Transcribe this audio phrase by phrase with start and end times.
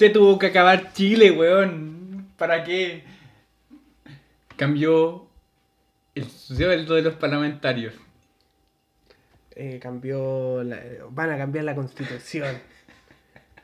[0.00, 2.26] Se tuvo que acabar Chile, weón.
[2.38, 3.04] ¿Para qué?
[4.56, 5.26] Cambió
[6.14, 7.92] el sueldo de los parlamentarios.
[9.54, 12.56] Eh, cambió la- van a cambiar la constitución.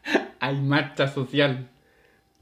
[0.41, 1.71] Hay marcha social.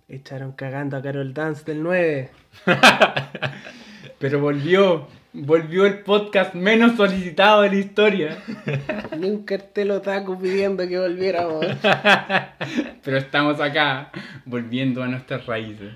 [0.08, 2.30] Echaron cagando a Carol Dance del 9.
[4.18, 5.06] Pero volvió.
[5.37, 8.39] Volvió el podcast menos solicitado de la historia.
[9.19, 11.66] Ni un cartel otaku pidiendo que volviéramos.
[13.03, 14.12] Pero estamos acá,
[14.45, 15.92] volviendo a nuestras raíces.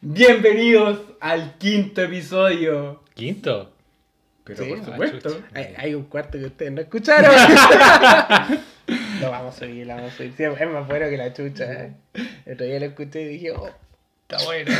[0.00, 3.02] Bienvenidos al quinto episodio.
[3.14, 3.72] ¿Quinto?
[4.44, 5.40] Pero Sí, por ah, supuesto.
[5.52, 7.32] Hay, hay un cuarto que ustedes no escucharon.
[9.20, 10.32] lo vamos a subir, lo vamos a subir.
[10.36, 11.64] Sí, es más bueno que la chucha.
[11.72, 11.92] eh.
[12.44, 13.68] El otro día lo escuché y dije, oh,
[14.28, 14.70] Está bueno.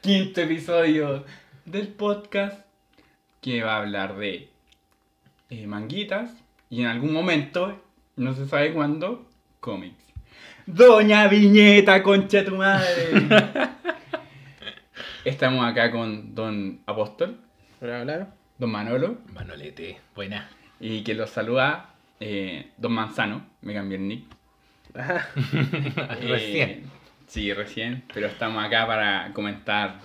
[0.00, 1.24] Quinto episodio
[1.64, 2.64] del podcast
[3.40, 4.48] que va a hablar de
[5.50, 6.30] eh, manguitas
[6.70, 7.82] y en algún momento,
[8.14, 9.26] no se sabe cuándo,
[9.58, 10.04] cómics.
[10.66, 12.86] Doña Viñeta, concha tu madre.
[15.24, 17.40] Estamos acá con Don Apóstol,
[17.80, 18.28] Hola, hola.
[18.56, 19.18] Don Manolo.
[19.32, 20.48] Manolete, buena.
[20.78, 24.24] Y que los saluda eh, Don Manzano, me cambié el nick.
[26.22, 26.70] Recién.
[26.70, 26.84] Eh,
[27.28, 30.00] sí, recién, pero estamos acá para comentar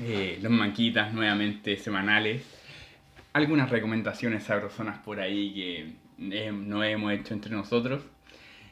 [0.00, 2.42] eh, los manquitas nuevamente semanales.
[3.32, 5.94] Algunas recomendaciones sabrosonas por ahí que
[6.32, 8.02] eh, no hemos hecho entre nosotros.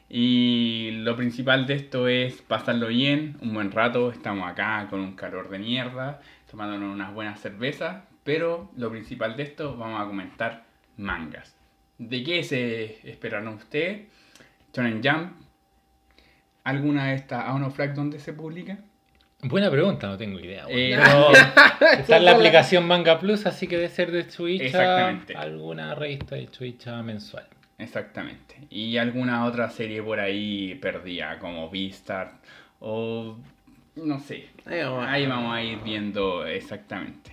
[0.09, 4.11] Y lo principal de esto es pasarlo bien, un buen rato.
[4.11, 8.03] Estamos acá con un calor de mierda, tomándonos unas buenas cervezas.
[8.23, 10.65] Pero lo principal de esto, vamos a comentar
[10.97, 11.55] mangas.
[11.99, 14.07] ¿De qué se esperaron ustedes?
[14.73, 15.48] Shonen Jump.
[16.63, 18.77] ¿Alguna de estas Auno Flag donde se publica?
[19.41, 20.65] Buena pregunta, no tengo idea.
[20.67, 21.31] Eh, Pero
[21.99, 24.65] está en la aplicación Manga Plus, así que debe ser de Chuicha.
[24.65, 25.35] Exactamente.
[25.35, 27.47] Alguna revista de Chuicha mensual.
[27.77, 28.57] Exactamente.
[28.69, 32.33] Y alguna otra serie por ahí perdida, como Beastar
[32.81, 33.37] o
[33.95, 34.49] no sé.
[34.65, 35.05] Ahí vamos.
[35.07, 37.31] Ahí vamos a ir viendo exactamente.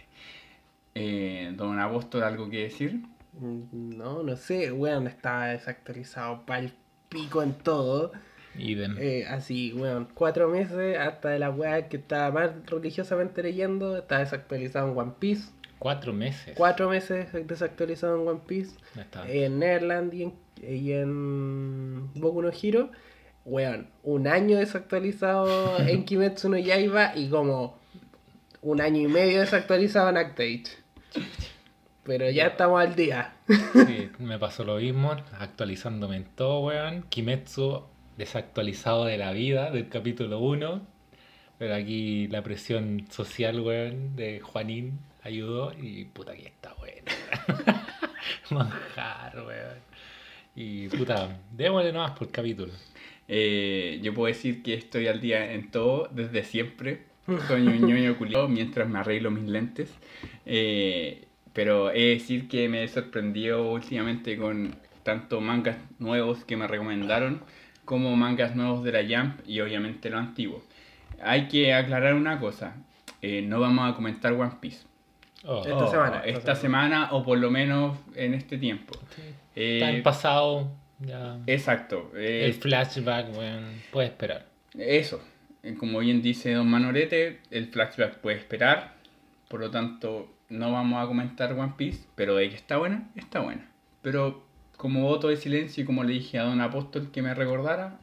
[0.94, 3.00] Eh, Don Apóstol, ¿algo que decir?
[3.32, 6.72] Mm, No, no sé, weón, está desactualizado pa'l
[7.08, 8.12] pico en todo.
[8.58, 14.18] Eh, así, weón, cuatro meses hasta de la weá que estaba más religiosamente leyendo, está
[14.18, 15.50] desactualizado en One Piece.
[15.78, 16.54] Cuatro meses.
[16.56, 18.76] Cuatro meses desactualizado en One Piece.
[18.94, 19.24] No.
[19.26, 22.90] En Neverland y en, y en Boku no Hero.
[23.44, 27.78] Weón, un año desactualizado en Kimetsu no Yaiba y como
[28.62, 30.64] un año y medio desactualizado en Actage.
[32.02, 33.34] Pero ya estamos al día.
[33.48, 37.02] Sí, me pasó lo mismo, actualizándome en todo, weón.
[37.08, 37.84] Kimetsu
[38.16, 40.86] desactualizado de la vida, del capítulo 1.
[41.58, 47.02] Pero aquí la presión social, weón, de Juanín ayudó y puta que está bueno.
[48.50, 49.78] Manjar, weón.
[50.54, 52.72] Y puta, démosle nomás por capítulo.
[53.28, 57.04] Eh, yo puedo decir que estoy al día en todo desde siempre.
[57.48, 59.92] Soy un ñoño culiado mientras me arreglo mis lentes.
[60.44, 66.56] Eh, pero he de decir que me he sorprendido últimamente con tanto mangas nuevos que
[66.56, 67.42] me recomendaron
[67.86, 70.62] como mangas nuevos de la Jump y obviamente lo antiguo.
[71.22, 72.74] Hay que aclarar una cosa.
[73.22, 74.84] eh, no vamos a comentar One Piece.
[75.44, 78.92] Oh, Esta Oh, semana, esta Esta semana o por lo menos en este tiempo.
[79.54, 80.70] Eh, está en pasado,
[81.00, 81.38] ya.
[81.46, 82.12] exacto.
[82.14, 84.46] eh, El flashback, weón, puede esperar.
[84.76, 85.22] Eso,
[85.62, 88.92] eh, como bien dice Don Manorete, el flashback puede esperar,
[89.48, 93.40] por lo tanto no vamos a comentar One Piece, pero de que está buena, está
[93.40, 93.66] buena.
[94.02, 94.45] Pero
[94.76, 97.98] como voto de silencio y como le dije a Don Apóstol que me recordara,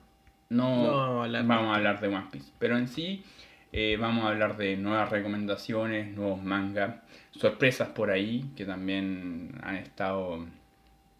[0.49, 1.45] no, No vamos a hablar.
[1.47, 2.51] vamos a hablar de One Piece.
[2.59, 3.23] Pero en sí
[3.71, 6.95] eh, vamos a hablar de nuevas recomendaciones, nuevos mangas,
[7.31, 10.45] sorpresas por ahí que también han estado,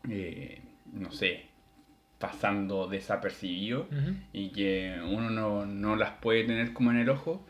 [0.09, 0.61] eh,
[0.93, 1.45] no sé,
[2.19, 4.15] pasando desapercibidos Ujú.
[4.33, 7.43] y que uno no, no las puede tener como en el ojo.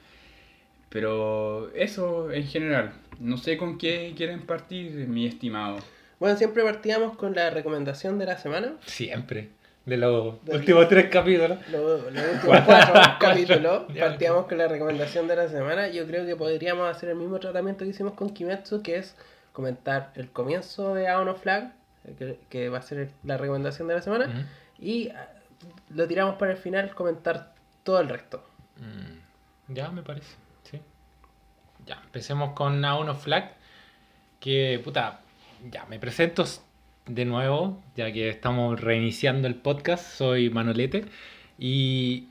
[0.90, 2.94] Pero eso en general.
[3.20, 5.78] No sé con qué quieren partir, mi estimado.
[6.24, 8.76] Bueno, siempre partíamos con la recomendación de la semana.
[8.86, 9.50] Siempre.
[9.86, 11.58] De los últimos tres capítulos.
[11.70, 15.90] Los, los últimos cuatro capítulos partíamos con la recomendación de la semana.
[15.90, 19.18] Yo creo que podríamos hacer el mismo tratamiento que hicimos con Kimetsu, que es
[19.52, 21.74] comentar el comienzo de Aon of Flag,
[22.18, 24.48] que, que va a ser la recomendación de la semana,
[24.80, 25.28] y ah,
[25.90, 27.54] lo tiramos para el final, comentar
[27.84, 28.46] todo el resto.
[28.78, 30.38] Mm, Ya, me parece.
[30.72, 30.80] Sí.
[31.86, 33.52] Ya, empecemos con A uno Flag.
[34.40, 35.20] Que, puta,
[35.72, 36.46] ya, me presento
[37.08, 40.06] de nuevo, ya que estamos reiniciando el podcast.
[40.18, 41.06] Soy Manolete.
[41.60, 42.28] Y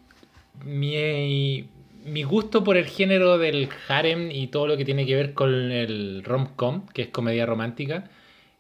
[0.65, 1.67] mi,
[2.05, 5.51] mi gusto por el género del harem y todo lo que tiene que ver con
[5.71, 8.11] el rom-com, que es comedia romántica,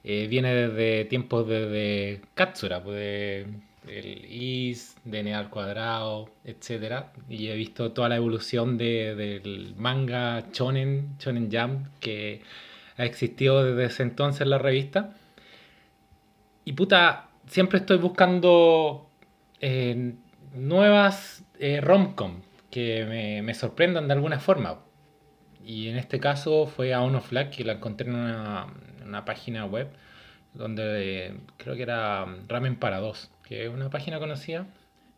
[0.05, 3.47] eh, viene desde tiempos de, de Katsura, pues, de
[3.89, 7.07] el is, dn al cuadrado, etc.
[7.29, 12.43] Y he visto toda la evolución de- del manga Shonen, Shonen Jump, que
[13.03, 15.15] ha existido desde ese entonces en la revista.
[16.65, 19.11] Y puta, siempre estoy buscando
[19.61, 20.15] eh,
[20.55, 24.81] nuevas eh, romcom que me, me sorprendan de alguna forma.
[25.65, 28.67] Y en este caso fue a Uno Flag que la encontré en una,
[29.01, 29.89] en una página web
[30.55, 34.67] donde eh, creo que era Ramen para dos, que es una página conocida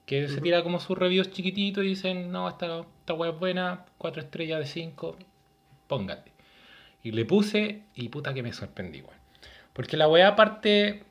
[0.06, 3.86] que se tira como sus reviews chiquititos y dicen, no, esta, esta web es buena,
[3.98, 5.16] 4 estrellas de 5,
[5.86, 6.33] póngate.
[7.04, 9.04] Y le puse y puta que me sorprendí.
[9.72, 11.04] Porque la weá parte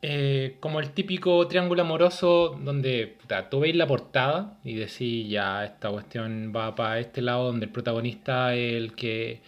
[0.00, 5.64] eh, como el típico triángulo amoroso donde puta, tú veis la portada y decís ya
[5.64, 9.42] esta cuestión va para este lado donde el protagonista es el que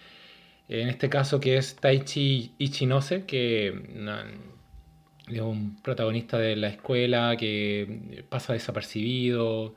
[0.67, 3.67] en este caso que es Taichi Ichinose que
[5.27, 9.75] es un protagonista de la escuela que pasa desapercibido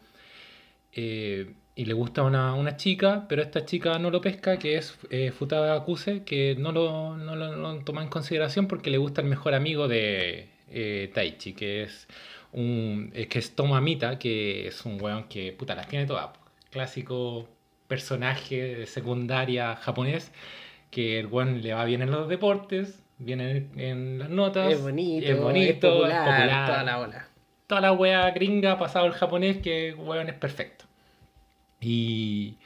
[0.92, 4.96] eh, y le gusta una, una chica, pero esta chica no lo pesca, que es
[5.10, 8.98] eh, Futada Akuse, que no lo, no lo- no lo toma en consideración porque le
[8.98, 12.06] gusta el mejor amigo de eh, Taichi, que es
[12.52, 16.30] un eh, que es Tomamita, que es un weón que puta las tiene todas.
[16.70, 17.48] Clásico
[17.88, 20.32] personaje de secundaria japonés,
[20.90, 24.80] que el weón le va bien en los deportes, bien en, en las notas, Es
[24.80, 26.66] bonito, es bonito, es popular, es popular.
[26.68, 27.28] toda la ola.
[27.66, 30.73] toda la wea gringa pasado el japonés que weón es perfecto.
[31.84, 32.56] Y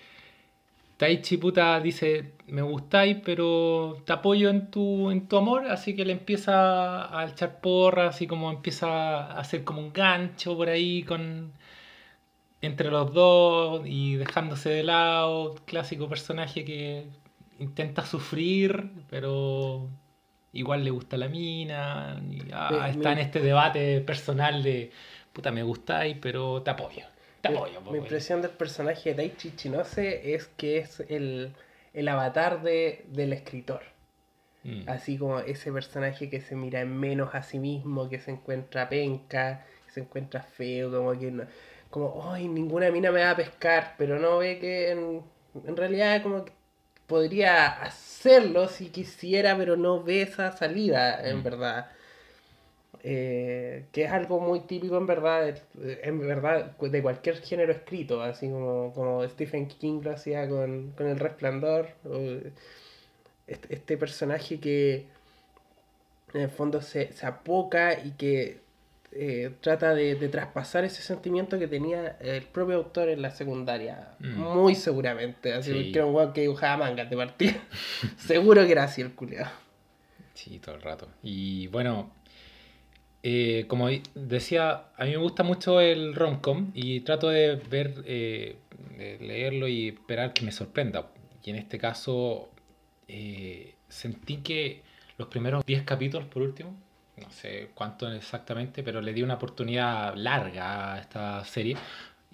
[0.97, 6.05] Taichi puta dice, me gustáis, pero te apoyo en tu, en tu amor, así que
[6.05, 8.89] le empieza a echar porras, así como empieza
[9.27, 11.53] a hacer como un gancho por ahí con
[12.61, 17.05] entre los dos y dejándose de lado, clásico personaje que
[17.61, 19.89] intenta sufrir, pero
[20.53, 24.91] igual le gusta la mina, y, ah, Me- está me- en este debate personal de,
[25.33, 27.05] puta, me gustáis, pero te apoyo,
[27.49, 27.81] te apoyo.
[27.81, 31.55] po, Mi impresión del personaje de Taichi Chinose es que es el,
[31.93, 33.83] el avatar de, del escritor.
[34.65, 34.89] Mm.
[34.89, 38.89] Así como ese personaje que se mira en menos a sí mismo, que se encuentra
[38.89, 41.45] penca, que se encuentra feo, como que no,
[41.91, 45.23] como, ay, ninguna mina me va a pescar, pero no ve que en,
[45.67, 46.53] en realidad como que
[47.07, 51.43] podría hacerlo si quisiera, pero no ve esa salida, en Mm.
[51.43, 51.89] verdad.
[53.11, 58.21] Eh, que es algo muy típico en verdad, de- en verdad de cualquier género escrito,
[58.21, 62.19] así como, como Stephen King lo hacía con, con El Resplandor, o
[63.47, 65.07] este, este personaje que
[66.35, 68.61] en el fondo se, se apoca y que
[69.13, 74.17] eh, trata de, de traspasar ese sentimiento que tenía el propio autor en la secundaria,
[74.19, 74.35] Mm.
[74.39, 75.93] muy seguramente, así Sí.
[75.93, 77.55] que era un weón que dibujaba mangas de partida,
[78.19, 79.51] seguro que era así el culiado.
[80.35, 81.09] Sí, todo el rato.
[81.23, 82.13] Y bueno,
[83.23, 88.57] eh, como decía, a mí me gusta mucho el romcom y trato de ver, eh,
[88.97, 91.11] de leerlo y esperar que me sorprenda.
[91.45, 92.51] Y en este caso,
[93.09, 94.83] eh, sentí que
[95.17, 96.77] los primeros 10 capítulos, por último,
[97.17, 101.77] no sé cuánto exactamente, pero le di una oportunidad larga a esta serie.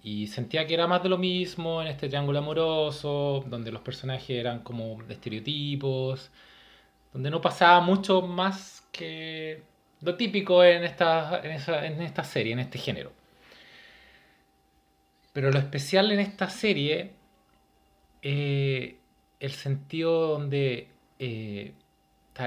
[0.03, 4.31] Y sentía que era más de lo mismo en este triángulo amoroso, donde los personajes
[4.31, 6.31] eran como estereotipos,
[7.13, 9.63] donde no pasaba mucho más que
[10.05, 13.13] lo típico en esta, en esa- en esta serie, en este género.
[15.33, 17.11] Pero lo especial en esta serie,
[18.23, 18.97] eh,
[19.41, 20.89] el sentido donde...
[21.19, 21.73] eh,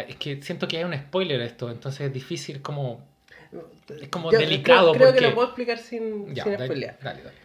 [0.08, 3.06] es que siento que hay un spoiler a esto, entonces es difícil como...
[4.02, 6.66] Es como Yo- delicado Creo, creo porque- que lo puedo explicar sin, Ya, sin dale,
[6.66, 7.00] spoilear.
[7.02, 7.38] dale, dale.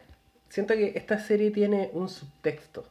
[0.48, 2.84] Siento que esta serie tiene un subtexto.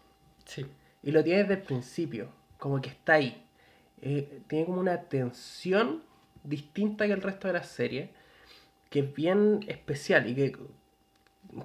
[0.46, 0.66] Sí.
[1.04, 3.44] Y lo tiene desde el principio, como que está ahí.
[4.02, 6.02] Eh, tiene como una tensión
[6.44, 8.10] distinta que el resto de la serie,
[8.90, 10.56] que es bien especial y que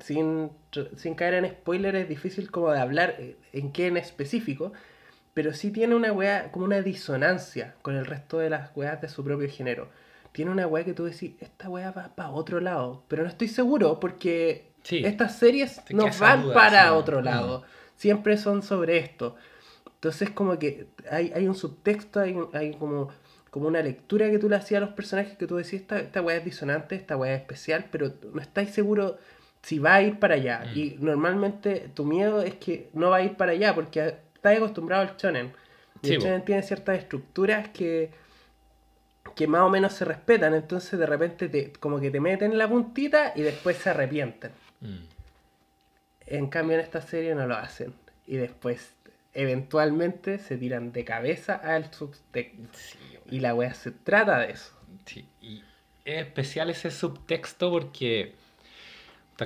[0.00, 0.50] sin,
[0.96, 4.72] sin caer en spoiler es difícil como de hablar eh, en qué en específico,
[5.34, 9.08] pero sí tiene una weá, como una disonancia con el resto de las weas de
[9.08, 9.88] su propio género.
[10.32, 13.48] Tiene una weá que tú decís, esta weá va para otro lado, pero no estoy
[13.48, 15.04] seguro porque Sí.
[15.04, 17.64] estas series Te queda no esa van para otro lado.
[17.96, 19.34] Siempre son sobre esto.
[19.94, 23.08] Entonces como que hay, hay un subtexto, hay, hay como,
[23.56, 26.20] como una lectura que tú le hacías a los personajes que tú decías, esta, esta
[26.20, 29.16] weá es disonante, esta weá es especial, pero no estáis seguro
[29.62, 30.66] si va a ir para allá.
[30.66, 30.78] Mm.
[30.78, 35.08] Y normalmente tu miedo es que no va a ir para allá porque estás acostumbrado
[35.08, 35.54] al shonen.
[36.02, 38.10] Y Sí, el shonen tiene ciertas estructuras que,
[39.34, 42.68] que más o menos se respetan, entonces de repente te, como que te meten la
[42.68, 44.50] puntita y después se arrepienten.
[44.82, 44.98] Mm.
[46.26, 47.94] En cambio en esta serie no lo hacen.
[48.26, 48.95] Y después
[49.36, 52.66] eventualmente se tiran de cabeza al subtexto.
[52.72, 52.98] Sí,
[53.30, 54.72] Y la wea se trata de eso.
[55.04, 55.62] Sí, y
[56.04, 58.34] es especial ese subtexto porque,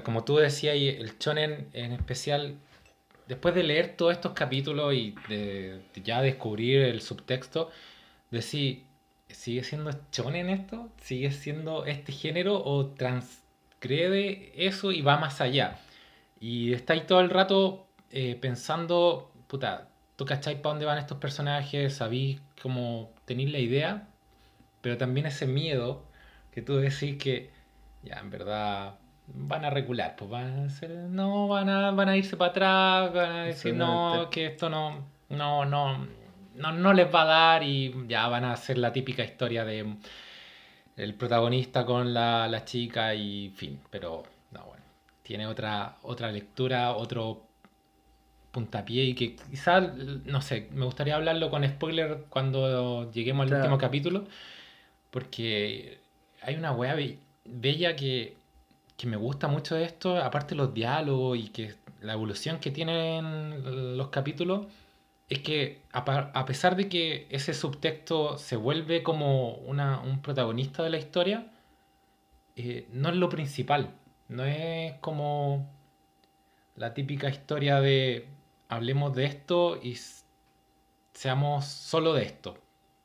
[0.04, 2.56] como tú decías, y el shonen en especial,
[3.26, 7.70] después de leer todos estos capítulos y de, de ya descubrir el subtexto,
[8.30, 8.84] decir,
[9.28, 10.88] ¿sigue siendo shonen esto?
[11.02, 15.78] ¿Sigue siendo este género o transgrede eso y va más allá?
[16.40, 21.96] Y estáis todo el rato eh, pensando, puta, tú cacháis para dónde van estos personajes,
[21.96, 24.06] sabéis cómo tenéis la idea,
[24.80, 26.04] pero también ese miedo
[26.52, 27.50] que tú decís que
[28.04, 28.94] ya en verdad
[29.26, 33.12] van a recular, pues van a ser, no, van a, van a irse para atrás,
[33.12, 36.06] van a decir no, que esto no, no, no,
[36.54, 39.96] no, no les va a dar y ya van a hacer la típica historia de
[40.96, 44.84] el protagonista con la, la chica y fin, pero no, bueno,
[45.24, 47.49] tiene otra, otra lectura, otro
[48.52, 53.62] puntapié y que quizás, no sé, me gustaría hablarlo con spoiler cuando lleguemos al Claro.
[53.64, 54.24] último capítulo,
[55.10, 55.98] porque
[56.42, 58.36] hay una be- bella que,
[58.96, 63.96] que me gusta mucho de esto, aparte los diálogos y que la evolución que tienen
[63.96, 64.66] los capítulos,
[65.28, 70.90] es que a pesar de que ese subtexto se vuelve como una, un protagonista de
[70.90, 71.46] la historia,
[72.56, 73.90] eh, no es lo principal,
[74.28, 75.68] no es como
[76.76, 78.26] la típica historia de
[78.70, 79.96] hablemos de esto y
[81.12, 82.58] seamos solo de esto.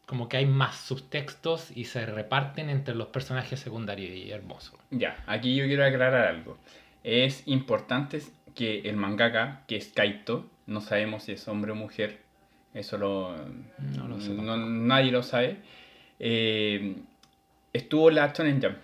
[0.06, 4.78] Como que hay más subtextos y se reparten entre los personajes secundarios y hermoso.
[4.92, 6.58] Ya, aquí yo quiero aclarar algo.
[7.04, 8.22] Es importante
[8.54, 12.22] que el mangaka, que es Kaito, no sabemos si es hombre o mujer,
[12.74, 13.36] eso lo,
[13.96, 15.58] No lo sé no- nadie lo sabe,
[16.20, 16.96] eh,
[17.74, 18.78] estuvo en la Shonen Jump,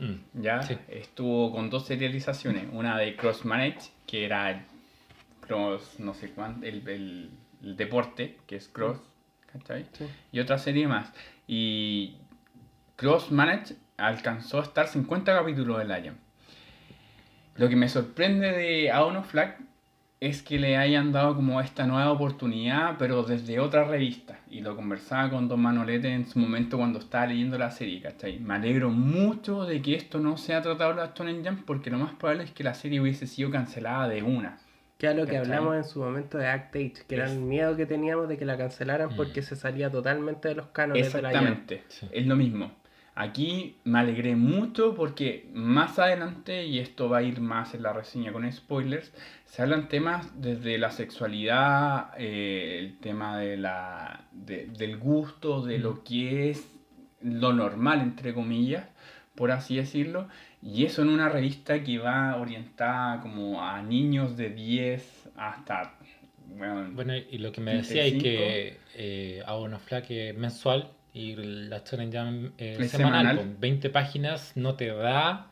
[0.00, 0.62] Mm, ¿ya?
[0.62, 0.76] Sí.
[0.88, 4.64] Estuvo con dos serializaciones, una de Cross Manage, que era
[5.48, 7.30] Cross, no sé cuánto, el, el-
[7.64, 8.98] el deporte, que es Cross,
[9.52, 9.86] ¿cachai?
[9.92, 10.06] Sí.
[10.30, 11.12] y otra serie más.
[11.48, 12.14] Y
[12.94, 16.14] Cross Manage alcanzó a estar 50 capítulos del año.
[17.56, 19.58] Lo que me sorprende de Aon of Flag
[20.20, 24.38] es que le hayan dado como esta nueva oportunidad, pero desde otra revista.
[24.50, 28.38] Y lo conversaba con Don Manolete en su momento cuando estaba leyendo la serie, ¿cachai?
[28.40, 31.98] Me alegro mucho de que esto no sea tratado en la Shonen Jump, porque lo
[31.98, 34.58] más probable es que la serie hubiese sido cancelada de una.
[34.98, 37.76] Que era lo que hablamos en su momento de Act Age, que era el miedo
[37.76, 39.16] que teníamos de que la cancelaran Mm.
[39.16, 41.28] porque se salía totalmente de los cánones de la.
[41.30, 42.08] Exactamente, Sí.
[42.12, 42.72] es lo mismo.
[43.14, 47.92] Aquí me alegré mucho porque más adelante, y esto va a ir más en la
[47.92, 49.12] reseña con spoilers,
[49.44, 55.78] se hablan temas desde la sexualidad, eh, el tema de la, de- del gusto, de
[55.78, 56.64] lo que es
[57.20, 58.88] lo normal, entre comillas,
[59.38, 60.28] por así decirlo,
[60.60, 65.94] y eso en una revista que va orientada como a niños de 10 hasta...
[66.46, 68.22] Bueno, Bueno, y lo que me decía es 35.
[68.22, 73.20] que eh, hago una flaque mensual y la Shonen Jump eh, Es semanal.
[73.20, 73.36] semanal.
[73.36, 75.50] con 20 páginas no te da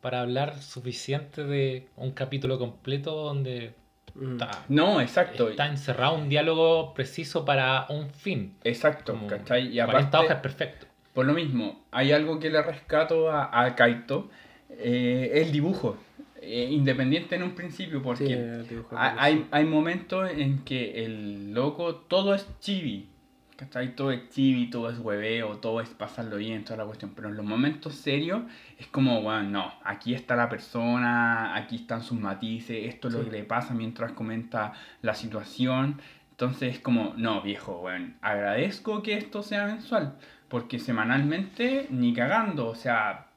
[0.00, 3.74] para hablar suficiente de un capítulo completo donde
[4.14, 4.32] Mm.
[4.32, 5.48] está, no, exacto.
[5.48, 8.58] está encerrado un diálogo preciso para un fin.
[8.62, 9.68] Exacto, Como ¿cachai?
[9.68, 10.86] Y 40 aparte, hojas es perfecto.
[11.14, 14.30] Por lo mismo, hay algo que le rescato a, a Kaito,
[14.70, 15.96] eh, el dibujo.
[16.44, 20.64] Eh, independiente en un principio, porque Sí, el dibujo ha- que hay, hay momentos en
[20.64, 23.08] que el loco, todo es chibi.
[23.56, 23.94] ¿Cachai?
[23.94, 27.12] Todo es chibi, todo es hueveo, todo es pasarlo bien, toda la cuestión.
[27.14, 28.42] Pero en los momentos serios
[28.76, 33.24] es como, bueno, no, aquí está la persona, aquí están sus matices, esto es lo
[33.24, 36.00] que le pasa mientras comenta la situación.
[36.32, 40.16] Entonces es como, no, viejo, bueno, agradezco que esto sea mensual,
[40.52, 43.28] porque semanalmente ni cagando, o sea,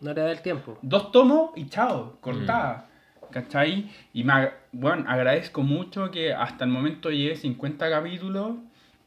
[0.00, 0.78] No le da el tiempo.
[0.80, 2.88] dos tomos y chao, cortada.
[3.30, 3.90] ¿Cachai?
[4.14, 8.56] Y me, bueno, agradezco mucho que hasta el momento llegué 50 capítulos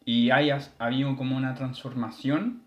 [0.06, 2.62] y haya habido como una transformación,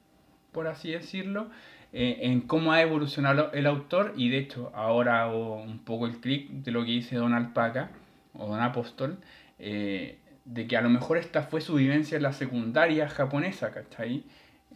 [0.50, 1.50] por así decirlo,
[1.92, 4.14] eh, en cómo ha evolucionado el autor.
[4.16, 7.90] Y de hecho, ahora hago un poco el clic de lo que dice Don Alpaca
[8.32, 9.18] o Don Apóstol,
[9.60, 14.24] eh, de que a lo mejor esta fue su vivencia en la secundaria japonesa, ¿cachai?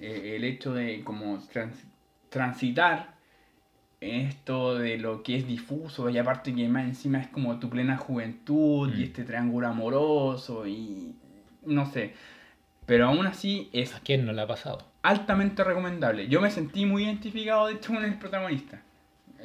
[0.02, 1.86] Eh, el hecho de como trans-
[2.28, 3.14] transitar
[4.00, 7.96] esto de lo que es difuso y aparte que más encima es como tu plena
[7.96, 9.04] juventud y Mm.
[9.04, 11.14] este triángulo amoroso y
[11.64, 12.14] no sé.
[12.84, 14.78] Pero aún así es ¿A quién no le ha pasado?
[15.02, 16.26] altamente recomendable.
[16.28, 18.82] Yo me sentí muy identificado de hecho con el protagonista.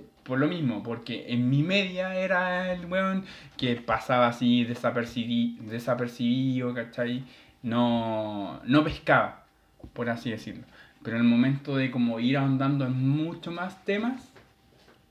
[0.00, 3.24] eh, por lo mismo, porque en mi media era el weón
[3.56, 7.24] que pasaba así desapercibi- desapercibido, ¿cachai?
[7.62, 9.46] No, no pescaba,
[9.92, 10.64] por así decirlo.
[11.02, 14.22] Pero en el momento de como ir ahondando en mucho más temas,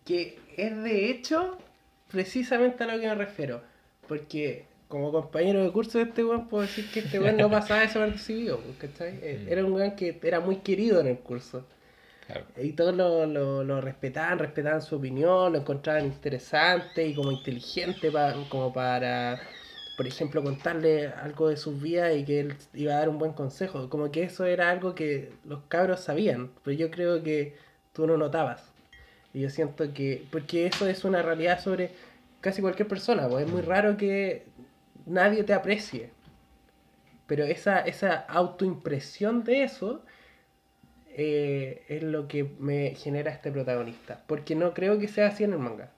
[0.05, 1.57] Que es de hecho
[2.11, 3.61] precisamente a lo que me refiero.
[4.07, 7.81] Porque como compañero de curso de este weón puedo decir que este weón no pasaba
[7.81, 9.19] desapercibido, ¿cachai?
[9.21, 9.51] Eh, Mm.
[9.51, 11.65] Era un weón que era muy querido en el curso.
[12.25, 12.45] Claro.
[12.61, 18.11] Y todos lo, lo, lo respetaban, respetaban su opinión, lo encontraban interesante y como inteligente
[18.11, 19.39] pa- como para,
[19.97, 23.33] por ejemplo, contarle algo de sus vidas y que él iba a dar un buen
[23.33, 23.89] consejo.
[23.89, 27.55] Como que eso era algo que los cabros sabían, pero yo creo que
[27.93, 28.71] tú no notabas.
[29.33, 31.91] Y yo siento que, porque eso es una realidad sobre
[32.41, 34.45] casi cualquier persona, pues es muy raro que
[35.07, 36.11] nadie te aprecie.
[37.25, 40.05] Pero esa, esa autoimpresión de eso
[41.07, 44.23] eh, es lo que me genera este protagonista.
[44.27, 45.91] Porque no creo que sea así en el manga.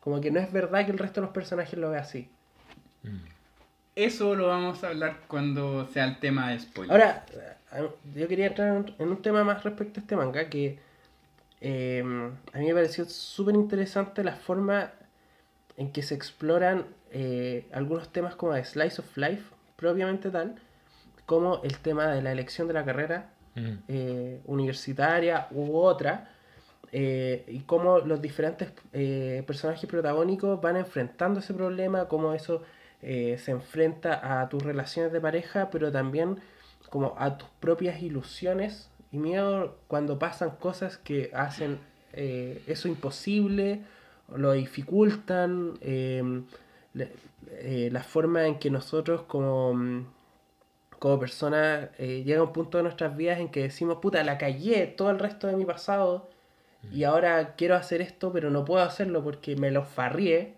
[0.00, 2.30] Como que no es verdad que el resto de los personajes lo vea así.
[3.02, 3.18] Mm.
[3.94, 6.92] Eso lo vamos a hablar cuando sea el tema de spoiler.
[6.92, 7.26] Ahora,
[7.74, 10.78] eh, yo quería entrar en un- tema más respecto a este manga que
[11.60, 12.02] eh,
[12.52, 14.90] a mí me pareció súper interesante la forma
[15.76, 19.42] en que se exploran eh, algunos temas como de Slice of Life,
[19.76, 20.56] propiamente tal,
[21.26, 23.70] como el tema de la elección de la carrera Mm.
[23.88, 26.30] eh, universitaria u otra,
[26.90, 32.62] eh, y cómo los diferentes eh, personajes protagónicos van enfrentando ese problema, cómo eso
[33.02, 36.38] eh, se enfrenta a tus relaciones de pareja, pero también
[36.90, 41.78] como a tus propias ilusiones y miedo cuando pasan cosas que hacen
[42.12, 43.80] eh, eso imposible,
[44.34, 46.42] lo dificultan, eh,
[46.94, 47.12] le-
[47.50, 50.06] eh, la forma en que nosotros como mm,
[50.98, 55.10] como personas llega un punto de nuestras vidas en que decimos, puta, la callé todo
[55.10, 56.28] el resto de mi pasado
[56.92, 60.54] y ahora quiero hacer esto, pero no puedo hacerlo porque me lo farrié.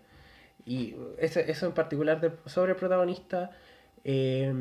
[0.65, 3.51] Y eso, eso en particular de- sobre el protagonista.
[4.03, 4.53] eh,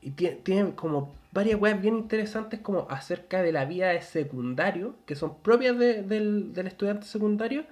[0.00, 4.94] y tiene, tiene como varias weas bien interesantes como acerca de la vida de secundario,
[5.06, 7.64] que son propias de- del, del estudiante secundario,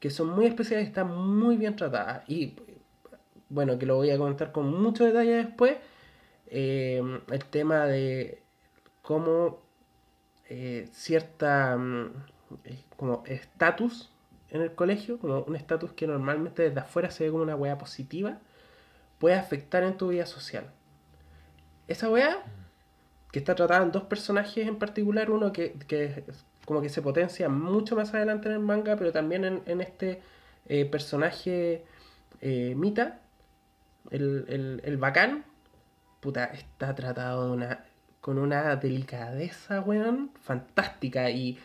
[0.00, 2.22] que son muy especiales y están muy bien tratadas.
[2.28, 2.54] Y
[3.48, 5.76] bueno, que lo voy a comentar con mucho detalle después,
[6.48, 8.42] eh, el tema de
[9.02, 9.60] cómo
[10.48, 12.10] eh, cierta mm,
[12.96, 14.10] como estatus
[14.50, 17.78] en el colegio, como un estatus que normalmente desde afuera se ve como una wea
[17.78, 18.38] positiva,
[19.18, 20.70] puede afectar en tu vida social.
[21.88, 22.42] Esa wea,
[23.32, 26.24] que está tratada en dos personajes en particular, uno que, que
[26.64, 30.22] como que se potencia mucho más adelante en el manga, pero también en, en este
[30.66, 31.84] eh, personaje
[32.40, 33.20] eh, Mita,
[34.10, 35.44] el, el, el bacán,
[36.20, 37.84] puta, está tratado una,
[38.20, 41.58] con una delicadeza, weón, fantástica y,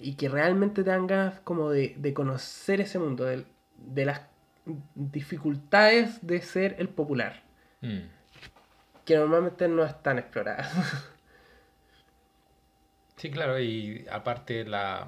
[0.00, 3.44] y que realmente te dan ganas como de, de conocer ese mundo, de,
[3.76, 4.22] de las
[4.94, 7.42] dificultades de ser el popular,
[7.80, 8.00] Mm.
[9.04, 10.72] que normalmente no están exploradas.
[13.16, 15.06] Sí, claro, y aparte la,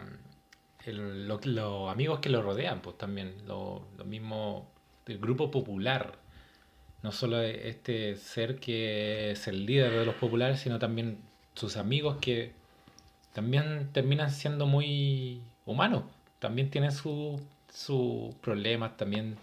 [0.87, 4.71] el- lo- los amigos que lo rodean, pues también, lo, lo mismo,
[5.07, 6.15] el grupo popular,
[7.03, 11.19] no solo este ser que es el líder de los populares, sino también
[11.55, 12.55] sus amigos que
[13.39, 16.03] también terminan siendo muy humanos,
[16.41, 17.41] también tienen su-
[17.73, 19.37] sus problemas, también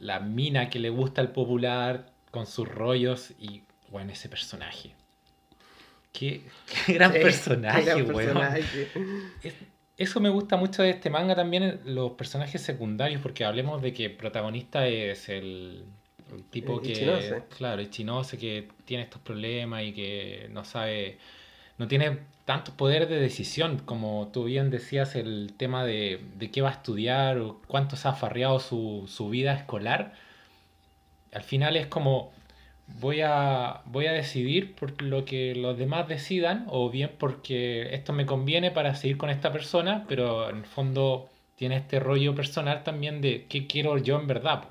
[0.00, 4.90] la mina que le gusta al popular con sus rollos y, bueno, ese personaje.
[6.12, 6.42] Qué,
[6.86, 8.16] qué gran Sí, personaje, gran weón.
[8.16, 8.88] personaje.
[9.44, 9.54] Es-
[9.96, 14.06] Eso me gusta mucho de este manga también, los personajes secundarios, porque hablemos de que
[14.06, 15.84] el protagonista es el,
[16.34, 17.42] el tipo Eh, que, Ichinose.
[17.56, 21.18] claro, Ichinose, que tiene estos problemas y que no sabe,
[21.80, 26.60] no tiene tantos poderes de decisión, como tú bien decías, el tema de, de qué
[26.60, 30.12] va a estudiar o cuánto se ha farreado su, su vida escolar.
[31.32, 32.32] Al final es como,
[33.00, 38.12] voy a, voy a decidir por lo que los demás decidan, o bien porque esto
[38.12, 42.84] me conviene para seguir con esta persona, pero en el fondo tiene este rollo personal
[42.84, 44.64] también de qué quiero yo en verdad.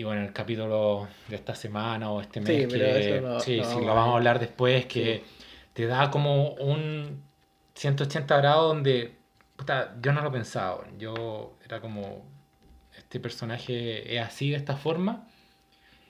[0.00, 3.58] Y bueno, el capítulo de esta semana o este Sí, mes, pero que lo- sí,
[3.58, 5.22] lo sí, lo vamos a hablar después, que
[5.74, 7.22] te da como un
[7.74, 9.18] 180 grados donde,
[9.56, 12.24] puta, yo no lo pensaba, yo era como,
[12.96, 15.26] este personaje es así, de esta forma,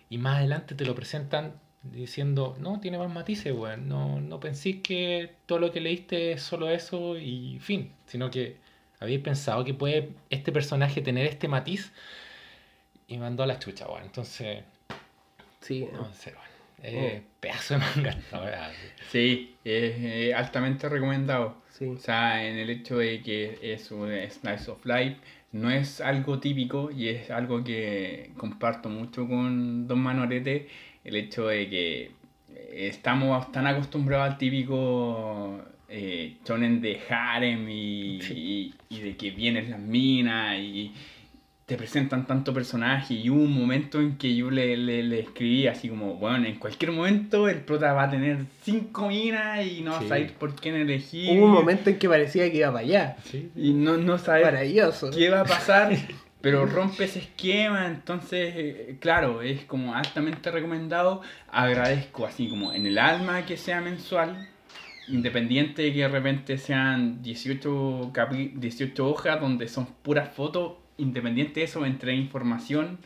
[0.09, 3.88] y más adelante te lo presentan diciendo, no, tiene más matices, weón.
[3.88, 7.92] No, no pensé que todo lo que leíste es solo eso y fin.
[8.07, 8.59] Sino que
[9.00, 11.92] habéis pensado que puede este personaje tener este matiz
[13.11, 14.05] y mandó a la chucha, weón.
[14.05, 14.64] Entonces,
[15.61, 16.38] Sí, no, en serio.
[16.83, 18.73] Eh, Pedazo de manga, la verdad.
[19.11, 21.57] Sí, es eh, altamente recomendado.
[21.68, 21.87] sí.
[21.88, 25.16] O sea, en el hecho de que es un slice of life,
[25.53, 30.68] no es algo típico y es algo que comparto mucho con Don Manorete,
[31.05, 32.11] el hecho de que
[32.73, 39.70] estamos tan acostumbrados al típico eh, shonen de harem y, y- y de que vienen
[39.70, 40.92] las minas y
[41.70, 45.68] te presentan tanto personaje y hubo un momento en que yo le, le, le escribí
[45.68, 49.92] así como, bueno, en cualquier momento el prota va a tener cinco minas y no
[49.92, 50.22] vas a Sí.
[50.22, 51.30] ir por quién elegir.
[51.38, 53.16] Hubo un momento en que parecía que iba para allá.
[53.22, 55.12] Sí, Y no, no sabes Maravilloso.
[55.12, 55.92] qué va a pasar,
[56.40, 61.20] pero rompe ese esquema, entonces, eh, claro, es como altamente recomendado.
[61.52, 64.48] Agradezco así como en el alma que sea mensual,
[65.06, 71.60] independiente de que de repente sean 18, capi- 18 hojas donde son puras fotos, independiente
[71.60, 72.98] de eso, entre información.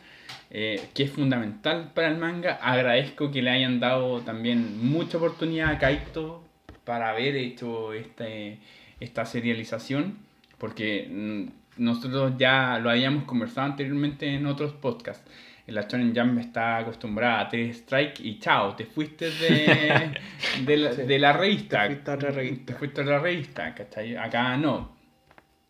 [0.51, 2.53] eh, que es fundamental para el manga.
[2.61, 6.43] Agradezco que le hayan dado también mucha oportunidad a Kaito
[6.85, 8.59] para haber hecho este,
[8.99, 10.17] esta serialización,
[10.57, 15.29] porque mm, nosotros ya lo habíamos conversado anteriormente en otros podcasts.
[15.67, 20.11] La Shonen Jump está acostumbrada a tres strike y chao, te fuiste de,
[20.65, 21.01] de, la, Sí.
[21.01, 21.87] de la revista.
[21.87, 22.65] Te fuiste a otra revista.
[22.67, 24.15] Te fuiste a otra revista, ¿cachai?
[24.15, 24.94] Acá no.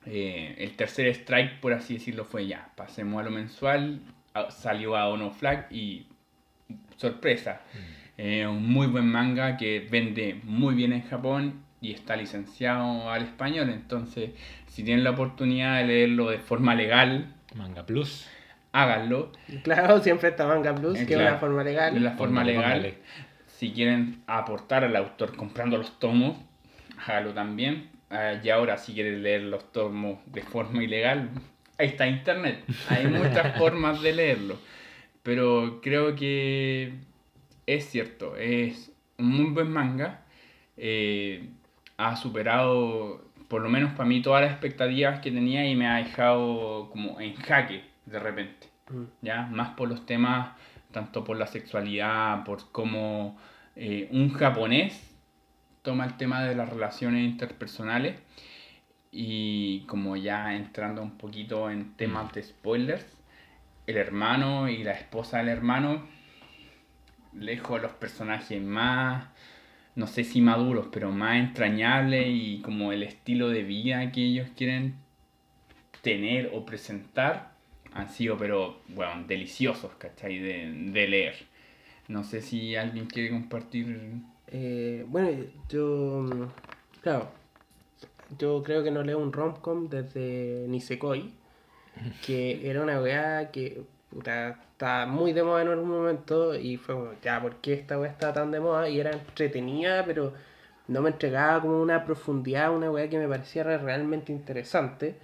[0.06, 2.70] Eh, el tercer strike, por así decirlo, fue ya.
[2.76, 4.00] Pasemos a lo mensual,
[4.34, 6.06] a- salió a Ono Flag y
[6.98, 7.62] sorpresa.
[8.18, 13.24] Eh, un muy buen manga que vende muy bien en Japón y está licenciado al
[13.24, 13.70] español.
[13.70, 14.32] Entonces,
[14.68, 18.28] si tienen la oportunidad de leerlo de forma legal, Manga Plus.
[18.72, 19.32] háganlo.
[19.64, 21.94] Claro, siempre está Manga Plus, Eh, que es una forma legal.
[21.94, 22.94] De la forma legal.
[23.48, 26.38] Si quieren aportar al autor comprando los tomos,
[27.08, 27.90] hágalo también.
[28.16, 31.30] Ah, y ahora, si quieren leer los tomos de forma ilegal,
[31.78, 32.64] ahí está internet.
[32.90, 34.58] Hay muchas formas de leerlo.
[35.22, 36.94] Pero creo que
[37.66, 40.22] es cierto, es un muy buen manga.
[40.78, 41.50] Eh,
[41.98, 45.98] ha superado, por lo menos para mí, todas las expectativas que tenía y me ha
[45.98, 48.68] dejado como en jaque de repente.
[48.90, 49.04] Mm.
[49.22, 49.48] ¿ya?
[49.48, 50.56] Más por los temas,
[50.92, 53.38] tanto por la sexualidad, por cómo
[53.76, 55.05] eh, un japonés
[55.86, 58.20] toma el tema de las relaciones interpersonales
[59.12, 63.06] y como ya entrando un poquito en temas de spoilers,
[63.88, 66.06] el hermano y la esposa del hermano,
[67.34, 69.30] lejos de los personajes más,
[69.96, 74.50] no sé si maduros, pero más entrañables y como el estilo de vida que ellos
[74.58, 74.96] quieren
[76.02, 77.56] tener o presentar
[77.94, 80.40] han sido, pero, bueno, deliciosos, ¿cachai?
[80.40, 81.36] De, de leer.
[82.10, 84.22] No sé si alguien quiere compartir.
[84.48, 85.30] Eh, bueno,
[85.70, 86.26] yo.
[87.02, 87.30] Claro.
[88.38, 91.34] Yo creo que no leo un romcom desde Nisekoi.
[92.26, 93.84] Que era una weá que.
[94.10, 96.56] Puta, estaba muy de moda en algún momento.
[96.56, 98.90] Y fue como, ya, ¿por qué esta weá estaba tan de moda?
[98.90, 100.34] Y era entretenida, pero
[100.88, 105.18] no me entregaba como una profundidad, una weá que me pareciera realmente interesante.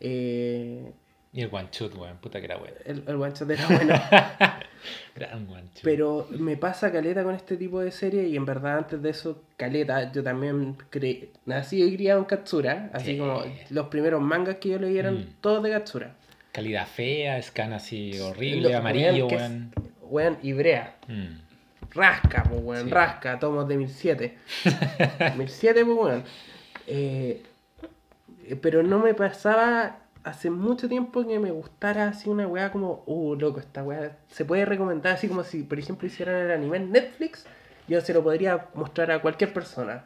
[0.00, 0.92] Eh,
[1.32, 2.16] Y el One Shot, weón.
[2.18, 2.74] Puta que era bueno.
[2.84, 3.94] el, el one shot era bueno.
[5.14, 5.82] Gran One Shot.
[5.84, 9.42] Pero me pasa caleta con este tipo de serie y en verdad antes de eso,
[9.56, 13.18] caleta, yo también cre- nací y criado en Katsura, así Sí.
[13.18, 15.26] como los primeros mangas que yo leí eran Mm.
[15.40, 16.14] todos de Katsura.
[16.52, 19.72] Calidad fea, scan así horrible, Lo- amarillo, weón, weón.
[20.02, 21.38] Weón, y brea, Mm.
[21.94, 22.90] rasca, pues weón, Sí.
[22.90, 24.36] rasca, tomos de 1007.
[25.36, 26.24] 1007, pues weón.
[26.88, 27.42] Eh,
[28.60, 33.34] pero no me pasaba hace mucho tiempo que me gustara así una weá como, uh,
[33.36, 36.92] loco, esta weá se puede recomendar así como si, por ejemplo, hicieran el anime en
[36.92, 37.46] Netflix,
[37.88, 40.04] yo se lo podría mostrar a cualquier persona.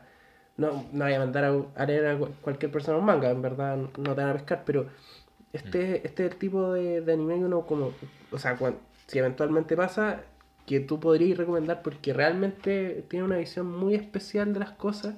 [0.57, 3.43] No, no voy a mandar a, a leer a cu- cualquier persona un manga, en
[3.43, 4.87] verdad no te van a pescar, pero
[5.53, 7.93] este, este es el tipo de, de anime que uno como,
[8.31, 10.21] o sea, cuan- si eventualmente pasa,
[10.67, 15.15] que tú podrías recomendar porque realmente tiene una visión muy especial de las cosas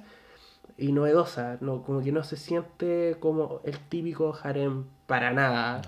[0.77, 5.81] y novedosa, no, como que no se siente como el típico harem para nada.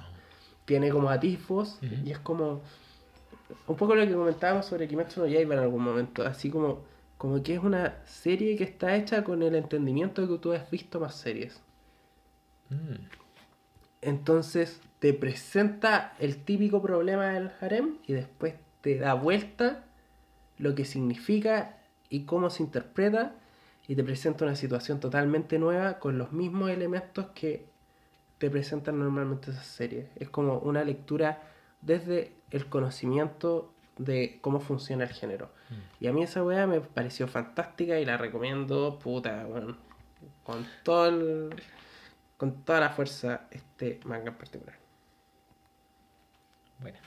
[0.66, 2.62] Tiene como atisbos y es como
[3.68, 6.84] un poco lo que comentábamos sobre Kimetsu no Yaiba en algún momento, así como
[7.18, 10.72] como que es una serie que está hecha con el entendimiento de que tú has
[10.72, 11.62] visto más series.
[12.70, 12.96] Mm.
[14.02, 19.84] Entonces te presenta el típico problema del harem y después te da vuelta
[20.58, 21.78] lo que significa
[22.10, 23.36] y cómo se interpreta
[23.90, 27.66] y te presenta una situación totalmente nueva con los mismos elementos que
[28.38, 30.06] te presentan normalmente esas series.
[30.16, 31.42] Es como una lectura
[31.82, 35.50] desde el conocimiento de cómo funciona el género.
[36.00, 39.76] Y a mí esa weá me pareció fantástica y la recomiendo, puta, weón,
[40.44, 41.50] con todo el-
[42.38, 44.76] con toda la fuerza este manga en particular.
[46.80, 46.98] Bueno.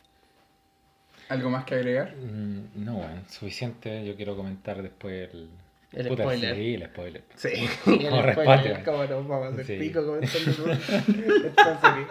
[1.28, 2.14] ¿Algo más que agregar?
[2.16, 3.24] Mm, No, weón.
[3.28, 4.04] Suficiente.
[4.04, 5.48] Yo quiero comentar después el.
[5.92, 6.54] El Puta, spoiler.
[6.56, 7.22] Sí, el spoiler.
[7.36, 7.48] Sí,
[7.84, 8.84] Como el spoiler.
[8.84, 9.76] ¿Cómo nos vamos a hacer Sí.
[9.78, 10.18] pico todo?
[10.20, 12.06] esta serie?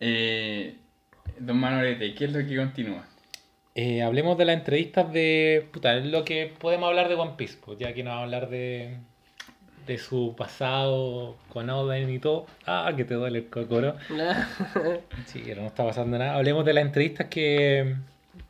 [0.00, 0.76] Eh,
[1.38, 3.06] don Manolete, ¿qué es lo que continúa?
[3.74, 5.66] Eh, hablemos de las entrevistas de.
[5.72, 8.24] Puta, es lo que podemos hablar de One Piece, pues ya que no vamos a
[8.24, 8.96] hablar de.
[9.86, 12.46] de su pasado con Oden y todo.
[12.66, 13.96] Ah, que te duele el cocoro.
[15.26, 16.34] Sí, pero no está pasando nada.
[16.36, 17.96] Hablemos de las entrevistas que,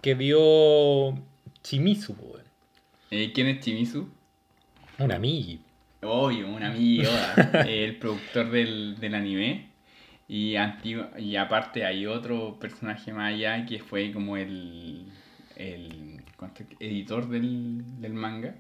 [0.01, 1.15] que dio
[1.63, 2.46] Chimizu, po, weón.
[3.11, 4.09] Eh, ¿Quién es Chimizu?
[4.99, 5.61] un amigo.
[6.03, 9.71] Obvio, un amigo, Yoda, el productor del, del anime.
[10.29, 15.07] Y, antiguo, y aparte hay otro personaje más allá que fue como el,
[15.55, 16.21] el
[16.81, 18.55] editor del, del manga.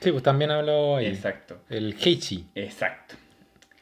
[0.00, 1.06] Sí, pues también habló ahí.
[1.06, 3.14] Exacto, El Heichi, exacto.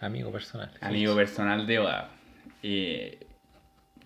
[0.00, 0.70] amigo personal.
[0.80, 2.11] Amigo personal de Oda.
[2.62, 3.26] Eh,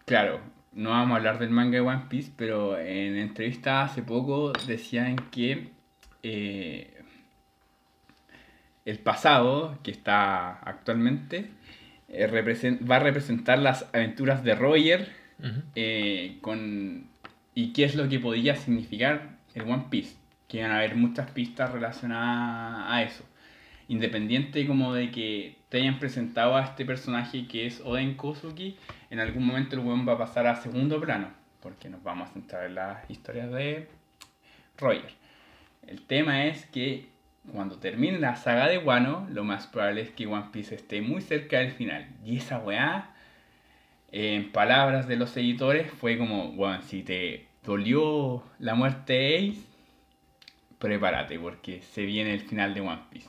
[0.05, 0.40] claro,
[0.72, 5.16] no vamos a hablar del manga de One Piece, pero en entrevista hace poco decían
[5.33, 5.72] que
[6.22, 7.02] eh,
[8.85, 11.50] el pasado, que está actualmente,
[12.09, 12.26] eh,
[12.90, 15.09] va a representar las aventuras de Roger
[15.74, 17.09] eh, con,
[17.54, 20.16] y qué es lo que podría significar el One Piece.
[20.48, 23.24] Que van a haber muchas pistas relacionadas a eso.
[23.87, 28.76] Independiente como de que te hayan presentado a este personaje que es Oden Kosuki,
[29.11, 31.28] en algún momento el weón va a pasar a segundo plano,
[31.61, 33.88] porque nos vamos a centrar en las historias de
[34.76, 35.19] Roger.
[35.90, 37.09] El tema es que
[37.53, 41.20] cuando termine la saga de Wano, lo más probable es que One Piece esté muy
[41.20, 42.07] cerca del final.
[42.24, 43.11] Y esa weá,
[44.12, 49.62] en palabras de los editores, fue como, weón, si te dolió la muerte de Ace,
[50.79, 53.29] prepárate, porque se viene el final de One Piece.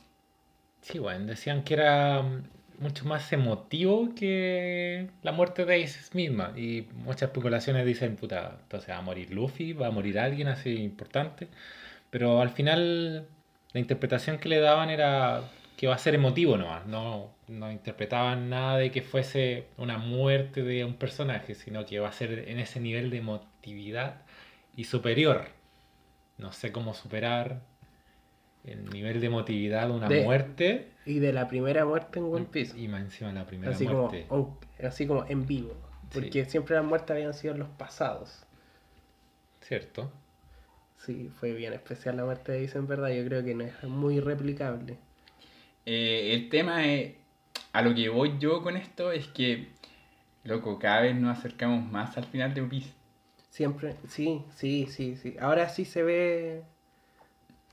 [0.82, 2.44] Sí, bueno, decían que era mm,
[2.80, 6.54] mucho más emotivo que la muerte de Ace misma.
[6.56, 10.76] Y muchas especulaciones dicen, puta, entonces va a morir Luffy, va a morir alguien así
[10.76, 11.48] importante.
[12.12, 13.28] Pero al final
[13.74, 16.86] la interpretación que le daban era que va a ser emotivo nomás.
[16.86, 22.10] No, no interpretaban nada de que fuese una muerte de un personaje, sino que va
[22.10, 24.22] a ser en ese nivel de emotividad
[24.76, 25.46] y superior.
[26.38, 27.62] No sé cómo superar
[28.64, 30.92] el nivel de emotividad de una De- muerte.
[31.06, 32.78] Y de la primera muerte en One Piece.
[32.80, 34.26] Y más encima la primera Así como, muerte.
[34.30, 35.74] on- así como en vivo.
[36.14, 38.44] Porque siempre las muertes habían sido en los pasados.
[39.62, 40.12] ¿Cierto?
[41.06, 43.10] Sí, fue bien especial la muerte de en verdad.
[43.10, 44.98] Yo creo que no es muy replicable.
[45.86, 47.14] Eh, el tema es,
[47.74, 49.70] a lo que voy yo con esto es que,
[50.44, 52.84] loco, cada vez nos acercamos más al final de One.
[53.50, 55.36] Siempre, sí, sí, sí, sí.
[55.40, 56.62] Ahora sí se ve.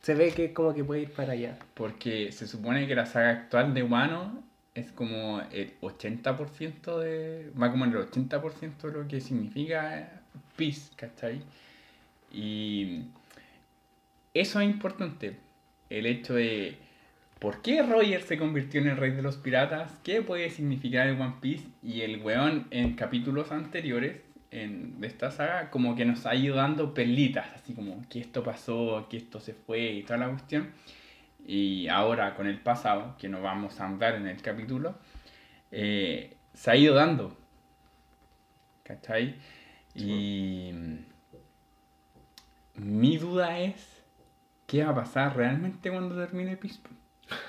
[0.01, 1.59] Se ve que como que puede ir para allá.
[1.75, 4.43] Porque se supone que la saga actual de Wano
[4.75, 7.53] es como el 80% de.
[7.61, 10.23] va como en el 80% de lo que significa
[10.57, 11.43] Peace, ¿cachai?
[12.33, 13.05] Y
[14.41, 15.39] eso es importante.
[15.91, 16.79] El hecho de.
[17.39, 19.93] ¿Por qué Roger se convirtió en el rey de los piratas?
[20.03, 21.69] ¿Qué puede significar el One Piece?
[21.83, 24.17] Y el weón en capítulos anteriores
[24.51, 28.43] en, de esta saga como que nos ha ido dando perlitas, así como que esto
[28.43, 30.73] pasó, que esto se fue y toda la cuestión.
[31.47, 34.99] Y ahora con el pasado, que no vamos a andar en el capítulo,
[35.71, 37.37] eh, se ha ido dando.
[38.83, 39.37] ¿Cachai?
[39.95, 40.73] Y
[42.75, 43.98] mi duda es,
[44.69, 46.79] ¿qué va a pasar realmente cuando termine Peace?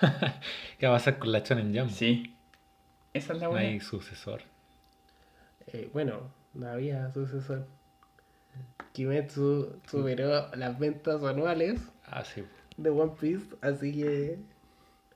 [0.79, 1.91] ¿Qué va a pasar con la Shonen Jump?
[1.91, 2.35] Sí.
[3.13, 3.67] Esa es la No buena.
[3.67, 4.41] hay sucesor.
[5.67, 7.67] Eh, bueno, no había sucesor.
[8.93, 12.43] Kimetsu superó las ventas anuales Ah, sí.
[12.77, 14.37] de One Piece, así que.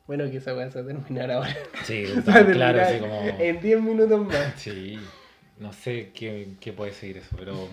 [0.06, 1.56] Bueno, que esa va a terminar ahora.
[1.86, 3.22] Sí, Se claro, así como...
[3.40, 4.54] En 10 minutos más.
[4.58, 5.00] Sí,
[5.58, 7.70] no sé qué, qué puede seguir eso, pero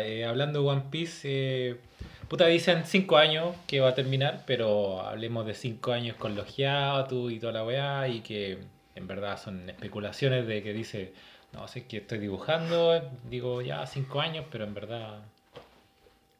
[0.00, 1.76] eh, hablando de One Piece, eh,
[2.34, 6.56] puta dicen 5 años que va a terminar, pero hablemos de 5 años con los
[6.56, 8.58] hiatus y toda la weá, y que
[8.96, 11.12] en verdad son especulaciones de que dice,
[11.52, 15.20] no sé que estoy dibujando, digo ya 5 años, pero en verdad...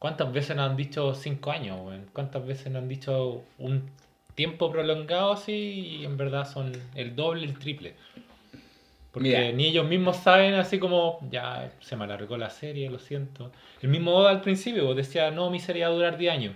[0.01, 1.79] ¿Cuántas veces nos han dicho 5 años?
[2.13, 3.89] ¿Cuántas veces nos han dicho un
[4.35, 5.53] tiempo prolongado así
[6.01, 7.95] y en verdad son el doble, el triple?
[9.15, 9.53] Porque Mira.
[9.53, 13.53] ni ellos mismos saben, así como, ya se me alargó la serie, lo siento.
[13.81, 16.55] El mismo Oda al principio pues, decía, no, mi serie va a durar 10 años.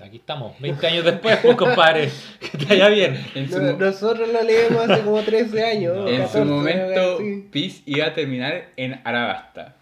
[0.00, 2.08] Aquí estamos, 20 años después, pues compadre,
[2.40, 3.26] que te vaya bien.
[3.50, 6.08] No- nosotros lo leemos hace como 13 años.
[6.08, 7.18] en 14, su momento.
[7.50, 9.74] Peace iba a terminar en Arabasta.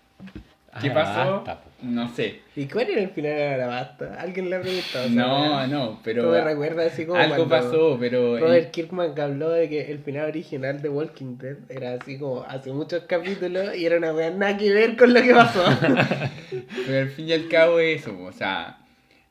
[0.80, 1.44] ¿Qué pasó?
[1.44, 1.69] po.
[1.82, 2.40] No sé.
[2.56, 4.20] ¿Y cuál era el final de la basta?
[4.20, 5.08] ¿Alguien le ha preguntado?
[5.08, 9.50] No, no, pero Tú me recuerdas así como algo pasó, pero Robert Kirkman que habló
[9.50, 13.86] de que el final original de Walking Dead era así como hace muchos capítulos y
[13.86, 15.64] era una wea nada que ver con lo que pasó.
[16.86, 18.78] Pero al fin y al cabo es eso, o sea,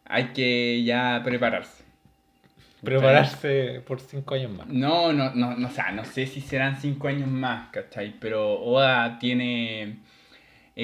[0.06, 1.84] hay que ya prepararse.
[2.84, 4.68] Prepararse por 5 años más.
[4.68, 8.16] No, no, no, no, o sea, no sé si serán cinco años más, ¿cachai?
[8.20, 9.98] Pero Oda tiene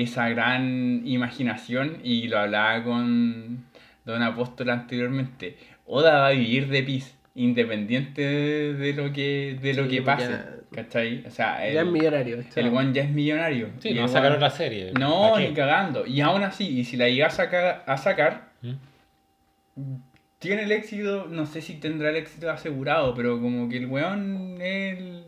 [0.02, 3.66] esa gran imaginación y lo hablaba con
[4.06, 5.58] Don Apóstol anteriormente.
[5.86, 7.14] Oda va a vivir de Peace.
[7.38, 10.30] independiente de, de lo que de lo Sí, que pase.
[10.32, 11.24] ya- ¿Cachai?
[11.26, 12.44] O sea, Ya es el, millonario.
[12.56, 13.70] el one ya es millonario.
[13.80, 14.92] Sí, Y no el va a sacar otra serie.
[15.00, 16.06] No, ¿para ni cagando.
[16.06, 18.74] Y aún así, y si la llega a sacar, a sacar, ¿Mm?
[20.40, 24.58] tiene el éxito, no sé si tendrá el éxito asegurado, pero como que el weón
[24.62, 25.24] es el...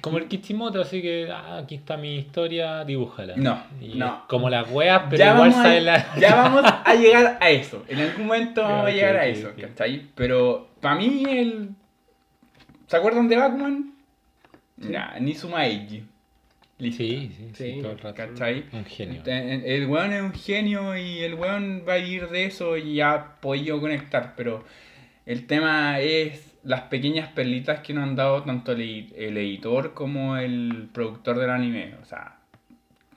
[0.00, 3.36] Como el Kishimoto, así que ah, aquí está mi historia, dibújala.
[3.36, 4.24] No, Y no.
[4.28, 6.14] Como las weas, pero ya, igual sale a, la.
[6.18, 7.84] ya vamos a llegar a eso.
[7.88, 9.60] En algún momento vamos a llegar a eso, ok.
[9.60, 10.06] ¿cachai?
[10.14, 11.70] Pero para mí el...
[12.86, 13.94] ¿Se acuerdan de Batman?
[14.76, 16.04] Ya, Nizuma Eiji.
[16.78, 18.16] Sí, sí, sí, Sí, todo el rato.
[18.16, 18.64] ¿Cachai?
[18.72, 19.22] Un genio.
[19.26, 23.00] El, el weón es un genio y el weón va a ir de eso y
[23.00, 24.64] ha podido conectar, pero
[25.26, 30.36] el tema es las pequeñas perlitas que nos han dado tanto el, el editor como
[30.36, 31.94] el productor del anime.
[32.02, 32.36] O sea,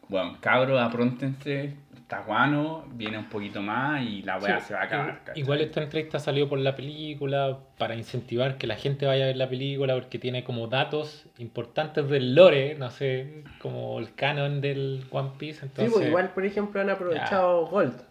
[0.08, 4.82] bueno, cabros, apróntense, está guano, viene un poquito más y la weá Sí, se va
[4.82, 5.06] a acabar.
[5.08, 5.42] igual- ¿cachai?
[5.42, 9.38] Igual esta entrevista salió por la película para incentivar que la gente vaya a ver
[9.38, 15.04] la película porque tiene como datos importantes del lore, no sé, como el canon del
[15.12, 15.62] One Piece.
[15.62, 18.02] Sí, Entonces, pues igual, por ejemplo, han aprovechado Gold.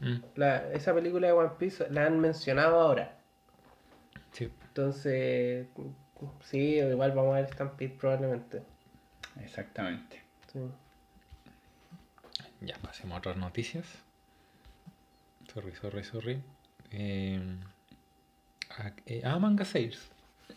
[0.00, 3.17] Mm, La- esa película de One Piece la han mencionado ahora.
[4.78, 5.66] Entonces,
[6.44, 8.62] sí, igual vamos a ver Stampede probablemente.
[9.42, 10.22] Exactamente.
[10.52, 10.60] Sí.
[12.60, 13.84] Ya, pasemos a otras noticias.
[15.52, 16.42] Sorry, sorry, sorry.
[16.92, 17.40] Eh,
[18.78, 20.12] ah, eh, ah, Manga Sales.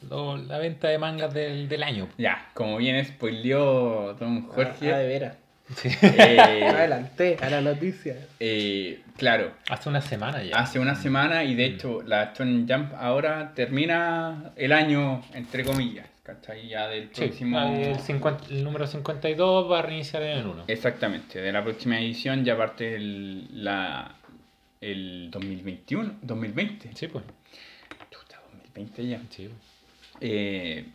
[0.08, 2.08] Lo- la venta de mangas del, del año.
[2.20, 5.38] Ya, como bien spoileó Don Jorge, Ah, de veras.
[5.76, 5.90] Sí.
[6.02, 8.16] eh, Adelante a la noticia.
[8.40, 10.58] eh, claro, Hace una semana ya.
[10.58, 16.08] hace una semana y de hecho la Shonen Jump ahora termina el año, entre comillas,
[16.24, 16.68] ¿cachai?
[16.68, 17.60] Ya del Sí, próximo...
[17.76, 20.64] el, 50 el número 52 va a reiniciar en el 1.
[20.68, 24.16] Exactamente, de la próxima edición ya parte el, la,
[24.82, 26.92] el 2021, 2020.
[26.96, 27.24] Sí, pues.
[28.10, 28.42] Chuta,
[28.74, 29.22] 2020 ya.
[29.30, 29.50] Sí.
[30.20, 30.86] Eh,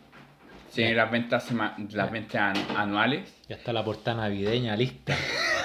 [0.73, 1.47] tiene las ventas,
[1.91, 3.33] las ventas an- anuales.
[3.49, 5.15] Ya está la portada navideña lista.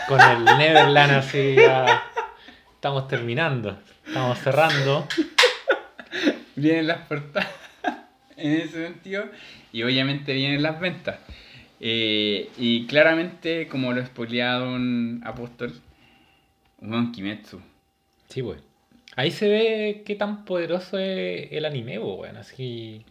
[0.09, 2.03] Con el Neverland así ya.
[2.75, 3.79] Estamos terminando.
[4.07, 5.07] Estamos cerrando.
[6.57, 7.49] Vienen las portadas
[8.37, 9.25] en ese sentido
[9.73, 11.19] y obviamente vienen las ventas.
[11.81, 15.73] Eh, y claramente, como lo spoilea Don Apóstol,
[16.81, 17.61] un Kimetsu.
[18.29, 18.61] Sí, pues.
[19.17, 22.37] Ahí se ve qué tan poderoso es el anime, pues, weón.
[22.37, 23.05] Así.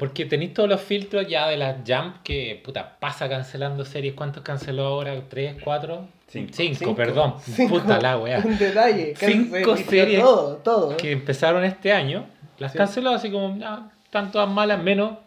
[0.00, 4.14] Porque tenéis todos los filtros ya de la Jump que, puta, pasa cancelando series.
[4.14, 5.14] ¿Cuántos canceló ahora?
[5.28, 5.56] ¿Tres?
[5.62, 6.08] ¿Cuatro?
[6.26, 6.52] Cinco.
[6.54, 6.94] Cinco, Cinco.
[6.96, 7.34] perdón.
[7.42, 7.74] Cinco.
[7.80, 8.38] Puta la weá.
[8.44, 9.14] Un detalle.
[9.14, 10.96] Cinco series Todo, todo.
[10.96, 12.24] Que empezaron este año.
[12.58, 12.78] Las Sí.
[12.78, 15.18] canceló así como, ya, están todas malas, menos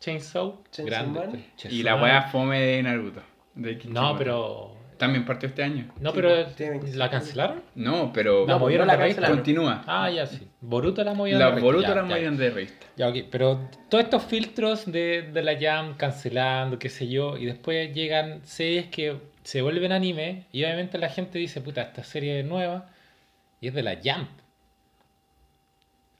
[0.00, 0.54] Chainsaw.
[0.72, 1.20] Chainsaw grande.
[1.20, 1.44] Man.
[1.70, 3.20] Y la wea fome de Naruto.
[3.54, 4.73] de No, pero.
[4.98, 5.92] También partió este año.
[6.00, 6.46] No, Sí, pero.
[6.46, 7.62] tiene ¿La cancelaron?
[7.74, 9.26] No, pero La movieron la de revista.
[9.28, 9.82] continúa.
[9.86, 10.46] Ah, ya sí.
[10.60, 11.66] Boruto la movieron la de revista.
[11.66, 12.08] Boruto Ya, la ya.
[12.08, 12.86] movieron de revista.
[12.96, 17.46] Ya, ok, pero todos estos filtros de, de la Jam cancelando, qué sé yo, y
[17.46, 22.40] después llegan series que se vuelven anime, y obviamente la gente dice, puta, esta serie
[22.40, 22.86] es nueva,
[23.60, 24.28] y es de la Jump.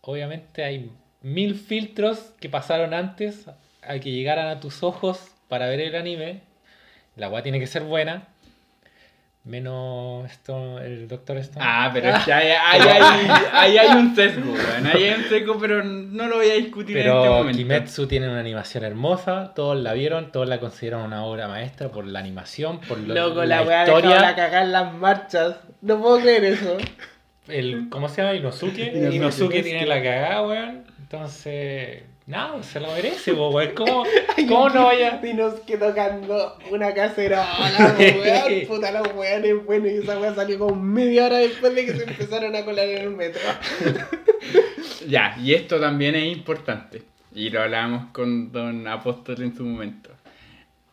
[0.02, 0.90] Obviamente hay
[1.22, 3.46] mil filtros que pasaron antes
[3.82, 6.40] a que llegaran a tus ojos para ver el anime.
[7.16, 8.28] La weá tiene que ser buena.
[9.44, 11.62] Menos esto, el Doctor Stone.
[11.68, 14.87] Ah, pero es que ahí, ahí hay, ahí hay un sesgo, weón.
[14.87, 17.59] Ahí hay un sesgo, pero no lo voy a discutir en este Pero momento.
[17.59, 22.07] Kimetsu tiene una animación hermosa, todos la vieron, todos la consideran una obra maestra por
[22.07, 24.35] la animación, por lo- Loco, la, la weá dejaba la historia.
[24.35, 25.57] cagar las marchas.
[25.83, 26.78] No puedo creer eso.
[27.46, 28.35] El, ¿Cómo se llama?
[28.37, 28.78] Inosuke.
[28.94, 29.14] Inosuke.
[29.16, 30.85] Inosuke tiene la cagada, weón.
[31.00, 33.74] Entonces, no, se lo merece, weón.
[33.74, 34.04] ¿Cómo,
[34.48, 35.20] cómo no vaya?
[35.22, 37.46] Y nos quedó tocando una cacerola,
[37.98, 38.66] weón.
[38.66, 42.04] Puta, los weones bueno y esa weá salió como media hora después de que se
[42.04, 43.42] empezaron a colar en el metro.
[45.06, 47.02] Ya, y esto también es importante.
[47.34, 50.08] Y lo hablábamos con Don Apóstol en su momento.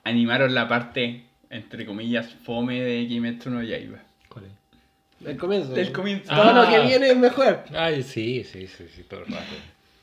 [0.03, 3.99] Animaron la parte, entre comillas, fome de Kimetsu no Yaiba.
[4.27, 5.25] ¿Cuál es?
[5.25, 5.71] Del comienzo.
[5.73, 6.33] Del comienzo.
[6.35, 6.69] Todo lo Ah.
[6.69, 7.63] que viene es mejor.
[7.73, 9.45] Ay, sí, sí, sí, sí, todo el rato.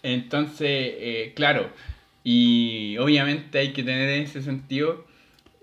[0.03, 1.71] Entonces, eh, claro,
[2.25, 5.05] y obviamente hay que tener en ese sentido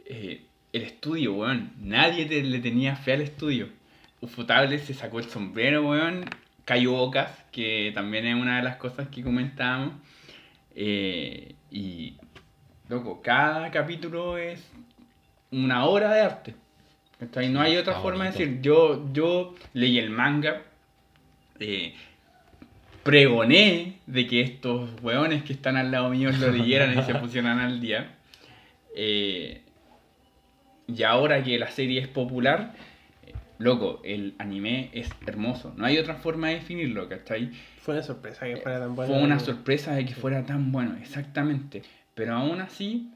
[0.05, 0.41] eh,
[0.73, 1.71] el estudio, weón.
[1.79, 3.69] Nadie te- le tenía fe al estudio.
[4.21, 6.25] Ufotable se sacó el sombrero, weón.
[6.65, 9.93] Cayó Bocas, que también es una de las cosas que comentábamos.
[10.75, 12.15] Eh, y,
[12.89, 14.61] loco, cada capítulo es
[15.51, 16.55] una obra de arte.
[17.19, 17.49] ¿cachai?
[17.49, 18.61] No hay otra Está forma de decir.
[18.61, 20.63] Yo, yo leí el manga.
[21.59, 21.93] eh,
[23.05, 27.59] pregoné de que estos weones que están al lado mío lo leyeran y se pusieran
[27.59, 28.15] al día.
[28.95, 29.61] Eh,
[30.87, 32.73] y ahora que la serie es popular,
[33.27, 35.71] eh, loco, el anime es hermoso.
[35.77, 37.51] No hay otra forma de definirlo, ¿cachai?
[37.79, 39.13] Fue una sorpresa que fuera tan bueno.
[39.13, 41.83] Fue una sorpresa de que fuera tan bueno, exactamente.
[42.15, 43.11] Pero aún así,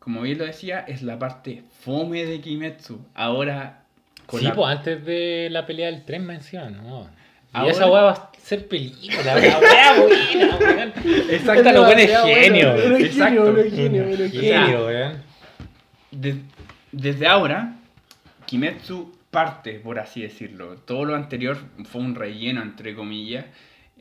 [0.00, 3.00] como bien lo decía, es la parte fome de Kimetsu.
[3.14, 3.84] Ahora,
[4.26, 7.08] con Sí, la- pues antes de la pelea del tren me decían, no.
[7.52, 10.92] Y Ahora- esa a ser película, la weá buena, weón.
[11.30, 12.72] Exacto, lo bueno es genio.
[12.74, 12.96] bueno.
[12.96, 13.54] Exacto.
[13.70, 14.86] genio, genio, genio.
[14.86, 15.22] weón.
[16.10, 16.42] de-
[16.92, 17.74] desde ahora,
[18.46, 20.74] Kimetsu parte, por así decirlo.
[20.78, 23.44] Todo lo anterior fue un relleno, entre comillas.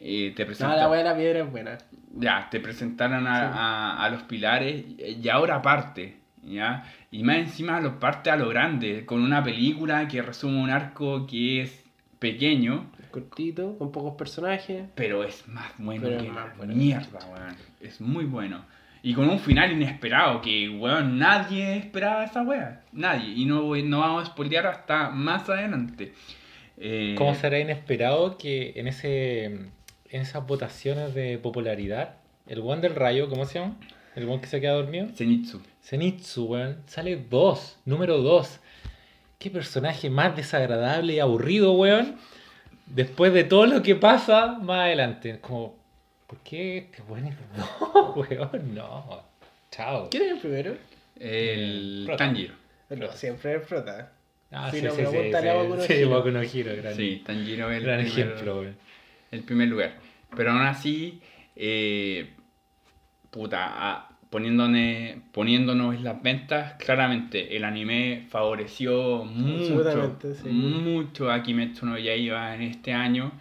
[0.01, 1.77] Eh, te No, presenta- la la piedra es buena.
[2.15, 3.45] Ya, te presentaron a, Sí.
[3.55, 6.83] a- a los pilares y ahora parte, ¿ya?
[7.11, 11.27] Y más encima los parte a lo grande, con una película que resume un arco
[11.27, 11.83] que es
[12.19, 14.83] pequeño, Cortito, con pocos personajes.
[14.95, 16.75] pero es más bueno Pero que más bueno.
[16.75, 17.55] mierda, weón.
[17.81, 18.63] Es muy bueno.
[19.01, 22.83] Y con un final inesperado, que, weón, nadie esperaba esa weá.
[22.91, 23.33] Nadie.
[23.33, 26.13] Y no, voy- no vamos a spoilear hasta más adelante.
[26.77, 29.45] Eh, ¿Cómo será inesperado que en ese
[30.11, 32.15] en esas votaciones de popularidad,
[32.47, 33.75] el one del rayo, ¿cómo se llama?
[34.15, 35.07] El one que se queda dormido.
[35.15, 35.61] Zenitsu.
[35.83, 38.59] Zenitsu, weón, sale 2, número 2.
[39.39, 42.17] Qué personaje más desagradable y aburrido, weón.
[42.85, 45.39] Después de todo lo que pasa más adelante.
[45.39, 45.75] Como,
[46.27, 47.35] ¿por qué este weón es
[47.93, 48.75] 2, weón?
[48.75, 49.23] No.
[49.71, 50.09] Chao.
[50.09, 50.75] ¿Quién es el primero?
[51.19, 52.25] El Prota.
[52.25, 52.53] Tanjiro.
[52.89, 54.11] No, siempre es prota.
[54.51, 56.03] Ah, Si sí, no, sí, sí, no sí.
[56.05, 58.77] Boku no Hero, gran, Sí, Tanjiro es el gran ejemplo, weón.
[59.31, 59.93] el primer lugar.
[60.35, 61.21] Pero aún así,
[61.55, 62.31] eh,
[63.29, 70.49] puta, a- poniéndone- poniéndonos en las ventas, claramente el anime favoreció mucho, sí.
[70.49, 73.31] mucho a Kimetsu no Yaiba en este año.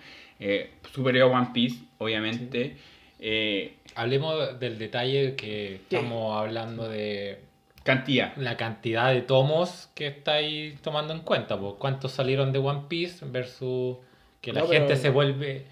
[0.41, 2.77] Eh, superó a One Piece, obviamente.
[3.19, 5.97] Eh, Hablemos del detalle que ¿Qué?
[5.97, 7.41] estamos hablando de
[7.83, 8.37] cantidad.
[8.37, 11.59] la cantidad de tomos que estáis tomando en cuenta.
[11.59, 13.97] Pues, ¿Cuántos salieron de One Piece versus
[14.41, 15.67] que la No, pero- gente se vuelve...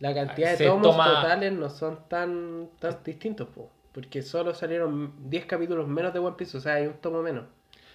[0.00, 5.12] La cantidad de tomos toma- totales no son tan, tan distintos, po, porque solo salieron
[5.30, 7.44] 10 capítulos menos de One Piece, o sea, hay un tomo menos.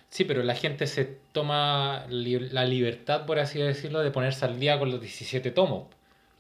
[0.10, 4.60] Sí, pero la gente se toma li- la libertad, por así decirlo, de ponerse al
[4.60, 5.84] día con los 17 tomos.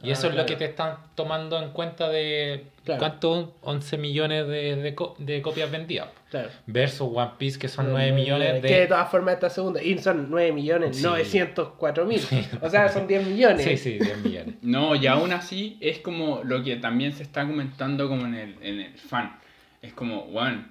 [0.01, 2.99] Y Ah, eso es lo que te están tomando en cuenta de Claro.
[2.99, 6.07] cuántos 11 millones de, de co- de copias vendidas.
[6.31, 6.49] Claro.
[6.67, 8.67] Versus One Piece, que son No, 9 no, millones de...
[8.69, 11.03] Que de todas formas esta segunda, y son 9 millones, Sí.
[11.03, 12.21] 904 mil.
[12.61, 13.65] O sea, son 10 millones.
[13.65, 14.55] Sí, sí, 10 millones.
[14.61, 18.55] No, y aún así es como lo que también se está comentando como en el,
[18.61, 19.37] en el fan.
[19.81, 20.65] Es como, bueno,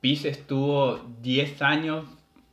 [0.00, 2.04] Peace estuvo 10 años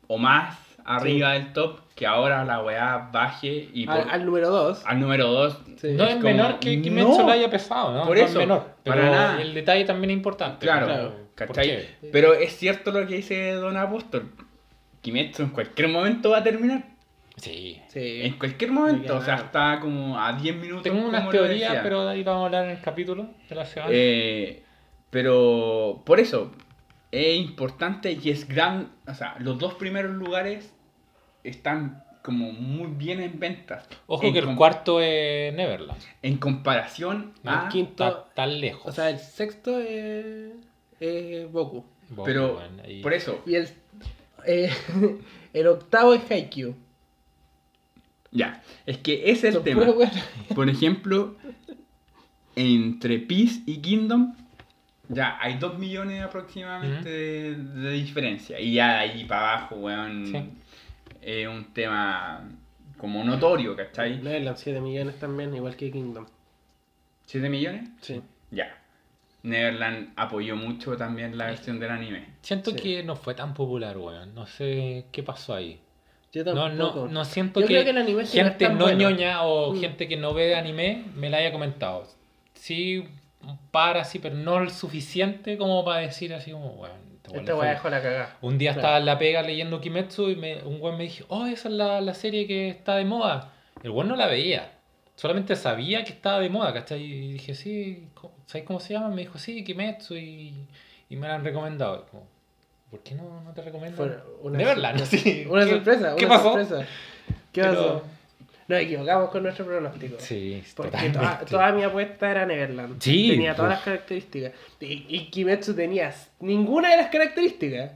[0.08, 4.50] o más arriba del top, que ahora la weá baje y por- Al, al número
[4.50, 4.84] 2.
[4.86, 5.90] al número 2 Sí.
[5.92, 7.26] No es, como, menor que Kimetsu no.
[7.28, 8.06] lo haya pesado, ¿no?
[8.06, 8.72] Por No eso, es menor.
[8.84, 9.42] Pero para nada.
[9.42, 10.66] el detalle también es importante.
[10.66, 11.12] Claro, Claro.
[11.36, 11.88] ¿Por ¿cachai?
[12.12, 14.32] Pero es cierto lo que dice Don Apóstol.
[15.02, 16.84] Kimetsu en cualquier momento va a terminar.
[17.36, 17.80] Sí.
[17.90, 18.22] Sí.
[18.24, 20.84] En cualquier momento, Me o sea, está como a 10 minutos.
[20.84, 21.84] Tengo teorías, decía.
[21.84, 23.92] pero de ahí vamos a hablar en el capítulo de la semana.
[23.94, 24.64] Eh,
[25.10, 26.52] pero por eso
[27.12, 28.92] es importante y es gran.
[29.08, 30.74] O sea, los dos primeros lugares
[31.44, 33.88] están como muy bien en ventas.
[34.08, 36.02] Ojo en que el cuarto es Neverland.
[36.22, 37.70] En comparación El a.
[37.70, 38.86] quinto- Está tan lejos.
[38.86, 40.52] O sea, el sexto es,
[41.00, 41.86] es Boku.
[42.26, 43.70] Pero bueno, por eso, Y el,
[44.46, 44.70] eh,
[45.54, 46.74] el octavo es Haikyuu.
[48.32, 48.62] ya.
[48.86, 49.86] Es que ese es el Son tema.
[50.56, 51.36] Por ejemplo,
[52.56, 54.36] entre Peace y Kingdom,
[55.10, 58.60] ya hay 2 millones aproximadamente de, de diferencia.
[58.60, 60.50] Y ya de ahí para abajo, weón, Sí.
[61.22, 62.48] es un tema
[62.98, 64.18] como notorio, ¿cachai?
[64.22, 66.26] Neverland 7 millones también, igual que Kingdom.
[67.28, 67.90] ¿7 millones?
[68.02, 68.22] Sí.
[68.52, 68.76] Ya.
[69.44, 72.26] Neverland apoyó mucho también la versión del anime.
[72.42, 72.78] Siento Sí.
[72.78, 74.34] que no fue tan popular, weón.
[74.34, 75.80] No sé qué pasó ahí.
[76.34, 77.06] Yo No, tampoco.
[77.06, 79.10] no, no siento Yo que, creo que el anime no es gente tan no bueno.
[79.10, 79.80] ñoña o Mm.
[79.80, 82.06] gente que no ve anime me la haya comentado.
[82.56, 83.06] Sí,
[83.72, 86.92] para sí, pero no el suficiente como para decir así como, weón.
[87.24, 88.38] este Este fue- dejó la cagada.
[88.42, 88.82] Un día Claro.
[88.88, 91.74] estaba en la pega leyendo Kimetsu y me, un weón me dijo, oh, esa es
[91.76, 93.52] la, la serie que está de moda.
[93.84, 94.72] El weón no la veía.
[95.16, 97.02] Solamente sabía que estaba de moda, ¿cachai?
[97.04, 99.10] Y dije, sí, ¿cómo- ¿sabes cómo se llama?
[99.10, 100.68] Me dijo, sí, Kimetsu y,
[101.10, 102.06] y me la han recomendado.
[102.08, 102.28] Y como,
[102.90, 103.98] ¿Por qué no, no te recomiendo?
[103.98, 105.46] Fue una Neverland, sí.
[105.50, 106.16] Una ¿Qué- sorpresa.
[106.16, 106.54] ¿Qué una pasó?
[106.54, 106.86] sorpresa.
[107.52, 108.02] ¿Qué pasó?
[108.68, 110.16] Nos equivocamos con nuestro pronóstico.
[110.20, 113.02] Sí, Porque toda, toda mi apuesta era Neverland.
[113.02, 113.76] Sí, Tenía todas uf.
[113.78, 114.52] las características.
[114.82, 117.92] Y, y Kimetsu tenía ninguna de las características.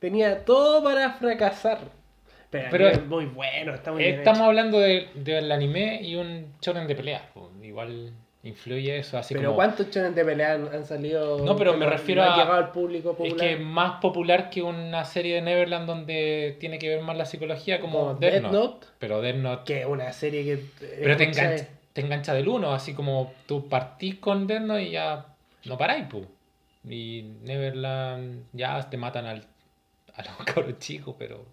[0.00, 1.78] Tenía todo para fracasar.
[2.50, 6.88] Pero, Pero- es muy bueno, está muy Estamos hablando de- del anime y un shonen
[6.88, 7.22] de peleas.
[7.32, 8.12] pues, Igual
[8.42, 9.56] influye eso, así Pero como...
[9.56, 11.38] ¿cuántos chones de pelea han, han salido?
[11.44, 13.36] No, pero que me refiero no a- llegado al público Es popular?
[13.36, 17.26] que es más popular que una serie de Neverland donde tiene que ver más la
[17.26, 18.56] psicología como Como Death Note.
[18.56, 19.62] Note, Pero Death Note...
[19.66, 20.64] que es una serie que...
[21.02, 24.90] Pero te engancha, te engancha del uno, así como tú partís con Death Note y
[24.92, 25.26] ya
[25.66, 26.24] no paráis, pu.
[26.88, 29.44] Y Neverland ya te matan al,
[30.14, 31.44] a los cabros chicos, pero...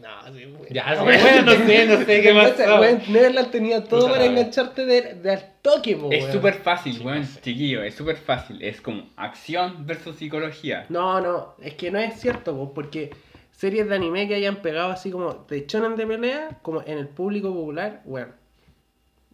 [0.00, 0.72] No, sí, güey.
[0.72, 4.30] Ya, sí, bueno, no sé, no sé qué güey, Neverland tenía todo Puta para la
[4.30, 6.32] engancharte de, de al toque, po, Es weón.
[6.32, 7.40] súper fácil, Sí, weón, no sé.
[7.40, 8.62] chiquillo, es súper fácil.
[8.62, 10.86] Es como acción versus psicología.
[10.88, 13.10] No, no, es que no es cierto, po, porque
[13.50, 17.08] series de anime que hayan pegado así como de shonen de pelea, como en el
[17.08, 18.32] público popular, bueno,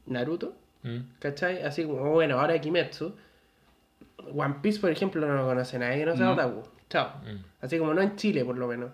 [0.07, 0.99] Naruto, Mm.
[1.19, 1.63] ¿cachai?
[1.63, 3.15] Así como, bueno, ahora Kimetsu.
[4.35, 6.33] One Piece, por ejemplo, no lo conoce nadie que no sea No.
[6.33, 6.63] otaku.
[6.91, 7.09] Chao.
[7.25, 7.43] Mm.
[7.63, 8.91] Así como no en Chile, por lo menos.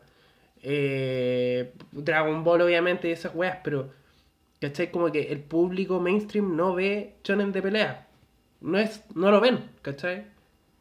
[0.63, 3.91] Eh, Dragon Ball, obviamente, y esas weas, pero,
[4.61, 4.91] ¿cachai?
[4.91, 8.07] Como que el público mainstream no ve shonen de pelea.
[8.61, 10.25] No, es, no lo ven, ¿cachai?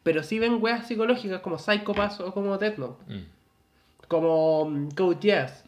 [0.02, 3.24] Pero sí ven weas psicológicas como Psycho Pass o como Death Note, Mm.
[4.08, 5.64] como mm, Code Geass.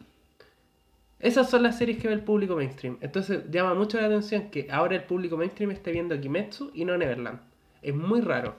[1.19, 2.97] Esas son las series que ve el público mainstream.
[3.01, 6.97] Entonces llama mucho la atención que ahora el público mainstream esté viendo Kimetsu y no
[6.97, 7.39] Neverland.
[7.81, 8.55] Es muy raro.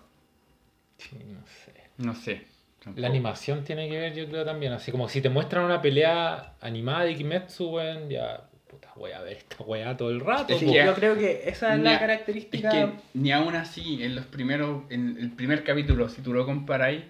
[0.96, 1.72] Sí, no sé.
[1.98, 2.46] No sé.
[2.84, 3.00] Tampoco.
[3.00, 4.72] La animación tiene que ver, yo creo también.
[4.72, 8.42] Así como si te muestran una pelea animada de Kimetsu, weón, ya.
[8.68, 10.52] Puta, voy a ver esta weá todo el rato.
[10.54, 10.72] Es po.
[10.72, 12.68] que- Yo creo que esa es la a- característica.
[12.68, 16.44] Es que ni aún así, en los primeros, en el primer capítulo, si tú lo
[16.44, 17.02] comparáis,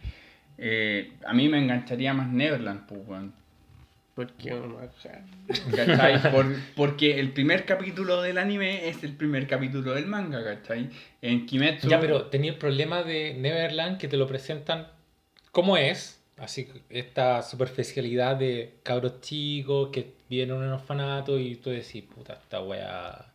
[0.59, 3.33] eh, a mí me engancharía más Neverland, pues, weón.
[4.14, 5.25] Porque no, ajá.
[5.75, 6.22] ¿Cachai?
[6.33, 10.89] Por- porque el primer capítulo del anime es el primer capítulo del manga, ¿cachai?
[11.20, 11.89] En Kimetsu...
[11.89, 14.87] Ya, pero tenía el problema de Neverland que te lo presentan
[15.55, 16.21] como es.
[16.37, 22.33] Así esta superficialidad de cabros chicos que vienen en un orfanato y tú decís, puta,
[22.33, 23.33] esta weá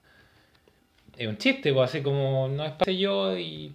[1.17, 3.74] es un chiste, pues así como no es para yo y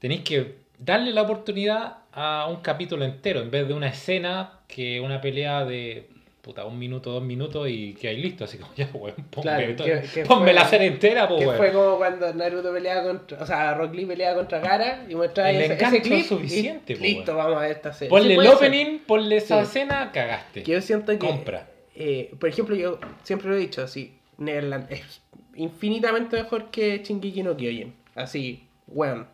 [0.00, 5.00] tenéis que darle la oportunidad a un capítulo entero en vez de una escena que
[5.00, 6.08] una pelea de
[6.46, 9.76] puta un minuto, dos minutos y que hay listo, así como ya, weón, ponme, Claro,
[9.76, 11.58] todo- que- que ponme fue- la serie entera, pues Que weón.
[11.58, 13.42] fue como cuando Naruto peleaba contra.
[13.42, 16.24] O sea, Rock Lee peleaba contra Gara y mostraba El ese, ese clip.
[16.24, 17.44] suficiente, y po, listo, weón.
[17.44, 18.10] vamos a ver esta serie.
[18.10, 18.54] Ponle Sí, el ser.
[18.54, 19.62] opening, ponle esa Sí.
[19.64, 20.62] escena, cagaste.
[20.62, 21.18] Que yo siento que.
[21.18, 21.68] Compra.
[21.96, 25.20] eh, por ejemplo, yo siempre lo he dicho así: Neverland es
[25.56, 27.92] infinitamente mejor que Shingeki no Kyojin.
[28.14, 29.26] Así, bueno.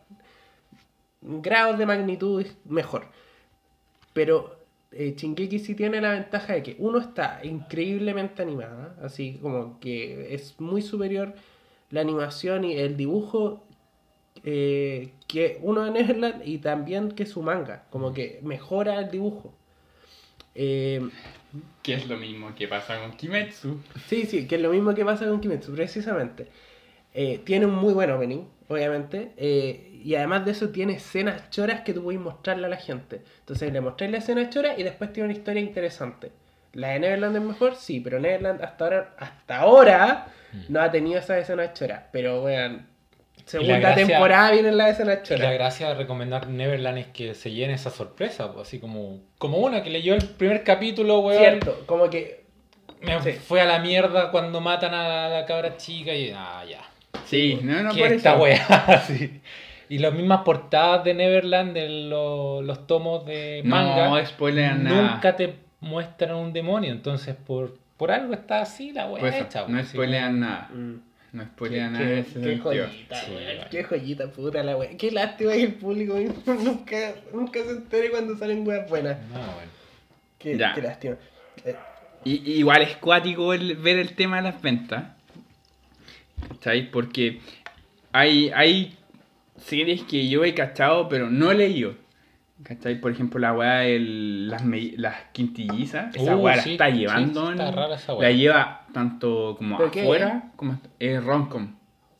[1.20, 3.06] Grados de magnitud es mejor.
[4.12, 4.56] Pero
[4.92, 10.34] eh, Shingeki sí tiene la ventaja de que uno está increíblemente animada, así como que
[10.34, 11.34] es muy superior
[11.90, 13.64] la animación y el dibujo
[14.44, 19.52] eh, que uno de Neverland y también que su manga, como que mejora el dibujo.
[20.54, 21.00] Eh,
[21.82, 23.80] Que es lo mismo que pasa con Kimetsu.
[24.08, 26.48] sí, sí, que es lo mismo que pasa con Kimetsu, precisamente.
[27.14, 29.32] Eh, tiene un muy buen opening, obviamente,
[30.04, 33.22] y además de eso tiene escenas choras que tú puedes mostrarle a la gente.
[33.40, 36.32] Entonces le mostráis la escena chora y después tiene una historia interesante.
[36.74, 37.76] ¿La de Neverland es mejor?
[37.76, 40.26] Sí, pero Neverland hasta ahora, hasta ahora
[40.68, 42.02] no ha tenido esas escenas choras.
[42.12, 42.86] Pero, weón,
[43.44, 47.50] segunda gracia- temporada vienen las escenas Y la gracia de recomendar Neverland es que se
[47.50, 51.38] llene esa sorpresa, pues, así como, como una que leyó el primer capítulo, weón.
[51.40, 52.42] Cierto, como que
[53.00, 53.32] Me Sí.
[53.32, 56.82] fue a la mierda cuando matan a la cabra chica y ah, ya.
[57.26, 58.42] Sí, no, no, ¿Qué por es esta eso.
[58.42, 59.02] weá?
[59.06, 59.40] Sí.
[59.92, 65.12] Y las mismas portadas de Neverland, de lo- los tomos de manga, No spoilean nada.
[65.14, 66.92] nunca te muestran un demonio.
[66.92, 69.60] Entonces, por, por algo está así la eso, hecha.
[69.60, 70.70] no pues, así spoilean nada.
[70.72, 70.94] mm,
[71.32, 73.32] No spoilean nada qué- ese qué joyita, Sí,
[73.70, 74.96] qué joyita puta la wea.
[74.96, 76.14] Qué lástima que el público
[76.46, 79.18] nunca, nunca se entere cuando salen weas buenas.
[79.28, 79.70] No, bueno.
[80.38, 80.72] Qué, Ya.
[80.74, 81.16] qué lástima.
[81.66, 81.76] Eh,
[82.24, 85.04] Y, igual es cuático el- ver el tema de las ventas.
[86.48, 86.90] ¿Cachai?
[86.90, 87.40] Porque
[88.12, 88.96] hay, hay
[89.64, 91.94] series que yo he cachado, pero no he leído.
[92.62, 93.00] ¿Cachai?
[93.00, 94.62] Por ejemplo, la weá de las,
[94.96, 96.14] las quintillizas.
[96.14, 97.50] Esa Uh, weá la sí, está sí, llevando.
[97.50, 98.28] está en- rara esa weá.
[98.30, 101.74] la lleva tanto como ¿Pero qué afuera como es roncom.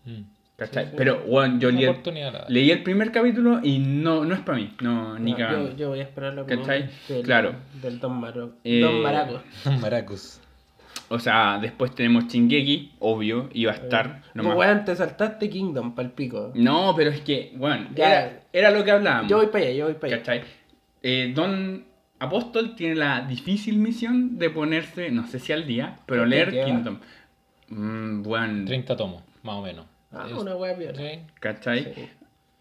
[0.05, 0.23] Mm.
[0.57, 0.85] ¿Cachai?
[0.85, 0.97] Sí, sí.
[0.99, 1.97] Pero bueno, yo leí el,
[2.33, 4.73] la leí el primer capítulo y no, no es para mí.
[4.81, 5.71] No, ni no, cagando.
[5.71, 6.91] yo, yo voy a esperar la opinión ¿Cachai?
[7.09, 7.55] del, Claro.
[7.81, 9.43] del Don, Maro, Eh, Don Maraco.
[9.81, 10.41] Maracus.
[11.13, 14.23] O sea, después tenemos Chingeki, obvio, iba a estar.
[14.33, 16.53] No, weón, te saltaste Kingdom pa'l pico.
[16.55, 19.31] No, pero es que, bueno, era, era lo que hablábamos.
[19.31, 20.19] Yo voy para allá, yo voy para allá.
[20.23, 20.43] ¿Cachai?
[21.03, 21.85] Eh, Don
[22.19, 26.51] Apóstol tiene la difícil misión de ponerse, no sé si al día, pero ¿Cuánto leer
[26.51, 26.65] lleva?
[26.65, 26.99] Kingdom.
[27.69, 29.85] Mm, bueno, 30 tomos, más o menos.
[30.13, 31.21] Ah, Es- una wea sí.
[31.41, 31.93] ¿cachai?
[31.95, 32.09] Sí.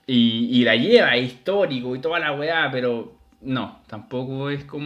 [0.07, 4.83] Y, y la lleva, es histórico y toda la weá, pero no, tampoco es como...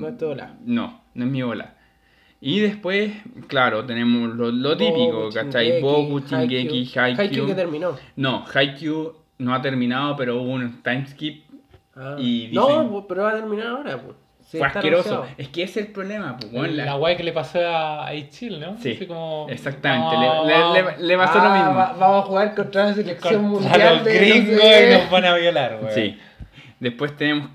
[0.00, 0.54] No es tu bola.
[0.64, 1.74] No, no es mi bola.
[2.40, 3.10] Y después,
[3.48, 5.80] claro, tenemos lo, lo típico, Boku, ¿cachai?
[5.82, 7.20] Boku, Shingeki, Haikyuu.
[7.20, 7.96] Haikyuu que terminó.
[8.16, 11.44] No, Haikyuu no ha terminado, pero hubo un timeskip.
[11.96, 12.14] Ah.
[12.18, 14.16] Y No, dicen- pues, pero va a terminar ahora, pues.
[14.46, 15.08] Sí, Fue asqueroso.
[15.10, 15.34] anunciado.
[15.36, 18.60] Es que ese es el problema, pues, la la- weá que le pasó a Ichil,
[18.60, 18.78] ¿no?
[18.78, 20.16] Sí, como, exactamente.
[20.16, 21.74] no, le, le- vamos- le- le pasó Ah, lo mismo.
[21.74, 24.88] va- vamos a jugar contra la selección mundial los de no gringos sé.
[24.90, 25.94] y nos van a violar, weón.
[25.94, 26.16] Sí.
[26.80, 27.48] Después tenemos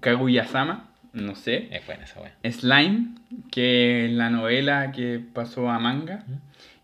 [0.00, 1.68] Kaguya-sama, no sé.
[1.70, 2.32] Es buena esa weá.
[2.50, 3.14] Slime,
[3.50, 6.24] que es la novela que pasó a manga.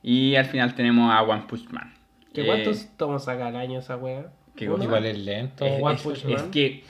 [0.02, 1.94] Y al final tenemos a One Punch Man.
[2.34, 4.26] ¿Qué Eh, cuántos tomos saca al año esa wea?
[4.56, 4.74] ¿Qué ¿Uno?
[4.76, 4.84] cosa?
[4.86, 5.64] Igual es lento.
[5.64, 6.50] es, One es- Punch es Man.
[6.50, 6.84] que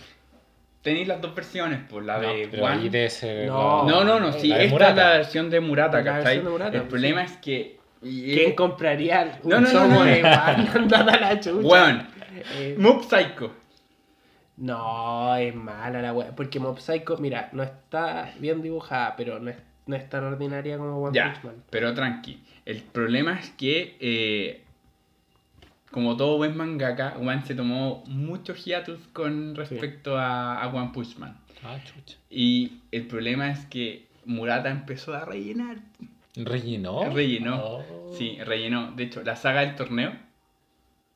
[0.82, 2.91] tenéis las dos versiones, pues la No, de pero ahí One.
[2.91, 3.85] debe ser No.
[3.87, 4.91] la- No, no, no, sí, de esta Murata.
[4.91, 6.24] es la versión de Murata, La ¿cachai?
[6.24, 7.32] versión de Murata, El pues, problema sí.
[7.35, 7.76] es que.
[8.03, 10.05] ¿Quién compraría un No, no, no, tomo no, no.
[10.05, 10.24] de One?
[11.20, 11.66] La chucha.
[11.66, 12.07] Weón,
[12.57, 13.55] Eh, Mob Psycho.
[14.57, 16.34] No, es mala la wea.
[16.36, 20.78] Porque Mob Psycho, mira, no está bien dibujada, pero no es, no es tan ordinaria
[20.78, 21.64] como One Ya, Punch Man.
[21.70, 22.40] pero tranqui.
[22.64, 24.62] El problema es que, eh,
[25.90, 31.16] como todo buen mangaka, One se tomó mucho hiatus con respecto a, a One Punch
[31.18, 31.36] Man.
[31.64, 32.16] Ah, chucha.
[32.30, 35.78] Y el problema es que Murata empezó a rellenar.
[36.36, 37.11] ¿Rellenó?
[37.12, 37.57] Rellenó.
[37.62, 38.12] Oh.
[38.16, 38.92] Sí, rellenó.
[38.92, 40.12] De hecho, la saga del torneo.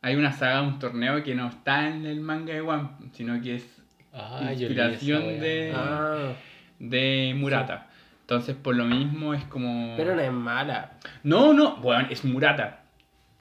[0.03, 3.57] Hay una saga, un torneo que no está en el manga de One, sino que
[3.57, 3.83] es
[4.13, 6.33] Ah, inspiración esa de- Ah,
[6.79, 7.89] de Murata.
[8.23, 9.95] Entonces, por lo mismo es como.
[9.97, 10.93] pero no es mala.
[11.23, 12.81] No, no, bueno, es Murata.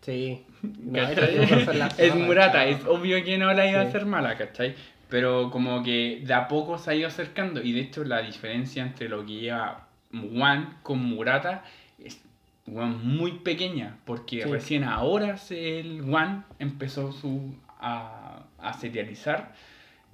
[0.01, 0.43] Sí.
[1.97, 4.75] Es Murata, es obvio que no la iba a hacer mala, ¿cachai?
[5.09, 8.83] Pero como que de a poco se ha ido acercando y de hecho la diferencia
[8.83, 11.63] entre lo que lleva One con Murata
[12.03, 12.21] es
[12.67, 14.49] weón, muy pequeña porque Sí.
[14.49, 19.53] recién ahora el One empezó su, a, a serializar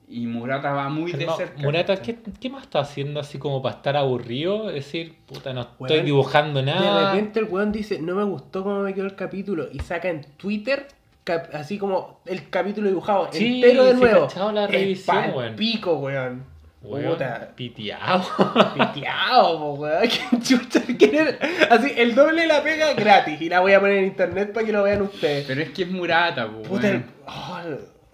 [0.07, 1.61] y Murata va muy de Pero no, cerca.
[1.61, 2.01] Murata.
[2.01, 4.67] ¿qué, ¿qué más está haciendo así como para estar aburrido?
[4.69, 7.11] Es decir, puta, no estoy dibujando De nada.
[7.13, 9.67] repente el weón dice, no me gustó cómo me quedó el capítulo.
[9.71, 10.87] Y saca en Twitter,
[11.23, 14.27] cap- así como el capítulo dibujado Sí, entero de nuevo.
[14.51, 15.55] la Es revisión, pa'l weón.
[15.55, 16.52] pico, weón.
[16.83, 17.51] Weón, Puta.
[17.55, 18.25] piteado.
[18.73, 20.03] Piteado, weón.
[21.69, 23.41] Así, el doble de la pega gratis.
[23.41, 25.45] Y la voy a poner en internet para que lo vean ustedes.
[25.47, 26.95] Pero es que es Murata, po, Puta, el...
[26.95, 27.05] weón.
[27.27, 27.59] oh,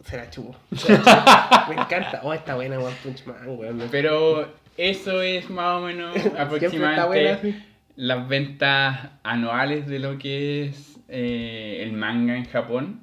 [0.04, 0.56] se la chupo.
[0.76, 1.74] Se la chupo.
[1.74, 2.22] me encanta.
[2.24, 3.88] Oh, está buena One Punch Man, weón.
[3.90, 7.64] Pero eso es más o menos aproximadamente buena, sí.
[7.96, 13.02] las ventas anuales de lo que es eh, el manga en Japón.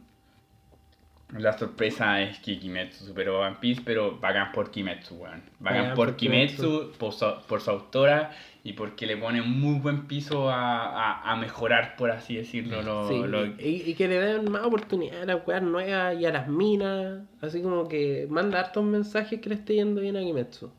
[1.38, 5.42] La sorpresa es que Kimetsu superó a One Piece, pero bacán por Kimetsu, weón.
[5.58, 8.32] Bacán Bacán por por Kimetsu, por su, por su autora
[8.64, 12.82] y porque le pone un muy buen piso a, a- a mejorar, por así decirlo,
[12.82, 16.26] lo, Sí, lo- y, y que le den más oportunidad a las weas nuevas y
[16.26, 17.20] a las minas.
[17.40, 20.70] Así como que manda hartos mensajes que le esté yendo bien a Kimetsu.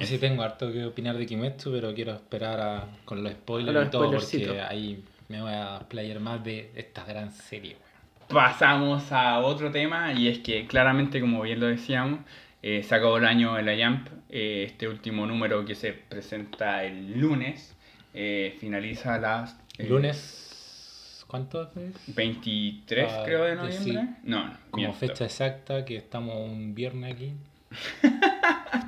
[0.00, 3.86] Sí tengo harto que opinar de Kimetsu, pero quiero esperar a- con los spoilers los
[3.86, 7.87] y todo, porque ahí me voy a playar más de esta gran serie, weón.
[8.28, 12.20] Pasamos a otro tema y es que claramente, como bien lo decíamos,
[12.62, 14.08] eh, se acabó el año de la Jump.
[14.28, 17.74] eh, este último número que se presenta el lunes
[18.12, 22.14] eh, finaliza a las eh, Lunes, ¿cuánto es?
[22.14, 23.78] 23, Ah, creo, de noviembre.
[23.84, 23.92] sí.
[24.24, 24.98] No, no, Como miento.
[24.98, 27.32] fecha exacta, que estamos un viernes aquí.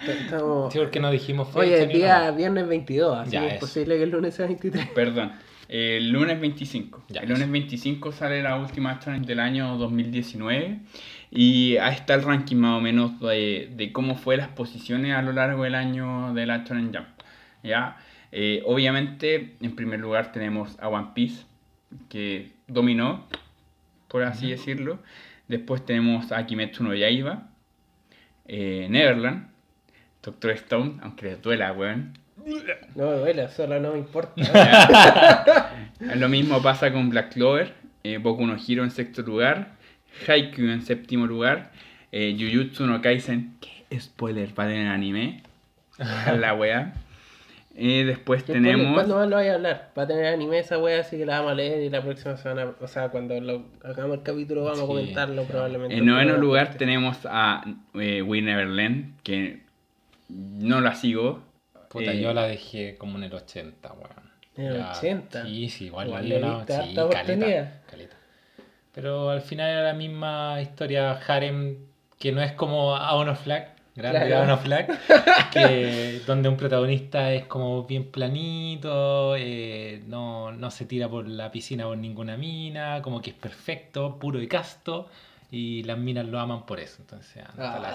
[0.06, 0.72] Estamos...
[0.72, 1.60] Sí, porque no dijimos fecha.
[1.60, 3.60] Oye, el día viernes 22, así Ya, que es eso.
[3.60, 4.88] posible que el lunes sea 23.
[4.94, 5.32] Perdón.
[5.72, 7.04] El lunes 25.
[7.10, 7.52] Ya, el lunes eso.
[7.52, 10.80] 25 sale la última challenge del año 2019
[11.30, 15.22] y ahí está el ranking más o menos de, de cómo fue las posiciones a
[15.22, 17.08] lo largo del año de la Challenge Jump.
[17.62, 17.98] ¿ya?
[18.32, 21.44] Eh, obviamente, en primer lugar tenemos a One Piece,
[22.08, 23.28] que dominó,
[24.08, 24.98] por así decirlo.
[25.46, 27.48] Después tenemos a Kimetsu no Yaiba,
[28.48, 29.50] eh, Neverland,
[30.20, 32.18] Doctor Stone, aunque les duela, weón.
[32.94, 35.70] No me duele, solo no me importa.
[36.16, 39.72] Lo mismo pasa con Black Clover, eh, Boku no Hero en sexto lugar,
[40.26, 41.70] Haikyuu en séptimo lugar,
[42.12, 45.42] eh, Jujutsu no Kaisen, ¿qué spoiler para el anime?
[46.38, 46.94] La wea.
[47.76, 48.94] Eh, después ¿Qué tenemos...
[48.94, 49.90] ¿Cuándo más lo vaya a hablar?
[49.96, 52.36] Va a tener anime esa wea, así que la vamos a leer y la próxima
[52.36, 55.96] semana, o sea, cuando lo, hagamos el capítulo vamos a comentarlo probablemente.
[55.96, 57.64] En noveno lugar tenemos a
[57.94, 59.60] eh, We Neverland, que
[60.28, 61.42] no la sigo.
[61.90, 64.30] Puta, Eh, yo la dejé como en el 80, weón.
[64.56, 65.44] ¿En el Ya, 80?
[65.44, 66.94] Sí, sí, igual, Igual le una- sí,
[67.90, 68.16] caleta.
[68.92, 71.78] Pero al final era la misma historia harem
[72.18, 74.42] que no es como Aon of Flag, grande Claro.
[74.42, 74.86] Aon of Flag,
[75.52, 81.50] que donde un protagonista es como bien planito, eh, no, no se tira por la
[81.50, 85.08] piscina por ninguna mina, como que es perfecto, puro y casto.
[85.50, 86.96] Y las minas lo aman por eso.
[87.00, 87.90] Entonces, anda Ah, la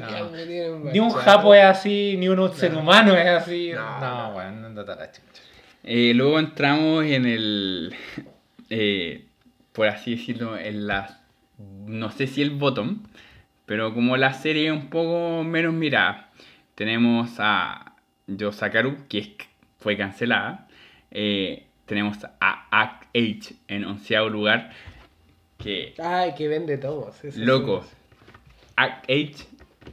[0.00, 0.30] No.
[0.30, 2.80] me tienen Ni un japo es así, ni un ser No.
[2.80, 3.70] humano es así.
[3.74, 4.32] No, No, no.
[4.32, 5.42] bueno, anda la chucha.
[5.84, 7.94] Eh, luego entramos en el,
[8.70, 9.24] eh,
[9.72, 11.20] por así decirlo, en la,
[11.86, 13.02] no sé si el bottom,
[13.66, 16.30] pero como la serie un poco menos mirada.
[16.74, 17.94] Tenemos a
[18.26, 19.30] Yosakaru, que es-
[19.78, 20.66] fue cancelada.
[21.10, 24.72] Eh, tenemos a Act H en onceavo lugar,
[25.66, 27.22] que Ay, que vende tomos.
[27.24, 27.82] eso Loco.
[27.82, 27.88] sí.
[28.76, 29.46] Act H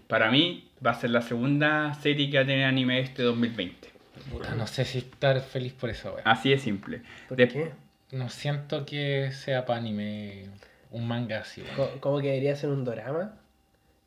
[0.08, 3.90] para mí va a ser la segunda serie que va a tener anime este 2020.
[4.32, 6.22] Puta, no sé si estar feliz por eso, weón.
[6.26, 7.02] Así de simple.
[7.28, 7.72] ¿Por De- qué?
[8.12, 10.46] No siento que sea para anime
[10.92, 11.76] un manga así, weón.
[11.76, 13.36] Co- ¿Cómo que debería ser un drama?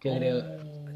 [0.02, 0.18] Yo, Oh.
[0.18, 0.42] creo,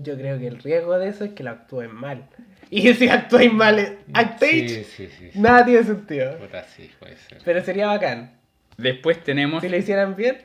[0.02, 2.24] yo creo que el riesgo de eso es que lo actúen mal.
[2.72, 5.30] Y si actúen mal en Act Sí, H, sí, sí.
[5.32, 5.38] sí.
[5.40, 6.38] nada tiene sentido.
[6.38, 7.38] Puta, sí, puede ser.
[7.44, 8.38] Pero sería bacán.
[8.76, 10.38] Después tenemos Si lo hicieran bien,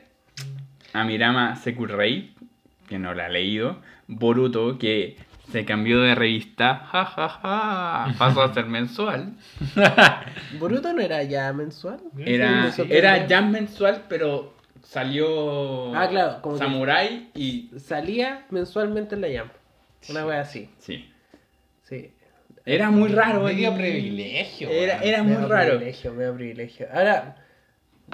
[1.00, 2.34] a Mirama Sekurei,
[2.88, 3.80] que no la he leído.
[4.08, 5.16] Boruto, que
[5.50, 6.76] se cambió de revista.
[6.90, 8.14] Ja, ja, ja.
[8.18, 9.34] Pasó a ser mensual.
[10.58, 12.00] Boruto no era ya mensual.
[12.18, 17.70] Era, era ya mensual, pero salió Ah, claro, como que- Samurai y.
[17.78, 19.52] Salía mensualmente en la Jump.
[20.10, 20.70] Una wea así.
[20.78, 21.10] Sí.
[21.82, 22.12] Sí.
[22.64, 23.42] Era muy raro.
[23.44, 25.70] Medio y- privilegio, Era, era muy Medio raro.
[25.76, 26.86] privilegio, medio privilegio.
[26.92, 27.36] Ahora,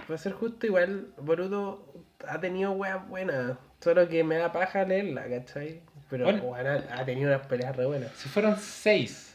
[0.06, 1.86] para ser justo, igual Boruto
[2.28, 3.56] ha tenido weas buenas.
[3.80, 5.80] Solo que me da paja leerla, ¿cachai?
[6.08, 6.54] Pero Bueno.
[6.54, 8.12] ha, tenido unas peleas re buenas.
[8.12, 9.32] Si fueron seis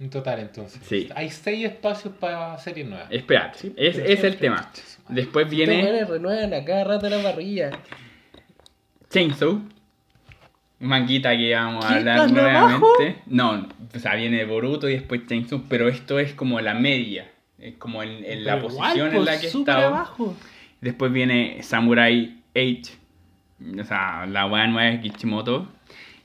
[0.00, 0.80] en total, entonces.
[0.84, 1.08] Sí.
[1.14, 3.08] Hay seis espacios para series nuevas.
[3.10, 4.70] Espérate, Sí, es, es el tema.
[5.08, 7.70] Después viene renuevan a cada rato la parrilla.
[9.10, 9.60] Chainsaw.
[10.80, 12.56] Manguita que vamos a ¿Qué hablar nuevamente.
[12.56, 13.22] abajo?
[13.26, 17.28] No, o sea, viene Boruto y después Chainsaw, pero esto es como la media.
[17.58, 19.86] Es como en, en la igual, posición en pues, la que está.
[19.88, 20.36] abajo.
[20.80, 22.92] Después viene Samurai 8.
[23.80, 25.66] O sea, la weá nueva de Kishimoto.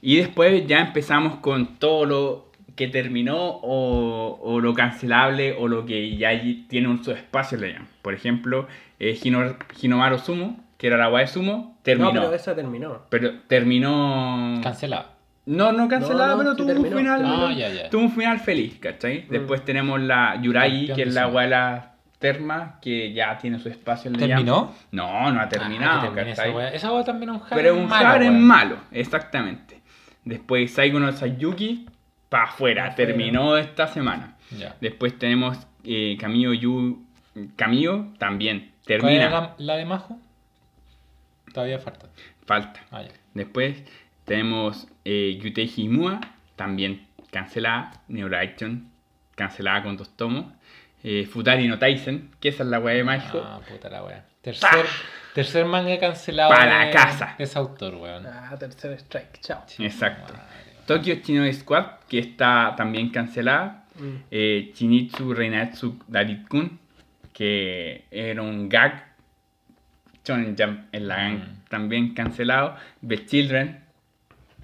[0.02, 5.86] Y después ya empezamos con todo lo que terminó o, o lo cancelable o lo
[5.86, 6.32] que ya
[6.68, 7.88] tiene un su espacio le llaman.
[8.02, 8.68] Por ejemplo,
[9.00, 12.12] eh, Hino- Hinomaru Sumo, que era la weá de Sumo, terminó.
[12.14, 13.02] No, pero esa terminó.
[13.10, 14.60] Pero terminó.
[14.62, 15.08] Cancelado.
[15.46, 17.20] No, no cancelada, No, no, pero tuvo terminó, un final.
[17.22, 17.48] terminó.
[17.48, 17.90] Ah, ya, ya.
[17.90, 19.26] Tuvo un final feliz, ¿cachai?
[19.30, 21.34] Después tenemos la Campeón que es de la sumo.
[22.24, 24.74] Terma, que ya tiene su espacio en la ¿Terminó?
[24.92, 26.32] No, no ha terminado, Ah, ¿cachai?
[26.32, 29.82] Esa wea, esa wea también es un Pero es un malo, malo, exactamente.
[30.24, 31.86] Después Saigo no Sayuki,
[32.30, 32.96] para afuera, Pa' afuera.
[32.96, 34.36] terminó esta semana.
[34.58, 34.74] Ya.
[34.80, 37.04] Después tenemos eh, Camillo Yu.
[37.58, 39.24] Camillo también, ¿Cuál termina.
[39.26, 40.18] era la, la de Majo?
[41.54, 42.08] Todavía falta.
[42.46, 42.80] Falta.
[42.92, 43.04] Ah.
[43.34, 43.84] Después
[44.24, 46.22] tenemos eh, Yutei Himua,
[46.56, 48.02] también cancelada.
[48.08, 48.90] Neuro Action,
[49.36, 50.46] cancelada con dos tomos.
[51.04, 53.42] Eh, Futari no Taisen, que esa es la weá de Majo.
[53.44, 54.26] Ah, puta la wea.
[54.42, 54.86] Tercer,
[55.34, 57.36] tercer manga cancelado Pa' la casa.
[57.38, 58.26] ese autor, weón.
[58.26, 59.64] Ah, tercer strike, chao.
[59.80, 60.34] Exacto.
[60.34, 60.48] Madre,
[60.86, 63.86] Tokyo Chino Squad, que está también cancelada.
[63.96, 64.16] Mm.
[64.32, 66.80] Eh, Chinitsu Reinatsu Darit-kun,
[67.34, 69.12] que era un gag.
[70.26, 71.64] Shonen Jump en la gang, Mm.
[71.70, 72.76] también cancelado.
[73.06, 73.84] The Children,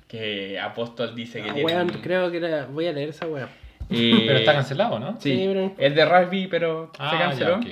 [0.07, 3.27] que Apóstol dice que Ah, tiene weón, un- creo que la- voy a leer esa
[3.27, 3.49] wea.
[3.91, 5.13] Eh, Pero está cancelado, ¿no?
[5.19, 7.55] Sí, Sí, pero- es de rugby, pero Ah, se ya, canceló.
[7.57, 7.65] ok.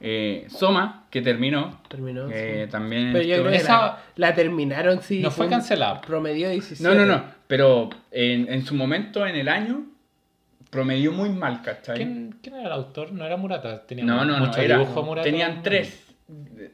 [0.00, 1.80] Eh, Soma, que terminó.
[1.88, 2.28] Terminó.
[2.30, 2.70] eh, sí.
[2.70, 3.12] También.
[3.12, 5.20] Pero yo creo que Esa- la, la terminaron, sí.
[5.20, 6.00] No fue cancelada.
[6.00, 6.82] Promedio 17.
[6.82, 7.22] No, no, no.
[7.46, 9.84] Pero en, en su momento, en el año,
[10.70, 11.96] promedió muy mal, ¿cachai?
[11.96, 13.12] ¿Quién, quién era el autor?
[13.12, 13.86] ¿No era Murata?
[13.86, 14.46] Tenía No, no, no.
[14.46, 15.24] mucho Era, dibujo Murata.
[15.24, 16.04] tenían tres.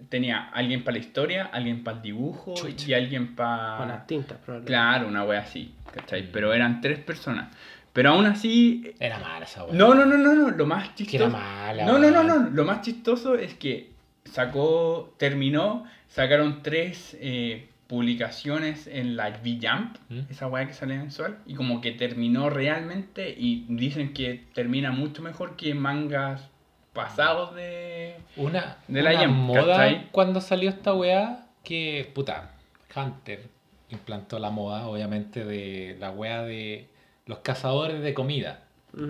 [0.09, 2.89] Tenía alguien para la historia, alguien para el dibujo Chucha.
[2.91, 3.77] y alguien para.
[3.79, 4.67] Con las tintas, probablemente.
[4.73, 6.23] Claro, una wea así, ¿cachai?
[6.25, 6.29] Mm.
[6.33, 7.55] Pero eran tres personas.
[7.95, 8.93] Pero aún así.
[9.01, 9.73] Era mala esa wea.
[9.75, 10.51] No, no, no, no, no.
[10.51, 11.31] Lo más Que era chistoso.
[11.31, 11.87] mala.
[11.87, 12.51] No, no, no, no.
[12.51, 13.93] Lo más chistoso es que
[14.25, 20.21] sacó, terminó, sacaron tres eh, publicaciones en la V-Jump, ¿Mm?
[20.31, 25.23] esa weá que sale mensual, y como que terminó realmente y dicen que termina mucho
[25.23, 26.51] mejor que mangas
[26.93, 28.17] pasados de...
[28.37, 30.09] Una, De la una Jam, moda ¿cachai?
[30.11, 32.51] cuando salió esta weá que, puta,
[32.97, 33.49] Hunter
[33.91, 36.89] implantó la moda, obviamente, de la weá de
[37.27, 38.61] los cazadores de comida.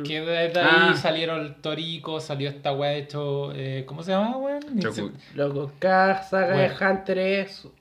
[0.07, 0.97] Que desde ahí Ah.
[0.97, 4.63] salieron el Torico, salió esta weá hecho, eh, ¿cómo se llama, weón?
[5.35, 6.75] Loco, cada saga Bueno.
[6.79, 7.73] de Hunter es un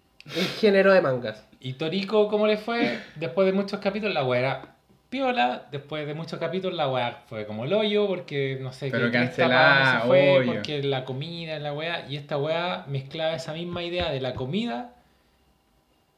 [0.60, 1.46] género de mangas.
[1.62, 3.00] Y Torico, ¿cómo le fue?
[3.16, 4.76] Después de muchos capítulos, la weá era
[5.10, 5.68] piola.
[5.72, 9.12] Después de muchos capítulos, la weá fue como el hoyo, porque no sé Pero qué
[9.20, 10.52] cancelada, se fue, hoyo.
[10.52, 12.06] porque la comida, la weá.
[12.10, 14.90] Y esta weá mezclaba esa misma idea de la comida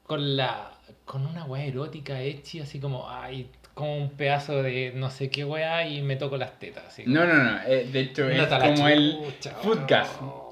[0.07, 0.72] con la
[1.03, 5.45] con una weá erótica hecha así como, ay, como un pedazo de no sé qué
[5.45, 6.86] weá y me toco las tetas.
[6.88, 7.59] Así No, no, no.
[7.67, 9.17] eh, de hecho, es "Nota la como el
[9.61, 10.21] Foodcast.
[10.21, 10.45] weón".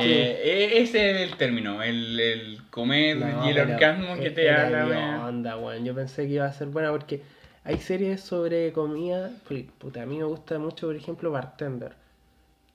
[0.00, 4.46] Eh, eh, ese es el término, el, el comer No, y el orgasmo que te
[4.46, 5.26] era da la wea.
[5.26, 5.84] onda, weón.
[5.84, 7.22] Yo pensé que iba a ser buena porque
[7.64, 9.30] hay series sobre comida.
[9.78, 11.92] Puta, a mí me gusta mucho, por ejemplo, Bartender.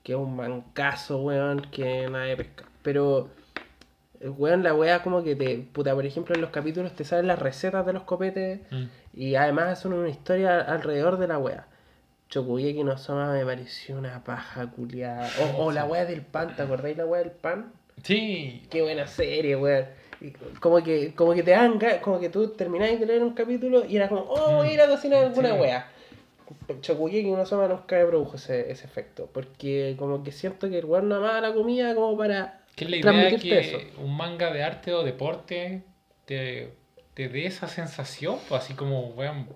[0.02, 2.64] Que es un mancazo, weón, que nadie pesca.
[2.82, 3.28] Pero,
[4.20, 5.58] weón, la wea como que te.
[5.58, 8.60] Puta, por ejemplo, en los capítulos te salen las recetas de los copetes.
[8.70, 8.84] Mm.
[9.14, 11.66] Y además hacen una historia alrededor de la wea.
[12.30, 15.28] Chocuyeki no Soma me pareció una paja culiada.
[15.58, 17.72] O, o la wea del pan, ¿te acordáis la wea del pan?
[18.02, 18.66] Sí.
[18.70, 19.84] Qué buena serie, weón.
[20.60, 23.96] Como que, como que te dan como que tú terminabas de leer un capítulo y
[23.96, 25.60] era como, oh, voy a ir a cocinar alguna Sí.
[25.60, 25.88] wea.
[26.80, 29.28] Chocuyeki no Soma nunca me produjo ese, ese efecto.
[29.32, 32.90] Porque como que siento que el weón no amaba la comida como para Que es
[32.90, 33.78] la idea que eso.
[33.98, 35.82] un manga de arte o deporte
[36.24, 36.72] te,
[37.14, 39.48] te dé esa sensación, pues así como, weón,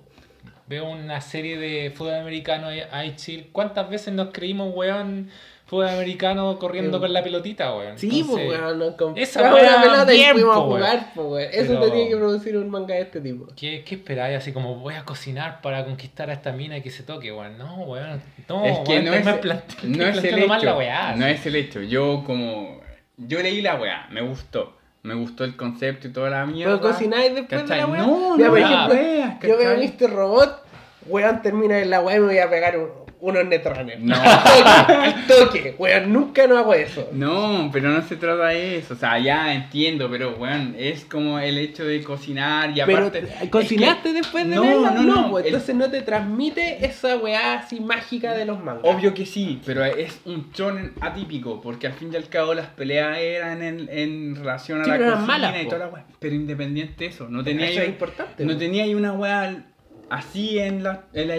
[0.67, 3.49] veo una serie de fútbol americano ahí- chill.
[3.53, 5.31] ¿Cuántas veces nos creímos, weón,
[5.65, 7.99] fútbol americano corriendo Eh, con la pelotita, weón?
[7.99, 10.71] Sí, pues weón, nos compramos esa una wea pelota y fuimos a weón.
[10.71, 11.49] jugar, pues weón.
[11.53, 13.47] Eso Pero- te tiene que producir un manga de este tipo.
[13.57, 14.37] ¿Qué, ¿Qué esperáis?
[14.39, 17.57] Así como voy a cocinar para conquistar a esta mina y que se toque, weón.
[17.59, 18.21] No, weón.
[18.49, 20.67] No, es que weón, no es, plante- no es el planteando mal hecho.
[20.67, 21.15] la weá.
[21.17, 21.81] no es el hecho.
[21.83, 22.81] Yo como...
[23.19, 24.76] Yo leí la weá, me gustó.
[25.07, 26.79] Me gustó el concepto y toda la mierda.
[26.81, 27.79] Pero cocináis después de ¿cachai?
[27.81, 28.01] la wea.
[28.03, 29.97] No, Mira, no, por no, ejemplo, weas, yo veo ¿cachai?
[30.09, 30.11] Mr.
[30.15, 30.63] Robot,
[31.07, 34.01] weón, termina en la wea y me voy a pegar un- unos netrunners.
[34.01, 34.15] No.
[34.21, 37.09] Al toque, al toque, weón, nunca no hago eso.
[37.13, 38.95] No, pero no se trata de eso.
[38.95, 43.27] O sea, ya entiendo, pero weón, es como el hecho de cocinar y Pero aparte.
[43.43, 44.91] es ¿cocinaste que- después de no, verla?
[44.91, 48.85] No, no, el- entonces no te transmite esa weá así mágica de los mangas.
[48.85, 52.67] Obvio que sí, pero es un shonen atípico, porque al fin y al cabo las
[52.69, 56.05] peleas eran en, en relación a Sí, la pero cocina malas, y toda la weá.
[56.19, 58.45] Pero independiente de eso, no tenía Eso es importante.
[58.45, 59.65] no tenía ahí una weá
[60.11, 61.37] así en la, en la.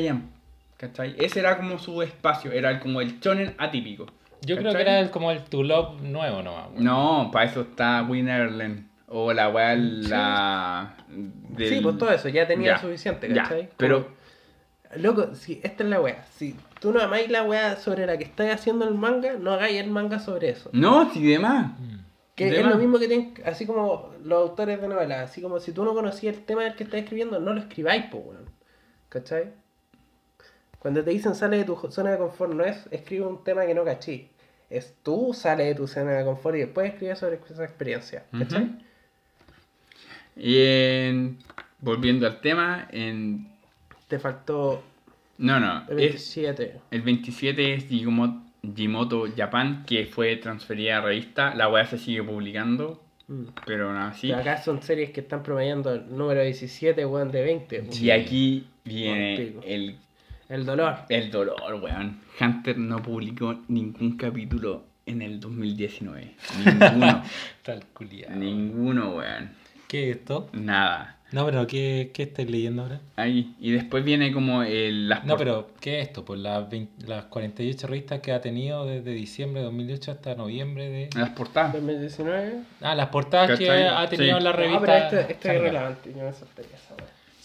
[0.78, 1.16] ¿Cachai?
[1.18, 4.06] Ese era como su espacio, era como el shonen atípico.
[4.42, 6.84] Yo creo que era el- como el To Love nuevo nomás, weón.
[6.84, 8.88] No, para eso está Winnerland.
[9.10, 10.96] O la weá, la.
[11.08, 13.70] del- Sí, pues todo eso, ya tenía Ya, suficiente, ya, ¿cachai?
[13.78, 14.18] pero- Como-
[14.98, 16.24] Loco, si esta es la weá.
[16.32, 19.82] Si tú no amáis la weá sobre la que estás haciendo el manga, no hagáis
[19.82, 20.70] el manga sobre eso.
[20.74, 21.72] No, sí, demás.
[21.80, 21.98] Mm.
[22.36, 22.74] Que De es más.
[22.74, 25.94] lo mismo que tienen, así como los autores de novelas, así como si tú no
[25.94, 28.50] conocías el tema del que estás escribiendo, no lo escribáis, pues, weón.
[29.10, 29.52] ¿Cachai?
[30.80, 33.74] Cuando te dicen sale de tu zona de confort, no es escribe un tema que
[33.74, 34.30] no cachí.
[34.70, 38.26] Es tú sale de tu zona de confort y después escribes sobre esa experiencia.
[38.38, 38.70] ¿Cachai?
[40.36, 41.38] Y en-
[41.80, 43.48] volviendo al tema, en.
[44.08, 44.84] Te faltó
[45.38, 45.84] No, no.
[45.90, 46.80] el Es, 27.
[46.92, 48.42] el 27 es Jimoto,
[48.76, 51.54] Jimoto Japan, que fue transferida a revista.
[51.56, 53.44] La weá se sigue publicando, Mm.
[53.66, 54.28] pero aún así.
[54.28, 57.80] Pero acá son series que están promediando el número 17, weón, de 20.
[57.82, 57.94] weón.
[57.94, 59.98] Y aquí viene el,
[60.50, 60.96] El dolor.
[61.10, 62.22] el dolor, weón.
[62.40, 66.36] Hunter no publicó ningún capítulo en el 2019.
[66.66, 67.24] Ninguno.
[67.64, 68.36] Tal culiado.
[68.36, 69.52] Ninguno, weón.
[69.88, 70.50] ¿Qué es esto?
[70.54, 71.14] Nada.
[71.34, 73.02] No, pero ¿qué, qué estáis leyendo ahora?
[73.18, 73.54] Ahí.
[73.60, 76.24] Y después viene como el, las No, pero ¿qué es esto?
[76.24, 80.88] Pues las, 20 las 48 revistas que ha tenido desde diciembre de 2008 hasta noviembre
[80.88, 81.10] de...
[81.18, 81.74] las portadas.
[81.74, 82.54] 2019.
[82.80, 84.44] Ah, las portadas que ha tenido Sí.
[84.44, 84.82] la No, revista.
[84.86, 86.14] pero esto, esto es irrelevante.
[86.18, 86.96] Yo me saltaría esa.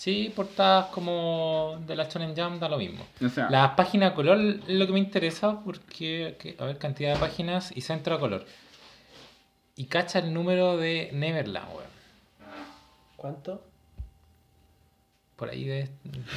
[0.02, 3.06] Sí, portadas como de la Shonen Jam da lo mismo.
[3.24, 4.36] O sea, Las páginas color
[4.66, 8.18] es lo que me interesa porque, que- a ver, cantidad de páginas y centro a
[8.18, 8.44] color.
[9.76, 11.86] Y cacha el número de Neverland, weón.
[13.14, 13.62] ¿Cuánto?
[15.36, 15.88] Por ahí, de,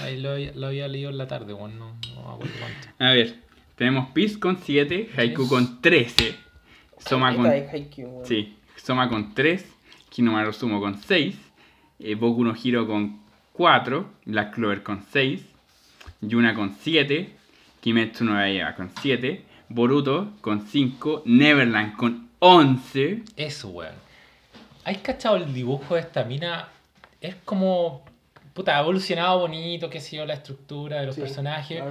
[0.04, 2.88] ahí lo, lo había leído en la tarde, weón, no, no acuerdo cuánto.
[3.04, 3.40] a ver.
[3.76, 6.36] Tenemos Peace con 7, Haiku con 13,
[7.00, 7.52] Soma con,
[8.26, 9.66] sí, Soma con 3,
[10.10, 11.36] Kinomaru Sumo con 6,
[11.98, 13.25] eh, Boku no Hero con
[13.58, 15.42] 4, Black Clover con 6,
[16.22, 17.30] Yuna con 7,
[17.82, 23.24] Kimetsu no Yaiba con 7, Boruto con 5, Neverland con 11.
[23.38, 23.94] Eso, weón.
[24.84, 26.68] ¿Has cachado el dibujo de esta mina?
[27.22, 28.04] Es como.
[28.54, 31.22] Puta, ha evolucionado bonito, qué sé yo, la estructura de los Sí.
[31.22, 31.84] personajes.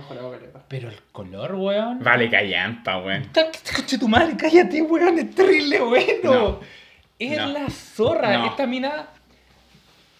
[0.68, 1.98] Pero el color, weón.
[2.02, 3.28] Vale, callampa, weón.
[3.76, 6.06] Coche tu madre, cállate, weón, es terrible, bueno.
[6.22, 6.60] No.
[7.18, 7.46] Es No.
[7.48, 8.38] la zorra.
[8.38, 8.46] No.
[8.46, 9.08] Esta mina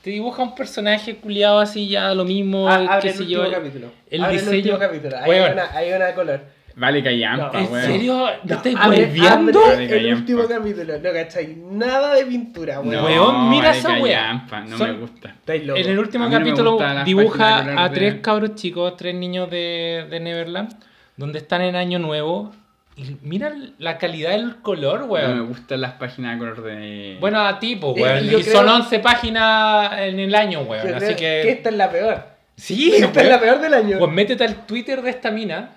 [0.05, 3.45] te dibuja un personaje culiado así, ya lo mismo, Ah, abre qué el sé último
[3.45, 3.51] yo.
[3.51, 3.87] capítulo.
[4.11, 5.17] el Abre diseño- el último capítulo.
[5.19, 6.41] Hay una, hay una de color.
[6.77, 7.87] Vale, callampa, No, ¿En weón.
[7.87, 8.15] serio?
[8.15, 9.61] ¿No No, estáis abre- volviendo?
[9.61, 10.99] abre Vale, el último capítulo.
[10.99, 12.95] No cachai nada de pintura, weón.
[12.97, 15.37] No, Weón, mira vale, esa callampa, no Son- me gusta.
[15.47, 20.75] En el último capítulo dibuja a de- tres cabros chicos, tres niños de, de Neverland,
[21.17, 22.53] donde están en Año Nuevo.
[22.97, 25.49] Y mira la calidad del color, No me weón.
[25.49, 27.17] gustan las páginas de color de.
[27.21, 28.25] Bueno, a ti, pues, Eh, weón.
[28.27, 30.83] y creo- son 11 páginas en el año, Yo weón.
[30.83, 31.17] creo Así que.
[31.17, 32.23] que esta es la peor.
[32.57, 33.29] Sí, Esta es weón.
[33.31, 33.99] la peor del año.
[33.99, 35.71] Pues métete al Twitter de esta mina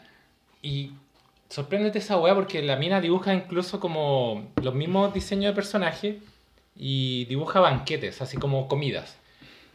[0.61, 0.91] y
[1.49, 6.15] sorpréndete esa weá porque la mina dibuja incluso como los mismos diseños de personajes
[6.75, 9.17] y dibuja banquetes, así como comidas.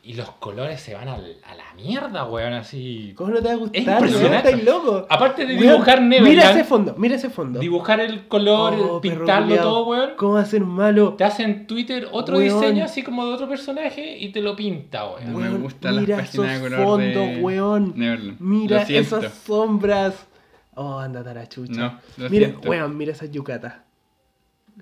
[0.05, 3.13] Y los colores se van al- a la mierda, weón, así.
[3.17, 3.81] ¿Cómo no te va a gustar?
[3.81, 3.99] Es weón?
[4.05, 4.49] impresionante.
[4.49, 5.07] ¿Estáis loco?
[5.09, 7.61] Aparte de Weón, dibujar Mira Neverland, ese fondo, mira ese fondo.
[7.61, 10.11] dibujar el color, Oh, pintarlo todo, weón.
[10.17, 11.15] ¿Cómo va a ser malo?
[11.15, 12.61] Te hace en Twitter otro Weón.
[12.61, 15.33] diseño así como de otro personaje y te lo pinta, weón.
[15.33, 17.93] No me Weón, gustan las mira páginas de esos color fondos, de weón.
[17.95, 18.41] Neverland.
[18.41, 20.27] Mira esas sombras.
[20.75, 21.81] Oh, andate a la chucha.
[21.81, 22.69] No, lo mira, siento.
[22.69, 23.75] weón, mira esas yucatas.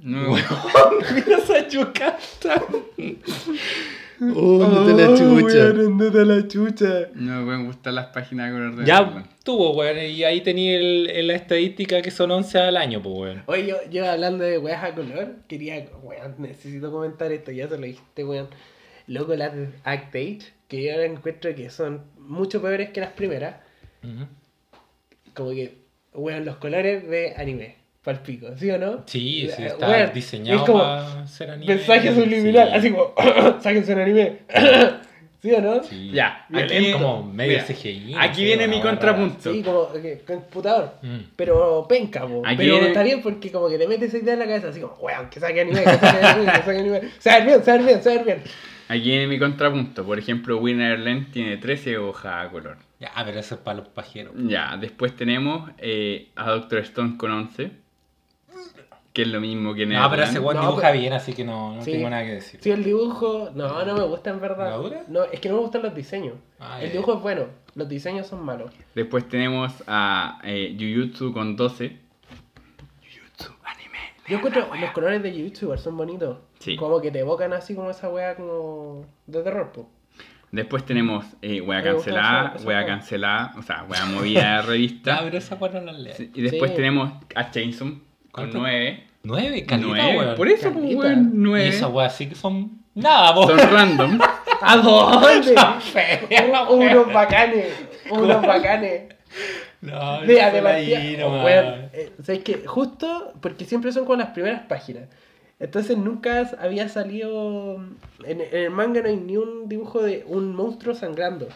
[0.01, 0.63] No gusta.
[1.15, 2.63] Mira esa yucata.
[4.35, 5.73] Oh, a la chucha.
[5.73, 7.09] weón, la chucha.
[7.15, 11.09] No me gustan las páginas de color de Ya tuvo, weón, y ahí tenía el,
[11.11, 13.43] el- la estadística que son 11 al año, pues, weón.
[13.47, 17.79] Oye, yo, yo hablando de weas a color, quería, weón, necesito comentar esto, ya se
[17.79, 18.49] lo dijiste, weón.
[19.07, 23.13] Loco, las de Act Age, que yo ahora encuentro que son mucho peores que las
[23.13, 23.57] primeras.
[25.35, 25.79] Como que,
[26.13, 29.03] weón, los colores de anime, palpico, ¿sí o no?
[29.07, 31.75] Sí, sí, Eh, está diseñado es como para ser anime.
[31.75, 32.75] Mensaje subliminal, Sí.
[32.77, 33.15] así como,
[33.61, 34.39] sáquense un anime.
[35.43, 35.83] ¿Sí o no?
[35.83, 36.11] Sí.
[36.13, 38.15] Ya, Violento, aquí- como medio mira, CGI.
[38.19, 39.51] Aquí viene mi contrapunto.
[39.53, 39.89] Sí, como
[40.27, 40.97] computador.
[41.01, 41.17] Mm.
[41.35, 42.43] Pero penca, po.
[42.45, 44.69] Aquí Pero viene- está bien porque como que te metes esa idea en la cabeza,
[44.69, 47.01] así como, weón, que saque anime, que saque anime, que saque anime.
[47.19, 48.43] Se va a ver bien, se va a ver bien, se va bien.
[48.89, 50.05] Aquí viene mi contrapunto.
[50.05, 52.77] Por ejemplo, Winnerland tiene 13 hojas a color.
[52.99, 54.35] Ya, pero eso es para los pajeros.
[54.37, 57.71] Ya, después tenemos eh, a Doctor Stone con 11.
[59.13, 60.11] Que es lo mismo que No, Neverland.
[60.13, 61.93] pero ese weón No, dibuja pero- bien, así que no, no Sí.
[61.93, 62.61] tengo nada que decir.
[62.63, 64.71] Sí, el dibujo, no, no me gusta en verdad.
[64.71, 65.03] ¿La dura?
[65.09, 66.35] No, es que no me gustan los diseños.
[66.61, 68.73] Ah, el dibujo es bueno, los diseños son malos.
[68.95, 71.99] Después tenemos a eh, Jujutsu con 12.
[73.03, 73.99] Jujutsu, anime.
[74.29, 76.39] Yo encuentro los colores de Jujutsu igual son bonitos.
[76.61, 76.77] Sí.
[76.77, 79.91] Como que te evocan así como esa wea como de terror, po.
[80.53, 85.21] Después tenemos eh, wea cancelada, wea cancelada, o sea, wea movida de revista.
[85.23, 86.15] pero esa no la leo.
[86.15, 86.77] Sí, Y después Sí.
[86.77, 87.89] tenemos a Chainsaw
[88.31, 88.59] con ¿Cuánto?
[88.59, 89.05] 9.
[89.23, 90.19] Nueve, calita, 9.
[90.19, 90.35] weón.
[90.37, 91.69] Por eso, pues, weón, Y 9.
[91.69, 93.47] esa weá sí que son nada, po.
[93.47, 94.19] Son random.
[94.63, 95.55] ¿A dónde?
[96.71, 97.67] unos bacanes,
[98.11, 99.15] unos bacanes.
[99.81, 101.45] No, de oh, nomás.
[101.45, 102.63] weón, eh, ¿sabes qué?
[102.67, 105.09] Justo porque siempre son con las primeras páginas.
[105.59, 107.77] Entonces nunca había salido.
[108.25, 111.49] En, en el manga no hay ni un dibujo de un monstruo sangrando.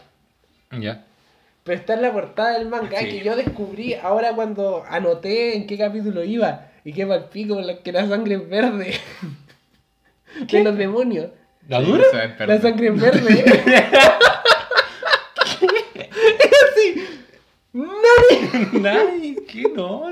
[0.70, 1.04] Ya.
[1.64, 3.06] Pero está en la portada del manga Sí.
[3.06, 6.68] que yo descubrí ahora cuando anoté en qué capítulo iba.
[6.84, 8.94] Y qué palpico, la- que la sangre es verde.
[10.50, 11.30] De los demonios.
[11.68, 12.04] ¿La dura?
[12.12, 13.44] es La sangre es verde.
[16.70, 17.04] así.
[17.72, 18.80] ¡Nani!
[18.80, 20.04] Nadie, ¿qué no?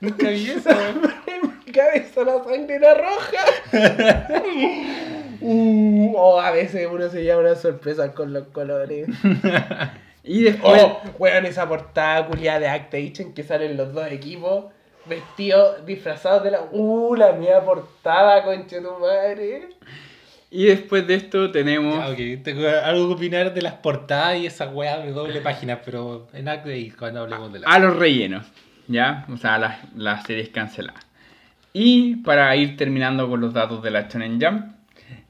[0.00, 0.70] Nunca vi eso.
[0.70, 3.44] En mi cabeza la sangre era roja.
[5.46, 9.06] Uh, oh, a veces uno se lleva una sorpresa con los colores.
[10.24, 10.82] Y después.
[10.82, 14.66] Oh, weón, esa portada culiada de en que salen los dos equipos
[15.06, 16.62] vestidos, disfrazados de la.
[16.72, 19.68] Uh, la mía portada, concha tu madre.
[20.50, 21.96] Y después de esto tenemos.
[21.96, 25.82] Ya, ok, tengo algo que opinar de las portadas y esas weas de doble página,
[25.84, 27.68] pero en Acme cuando hablemos de la.
[27.68, 28.46] a los rellenos,
[28.88, 29.26] ¿ya?
[29.32, 31.04] O sea, las, las series canceladas.
[31.72, 34.72] Y para ir terminando con los datos de la Shonen Jump,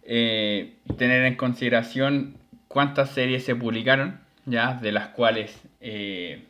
[0.03, 2.37] eh, tener en consideración
[2.69, 4.75] cuántas series se publicaron, ¿ya?
[4.75, 6.45] De las cuales eh,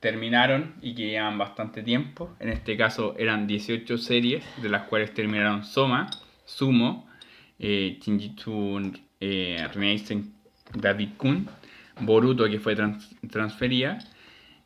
[0.00, 2.34] terminaron y que llevan bastante tiempo.
[2.40, 6.08] En este caso eran 18 series, de las cuales terminaron Soma,
[6.44, 7.08] Sumo,
[7.58, 10.30] eh, Shinjitsu eh, Renaissance
[10.74, 11.48] David Kun,
[12.00, 13.98] Boruto que fue trans- transferida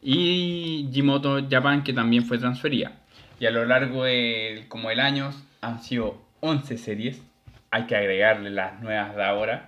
[0.03, 2.93] y Jimoto Japan que también fue transferida.
[3.41, 5.31] Y a lo largo de como el año
[5.61, 7.23] han sido 11 series,
[7.71, 9.68] hay que agregarle las nuevas de ahora,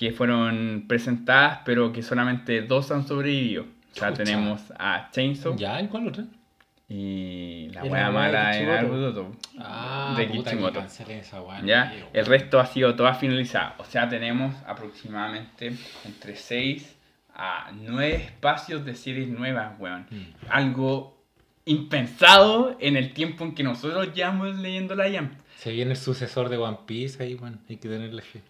[0.00, 3.64] que fueron presentadas pero que solamente dos han sobrevivido.
[3.64, 4.24] O sea, Chucha.
[4.24, 5.78] tenemos a Chainsaw ¿Ya?
[5.82, 6.24] ¿Y cuál otra?
[6.88, 8.64] y la de mala de.
[8.66, 9.36] Naruto.
[9.58, 10.80] Ah, De puta, que Kishimoto.
[10.80, 11.60] esa wea.
[11.64, 11.84] ¿Ya?
[11.84, 12.26] no, El weón.
[12.26, 13.76] resto ha sido toda finalizada.
[13.78, 15.72] O sea, tenemos aproximadamente
[16.06, 16.96] entre 6
[17.34, 20.06] a 9 espacios de series nuevas, weón.
[20.10, 20.24] Mm.
[20.48, 21.22] Algo
[21.66, 25.32] impensado en el tiempo en que nosotros llevamos leyendo la Jump.
[25.58, 28.40] Se viene el sucesor de One Piece ahí, bueno, hay que tenerle fe.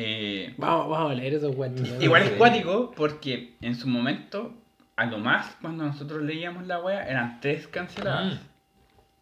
[0.00, 1.56] Eh, Vamos, vamos a leer esos.
[1.56, 2.00] ¿no?
[2.02, 4.54] igual es cuático porque en su momento,
[4.94, 8.34] a lo más cuando nosotros leíamos la wea, eran 3 canceladas.
[8.34, 8.38] Mm.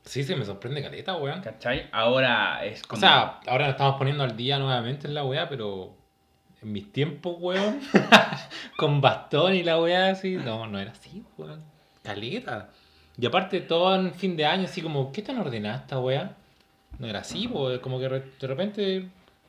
[0.05, 1.41] Sí, sí, me sorprende caleta, weón.
[1.41, 1.89] ¿Cachai?
[1.93, 3.01] Ahora es O como...
[3.01, 5.97] sea, ahora nos estamos poniendo al día nuevamente en la weá, pero
[6.62, 7.81] en mis tiempos, weón,
[8.77, 11.64] con bastón y la weá así, no, no era así, weón.
[12.03, 12.68] Caleta.
[13.18, 16.37] Y aparte todo en fin de año, así como, ¿qué tan ordenada esta weá?
[16.99, 19.09] No era así, pues, como que de repente,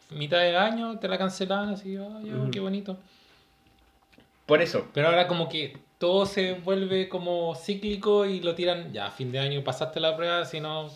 [0.10, 2.52] mitad de año, te la cancelaban así, oh, Ujú.
[2.52, 2.98] qué bonito.
[4.46, 9.12] Por eso, Pero ahora como que todo se vuelve como cíclico y lo tiran, ya,
[9.12, 10.90] fin de año pasaste la prueba, si no,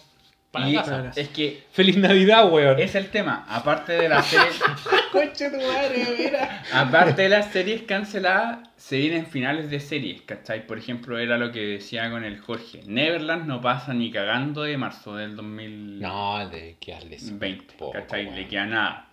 [0.51, 1.11] para Y casa.
[1.15, 2.77] es que Feliz Navidad, weón.
[2.79, 3.45] es el tema.
[3.47, 4.59] Aparte de las series,
[5.51, 6.63] tu madre, mira.
[6.73, 10.67] aparte de las series canceladas, se vienen finales de series, ¿cachai?
[10.67, 12.81] Por ejemplo, era lo que decía con el Jorge.
[12.85, 17.17] Neverland no pasa ni cagando de marzo del 2020, No, de que darle
[17.77, 18.25] poco, ¿cachai?
[18.25, 18.35] weón.
[18.35, 19.07] Le queda nada.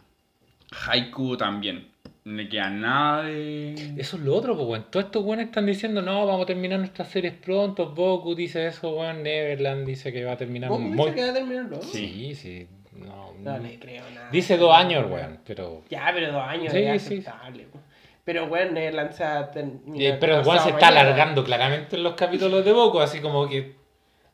[0.86, 1.88] Haiku también.
[2.28, 3.74] No le queda nada de.
[3.96, 4.86] Eso es lo otro, pues, weón.
[4.90, 7.94] Todos estos weones están diciendo, no, vamos a terminar nuestras series pronto.
[7.94, 9.22] Goku dice eso, weón.
[9.22, 10.96] Neverland dice que va a terminar ¿Vos muy...
[10.96, 11.82] dices que va a terminar luego?
[11.84, 12.66] Sí, sí.
[12.92, 14.28] No, No le creo nada.
[14.30, 15.82] Dice dos años, weón, pero...
[15.88, 17.14] Ya, pero dos años Sí, es sí.
[17.18, 17.66] aceptable.
[17.72, 17.84] weón.
[18.24, 21.00] Pero weón, Neverland se va a terminar Eh, pero igual se está mañana.
[21.00, 23.72] alargando claramente en los capítulos de Goku, así como que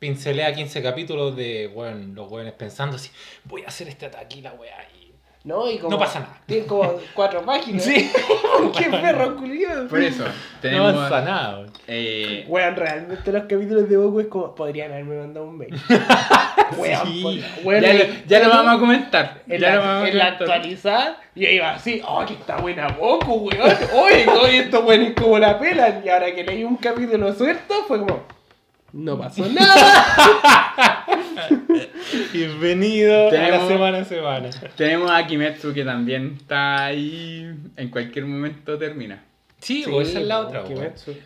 [0.01, 3.11] pincelea 15 capítulos de, weón, los weones pensando así,
[3.45, 4.75] voy a hacer este ataque y la weá.
[5.01, 5.04] Y...
[5.45, 6.39] No, y como, No pasa nada.
[6.47, 7.85] Tiene como cuatro páginas.
[7.85, 8.11] Sí.
[8.79, 9.87] ¡Qué perro culiado!
[9.89, 10.31] Por eso, No
[10.63, 10.95] tenemos.
[10.95, 11.71] avanza nada, weón.
[11.87, 14.55] eh, Weón, realmente los capítulos de Goku es como.
[14.55, 15.75] Podrían haberme mandado un mail.
[16.79, 17.45] Weón, Sí.
[17.63, 19.43] weón, ya lo, ya vamos a comentar.
[19.47, 20.51] En ya la, lo vamos a en la comentar.
[20.57, 23.71] actualizada, yo iba así, oh, que está buena Goku, weón.
[23.93, 26.03] Oye, oye, estos weones como la pelan.
[26.05, 28.23] Y ahora que leí un capítulo suelto, fue como,
[28.95, 31.05] no pasó nada.
[32.33, 34.51] Bienvenido a Tenemos- la semana a semana.
[34.77, 37.53] Tenemos a Kimetsu que también está ahí.
[37.77, 39.23] En cualquier momento termina.
[39.59, 40.65] Sí, Sí, pues esa es la otra.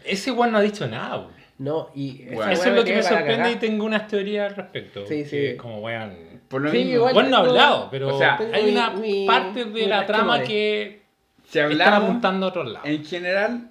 [0.05, 1.39] Ese weón no ha dicho nada, weón.
[1.59, 2.53] No, y Bueno.
[2.53, 5.01] Eso es lo que me sorprende y tengo unas teorías al respecto.
[5.07, 5.57] Sí, que sí.
[5.57, 6.14] Como weón.
[6.49, 8.91] Por lo Sí, mismo, igual- Bueno, no ha hablado, pero o sea, hay mi- una
[8.91, 11.03] mi- parte de mi la trama que
[11.47, 12.87] si están hablamos, apuntando a otro lado.
[12.87, 13.69] en general,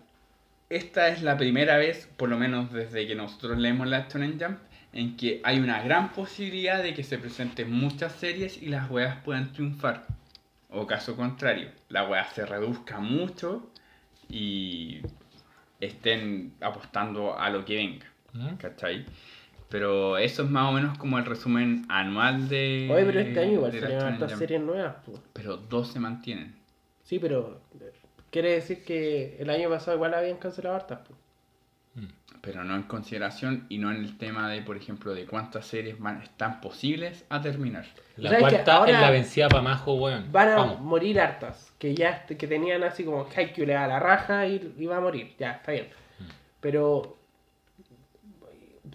[0.69, 4.59] esta es la primera vez, por lo menos desde que nosotros leemos la Shonen Jump,
[4.93, 9.21] en que hay una gran posibilidad de que se presenten muchas series y las weas
[9.23, 10.05] puedan triunfar.
[10.69, 13.71] O caso contrario, la wea se reduzca mucho
[14.27, 14.99] y
[15.79, 18.05] estén apostando a lo que venga.
[18.57, 19.05] ¿Cachai?
[19.69, 22.89] Pero eso es más o menos como el resumen anual de.
[22.91, 24.95] Oye, pero este año igual salieron hartas series nuevas.
[25.05, 25.13] po.
[25.33, 26.55] Pero dos se mantienen.
[27.03, 27.61] Sí, pero
[28.31, 30.99] quiere decir que el año pasado igual habían cancelado hartas.
[30.99, 31.15] po.
[32.41, 35.99] Pero no en consideración y no en el tema de, por ejemplo, de cuántas series
[35.99, 37.85] van, están posibles a terminar.
[38.15, 40.31] La ¿Sabes que cuarta es la vencida para Majo, weón.
[40.31, 40.79] Van a Vamos.
[40.79, 44.85] morir hartas, que ya que tenían así como Haikyuu le da la raja y, y
[44.85, 45.87] va a morir, ya, está bien.
[46.19, 46.23] Mm.
[46.61, 47.16] Pero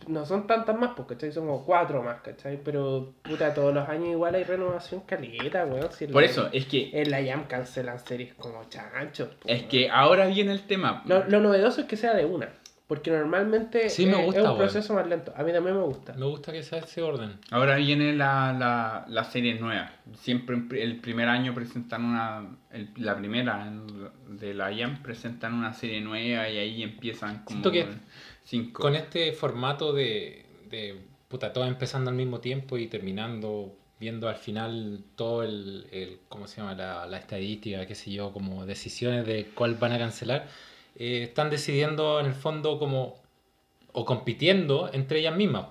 [0.09, 1.32] no son tantas más, pues, ¿cachai?
[1.32, 2.59] Son como cuatro más, ¿cachai?
[2.64, 5.90] Pero, puta, todos los años igual hay renovación caleta, weón.
[5.92, 9.28] Si Por la- eso, es que, En la Jam cancelan series como chanchos.
[9.40, 11.03] pues, es que ahora viene el tema.
[11.07, 12.48] Lo, lo novedoso es que sea de una.
[12.88, 14.59] Porque normalmente Sí, me gusta, es un weón.
[14.59, 15.32] proceso más lento.
[15.34, 16.12] A mí también me gusta.
[16.12, 17.38] Me gusta que sea ese orden.
[17.50, 19.92] Ahora viene la, la, la serie nueva.
[20.16, 22.44] Siempre el primer año presentan una.
[22.70, 23.66] el- la primera
[24.28, 27.62] de la IAM presentan una serie nueva y ahí empiezan como.
[27.62, 27.86] Siento que
[28.72, 34.36] Con este formato de, de puta, todo empezando al mismo tiempo y terminando viendo al
[34.36, 36.74] final todo el, el ¿cómo se llama?
[36.74, 40.49] La, la estadística, qué sé yo, como decisiones de cuál van a cancelar,
[40.97, 43.14] eh, están decidiendo en el fondo como,
[43.93, 45.66] o compitiendo entre ellas mismas.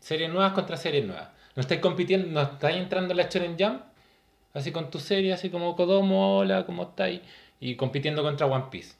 [0.00, 1.30] Series nuevas contra series nuevas.
[1.54, 3.82] No estáis compitiendo, no estáis entrando en la Shonen Jam,
[4.52, 7.22] así con tu serie, así como Kodomo, hola, ¿cómo estáis?
[7.58, 8.96] Y compitiendo contra One Piece.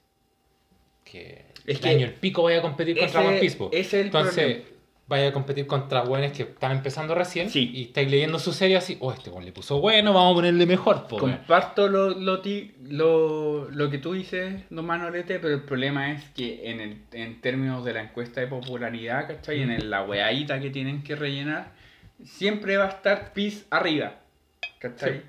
[1.05, 4.34] Que Es que año el pico vaya a competir contra One Piece, es el Entonces,
[4.34, 4.64] problema.
[5.08, 7.70] vaya a competir contra buenos que están empezando recién Sí.
[7.74, 11.06] y estáis leyendo su serie así, oh, este le puso bueno, vamos a ponerle mejor,
[11.06, 11.16] po.
[11.16, 11.36] weón".
[11.38, 16.24] Comparto lo, lo, ti- lo, lo que tú dices, don Manolete, pero el problema es
[16.30, 19.62] que en, el, en términos de la encuesta de popularidad, ¿cachai?
[19.62, 21.72] En el- la weadita que tienen que rellenar,
[22.24, 24.20] siempre va a estar PIS arriba,
[24.80, 25.12] ¿cachai?
[25.12, 25.20] Sí.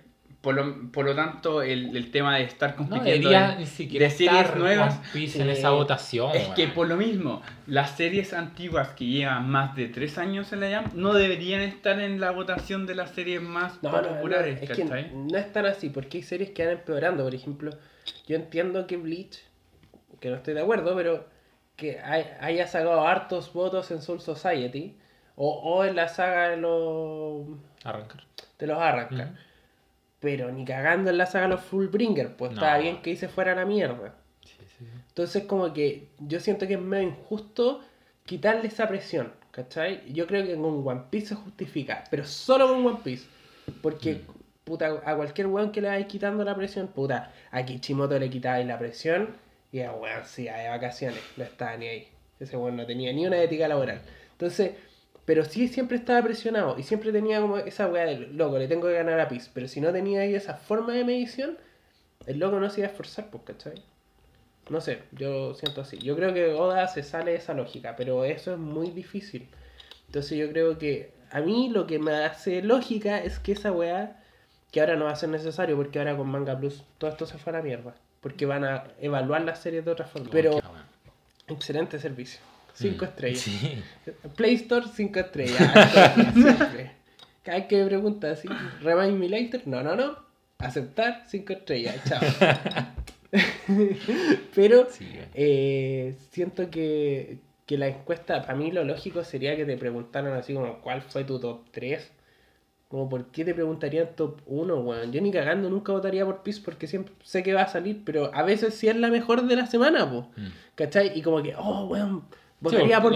[0.42, 4.06] Por, lo, por lo tanto, el, el tema de estar compitiendo debería en- ni siquiera
[4.06, 6.32] de series estar nuevas, Piece en esa votación.
[6.36, 10.60] es que por lo mismo, las series antiguas que llevan más de tres años en
[10.62, 14.08] la Jam no deberían estar en la votación de las series más No, no, no,
[14.10, 17.24] populares, es no es tan así, porque hay series que van empeorando.
[17.24, 17.72] Por ejemplo,
[18.28, 19.40] yo entiendo que Bleach,
[20.22, 21.26] que no estoy de acuerdo, pero
[21.76, 24.96] que hay- haya sacado hartos votos en Soul Society
[25.36, 27.48] o, o en la saga de los,
[27.84, 28.24] Arrancar.
[28.60, 29.47] de los Arrancar.
[30.20, 32.58] Pero ni cagando en la saga los Fullbringer, pues No.
[32.58, 34.16] estaba bien que hice fuera la mierda.
[34.44, 34.86] Sí, sí, sí.
[35.10, 37.82] Entonces como que yo siento que es medio injusto
[38.26, 40.02] quitarle esa presión, ¿cachai?
[40.12, 43.28] Yo creo que con One Piece se justifica, pero solo con One Piece.
[43.82, 44.22] Porque,
[44.64, 48.66] puta, a cualquier weón que le vayas quitando la presión, puta, a Kichimoto le quitabais
[48.66, 49.30] la presión
[49.72, 52.08] y a weón iba de vacaciones, no estaba ni ahí.
[52.40, 54.02] Ese weón no tenía ni una ética laboral.
[54.32, 54.72] Entonces,
[55.28, 58.88] pero sí siempre estaba presionado y siempre tenía como esa weá de, loco, le tengo
[58.88, 59.52] que ganar a Piece.
[59.54, 61.58] Pero si no tenía ahí esa forma de medición,
[62.28, 63.84] el loco no se iba a esforzar, pues, ¿cachai?
[64.70, 65.98] No sé, yo siento así.
[65.98, 69.50] Yo creo que Oda se sale de esa lógica, pero eso es muy difícil.
[70.06, 74.24] Entonces yo creo que a mí lo que me hace lógica es que esa weá,
[74.72, 77.38] que ahora no va a ser necesario porque ahora con Manga Plus todo esto se
[77.38, 77.96] fue a la mierda.
[78.22, 80.30] Porque van a evaluar las series de otra forma.
[80.32, 80.62] Pero
[81.50, 82.40] excelente servicio.
[82.78, 83.08] Cinco Mm.
[83.10, 83.40] estrellas.
[83.42, 83.84] Sí.
[84.36, 86.34] Play Store, 5 estrellas.
[86.34, 86.92] Siempre.
[87.44, 88.48] Cada vez que me pregunta así,
[88.82, 90.18] remind me later, no, no, no.
[90.60, 92.20] Aceptar, 5 estrellas, chao.
[94.56, 99.78] Pero Sí, eh, siento que, que la encuesta, para mí lo lógico sería que te
[99.78, 102.12] preguntaran así como, ¿cuál fue tu top 3?
[102.90, 105.12] Como, ¿por qué te preguntarían top 1, weón?
[105.12, 108.32] Yo ni cagando nunca votaría por Peace porque siempre sé que va a salir, pero
[108.34, 110.30] a veces sí es la mejor de la semana, po.
[110.38, 110.48] Mm.
[110.76, 111.12] ¿Cachai?
[111.18, 112.24] Y como que, oh, weón,
[112.60, 113.12] votaría Sí, por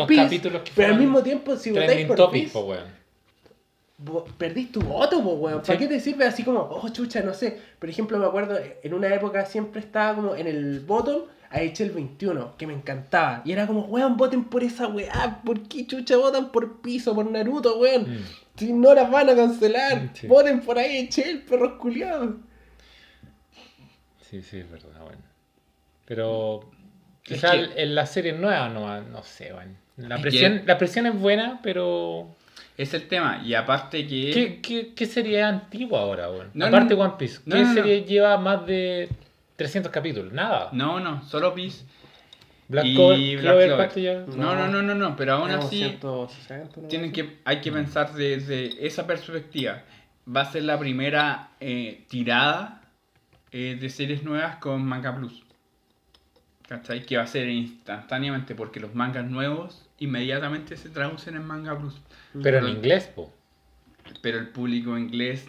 [0.64, 3.02] que Pero al mismo tiempo, si votáis por topic, Peace, po, weón.
[4.38, 5.62] perdís tu voto, po, weón.
[5.62, 5.80] ¿Para Sí.
[5.80, 7.60] qué te sirve así como, oh, chucha, no sé?
[7.80, 11.92] Por ejemplo, me acuerdo, en una época siempre estaba como en el bottom a el
[11.92, 13.42] 21, que me encantaba.
[13.46, 15.42] Y era como, weón, voten por esa weá.
[15.46, 18.04] ¿Por qué chucha votan por piso, por Naruto, weón?
[18.04, 18.26] Mm.
[18.56, 20.28] Si no las van a cancelar, Sí.
[20.28, 22.36] voten por ahí, Echel, perros culiados.
[24.22, 25.22] Sí, sí, es verdad, bueno.
[26.06, 26.62] Pero
[27.26, 29.74] Es quizá que- en la serie nueva no, no sé, bueno.
[29.98, 32.36] La Es presión, que- la presión es buena, pero
[32.78, 33.42] Es el tema.
[33.46, 34.32] Y aparte que...
[34.32, 36.50] ¿qué, qué, qué serie antigua ahora, bueno?
[36.54, 37.74] No, Aparte no, One Piece, ¿qué no, no, no.
[37.74, 39.10] serie lleva más de
[39.58, 40.34] 300 capítulos?
[40.34, 40.70] Nada.
[40.72, 41.84] No, no, solo Peace.
[42.68, 44.38] Black y Clover, Black Clover, Clover.
[44.38, 46.88] No, no, no, no, no, pero aún así 160, ¿no?
[46.88, 49.84] tienen que, hay que pensar desde esa perspectiva.
[50.34, 52.82] Va a ser la primera eh, tirada
[53.52, 55.44] eh, de series nuevas con Manga Plus.
[56.72, 57.06] ¿Cachai?
[57.06, 62.02] Que va a ser instantáneamente porque los mangas nuevos inmediatamente se traducen en Manga Plus.
[62.42, 63.30] Pero en inglés, po.
[64.22, 65.48] Pero el público inglés,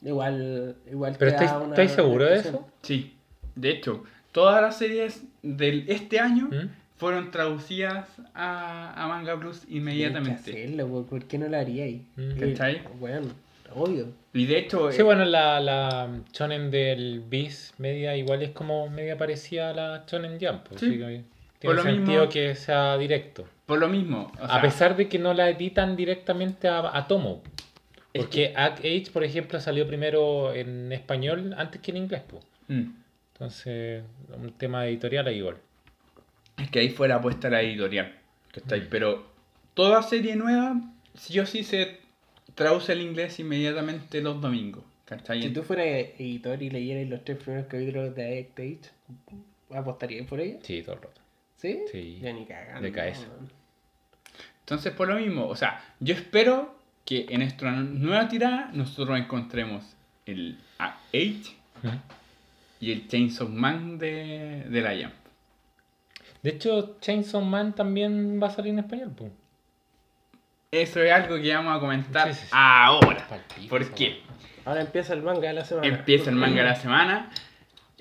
[0.00, 2.68] Igual, igual ¿Pero estáis, una estáis seguros de eso?
[2.82, 3.16] sí.
[3.56, 6.68] De hecho, todas las series de este año ¿Mm?
[6.98, 10.52] fueron traducidas a, a Manga Plus inmediatamente.
[10.52, 12.02] Hacerlo, ¿por qué no lo haríais?
[12.14, 12.38] Mm.
[12.38, 12.82] ¿Cachai?
[13.00, 13.26] Bueno,
[13.74, 14.08] obvio.
[14.32, 18.88] Y de hecho, Sí, eh, bueno, la, la shonen del Beast media igual es como
[18.88, 20.66] media parecida a la shonen Jump.
[20.76, 20.86] Sí.
[20.86, 21.24] así que
[21.66, 23.46] Por tiene lo sentido mismo- que sea directo.
[23.66, 24.32] por lo mismo.
[24.40, 27.42] o a pesar de que no la editan directamente a, a tomo.
[28.12, 32.22] Es Porque Act Age, por ejemplo, salió primero en español antes que en inglés.
[32.22, 32.40] po.
[32.68, 32.82] mm,
[33.34, 34.02] Entonces,
[34.36, 35.56] un tema editorial ahí igual.
[36.58, 38.12] es que ahí fue la apuesta la editorial.
[38.52, 38.80] ¿cachai?
[38.82, 38.86] Mm.
[38.90, 39.26] Pero
[39.74, 40.80] toda serie nueva,
[41.14, 42.00] sí o sí se
[42.54, 44.84] traduce al inglés inmediatamente los domingos.
[45.04, 45.42] ¿cachai?
[45.42, 45.86] Si tú fueras
[46.18, 48.90] editor y leyeras los tres primeros capítulos de Act Age,
[49.70, 50.58] ¿apostarías por ella?
[50.62, 51.20] Sí, todo el rato.
[51.56, 51.80] ¿Sí?
[51.90, 52.18] Sí.
[52.22, 52.80] Ya ni cagando.
[52.80, 53.26] De cabeza.
[54.60, 56.74] Entonces, por lo mismo, o sea, yo espero
[57.04, 59.84] que en nuestra nueva tirada nosotros encontremos
[60.26, 60.58] el
[61.12, 61.88] ¿Mm?
[62.80, 65.14] y el Chainsaw Man de, de la Jump.
[66.42, 69.10] De hecho, Chainsaw Man también va a salir en español.
[69.10, 69.28] po.
[70.72, 72.50] Eso es algo que vamos a comentar Sí, sí, sí.
[72.52, 73.26] ahora.
[73.68, 74.22] ¿Por qué?
[74.64, 75.88] Ahora empieza el manga de la semana.
[75.88, 77.30] Empieza el manga de la semana.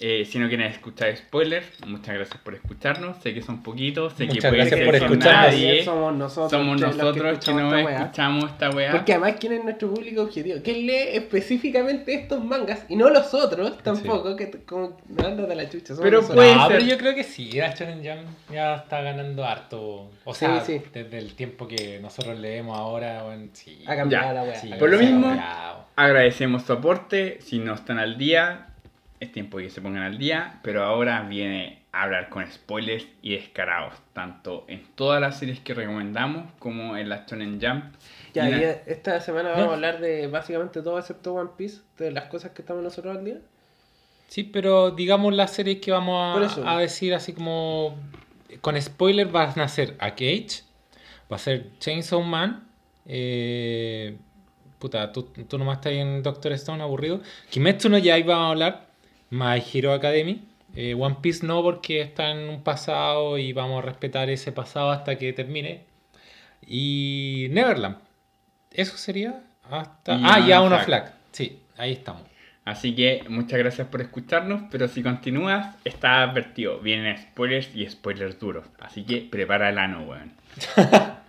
[0.01, 3.17] Eh, si no quieren escuchar spoilers, muchas gracias por escucharnos.
[3.21, 5.51] Sé que son poquitos, sé que puede gracias ser por que escucharnos.
[5.51, 5.83] nadie.
[5.83, 6.51] Somos nosotros.
[6.51, 8.91] Somos nosotros que no escuchamos esta weá.
[8.93, 10.59] Porque además, ¿quién es nuestro público objetivo?
[10.63, 12.85] ¿Quién lee específicamente estos mangas?
[12.87, 15.87] Y no los otros tampoco, que como no andas de la chucha.
[15.87, 16.35] somos Pero nosotros.
[16.45, 16.77] puede no, ser.
[16.77, 20.09] pero yo creo que sí, la Shonen Jump ya está ganando harto.
[20.23, 20.81] O Sí, sea, sí.
[20.93, 23.83] desde el tiempo que nosotros leemos ahora, bueno, sí.
[23.85, 24.33] Ha cambiado Ya.
[24.33, 24.55] la weá.
[24.55, 25.37] Sí, Por lo mismo-.
[25.97, 27.39] Agradecemos su aporte.
[27.41, 28.67] Si no están al día,
[29.19, 30.59] es tiempo de que se pongan al día.
[30.63, 33.93] Pero ahora viene a hablar con spoilers y descarados.
[34.13, 37.85] Tanto en todas las series que recomendamos como en la Shonen Jump.
[38.33, 39.71] Ya, Y y esta semana vamos No.
[39.71, 43.25] a hablar de básicamente todo excepto One Piece, de las cosas que estamos nosotros al
[43.25, 43.37] día.
[44.27, 47.97] Sí, pero digamos las series que vamos a, decir así como
[48.61, 50.61] con spoiler van a ser A Cage,
[51.31, 52.67] va a ser Chainsaw Man,
[53.07, 54.17] eh,
[54.77, 58.51] puta, tú, tú nomás estás ahí en Doctor Stone aburrido, Kimetsu no Yaiba vamos a
[58.51, 58.88] hablar,
[59.29, 60.43] My Hero Academy,
[60.75, 64.91] eh, One Piece no porque está en un pasado y vamos a respetar ese pasado
[64.91, 65.81] hasta que termine,
[66.65, 67.97] y Neverland,
[68.71, 70.15] eso sería hasta...
[70.15, 70.85] Y ah, ya uno Flag.
[70.85, 72.23] flag, sí, ahí estamos.
[72.65, 76.79] Así que muchas gracias por escucharnos, pero si continúas, está advertido.
[76.79, 78.65] Vienen spoilers y spoilers duros.
[78.79, 80.33] Así que prepara el ano, weón.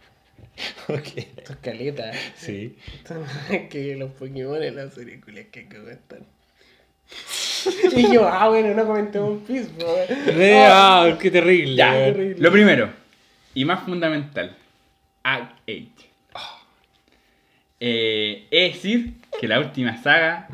[0.89, 1.16] Ok.
[1.16, 2.12] Esto es caleta.
[2.35, 2.77] Sí.
[3.70, 5.18] que los Pokémon en la serie
[5.51, 6.27] que comentan.
[7.97, 9.43] y yo, ah, bueno, no comenté weón.
[10.27, 11.74] Re, Ah, qué terrible.
[11.74, 12.41] Ya, terrible.
[12.41, 13.01] lo primero
[13.55, 14.57] y más fundamental,
[15.23, 15.89] Act 8.
[17.82, 20.49] Eh, es decir, que la última saga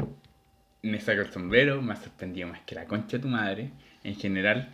[0.82, 3.70] me saco el sombrero, me ha sorprendido más que la concha de tu madre,
[4.04, 4.68] en general.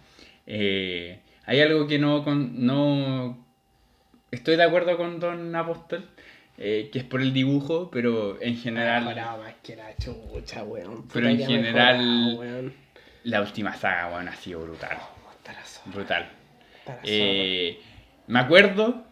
[0.47, 3.39] Eh, hay algo que no, con, no
[4.31, 6.09] estoy de acuerdo con Don Apóstol,
[6.65, 9.03] eh, que es por el dibujo, pero en general...
[9.05, 11.09] Mejorado más que la chucha, weón.
[11.13, 12.75] Pero en general- mejorado, weón.
[13.25, 14.97] La última saga, bueno, ha sido brutal.
[15.65, 16.29] Zorra, Brutal.
[17.05, 17.81] Eh,
[18.29, 19.05] me acuerdo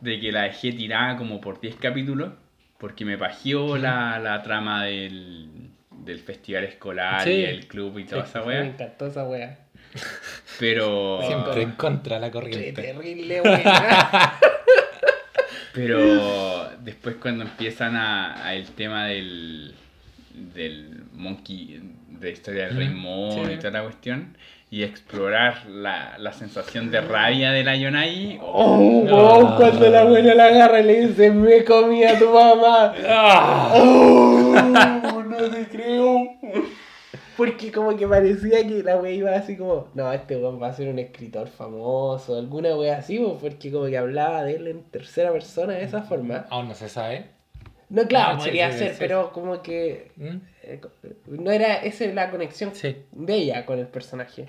[0.00, 2.32] de que la dejé tirada como por 10 capítulos,
[2.78, 7.30] porque me pagió la, la trama del, del festival escolar Sí.
[7.30, 8.64] y el club y toda esa Me wea.
[8.64, 9.58] encantó esa wea.
[10.58, 12.72] Pero, Siempre en contra de la Qué corriente.
[12.82, 13.60] terrible, weón.
[15.72, 15.98] pero
[16.84, 19.74] después cuando empiezan a, a el tema del,
[20.54, 23.52] del monkey, de historia del rey Mm, mono sí.
[23.54, 24.36] y toda la cuestión,
[24.70, 29.56] y explorar la, la sensación de rabia de la Yonai, oh, Oh, No.
[29.56, 32.92] cuando la buena la agarra y le dice, me comí a tu mamá.
[33.08, 33.72] ¡Ah!
[33.74, 36.28] Oh, no te creo.
[37.36, 40.72] Porque como que parecía que la wea iba así como, no, este weón va a
[40.72, 44.82] ser un escritor famoso, alguna wea así, pues, porque como que hablaba de él en
[44.84, 46.46] tercera persona de esa forma.
[46.50, 47.26] Aún no se sabe.
[47.88, 48.96] No, claro, sí, podría sí, ser, sí.
[48.98, 50.36] pero como que ¿Mm?
[50.62, 50.80] eh,
[51.26, 52.96] no era esa la conexión Sí.
[53.12, 54.46] de ella con el personaje.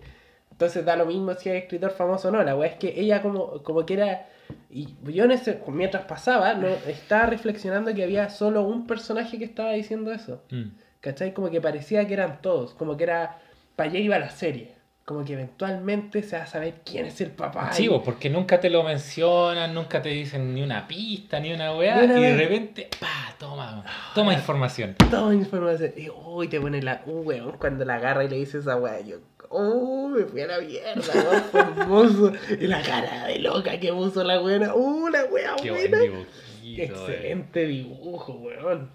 [0.51, 2.41] Entonces da lo mismo si es escritor famoso o no.
[2.43, 4.29] La wea es que ella como, como que era...
[4.69, 9.45] Y yo en ese, mientras pasaba, no estaba reflexionando que había solo un personaje que
[9.45, 10.43] estaba diciendo eso.
[10.51, 10.69] Mm.
[11.01, 11.33] ¿Cachai?
[11.33, 12.73] Como que parecía que eran todos.
[12.73, 13.39] Como que era...
[13.75, 14.73] Para allá iba la serie.
[15.03, 17.71] Como que eventualmente se va a saber quién es el papá.
[17.73, 21.75] Sí, y- porque nunca te lo mencionan, nunca te dicen ni una pista, ni una
[21.75, 22.37] weá, Ni una y de weá.
[22.37, 23.83] repente, pa, toma,
[24.15, 24.95] toma información.
[25.11, 25.91] toda información.
[25.95, 28.99] Y uy, te pone la, un weón cuando la agarra y le dice esa weá.
[29.01, 29.17] Yo,
[29.49, 32.31] oh, me fui a la mierda, weón, fue hermoso.
[32.59, 34.73] Y la cara de loca que puso la weona.
[34.73, 36.03] Uh, la weá Qué buen buena.
[36.03, 36.31] dibujito.
[36.63, 36.83] eh.
[36.85, 38.89] Excelente dibujo, weón.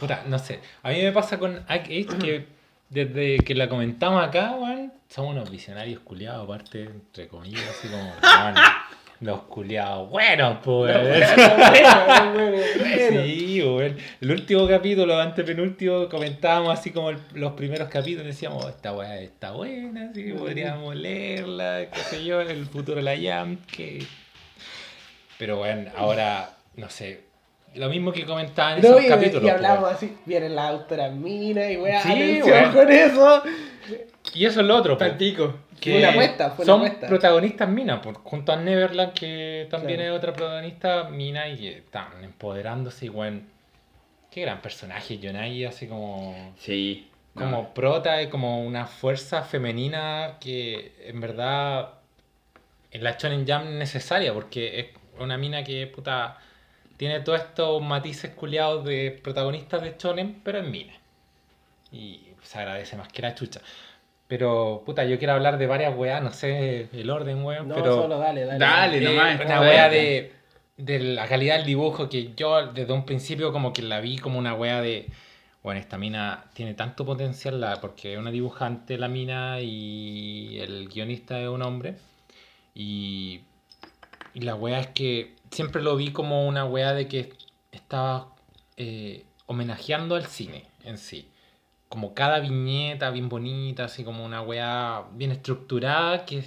[0.00, 0.60] Puta, no sé.
[0.82, 2.46] A mí me pasa con Act Age que
[2.88, 8.02] desde que la comentamos acá, weón, somos unos visionarios culiados, aparte, entre comillas, así como,
[8.22, 8.54] weón,
[9.20, 10.96] los culiados buenos, pues.
[13.10, 13.96] Sí, weón.
[14.20, 19.20] El último capítulo, antepenúltimo, comentábamos así como el- los primeros capítulos, decíamos, "Oh, esta weá
[19.20, 24.04] está buena, sí, podríamos leerla, qué sé yo, el futuro de la Jam, que...
[25.38, 27.22] Pero bueno, ahora, no sé,
[27.74, 29.42] lo mismo que comentaban en No, esos y, capítulos.
[29.42, 32.72] y pues, hablamos así, vienen las autoras minas y weá, Sí, atención weón.
[32.72, 33.42] con eso.
[34.34, 35.54] Y eso es lo otro, pues, pico.
[35.80, 37.06] que Fue una apuesta, fue una son apuesta.
[37.06, 40.12] protagonistas minas, pues, junto a Neverland, que también Claro.
[40.14, 43.40] es otra protagonista mina y que están empoderándose y bueno,
[44.30, 46.52] qué gran personaje, Yonai, así como...
[46.58, 47.08] Sí.
[47.34, 47.42] no.
[47.44, 51.90] como prota y como una fuerza femenina que en verdad
[52.90, 54.86] en la Shonen Jam necesaria porque es
[55.20, 56.38] una mina que puta
[57.00, 60.92] tiene todos estos matices culiados de protagonistas de Shonen pero en mina.
[61.90, 63.62] Y se agradece más que la chucha.
[64.28, 68.02] Pero puta yo quiero hablar de varias weas no sé el orden weón No, pero
[68.02, 68.58] solo dale, dale.
[68.58, 70.30] Dale, eh, nomás, una wea de,
[70.76, 74.38] de la calidad del dibujo que yo desde un principio como que la vi como
[74.38, 75.08] una wea de
[75.62, 80.90] bueno, esta mina tiene tanto potencial la, porque es una dibujante la mina y el
[80.90, 81.96] guionista es un hombre.
[82.74, 83.40] Y,
[84.34, 87.32] y la wea es que siempre lo vi como una wea de que
[87.72, 88.34] estaba
[88.76, 91.30] eh, homenajeando al cine en sí
[91.90, 96.44] como cada viñeta bien bonita, así como una wea bien estructurada que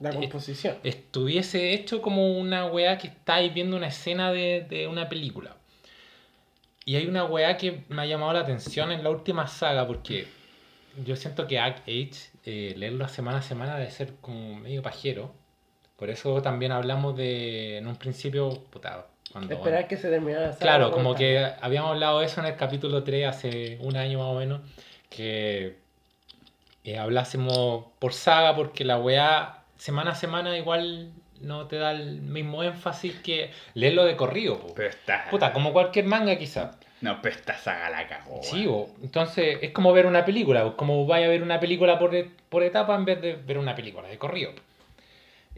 [0.00, 0.78] La composición.
[0.84, 5.54] estuviese hecho como una weá que estáis viendo una escena de, de una película.
[6.86, 10.28] Y hay una weá que me ha llamado la atención en la última saga porque
[11.04, 15.34] yo siento que Act Age, eh, leerlo semana a semana debe ser como medio pajero.
[15.96, 19.54] Por eso también hablamos de, en un principio, puta, cuando...
[19.54, 22.56] Esperar que se terminara la saga, Claro, como que habíamos hablado de eso en el
[22.56, 24.60] capítulo 3 hace un año más o menos,
[25.08, 25.76] que
[26.84, 31.10] eh, hablásemos por saga porque la weá semana a semana igual
[31.40, 34.58] no te da el mismo énfasis que leerlo de corrido.
[34.58, 34.74] po.
[34.74, 35.28] Pero esta.
[35.30, 36.72] Puta, como cualquier manga quizá.
[37.00, 38.40] No, pero esta saga la cagó.
[38.42, 38.88] Sí, bo.
[39.02, 42.62] entonces es como ver una película, como vaya a ver una película por, e- por
[42.62, 44.52] etapa en vez de ver una película de corrido.
[44.52, 44.66] Claro,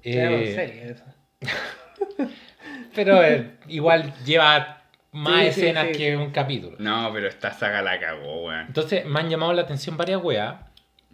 [0.02, 0.96] Eh,
[2.94, 5.92] pero eh, igual lleva más Sí, escenas sí.
[5.92, 6.76] que un capítulo.
[6.78, 8.66] No, pero esta saga la cagó, weón.
[8.66, 10.56] Entonces me han llamado la atención varias weas.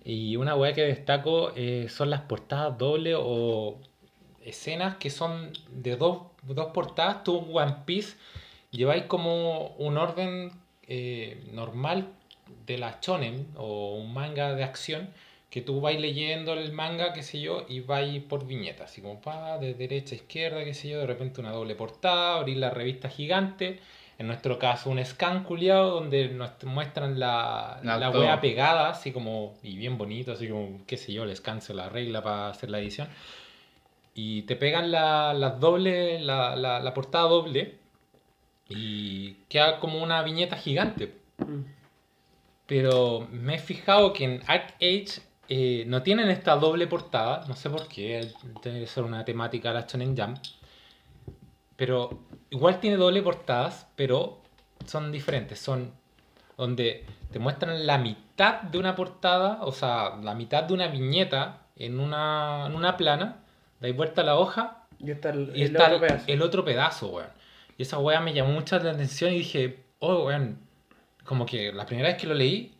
[0.05, 3.81] Y una wea que destaco eh, son las portadas dobles o
[4.44, 7.24] escenas que son de dos, dos portadas.
[7.24, 8.16] Tú One Piece
[8.70, 10.52] lleváis como un orden
[10.89, 12.09] eh, normal
[12.66, 15.09] de la shonen o un manga de acción
[15.55, 19.20] que tú vais leyendo el manga, qué sé yo, y vais por viñetas, así como
[19.20, 22.70] pa, de derecha a izquierda, qué sé yo, de repente una doble portada, abrir la
[22.70, 23.78] revista gigante,
[24.18, 29.55] en nuestro caso un scan culiado donde nos muestran la, La wea pegada, así como,
[29.62, 32.68] y bien bonito, así como, qué sé yo, el scan se la regla para hacer
[32.68, 33.06] la edición.
[34.12, 37.76] Y te pegan la, las doble, la, la, la portada doble
[38.68, 41.14] y queda como una viñeta gigante.
[41.39, 41.60] Mm.
[42.66, 47.70] Pero me he fijado que en ArtAge eh, no tienen esta doble portada, no sé
[47.70, 50.38] por qué, debe ser una temática de la Shonen Jump.
[51.76, 54.40] Pero igual tiene doble portadas, pero
[54.86, 55.58] son diferentes.
[55.58, 55.92] Son
[56.56, 61.66] donde te muestran la mitad de una portada, o sea, la mitad de una viñeta
[61.76, 63.44] en una, en una plana,
[63.80, 66.24] dais vuelta a la hoja Y está el, y el está otro el, pedazo.
[66.28, 67.30] el otro pedazo, weón.
[67.76, 70.60] Y esa weá me llamó mucho la atención y dije, oh, weón,
[71.24, 72.78] como que la primera vez que lo leí,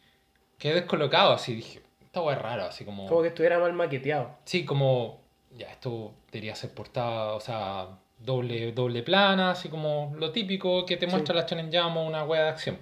[0.59, 1.83] quedé descolocado, así dije,
[2.15, 3.07] esta weá es rara, así como...
[3.09, 4.37] Como que estuviera mal maqueteado.
[4.45, 5.21] Sí, como,
[5.57, 7.89] ya, esto debería ser portada, o sea,
[8.21, 11.11] doble, doble plana, así como lo típico que te Sí.
[11.11, 12.79] muestra la Shonen Jump o una weá de acción.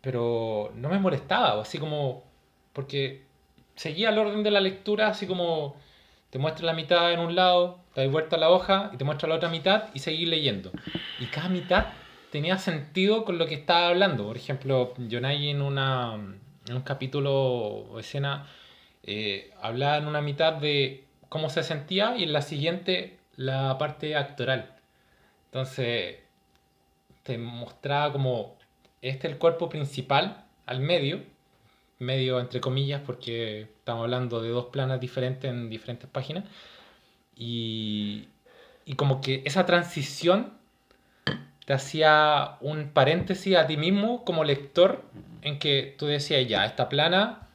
[0.00, 2.24] Pero no me molestaba, así como,
[2.72, 3.22] porque
[3.76, 5.76] seguía el orden de la lectura, así como
[6.30, 9.04] te muestra la mitad en un lado, te das vuelta a la hoja y te
[9.04, 10.72] muestra la otra mitad y seguir leyendo.
[11.20, 11.86] Y cada mitad
[12.32, 14.26] tenía sentido con lo que estaba hablando.
[14.26, 16.18] Por ejemplo, Yonai en, una,
[16.68, 18.46] en un capítulo o escena
[19.02, 24.74] eh, en una mitad de cómo se sentía y en la siguiente la parte actoral.
[25.46, 26.16] Entonces
[27.22, 28.56] te mostraba como
[29.00, 31.22] este es el cuerpo principal al medio,
[31.98, 36.44] medio entre comillas porque estamos hablando de dos planas diferentes en diferentes páginas
[37.36, 38.28] y,
[38.84, 40.52] y como que esa transición
[41.64, 45.04] te hacía un paréntesis a ti mismo como lector
[45.42, 47.48] en que tú decías ya, esta plana,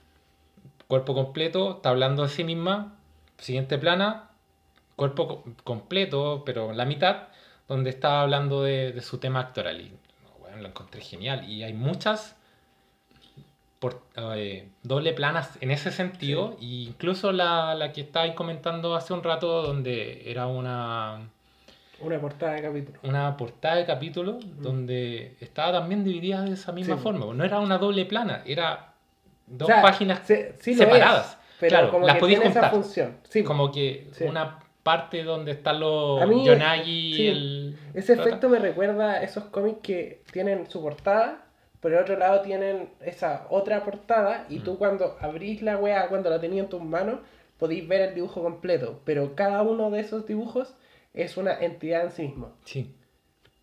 [0.87, 2.95] cuerpo completo, está hablando de sí misma,
[3.37, 4.29] siguiente plana,
[4.95, 7.29] cuerpo co- completo, pero la mitad,
[7.67, 9.81] donde estaba hablando de, de su tema actoral.
[9.81, 9.93] Y
[10.41, 11.49] bueno, lo encontré genial.
[11.49, 12.37] Y hay muchas
[13.79, 19.13] por, eh, doble planas en ese sentido, e incluso la, la que estabais comentando hace
[19.13, 21.29] un rato, donde era una,
[21.99, 22.99] Una portada de capítulo.
[23.03, 27.01] una portada de capítulo donde estaba también dividida de esa misma Sí.
[27.03, 27.33] forma.
[27.33, 28.93] No era una doble plana, era
[29.47, 31.31] dos O sea, páginas se- sí separadas.
[31.33, 33.17] es, pero Claro, como las que podías tiene esa función.
[33.29, 37.77] Sí, Como que una parte donde están los mí, Yonagi el...
[37.93, 41.45] Ese efecto me recuerda a esos cómics que tienen su portada,
[41.79, 44.63] pero al otro lado tienen esa otra portada y Mm.
[44.63, 47.19] tú cuando abrís la weá, cuando la tenías en tus manos,
[47.57, 50.73] podéis ver el dibujo completo, pero cada uno de esos dibujos
[51.13, 52.53] es una entidad en sí mismo.
[52.65, 52.91] Sí.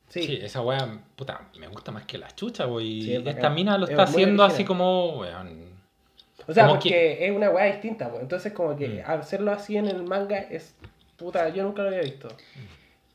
[0.08, 3.02] Sí, Sí, esa wea, puta, me gusta más que la chucha, wey.
[3.02, 3.54] Sí, es esta bacán.
[3.54, 5.70] mina lo Es está haciendo así como, weón.
[6.48, 8.22] o sea, como porque que- es una weá distinta, pues.
[8.22, 9.02] entonces como que Mm.
[9.10, 10.74] hacerlo así en el manga es...
[11.16, 12.28] Puta, yo nunca lo había visto.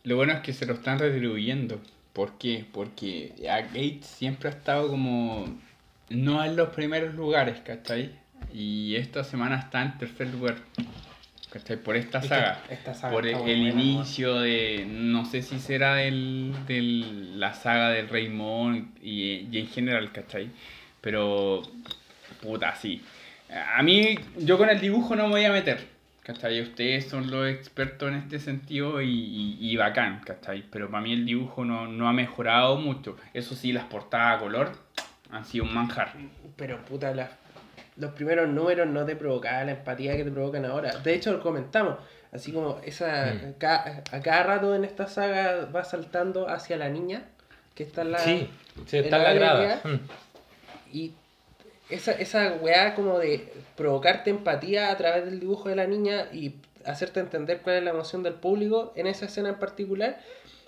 [0.03, 1.79] Lo bueno es que se lo están retribuyendo.
[2.13, 2.65] ¿Por qué?
[2.71, 5.45] Porque a Gate siempre ha estado como.
[6.09, 8.11] No en los primeros lugares, ¿cachai?
[8.53, 10.55] Y esta semana está en tercer lugar.
[11.55, 11.77] ¿Cachai?
[11.77, 12.61] Por esta saga.
[12.69, 14.85] Esta saga Por el, el buena, inicio de.
[14.87, 20.11] No sé si será del, del- la saga del Rey Mon y, y en general,
[20.11, 20.49] ¿cachai?
[21.01, 21.61] Pero.
[22.41, 23.01] Puta, sí.
[23.75, 25.95] A mí, yo con el dibujo no me voy a meter.
[26.23, 26.59] ¿Cachai?
[26.59, 30.63] Ustedes son los expertos en este sentido y, y, y bacán, ¿cachai?
[30.71, 33.15] Pero para mí el dibujo no, no ha mejorado mucho.
[33.35, 34.71] Eso sí, las portadas a color
[35.29, 36.13] han sido un manjar.
[36.55, 37.29] Pero puta, las-
[37.97, 40.97] los primeros números no te provocaban la empatía que te provocan ahora.
[40.99, 41.97] De hecho, lo comentamos.
[42.31, 43.53] Así como esa Mm.
[43.57, 47.23] ca- a cada rato en esta saga va saltando hacia la niña,
[47.73, 48.19] que está en la...
[48.19, 48.49] Sí,
[48.85, 49.81] está en la la grada.
[49.85, 49.99] Mm.
[50.91, 51.13] Y
[51.89, 56.55] esa, esa weá como de provocarte empatía a través del dibujo de la niña y
[56.85, 60.19] hacerte entender cuál es la emoción del público en esa escena en particular,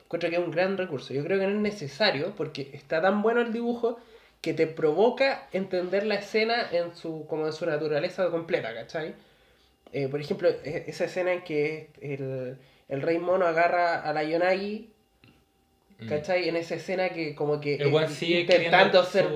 [0.05, 1.13] encuentro que es un gran recurso.
[1.13, 3.99] Yo creo que no es necesario porque está tan bueno el dibujo
[4.41, 9.13] que te provoca entender la escena en su, como en su naturaleza completa, ¿cachai?
[9.93, 12.57] Eh, por ejemplo, e- esa escena en que el,
[12.89, 14.89] el rey mono agarra a la Yonagi,
[15.99, 16.07] Mm.
[16.09, 16.47] ¿cachai?
[16.47, 19.27] En esa escena que como que El eh, sigue intentando ser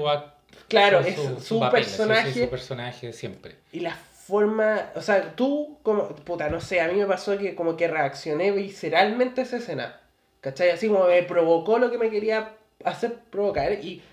[0.68, 3.56] Claro, es su- su, su papel, personaje su personaje siempre.
[3.72, 7.56] y la forma, o sea, tú como, puta, no sé, a mí me pasó que
[7.56, 10.00] como que reaccioné visceralmente a esa escena,
[10.42, 10.70] ¿cachai?
[10.70, 12.54] Así como me provocó lo que me quería
[12.86, 14.04] hacer provocar y,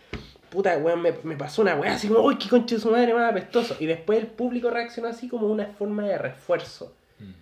[0.51, 3.15] puta, weón, me, me pasó una weá así como, uy, qué concha de su madre
[3.15, 3.77] más apestoso.
[3.81, 7.33] Y después el público reaccionó así como una forma de refuerzo Mm.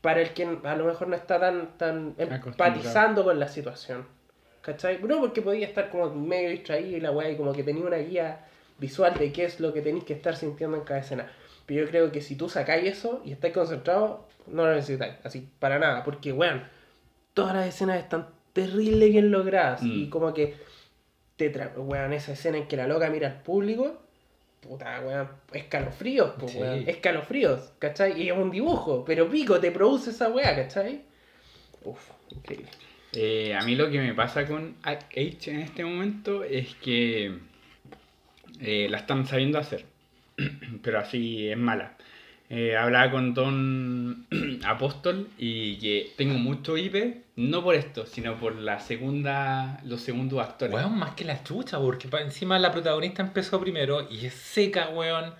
[0.00, 4.06] para el que a lo mejor no está tan, tan empatizando con la situación.
[4.62, 5.02] ¿Cachai?
[5.02, 7.96] No, porque podía estar como medio distraído y la weá, y como que tenía una
[7.96, 8.46] guía
[8.78, 11.30] visual de qué es lo que tenéis que estar sintiendo en cada escena.
[11.66, 15.14] Pero yo creo que si tú sacáis eso y estáis concentrados, no lo necesitáis.
[15.24, 16.02] Así, para nada.
[16.04, 16.62] Porque, weón,
[17.34, 19.82] todas las escenas están terrible bien logradas.
[19.82, 19.90] Mm.
[19.90, 20.56] Y como que
[21.50, 24.00] te tra- weón, esa escena en que la loca mira al público,
[24.60, 26.58] puta, weón, escalofríos, pues, Sí.
[26.58, 28.20] weón, escalofríos, ¿cachai?
[28.22, 31.02] Y es un dibujo, pero pico, te produce esa weá, ¿cachai?
[31.84, 32.68] Uf, increíble.
[33.14, 37.38] Eh, a mí lo que me pasa con H en este momento es que
[38.60, 39.84] eh, la están sabiendo hacer,
[40.82, 41.96] pero así es mala.
[42.48, 44.26] Eh, hablaba con Don
[44.64, 50.40] Apóstol y que tengo mucho IP, no por esto, sino por la segunda, los segundos
[50.40, 50.74] actores.
[50.74, 55.34] Weón, más que la chucha, porque encima la protagonista empezó primero y es seca, weón.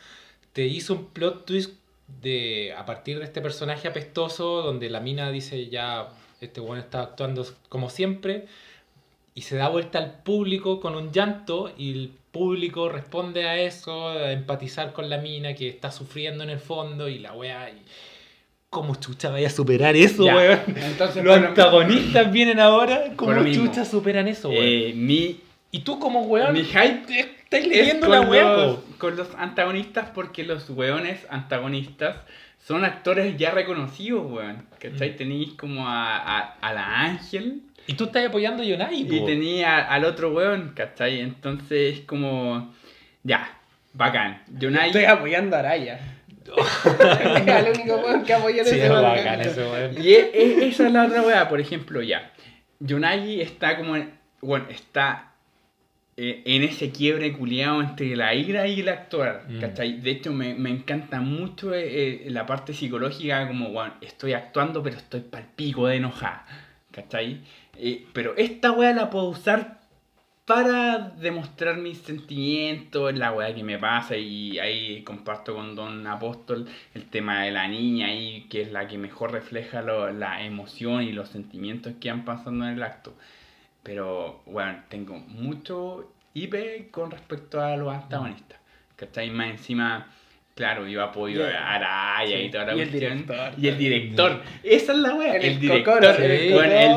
[0.53, 1.73] Te hizo un plot twist
[2.21, 6.09] de a partir de este personaje apestoso, donde la mina dice ya,
[6.41, 8.47] este weón está actuando como siempre,
[9.35, 14.09] y se da vuelta al público con un llanto, y el público responde a eso,
[14.09, 17.71] a empatizar con la mina que está sufriendo en el fondo, y la wea.
[17.71, 17.83] y-
[18.73, 20.61] ¿Cómo chucha vaya a superar eso, Ya, weón?
[20.67, 24.63] Entonces, Los antagonistas vienen ahora, ¿cómo chucha superan eso, weón?
[24.65, 25.41] eh, mi,
[25.71, 28.83] Y tú como weón, mi hype estás es leyendo la po.
[28.97, 32.17] con los antagonistas porque los weones antagonistas
[32.67, 34.65] son actores ya reconocidos, weón.
[34.79, 35.11] ¿Cachai?
[35.11, 35.17] Mm.
[35.19, 39.81] Tenéis como a, a, a la Ángel Y tú estás apoyando a Yonai, y tenía
[39.81, 41.21] al otro weón, ¿cachai?
[41.21, 42.73] Entonces es como.
[43.23, 43.51] Ya,
[43.93, 44.43] bacán.
[44.59, 44.87] Yonai.
[44.87, 46.01] Estoy apoyando a Araya.
[46.57, 49.03] es el único weón que apoya en Sí, ese es weón.
[49.03, 50.03] bacán ese weón.
[50.03, 52.33] Y esa es la otra weá, por ejemplo, ya.
[52.81, 54.11] Yonagi está como en,
[54.41, 55.33] bueno, está
[56.17, 59.61] eh, en ese quiebre culiado entre la ira y el actuar, Mm.
[59.61, 60.01] ¿cachai?
[60.01, 64.83] De hecho, me, me encanta mucho eh, eh, la parte psicológica, como, bueno, estoy actuando,
[64.83, 66.45] pero estoy pal pico de enojada,
[66.91, 67.41] ¿cachai?
[67.79, 69.81] Eh, pero esta weá la puedo usar
[70.45, 76.67] para demostrar mis sentimientos, la weá que me pasa y ahí comparto con Don Apóstol
[76.95, 81.03] el tema de la niña ahí, que es la que mejor refleja lo- la emoción
[81.05, 83.15] y los sentimientos que han pasando en el acto.
[83.85, 88.59] Pero, bueno, tengo mucho IP con respecto a los antagonistas.
[88.97, 89.31] ¿Cachai?
[89.31, 90.09] Más encima,
[90.55, 93.53] claro, yo apoyo Y el- a Araya y toda la y el director.
[93.59, 94.43] Y el director.
[94.63, 95.35] Esa es la wea.
[95.37, 96.01] El El, director.
[96.01, 96.41] cocoro, el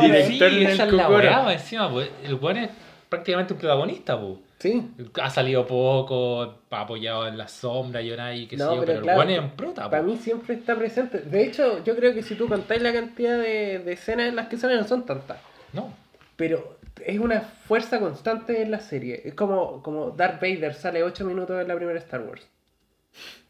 [0.02, 2.70] director sí, el esa es la weá, encima, pues, el weón es
[3.10, 4.42] prácticamente un protagonista, po.
[4.60, 4.90] Sí.
[5.22, 9.02] Ha salido poco, ha apoyado en la sombra, Yonai, qué sé No, yo, pero pero,
[9.04, 10.10] claro, el es un prota, Para po.
[10.10, 11.20] mí siempre está presente.
[11.20, 14.48] De hecho, yo creo que si tú contáis la cantidad de, de escenas en las
[14.48, 15.38] que salen, no son tantas.
[15.74, 15.94] No.
[16.36, 19.22] Pero es una fuerza constante en la serie.
[19.26, 22.42] Es como, como Darth Vader sale 8 minutos en la primera Star Wars.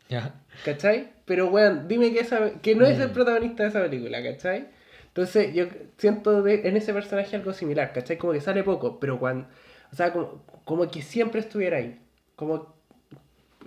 [0.10, 0.34] Ya.
[0.64, 1.10] ¿Cachai?
[1.26, 3.14] Pero, weón, dime que, esa, que no es el Mm.
[3.14, 4.68] protagonista de esa película, ¿cachai?
[5.16, 5.66] Entonces, yo
[5.98, 8.18] siento de- en ese personaje algo similar, ¿cachai?
[8.18, 9.48] Como que sale poco, pero cuando.
[9.94, 11.98] O sea, como, como que siempre estuviera ahí.
[12.36, 12.76] Como.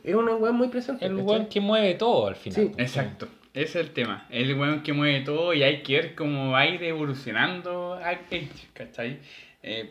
[0.05, 1.07] Es un weón muy presente.
[1.07, 2.61] El weón que mueve todo al final.
[2.61, 2.67] Sí.
[2.69, 2.81] po.
[2.81, 3.29] Exacto.
[3.55, 4.27] Ese es el tema.
[4.31, 8.15] El weón que mueve todo y hay que ver cómo va a ir evolucionando a
[8.29, 9.19] Cage, ¿cachai?
[9.63, 9.91] Eh,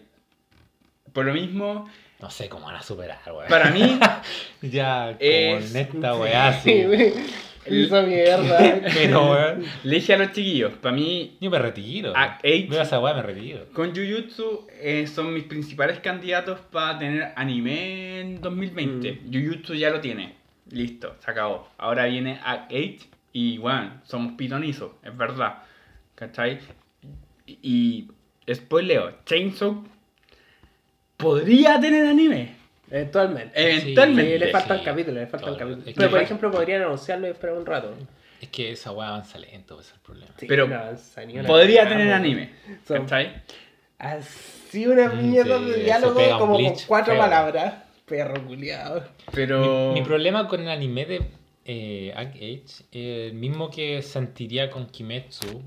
[1.12, 1.90] por lo mismo,
[2.22, 3.48] No sé cómo van a superar, weón.
[3.50, 4.00] para mí,
[4.62, 6.84] Ya, como Es- en esta weá, Sí,
[7.70, 8.58] Hizo mierda.
[8.94, 12.14] Pero, weón, le dije a los chiquillos, para mí, yo me retiro.
[12.16, 13.66] Act Veo esa weá, me retiro.
[13.74, 19.22] con Jujutsu eh, son mis principales candidatos para tener anime en 2020.
[19.32, 20.36] Jujutsu ya lo tiene.
[20.70, 21.70] Listo, se acabó.
[21.78, 25.64] Ahora viene Act 8 y bueno, somos pitonizos, es verdad.
[26.16, 26.60] ¿Cachai?
[27.46, 28.08] Y,
[28.46, 29.84] y spoileo, Chainsaw
[31.16, 32.57] podría tener anime.
[32.90, 33.52] Eventualmente.
[33.62, 34.34] Eventualmente.
[34.34, 34.86] Sí, le faltan Sí.
[34.86, 35.94] capítulos, le faltan capítulos.
[35.96, 37.94] Pero por ejemplo podrían anunciarlo y esperar un rato.
[38.42, 40.32] Es que esa weá avanza lento, ese es el problema.
[40.38, 42.52] Sí, Pero no avanza ni una Podría tener anime.
[42.88, 43.42] ¿Cachai?
[43.98, 47.22] Así una Mm, mierda de diálogo como con cuatro feo.
[47.24, 47.74] palabras.
[48.06, 49.04] Perro culiado.
[49.34, 49.92] Pero.
[49.94, 51.22] Mi, mi problema con el anime de
[51.66, 55.62] eh, Age el mismo que sentiría con Kimetsu,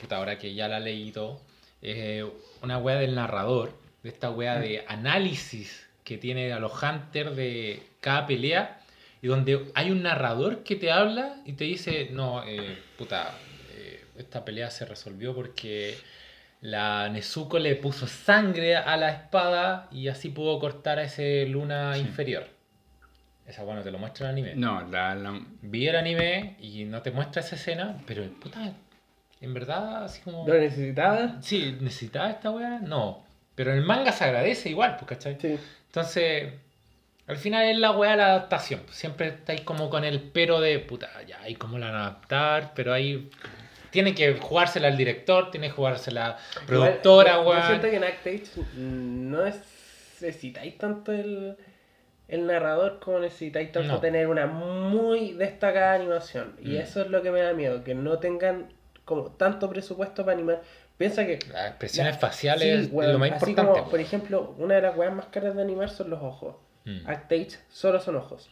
[0.00, 1.40] puta, ahora que ya la he leído,
[1.82, 2.24] es
[2.62, 3.72] una wea del narrador,
[4.04, 8.78] de esta wea de análisis que tiene a los hunters de cada pelea,
[9.20, 13.32] y donde hay un narrador que te habla y te dice, no, eh, puta,
[13.74, 15.98] eh, esta pelea se resolvió porque
[16.60, 21.94] la Nezuko le puso sangre a la espada y así pudo cortar a ese luna
[21.94, 22.00] Sí.
[22.02, 22.46] inferior.
[23.44, 24.54] Esa bueno te lo muestra el anime.
[24.54, 28.72] No, la, la- Vi el anime y no te muestra esa escena, pero puta,
[29.40, 30.46] en verdad, así como.
[30.46, 31.42] ¿Lo necesitaba?
[31.42, 32.78] Sí, ¿necesitaba esta weá?
[32.80, 33.25] No.
[33.56, 35.36] Pero en el manga se agradece igual, pues, ¿cachai?
[35.40, 35.58] Sí.
[35.86, 36.52] Entonces,
[37.26, 38.82] al final es la weá de la adaptación.
[38.90, 42.72] Siempre estáis como con el pero de puta, ya, hay cómo la van a adaptar,
[42.76, 43.28] pero ahí
[43.90, 47.66] tiene que jugársela el director, tiene que jugársela la productora, Igual, yo- weón.
[47.66, 48.42] siento que en Actage
[48.76, 51.56] no necesitáis tanto el,
[52.28, 54.00] el narrador como necesitáis tanto No.
[54.00, 56.54] tener una muy destacada animación.
[56.62, 56.76] Y Mm.
[56.76, 58.68] eso es lo que me da miedo, que no tengan
[59.06, 60.60] como tanto presupuesto para animar.
[60.98, 61.38] Piensa que.
[61.52, 63.80] Las expresiones la- faciales sí, es weón, lo más así importante.
[63.80, 66.56] como, por ejemplo, una de las weas más caras de animar son los ojos.
[66.84, 67.08] Mm.
[67.08, 68.48] Actage solo son ojos.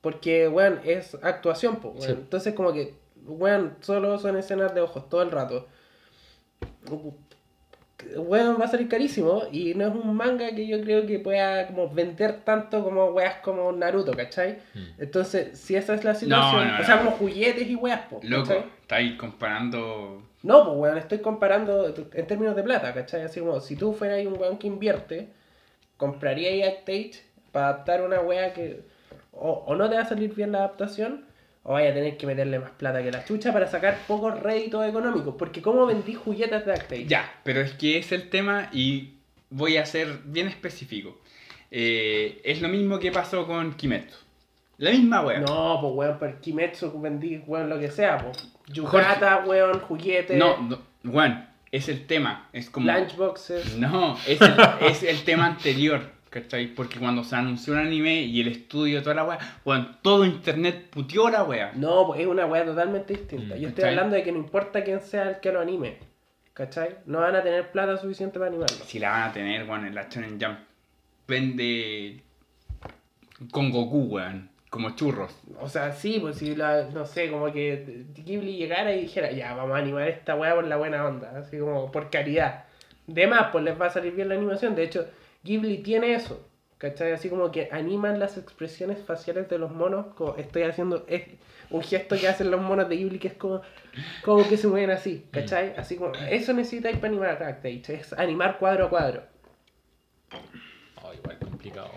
[0.00, 2.12] Porque, weón, es actuación, pues, Sí.
[2.12, 2.94] Entonces, como que,
[3.26, 5.66] weón, solo son escenas de ojos todo el rato.
[8.14, 11.66] Weón, va a salir carísimo y no es un manga que yo creo que pueda
[11.66, 14.58] como vender tanto como weas como Naruto, ¿cachai?
[14.74, 14.84] Mm.
[15.02, 17.04] Entonces, si esa es la situación, no, o sea, no.
[17.06, 18.64] como juguetes y weas, po, Loco, ¿cachai?
[18.82, 20.22] estáis comparando.
[20.46, 23.22] No, pues weón, estoy comparando en términos de plata, ¿cachai?
[23.22, 25.28] Así como si tú fueras un weón que invierte,
[25.96, 27.14] compraría Actage
[27.50, 28.80] para adaptar una wea que
[29.32, 31.24] o, no te va a salir bien la adaptación,
[31.64, 34.88] o vaya a tener que meterle más plata que la chucha para sacar pocos réditos
[34.88, 35.34] económicos.
[35.36, 37.06] Porque ¿cómo vendí juguetes de Actage?
[37.06, 39.14] Ya, pero es que es el tema y
[39.50, 41.18] voy a ser bien específico.
[41.72, 44.25] Eh, es lo mismo que pasó con Kimetsu.
[44.78, 45.40] La misma wea.
[45.40, 48.52] No, pues weón, para Kimetsu vendí weón lo que sea, pues.
[48.68, 50.78] Yukata, weón, juguetes, No, no,
[51.10, 52.48] Juan, es el tema.
[52.52, 52.90] Es como.
[52.92, 53.76] lunchboxes.
[53.76, 56.00] No, es el, es el tema anterior,
[56.30, 56.66] ¿cachai?
[56.74, 60.88] Porque cuando se anunció un anime y el estudio, toda la wea, weón, todo internet
[60.90, 61.72] puteó la wea.
[61.74, 63.54] No, pues es una weá totalmente distinta.
[63.54, 65.96] Mm, Yo estoy hablando de que no importa quién sea el que lo anime.
[66.52, 66.96] ¿Cachai?
[67.06, 68.76] No van a tener plata suficiente para animarlo.
[68.86, 70.58] Si la van a tener, weón, en la Shonen Jump
[71.28, 72.22] vende
[73.50, 75.34] con Goku, weón, como churros.
[75.58, 79.54] O sea, sí, pues si la, no sé, como que Ghibli llegara y dijera, ya,
[79.54, 82.64] vamos a animar esta weá por la buena onda, así como por caridad.
[83.06, 84.74] De más, pues les va a salir bien la animación.
[84.74, 85.08] De hecho,
[85.44, 86.46] Ghibli tiene eso,
[86.76, 87.12] ¿cachai?
[87.12, 91.22] Así como que animan las expresiones faciales de los monos, como estoy haciendo, es
[91.70, 93.62] un gesto que hacen los monos de Ghibli que es como,
[94.22, 95.72] como que se mueven así, ¿cachai?
[95.78, 99.22] Así como, eso necesitáis para animar Actage, es animar cuadro a cuadro.
[101.02, 101.90] Oh, igual complicado.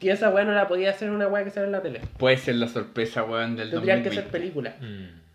[0.00, 2.00] Y esa weá no la podía hacer una weá que sale en la tele.
[2.18, 4.22] Puede ser la sorpresa, weón, del Tendrían que 2020.
[4.22, 4.74] ser películas.
[4.80, 5.26] Mm.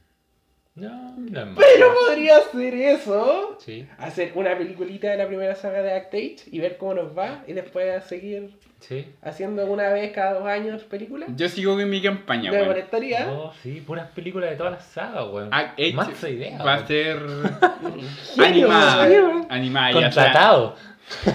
[0.73, 1.55] No, no es malo.
[1.57, 3.57] Pero podría hacer eso.
[3.59, 7.43] Sí, hacer una peliculita de la primera saga de Actage y ver cómo nos va
[7.45, 9.05] y después seguir sí.
[9.21, 11.29] haciendo una vez cada dos años películas.
[11.35, 12.69] Yo sigo con mi campaña, Me weón.
[12.69, 13.29] molestaría.
[13.31, 15.49] Oh, sí, puras películas de todas las sagas, weón.
[15.51, 16.63] Ah, Edge Más idea.
[16.63, 17.19] va a ser
[18.37, 19.03] animada,
[19.49, 20.75] animada, sea Contratado.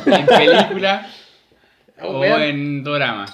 [0.07, 1.07] en película
[2.02, 2.43] o Weón.
[2.43, 3.27] en drama.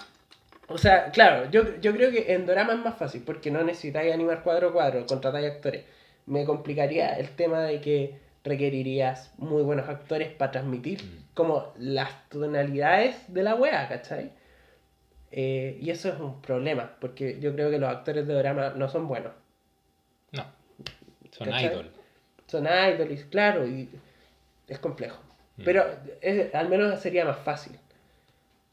[0.69, 4.13] O sea, claro, yo, yo creo que en Dorama es más fácil porque no necesitáis
[4.13, 5.85] animar cuadro a cuadro, contratáis actores.
[6.27, 11.35] Me complicaría el tema de que requerirías muy buenos actores para transmitir Mm.
[11.35, 14.31] como las tonalidades de la wea, ¿cachai?
[15.31, 18.89] Eh, y eso es un problema, porque yo creo que los actores de drama no
[18.89, 19.33] son buenos.
[20.33, 20.45] No.
[21.31, 21.67] Son ¿Cachai?
[21.67, 21.91] idol.
[22.47, 23.89] Son idols, claro, y
[24.69, 25.21] es complejo.
[25.57, 25.63] Mm.
[25.65, 25.85] Pero
[26.21, 27.79] es- al menos sería más fácil.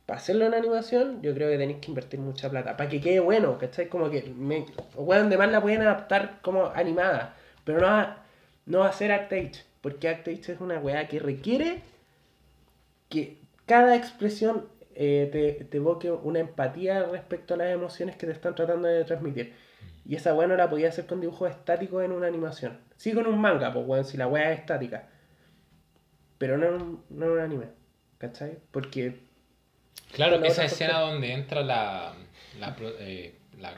[0.10, 2.76] Para hacerlo en animación, yo creo que tenéis que invertir mucha plata.
[2.76, 3.90] Para que quede bueno, ¿cachai?
[3.90, 4.66] Como que, me,
[4.96, 7.36] weón, de más la pueden adaptar como animada.
[7.64, 8.26] Pero no va,
[8.66, 9.66] no ser Actage.
[9.82, 11.84] Porque Actage es una weá que requiere
[13.08, 13.38] que
[13.68, 14.66] cada expresión
[14.96, 19.54] eh, te, evoque una empatía respecto a las emociones que te están tratando de transmitir.
[20.06, 22.80] Y esa weá no la podía hacer con dibujos estáticos en una animación.
[22.98, 25.08] Sí con un manga, pues weón, si la weá es estática.
[26.40, 27.66] Pero no no en un anime.
[28.18, 28.58] ¿Cachai?
[28.72, 29.29] Porque
[30.14, 31.12] Claro, esa escena cuestión.
[31.12, 32.14] donde entra la,
[32.60, 33.74] la, pro- eh, la,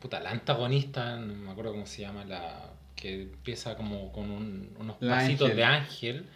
[0.00, 4.74] puta, la antagonista, no me acuerdo cómo se llama, la que empieza como con un-
[4.78, 5.56] unos La pasitos ángel.
[5.56, 6.26] de ángel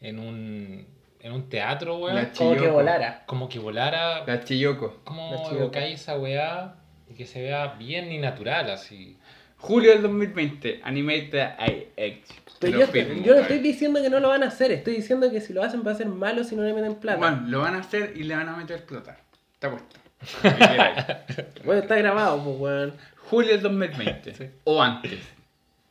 [0.00, 0.86] en un,
[1.20, 2.28] en un teatro, weón.
[2.36, 3.22] Como que volara.
[3.26, 4.86] Como que volara, La Chiyoko.
[4.98, 6.74] La como cae esa weá
[7.10, 9.18] y que se vea bien y natural, así.
[9.58, 11.50] Julio del 2020, Animated
[11.96, 12.41] IX.
[12.62, 15.30] Pero yo, firmo, yo no estoy diciendo que no lo van a hacer, estoy diciendo
[15.32, 17.18] que si lo hacen va a ser malo si no le meten plata.
[17.18, 19.18] Bueno, lo van a hacer y le van a meter plata.
[19.54, 19.96] Está puesto.
[21.64, 22.94] Bueno, está grabado, pues weón.
[23.16, 24.34] Julio del 2020.
[24.34, 24.44] Sí.
[24.64, 25.18] O antes.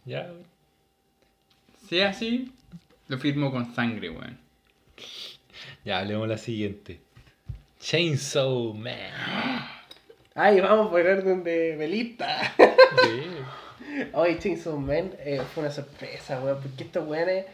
[0.06, 0.45] Ya, weón.
[1.89, 2.53] Si es así,
[3.10, 4.39] lo firmo con sangre, weón.
[5.84, 7.02] Ya, hablemos la siguiente.
[7.80, 8.95] Chainsaw Man.
[10.35, 12.53] Ay, vamos por orden de velita.
[12.57, 13.23] Sí.
[14.13, 17.45] Hoy Chainsaw Man eh, fue una sorpresa, weón, porque estos weones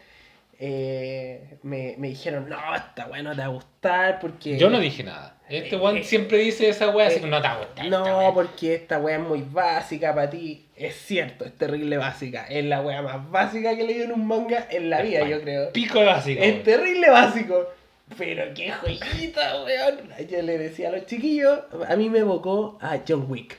[0.60, 4.58] eh, me, me dijeron, no, esta weá no te va a gustar porque...
[4.58, 5.36] Yo no dije nada.
[5.48, 7.86] Este weón eh, siempre dice esa weá, así eh, que no te va a gustar.
[7.86, 10.66] No, porque esta weá es muy básica para ti.
[10.74, 12.46] Es cierto, es terrible básica.
[12.48, 15.40] Es la weá más básica que he leído en un manga en la vida, yo
[15.40, 15.72] creo.
[15.72, 16.42] Pico básico.
[16.42, 16.62] Es weón.
[16.64, 17.68] terrible básico.
[18.16, 20.28] Pero qué joyita, weón.
[20.28, 23.58] Yo le decía a los chiquillos, a mí me evocó a John Wick.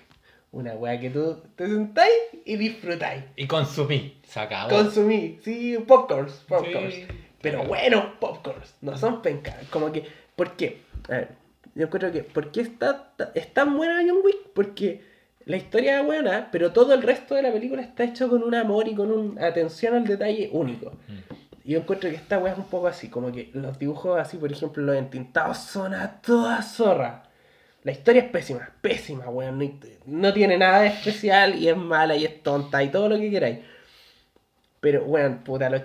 [0.52, 2.14] Una weá que tú te sentáis
[2.46, 3.24] y disfrutáis.
[3.36, 4.20] Y consumí.
[4.24, 4.70] Se acabó.
[4.70, 6.94] Consumí, sí, popcorns, popcorns.
[6.96, 7.06] Sí.
[7.42, 9.56] Pero buenos popcorns, no son pencas.
[9.70, 10.06] Como que,
[10.36, 10.82] ¿por qué?
[11.08, 11.30] A ver,
[11.76, 14.50] yo creo que, ¿por qué está, es tan buena John Wick?
[14.54, 15.02] Porque
[15.46, 18.56] la historia es buena, pero todo el resto de la película está hecho con un
[18.56, 20.92] amor y con una atención al detalle único.
[21.08, 21.34] Mm.
[21.64, 24.38] Y yo encuentro que esta weá es un poco así, como que los dibujos así,
[24.38, 27.29] por ejemplo, los entintados son a toda zorra.
[27.84, 29.60] La historia es pésima, pésima, weón.
[29.60, 33.18] No, no tiene nada de especial y es mala y es tonta y todo lo
[33.18, 33.60] que queráis.
[34.80, 35.82] Pero, weón, puta, los,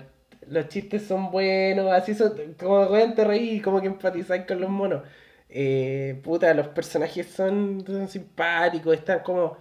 [0.49, 4.71] los chistes son buenos, así son, como weón te reí, como que empatizáis con los
[4.71, 5.03] monos.
[5.49, 9.59] Eh, puta, los personajes son, son simpáticos, están como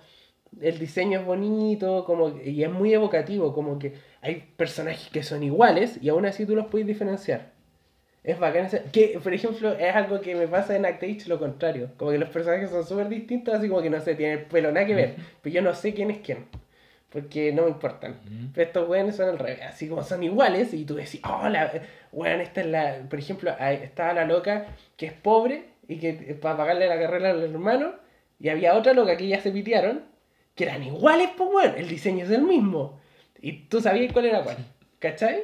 [0.62, 5.44] el diseño es bonito como y es muy evocativo, como que hay personajes que son
[5.44, 7.53] iguales y aún así tú los puedes diferenciar.
[8.24, 8.66] Es bacán.
[8.66, 11.90] ese- Que, por ejemplo, es algo que me pasa en Act Age lo contrario.
[11.98, 14.72] Como que los personajes son súper distintos, así como que no sé, tienen el pelo
[14.72, 15.16] nada que ver.
[15.42, 16.46] Pero yo no sé quién es quién.
[17.10, 18.16] Porque no me importan.
[18.56, 19.62] Pero estos weones son al revés.
[19.68, 21.72] Así como son iguales y tú decís, oh, la
[22.12, 22.98] weón, esta es la.
[23.10, 24.66] Por ejemplo, ahí estaba la loca
[24.98, 27.94] que es pobre y que para pagarle la carrera al hermano.
[28.40, 30.02] Y había otra loca que ya se pitearon.
[30.56, 31.74] Que eran iguales, pues weón.
[31.78, 33.00] El diseño es el mismo.
[33.42, 34.58] Y tú sabías cuál era cuál.
[35.00, 35.44] ¿Cachai?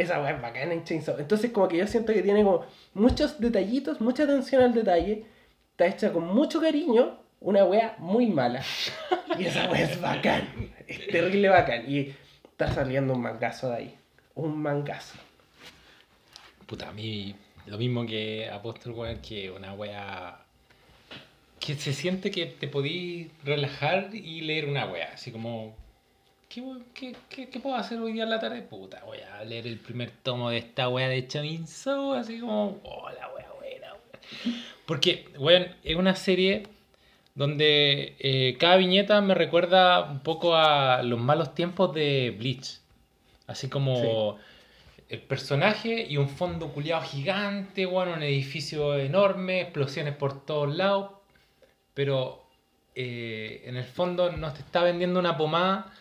[0.00, 1.18] Esa weá es bacana en Chainsaw.
[1.18, 2.64] Entonces como que yo siento que tiene como
[2.94, 5.26] muchos detallitos, mucha atención al detalle.
[5.72, 7.18] Está hecha con mucho cariño.
[7.40, 8.62] Una weá muy mala.
[9.38, 10.48] Y esa weá es bacán.
[10.88, 11.84] Es terrible bacán.
[11.90, 12.14] Y
[12.44, 13.94] está saliendo un mangazo de ahí.
[14.34, 15.18] Un mangazo.
[16.66, 17.34] Puta, a mí
[17.66, 20.40] lo mismo que Apóstol, weón, que una wea
[21.58, 25.76] que se siente que te podí relajar y leer una wea, así como,
[26.50, 26.62] ¿qué,
[26.92, 28.60] qué, qué, qué puedo hacer hoy día en la tarde?
[28.62, 33.08] Puta, voy a leer el primer tomo de esta wea de Chainsaw, así como, oh,
[33.10, 34.52] la wea buena, wea.
[34.84, 36.64] Porque, weón, es una serie
[37.36, 42.80] donde eh, cada viñeta me recuerda un poco a los malos tiempos de Bleach.
[43.46, 44.38] Así como
[45.08, 51.12] el personaje y un fondo culiado gigante, bueno, un edificio enorme, explosiones por todos lados.
[51.94, 52.44] Pero
[52.94, 55.92] eh, en el fondo nos te está vendiendo una pomada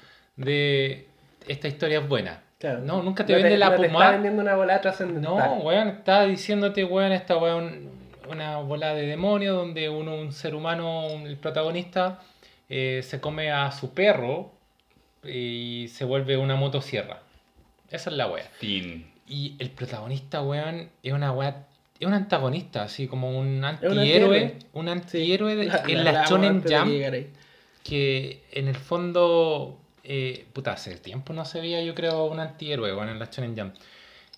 [0.43, 1.07] de
[1.47, 2.41] esta historia es buena.
[2.59, 2.79] Claro.
[2.79, 4.11] No, nunca te No vende la no está pomada.
[4.11, 5.37] vendiendo una bola trascendental.
[5.37, 7.89] No, weón, está diciéndote, weón, esta weón,
[8.29, 12.19] una bola de demonio donde uno, un ser humano, un- el protagonista,
[12.69, 14.51] eh, se come a su perro
[15.23, 17.21] y se vuelve una motosierra.
[17.89, 18.43] Esa es la wea.
[18.59, 19.09] Fin.
[19.27, 21.65] Y el protagonista, weón, es una wea,
[21.99, 26.25] es un antagonista, así como un un antihéroe, un antihéroe de- La- en la la
[26.25, 26.73] Shonen Jump
[27.13, 27.29] ahí.
[27.83, 29.77] que en el fondo,
[30.11, 33.55] eh, puta, hace tiempo no se veía, yo creo, un antihéroe, weón, en la Shonen
[33.55, 33.75] Jump.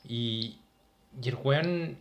[0.05, 0.57] Y,
[1.23, 1.97] y el weón,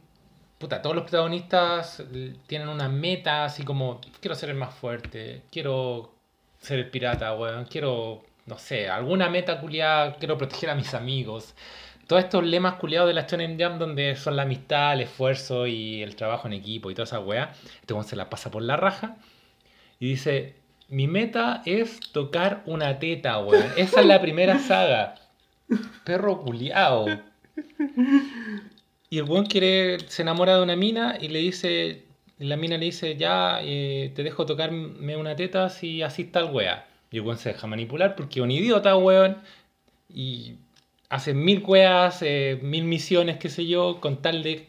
[0.59, 5.43] puta, todos los protagonistas eh, tienen una meta, así como, quiero ser el más fuerte,
[5.53, 6.13] quiero
[6.61, 11.55] ser el pirata, weón, quiero, no sé, alguna meta culiada, quiero proteger a mis amigos.
[12.09, 16.03] Todos estos lemas culiados de la Shonen Jump donde son la amistad, el esfuerzo y
[16.03, 18.77] el trabajo en equipo y toda esa weá, este weón se la pasa por la
[18.77, 19.17] raja
[20.01, 20.60] y dice,
[20.91, 23.65] mi meta es tocar una teta, weón.
[23.77, 25.15] Esa es la primera saga.
[26.05, 27.07] Perro culiao.
[29.09, 32.05] Y el weón quiere, se enamora de una mina y le dice,
[32.39, 36.51] la mina le dice, ya, eh, te dejo tocarme una teta si así está el
[36.51, 36.87] wea.
[37.11, 39.39] Y el weón se deja manipular porque es un idiota, weón.
[40.09, 40.55] Y
[41.09, 44.69] hace mil weas, eh, mil misiones, qué sé yo, con tal de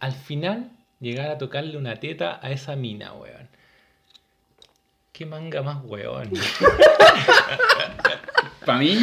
[0.00, 3.45] al final llegar a tocarle una teta a esa mina, weón.
[5.16, 6.30] Qué manga más weón.
[8.66, 8.98] Para mí,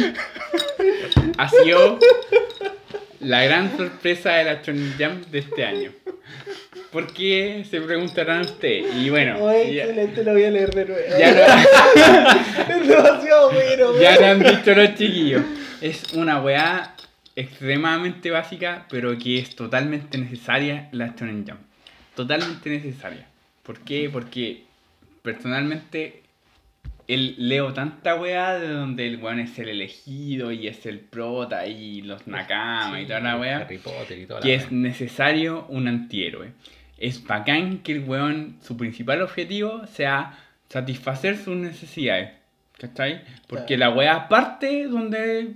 [1.36, 1.98] ha sido
[3.18, 5.90] la gran sorpresa de la Shonen Jump de este año.
[6.92, 7.66] ¿Por qué?
[7.68, 8.94] Se preguntarán ustedes.
[8.94, 11.02] Y bueno, ya, excelente, lo voy a leer de nuevo.
[11.18, 11.40] ya lo,
[12.74, 15.42] es demasiado bueno, ya lo han visto los chiquillos.
[15.80, 16.94] Es una weá
[17.34, 21.60] extremadamente básica, pero que es totalmente necesaria la Shonen Jump.
[22.14, 23.26] Totalmente necesaria.
[23.64, 24.08] ¿Por qué?
[24.12, 24.62] Porque
[25.24, 26.22] personalmente
[27.08, 31.66] el, leo tanta weá de donde el weón es el elegido y es el prota
[31.66, 35.64] y los nakama y toda la weá Harry Potter y toda la que es necesario
[35.70, 36.52] un antihéroe.
[36.98, 40.38] Es bacán que el weón, su principal objetivo sea
[40.68, 42.32] satisfacer sus necesidades.
[42.78, 43.22] ¿Cachai?
[43.46, 45.54] Porque la weá parte donde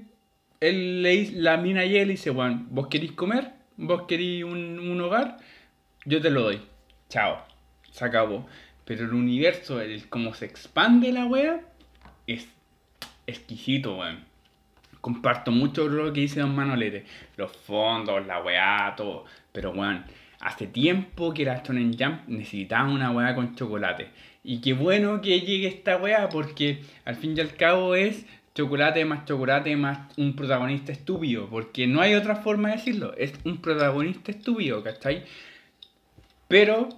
[0.60, 5.00] él le la mina y él dice, weón, vos querís comer, vos querís un, un
[5.02, 5.36] hogar,
[6.06, 6.60] yo te lo doy.
[7.10, 7.44] Chao.
[7.90, 8.46] Se acabó.
[8.88, 11.60] Pero el universo, el cómo se expande la weá,
[12.26, 12.48] es
[13.26, 14.24] exquisito, weón.
[15.02, 17.04] Comparto mucho lo que dice Don Manolete.
[17.36, 19.26] Los fondos, la weá, todo.
[19.52, 20.06] Pero weón,
[20.40, 24.08] hace tiempo que la Shonen Jump necesitaba una weá con chocolate.
[24.42, 28.24] Y qué bueno que llegue esta weá porque al fin y al cabo es
[28.54, 31.46] chocolate más chocolate más un protagonista estúpido.
[31.50, 33.14] Porque no hay otra forma de decirlo.
[33.18, 35.24] Es un protagonista estúpido, ¿cachai?
[36.48, 36.88] Pero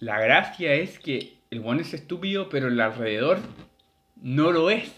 [0.00, 3.38] la gracia es que el weón es estúpido, pero el alrededor
[4.20, 4.92] no lo es.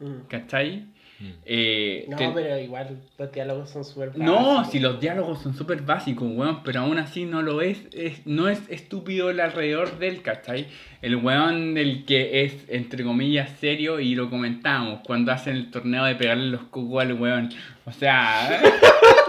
[0.00, 0.26] Mm.
[0.28, 0.86] ¿Cachai?
[1.20, 1.30] Mm.
[1.44, 4.72] Eh, No, te- pero igual los diálogos son súper No, básicos.
[4.72, 8.48] si los diálogos son súper básicos, weón, pero aún así no lo es, es, no
[8.48, 10.66] es estúpido el alrededor del, ¿cachai?
[11.02, 16.04] El weón del que es, entre comillas, serio y lo comentábamos cuando hacen el torneo
[16.04, 17.50] de pegarle los cocos al weón.
[17.86, 18.60] O sea,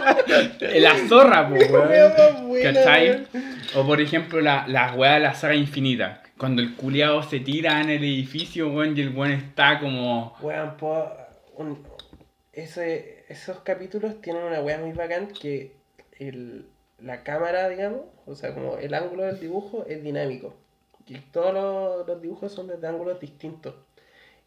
[0.79, 3.27] la zorra, pues, Weón, ¿Cachai?
[3.75, 6.21] O por ejemplo, la, la weá de la saga infinita.
[6.37, 10.35] Cuando el culiado se tira en el edificio, weón, y el weón está como...
[10.41, 11.11] Weón, po-
[11.55, 11.85] un-
[12.53, 15.73] ese, esos capítulos tienen una weá muy bacán que
[16.19, 16.65] el,
[16.99, 20.55] la cámara, digamos, o sea, como el ángulo del dibujo es dinámico.
[21.07, 23.75] Y todos los, los dibujos son desde ángulos distintos.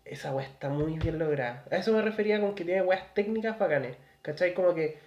[0.04, 1.64] Esa weá está muy bien lograda.
[1.70, 3.96] A eso me refería con que tiene weas técnicas bacanes.
[4.22, 4.54] ¿Cachai?
[4.54, 4.98] Como que,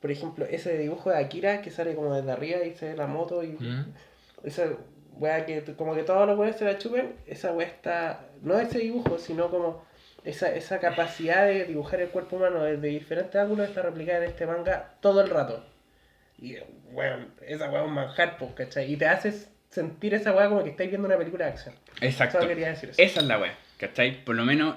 [0.00, 3.06] por ejemplo, ese dibujo de Akira que sale como desde arriba y se ve la
[3.06, 3.92] moto y Mm.
[4.44, 4.68] esa
[5.18, 8.78] weá que como que todos los weones se la chupen, esa weá está, no ese
[8.80, 9.84] dibujo, sino como
[10.24, 14.44] esa, esa capacidad de dibujar el cuerpo humano desde diferentes ángulos está replicada en este
[14.46, 15.64] manga todo el rato.
[16.38, 16.56] Y
[16.92, 18.92] weón, esa weá es un manjar, pues, ¿cachai?
[18.92, 21.74] Y te haces sentir esa weá como que estáis viendo una película de acción.
[22.00, 22.38] Exacto.
[22.38, 23.00] Solo quería decir eso.
[23.02, 24.22] Esa es la wea, ¿cachai?
[24.24, 24.76] Por lo menos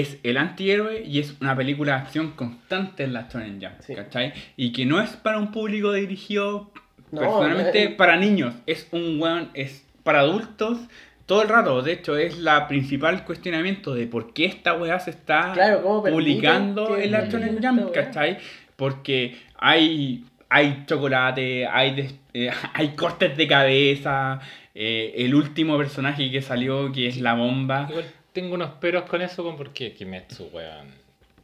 [0.00, 3.94] es el antihéroe y es una película de acción constante en la Shonen Jump, Sí.
[3.94, 4.32] ¿cachai?
[4.56, 6.72] Y que no es para un público dirigido
[7.12, 10.78] No, personalmente no es- para niños, es un weón, es para adultos
[11.26, 11.80] todo el rato.
[11.82, 16.02] De hecho, es la principal cuestionamiento de por qué esta weá se está Claro, ¿cómo
[16.02, 17.92] permiten publicando en la Shonen Jump?
[17.92, 18.38] ¿cachai?
[18.76, 24.40] Porque hay, hay chocolate, hay, des- eh, hay cortes de cabeza,
[24.74, 27.88] eh, el último personaje que salió, que es la bomba.
[28.34, 30.88] Tengo unos peros con eso, con porque Kimetsu, weón,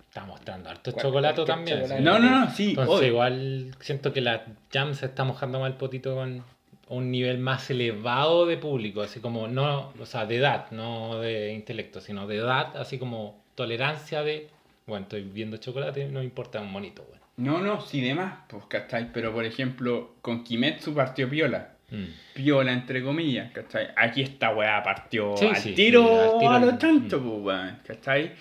[0.08, 1.78] está mostrando harto Bueno, chocolate también.
[1.78, 2.02] chocolate-.
[2.02, 3.08] No, no, no, sí, Entonces obvio.
[3.08, 6.44] igual siento que la Jam se está mojando mal potito con
[6.88, 11.52] un nivel más elevado de público, así como no, o sea, de edad, no de
[11.52, 14.48] intelecto, sino de edad, así como tolerancia de,
[14.86, 17.20] bueno, estoy viendo chocolate, no me importa un monito, weón.
[17.36, 19.12] No, no, sí, demás, pues, ¿cachai?
[19.12, 21.74] Pero por ejemplo, con Kimetsu partió piola.
[21.90, 22.04] Mm.
[22.34, 23.88] Piola, entre comillas, ¿cachai?
[23.96, 27.42] Aquí esta weá partió Sí, al, sí, tiro, sí, al tiro a lo tanto, mm.
[27.42, 28.32] pues, ¿cachai?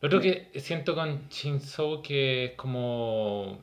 [0.00, 3.60] Lo otro que siento con Shinzo que es como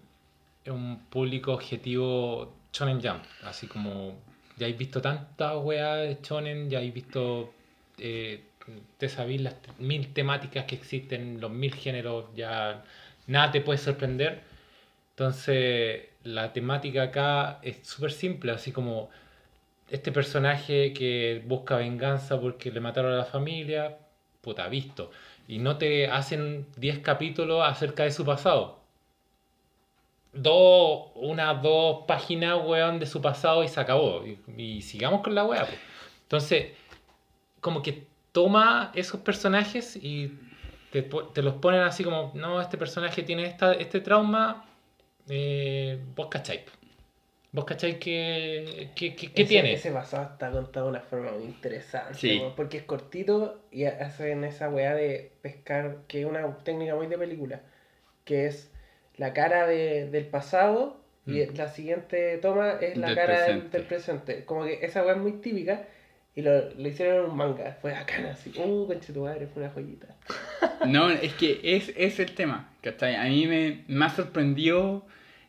[0.65, 4.15] un público objetivo Shonen Jump, así como
[4.57, 7.53] ya habéis visto tantas weas de Shonen, ya habéis visto,
[7.97, 8.43] eh,
[8.97, 12.83] te sabéis las mil temáticas que existen, los mil géneros, ya
[13.27, 14.41] nada te puede sorprender.
[15.11, 19.09] Entonces, la temática acá es súper simple, así como
[19.89, 23.97] este personaje que busca venganza porque le mataron a la familia,
[24.41, 25.11] puta, visto.
[25.47, 28.79] Y no te hacen 10 capítulos acerca de su pasado.
[30.31, 34.23] Dos, unas dos páginas, weón, de su pasado y se acabó.
[34.57, 35.79] Y, sigamos con la wea, pues.
[36.23, 36.71] Entonces,
[37.61, 40.39] como que toma esos personajes y
[40.91, 44.65] te, te los ponen así como, no, este personaje tiene esta, este trauma,
[45.29, 46.61] eh, vos cacháis.
[47.51, 49.73] Vos cacháis que, que, que- que Ese- tiene.
[49.73, 52.15] Ese pasado está contado de una forma muy interesante.
[52.17, 52.41] Sí.
[52.55, 57.17] Porque es cortito y hacen esa weá de pescar, que es una técnica muy de
[57.17, 57.61] película.
[58.25, 58.71] Que es
[59.17, 60.97] la cara de- del pasado
[61.27, 61.55] y Mm.
[61.55, 63.77] la siguiente toma es la Del cara del, presente.
[63.77, 64.45] del presente.
[64.45, 65.83] Como que esa weá es muy típica
[66.35, 67.77] y lo, lo hicieron en un manga.
[67.81, 68.51] Fue bacana así.
[68.57, 70.07] Uh, conchetumadre, fue una joyita.
[70.85, 73.15] No, es que es, es el tema, ¿cachai?
[73.15, 75.05] A mí me, me ha sorprendido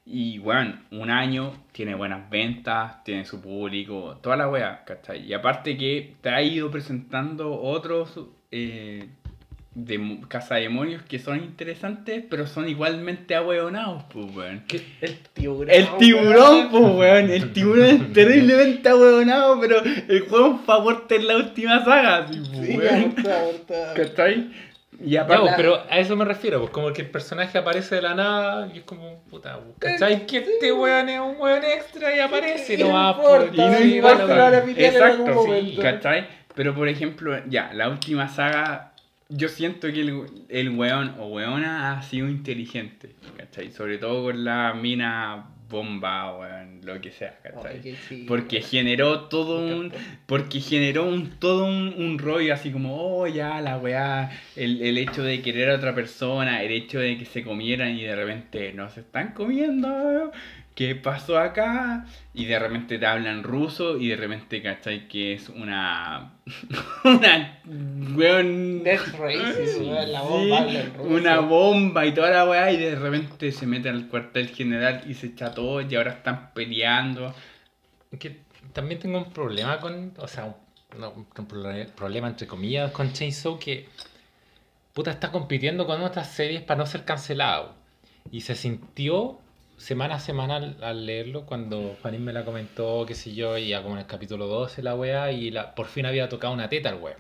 [0.07, 5.27] y, bueno, un año tiene buenas ventas, tiene su público, toda la wea, ¿cachai?
[5.27, 8.21] Y aparte que te ha ido presentando otros
[8.53, 9.09] eh,
[9.75, 14.65] de Casa Demonios que son interesantes, pero son igualmente ahueonados, pues, weón.
[15.01, 15.71] El tiburón.
[15.71, 17.31] El tiburón, pues, weón.
[17.31, 22.41] El tiburón es terriblemente ahueonado, pero el juego fue fuerte en la última saga, así,
[22.53, 23.15] pues, Sí, weón.
[23.97, 24.51] ¿Cachai?
[25.01, 25.43] Y Ya, aparte.
[25.43, 28.71] pues, pero a eso me refiero, pues como que el personaje aparece de la nada
[28.73, 30.25] y es como, puta, ¿cachai?
[30.25, 33.55] Que este weón es un weón extra y aparece, no va importa, por...
[33.55, 34.65] Y no importa.
[34.77, 35.79] Exacto, sí.
[35.83, 36.29] ¿cachai?
[36.55, 38.93] Pero por ejemplo, ya, la última saga,
[39.37, 43.73] yo siento que el, el weón o weona ha sido inteligente, ¿cachai?
[43.73, 47.97] Sobre todo con la mina bomba, weón, lo que sea, ¿cachai?
[48.09, 48.25] Sí.
[48.29, 49.93] Porque generó todo un.
[50.27, 54.99] Porque generó un todo un, un rollo así como, oh ya, la weá, el, el
[54.99, 58.73] hecho de querer a otra persona, el hecho de que se comieran y de repente
[58.73, 60.31] no se están comiendo.
[60.75, 62.05] ¿Qué pasó acá?
[62.33, 65.07] Y de repente te hablan ruso y de repente, ¿cachai?
[65.07, 66.33] Que es una.
[67.05, 67.61] una.
[68.17, 68.83] weón.
[68.83, 71.09] Death Race, Sí, weón, la bomba habla en ruso.
[71.11, 75.15] una bomba y toda la weá y de repente se mete al cuartel general y
[75.15, 77.33] se echa todo y ahora están peleando.
[78.19, 78.41] Que
[78.73, 80.55] también tengo un problema con, o sea, un,
[80.99, 81.25] no, un
[81.95, 83.89] problema entre comillas con Chainsaw que
[84.93, 87.75] puta, está compitiendo con otras series para no ser cancelado.
[88.31, 89.39] Y se sintió
[89.85, 93.69] semana a semana al, al leerlo cuando Juanín me la comentó, qué sé yo, y
[93.69, 96.69] ya como en el capítulo 12 la weá, y la, por fin había tocado una
[96.69, 97.19] teta al weón.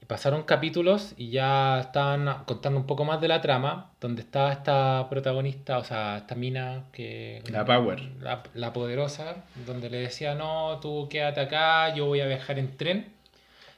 [0.00, 4.50] Y pasaron capítulos y ya estaban contando un poco más de la trama, donde estaba
[4.52, 7.42] esta protagonista, o sea, esta mina que...
[7.50, 8.00] La Power.
[8.20, 12.76] La, la poderosa, donde le decía, no, tú quédate acá, yo voy a viajar en
[12.76, 13.12] tren.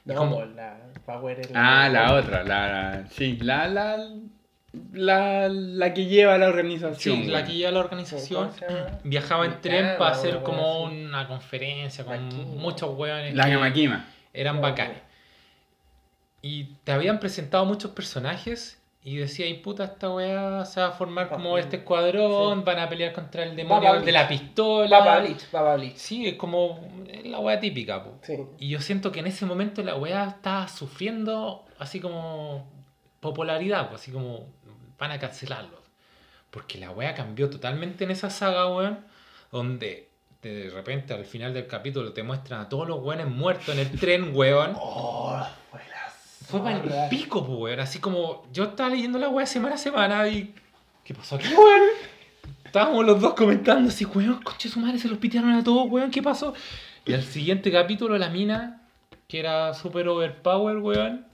[0.05, 4.07] No, como- la Power Ah, la otra, la, la- sí, la, la,
[4.93, 7.23] la, la que lleva la organización.
[7.23, 8.51] Sí, la que lleva la organización
[9.03, 12.43] viajaba en tren para hacer como una conferencia con Maquina.
[12.61, 14.05] muchos hueones La Gamaquima.
[14.33, 14.71] eran Claro.
[14.71, 14.97] bacanes.
[16.41, 20.91] Y te habían presentado muchos personajes y decía, y puta, esta weá se va a
[20.91, 22.63] formar como este escuadrón, Sí.
[22.65, 24.99] van a pelear contra el demonio de la pistola.
[25.51, 25.95] Papa Bleach.
[25.97, 28.13] Sí, es como es la weá típica, po.
[28.23, 28.37] Sí.
[28.59, 32.67] Y yo siento que en ese momento la weá estaba sufriendo así como
[33.19, 34.47] popularidad, pues, así como
[34.97, 35.81] van a cancelarlo.
[36.51, 38.99] Porque la weá cambió totalmente en esa saga, weón,
[39.51, 40.09] donde
[40.41, 43.91] de repente al final del capítulo te muestran a todos los weones muertos en el
[43.99, 44.73] tren, weón.
[44.75, 45.45] Oh,
[46.47, 47.79] fue para el pico, pues, weón.
[47.79, 50.53] Así como yo estaba leyendo la weá semana a semana y.
[51.03, 51.81] ¿Qué pasó aquí, weón?
[52.63, 56.11] Estábamos los dos comentando así, weón, coche su madre, se los pitearon a todos, weón,
[56.11, 56.53] ¿qué pasó?
[57.05, 58.81] Y al siguiente capítulo, la mina,
[59.27, 61.25] que era super overpower, weón,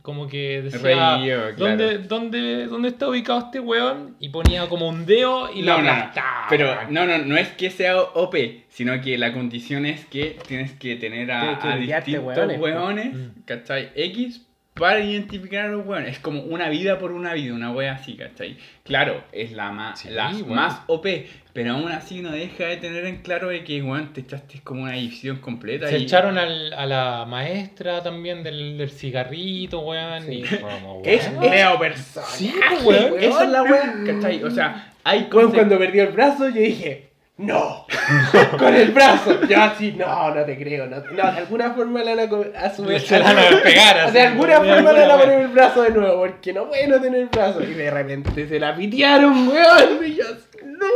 [0.00, 1.54] como que decía, claro.
[1.56, 4.16] ¿dónde, dónde, ¿dónde está ubicado este weón?
[4.18, 6.10] Y ponía como un dedo y lo No, no, no.
[6.48, 8.34] Pero no, no, no es que sea OP,
[8.68, 13.08] sino que la condición es que tienes que tener a, que a distintos hueones, hueones,
[13.10, 13.22] pues.
[13.22, 13.42] Mm.
[13.44, 13.90] ¿cachai?
[13.94, 14.46] X
[14.82, 16.10] para identificar a los hueones.
[16.14, 18.56] Es como una vida por una vida, una wea así, ¿cachai?
[18.82, 20.54] Claro, es la, más Sí, la weón.
[20.54, 21.06] más OP,
[21.52, 24.82] pero aún así no deja de tener en claro de que, weón, te echaste como
[24.82, 25.86] una edición completa.
[25.86, 30.24] Se y- echaron al- a la maestra también del, del cigarrito, weón.
[30.24, 30.32] Sí.
[30.42, 30.42] Y
[31.08, 31.50] Es weón.
[31.50, 32.26] Neo persona.
[32.26, 32.52] Sí,
[32.82, 33.22] pues, weón.
[33.22, 34.42] Esa es la wea, ¿cachai?
[34.42, 37.86] O sea, hay Weón, conce- cuando perdió el brazo, yo dije, no,
[38.58, 39.44] con el brazo.
[39.46, 40.86] Yo así, no, no te creo.
[40.86, 43.00] No, no de alguna forma le van a, a subir.
[43.06, 45.48] Se la van a pegar, así, de alguna de forma le van a poner el
[45.48, 47.62] brazo de nuevo, porque no puede no tener el brazo.
[47.62, 50.04] Y de repente se la pitearon, weón.
[50.06, 50.86] Y yo así, no.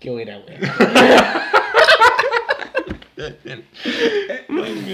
[0.00, 0.60] Qué buena, weón.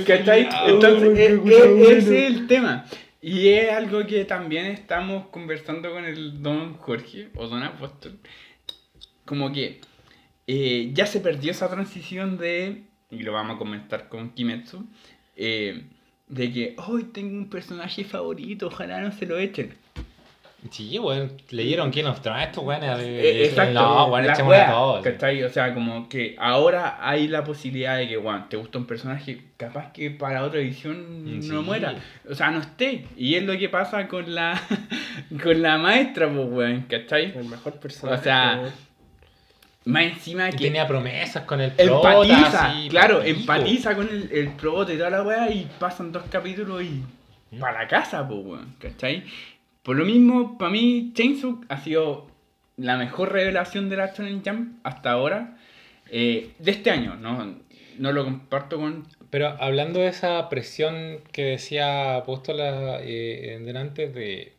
[0.06, 0.48] ¿Cachai?
[0.66, 2.86] Entonces, e- e- ese es el tema.
[3.22, 8.18] Y es algo que también estamos conversando con el don Jorge, o don Apóstol.
[9.24, 9.80] Como que
[10.46, 14.86] eh, ya se perdió esa transición de, y lo vamos a comentar con Kimetsu,
[15.36, 15.84] eh,
[16.28, 19.76] de que hoy tengo un personaje favorito, ojalá no se lo echen.
[20.70, 21.32] Sí, weón.
[21.50, 22.98] Leyeron quién nos trae estos weones.
[23.00, 25.04] Eh, exacto, No, weón, la echémosle wea, a todos.
[25.04, 25.42] ¿cachai?
[25.42, 29.42] O sea, como que ahora hay la posibilidad de que, bueno, te gusta un personaje,
[29.56, 31.94] capaz que para otra edición Mm, no muera.
[32.28, 33.06] O sea, no esté.
[33.16, 34.60] Y es lo que pasa con la
[35.42, 37.32] con la maestra, pues, weón, ¿cachai?
[37.36, 38.20] El mejor personaje.
[38.20, 38.72] O sea, weón.
[39.84, 44.30] Más encima Y que tenía promesas con el prota, empatiza, así, claro, empatiza con el,
[44.30, 47.02] el prota y toda la weá y pasan dos capítulos y
[47.50, 47.58] Mm.
[47.58, 49.24] para la casa, pues, weón, ¿cachai?
[49.82, 52.28] Por lo mismo, para mí, Chainsaw ha sido
[52.76, 55.56] la mejor revelación de la Shonen Jump hasta ahora,
[56.10, 57.56] eh, de este año, ¿no?
[57.98, 59.06] No lo comparto con...
[59.30, 64.52] Pero hablando de esa presión que decía Apóstola eh, en delante de,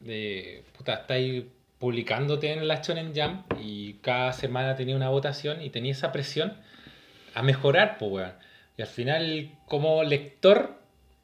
[0.00, 1.44] de puta, estáis
[1.78, 6.54] publicándote en la Shonen Jump y cada semana tenía una votación y tenía esa presión
[7.34, 8.32] a mejorar, pues, weón.
[8.76, 10.78] Y al final, como lector,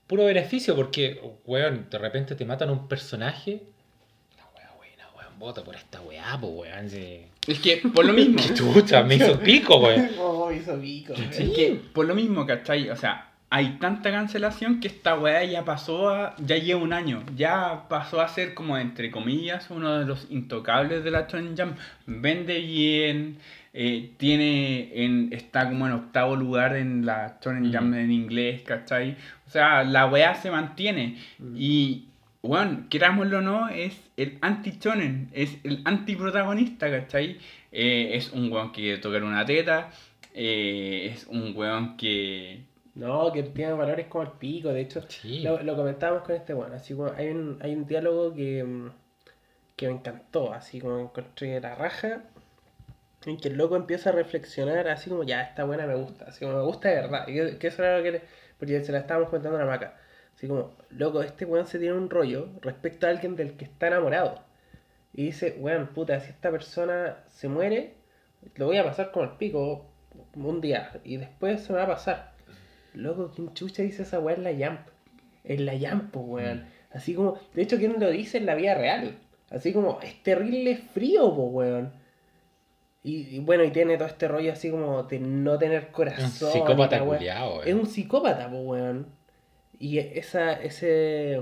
[0.06, 3.62] puro beneficio, porque, weón, de repente te matan un personaje.
[4.36, 6.90] La weá buena, weón, vota por esta weá, pues, weón.
[6.90, 7.26] sí.
[7.46, 8.38] Es que, por lo mismo...
[8.54, 10.10] Chucha, me hizo pico, weón.
[10.18, 11.30] Oh, hizo pico, weón.
[11.30, 12.90] Es que, por lo mismo, ¿cachai?
[12.90, 16.34] O sea, hay tanta cancelación que esta weá ya pasó a.
[16.38, 17.22] ya lleva un año.
[17.36, 21.76] Ya pasó a ser como, entre comillas, uno de los intocables de la Shonen Jump.
[22.06, 23.38] Vende bien.
[23.72, 27.94] eh, tiene en, está como en octavo lugar en la Jump Mm.
[27.94, 29.16] en inglés, ¿cachai?
[29.46, 31.16] O sea, la weá se mantiene.
[31.54, 32.06] Y,
[32.42, 37.38] bueno, querámoslo o no, es el anti-shonen, es el anti-protagonista, ¿cachai?
[37.72, 39.90] Eh, es un weón que quiere tocar una teta,
[40.34, 42.73] eh, es un weón que...
[42.94, 45.02] No, que tiene valores como el pico, de hecho.
[45.08, 45.40] Sí.
[45.42, 48.90] Lo, lo comentábamos con este bueno, así como hay un, hay un diálogo que, mm,
[49.76, 52.22] que me encantó, así como encontré la raja,
[53.26, 56.44] en que el loco empieza a reflexionar así como, ya, esta buena me gusta, así
[56.44, 58.22] como me gusta de verdad, y que, que eso era lo que le-
[58.58, 59.98] porque se la estábamos contando a la maca,
[60.34, 63.86] así como, loco, este weón se tiene un rollo respecto a alguien del que está
[63.88, 64.40] enamorado,
[65.14, 67.94] y dice, weón, puta, si esta persona se muere,
[68.56, 69.86] lo voy a pasar como el pico
[70.36, 72.33] un día, y después se me va a pasar.
[72.94, 74.80] Loco, ¿quién chucha dice esa weá en la Jump?
[75.44, 76.64] en la Yampo, weón.
[76.90, 79.18] Así como, de hecho, ¿quién lo dice en la vida real?
[79.50, 81.92] Así como, es terrible frío, po, weón.
[83.02, 86.24] Y, y bueno, y tiene todo este rollo así como de no tener corazón.
[86.48, 87.18] Un psicópata weá.
[87.18, 87.80] culiao, Es weón.
[87.80, 89.06] un psicópata, po, weón.
[89.78, 91.38] Y esa, ese.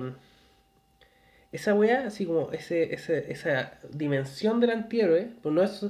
[1.53, 5.87] Esa weá, así como ese, ese, esa dimensión del antihéroe, pues no es.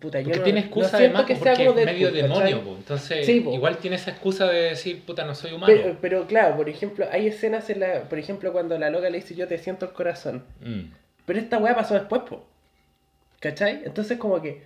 [0.00, 2.10] Puta, yo Porque no, tiene no excusa siento además que porque sea como es medio
[2.10, 2.74] Deadpool, demonio, po.
[2.76, 3.52] entonces Sí, po.
[3.52, 5.72] igual tiene esa excusa de decir, puta, no soy humano.
[5.72, 8.02] Pero, pero claro, por ejemplo, hay escenas en la.
[8.08, 10.44] Por ejemplo, cuando la loca le dice yo te siento el corazón.
[10.60, 10.92] Mm.
[11.24, 12.44] Pero esta weá pasó después, po.
[13.40, 13.82] ¿Cachai?
[13.84, 14.62] Entonces como que.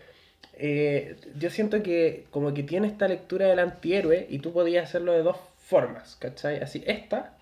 [0.55, 5.13] eh, yo siento que como que tiene esta lectura del antihéroe y tú podías hacerlo
[5.13, 5.37] de dos
[5.67, 6.61] formas, ¿cachai?
[6.61, 7.37] Así, esta,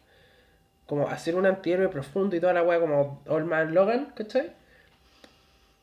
[0.87, 4.51] como hacer un antihéroe profundo y toda la weá como Old Man Logan, ¿cachai?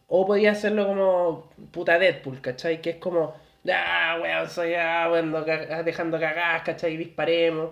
[0.10, 2.81] O podías hacerlo como puta Deadpool, ¿cachai?
[2.81, 3.36] Que es como,
[3.72, 5.07] ah, weón, soy ah,
[5.45, 6.98] ca- dejando cagadas, ¿cachai?
[6.98, 7.72] Disparemos.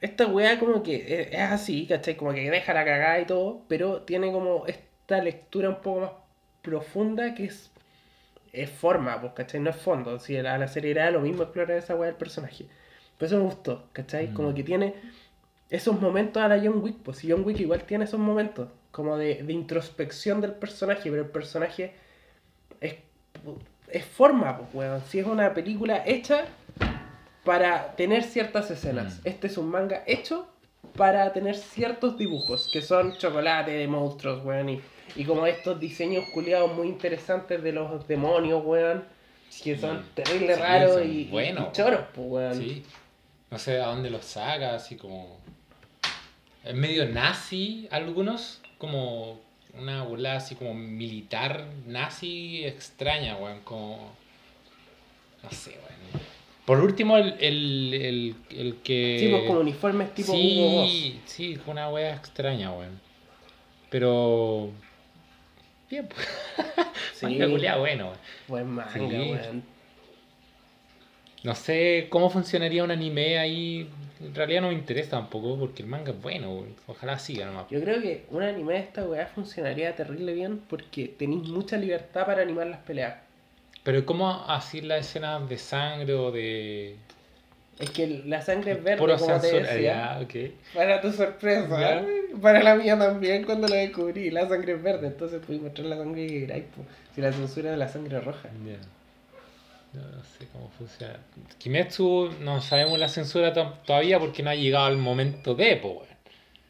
[0.00, 2.16] Esta weá como que es- es así, ¿cachai?
[2.16, 6.10] Como que deja la cagada y todo, pero tiene como esta lectura un poco más
[6.62, 7.70] profunda que es,
[8.52, 9.60] es forma, pues, ¿cachai?
[9.60, 10.18] No es fondo.
[10.18, 12.66] Si a la, serie era lo mismo explorar esa weá del personaje.
[13.18, 14.28] Por eso me gustó, ¿cachai?
[14.34, 14.54] Como Mm.
[14.54, 14.94] que tiene
[15.70, 19.18] esos momentos a la John Wick, pues si John Wick igual tiene esos momentos, como
[19.18, 21.92] de, de introspección del personaje, pero el personaje
[22.80, 22.94] es,
[23.88, 25.02] es forma, pues, weón.
[25.06, 26.46] Si es una película hecha
[27.44, 29.18] para tener ciertas escenas.
[29.18, 29.28] Mm.
[29.28, 30.48] Este es un manga hecho
[30.96, 34.80] para tener ciertos dibujos, que son chocolate de monstruos, weón, y,
[35.14, 39.04] y como estos diseños culiados muy interesantes de los demonios, weón,
[39.62, 41.30] que son Sí, raros y
[41.72, 42.54] choros, pues, weón.
[42.54, 42.82] Sí.
[43.50, 45.38] No sé a dónde los saca, así como.
[46.64, 48.62] Es medio nazi, algunos.
[48.78, 49.40] Como
[49.74, 53.60] una bola así como militar nazi extraña, weón.
[53.60, 54.10] Como.
[55.42, 56.22] No sé, weón.
[56.64, 59.18] Por último, el, el, el, el que.
[59.20, 60.90] Sí, pues como uniformes tipo Hugo Boss.
[60.90, 63.00] Sí, sí, fue una wea extraña, weón.
[63.90, 64.70] Pero.
[65.90, 66.26] Bien, pues.
[67.14, 68.18] Sí, Manga bueno, weón.
[68.48, 68.98] buen manga, Sí.
[69.00, 69.62] weón.
[71.44, 73.88] No sé cómo funcionaría un anime ahí.
[74.20, 76.74] En realidad no me interesa tampoco porque el manga es bueno, weón.
[76.86, 77.66] Ojalá siga nomás.
[77.70, 82.24] Yo creo que un anime de esta weá funcionaría terrible bien porque tenéis mucha libertad
[82.26, 83.14] para animar las peleas.
[83.82, 86.96] Pero ¿cómo así las escenas de sangre o de.
[87.78, 89.80] Es que la sangre es verde, Puro como te decía.
[89.80, 90.50] Ya, ok.
[90.74, 92.00] Para tu sorpresa, Ya.
[92.00, 92.22] ¿eh?
[92.40, 95.96] para la mía también cuando lo descubrí, la sangre es verde, entonces pude mostrar la
[95.96, 96.64] sangre que queráis,
[97.14, 98.48] si la censura es la sangre roja.
[98.66, 98.78] Ya.
[99.96, 101.16] No, no sé cómo funciona.
[101.58, 105.88] Kimetsu no sabemos la censura to- todavía porque no ha llegado el momento de, po,
[105.88, 106.06] weón.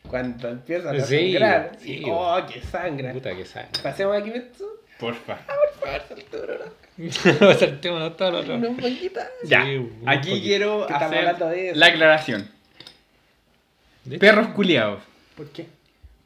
[0.08, 3.12] Cuando empiezan a Sí, sangrar, sí, y, oh, que sangra.
[3.12, 3.66] Puta que sabe.
[3.82, 4.64] Pasemos aquí, Metsu.
[5.00, 5.38] Porfa.
[5.38, 6.58] Por favor, Arturo,
[6.98, 7.52] ¿no?
[7.58, 8.54] Saltémonos todo lo otro.
[8.54, 9.28] Una poquita.
[9.44, 10.44] Ya, Sí, un aquí poquito.
[10.46, 11.78] quiero de hacer eso.
[11.78, 12.48] la aclaración.
[14.04, 15.02] De Perros culiados.
[15.36, 15.66] ¿Por qué?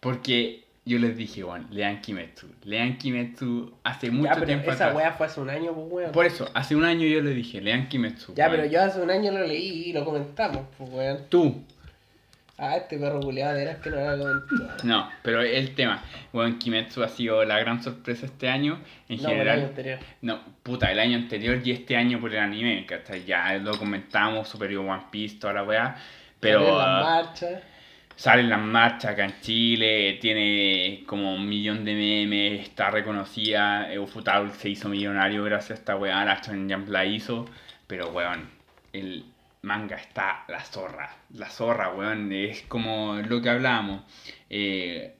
[0.00, 2.46] Porque yo les dije, bueno, lean Kimetsu.
[2.64, 4.96] Lean Kimetsu hace mucho ya, pero tiempo esa atrás.
[4.96, 6.12] weá fue hace un año, pues weón.
[6.12, 8.34] Por eso, hace un año yo les dije, lean Kimetsu.
[8.34, 8.56] Ya, weón.
[8.56, 11.18] pero yo hace un año lo leí y lo comentamos, pues weón.
[11.28, 11.62] Tú,
[12.62, 14.84] Ah, este perro culiado de veras que no lo comentó.
[14.84, 18.78] no, pero el tema, bueno, Kimetsu ha sido la gran sorpresa este año.
[19.08, 19.98] En No, por el año general, anterior.
[20.20, 23.78] no, puta, el año anterior y este año por el anime, que hasta ya lo
[23.78, 25.96] comentamos, Superior One Piece, toda la weá.
[26.38, 27.42] Pero las
[28.24, 28.24] marchas.
[28.24, 34.52] salen las marchas acá en Chile, tiene como un millón de memes, está reconocida, Ufotable
[34.54, 37.46] se hizo millonario gracias a esta weá, la Shonen Jump la hizo,
[37.86, 38.48] pero weón,
[38.92, 39.24] el
[39.62, 44.02] manga está la zorra, la zorra, weón, es como lo que hablábamos,
[44.50, 45.14] eh,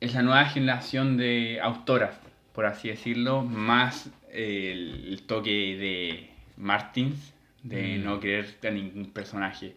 [0.00, 2.18] es la nueva generación de autoras,
[2.52, 7.32] por así decirlo, más eh, el, el toque de Martins,
[7.62, 8.04] de Mm.
[8.04, 9.74] no querer a ningún personaje.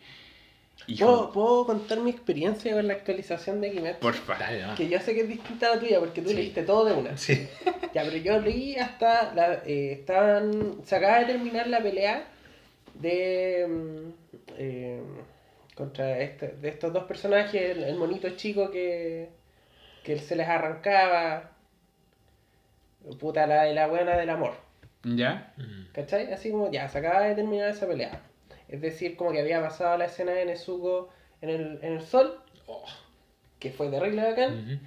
[0.99, 4.07] ¿Puedo, puedo contar mi experiencia con la actualización de Kimetsu?
[4.39, 4.77] Dale, nomás.
[4.77, 6.35] Que yo sé que es distinta a la tuya porque tú Sí.
[6.35, 7.17] leíste todo de una.
[7.17, 7.47] Sí.
[7.93, 12.27] Ya, pero yo leí hasta la, eh, estaban, se acaba de terminar la pelea
[12.95, 14.09] de mm,
[14.57, 15.01] eh,
[15.75, 19.29] contra este, de estos dos personajes, el, el monito chico que,
[20.03, 21.51] que se les arrancaba,
[23.19, 24.53] puta la de la buena del amor,
[25.03, 25.53] ¿Ya?
[25.57, 25.93] Mm.
[25.93, 26.33] ¿cachai?
[26.33, 28.21] Así como ya, se acaba de terminar esa pelea.
[28.69, 31.09] Es decir, como que había pasado la escena de Nezuko
[31.41, 32.83] en el, en el sol, Oh.
[33.59, 34.79] que fue terrible bacán.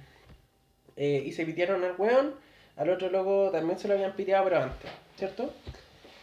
[0.97, 2.33] Eh, y se pitearon al weón,
[2.75, 5.53] al otro loco también se lo habían piteado pero antes, ¿cierto?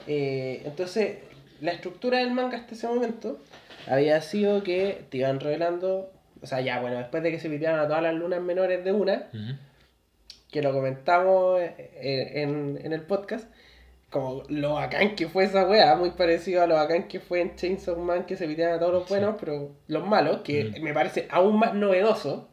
[0.06, 1.18] Eh, entonces,
[1.62, 3.38] la estructura del manga hasta ese momento
[3.86, 6.10] había sido que te iban revelando,
[6.42, 8.92] o sea, ya, bueno, después de que se pitearon a todas las lunas menores de
[8.92, 9.28] una,
[10.50, 13.48] que lo comentamos eh, en, en el podcast,
[14.20, 17.54] como lo bacán que fue esa wea, muy parecido a lo bacán que fue en
[17.56, 20.82] Chainsaw Man que se pitean a todos los buenos, pero los malos, que Mm.
[20.82, 22.48] me parece aún más novedoso.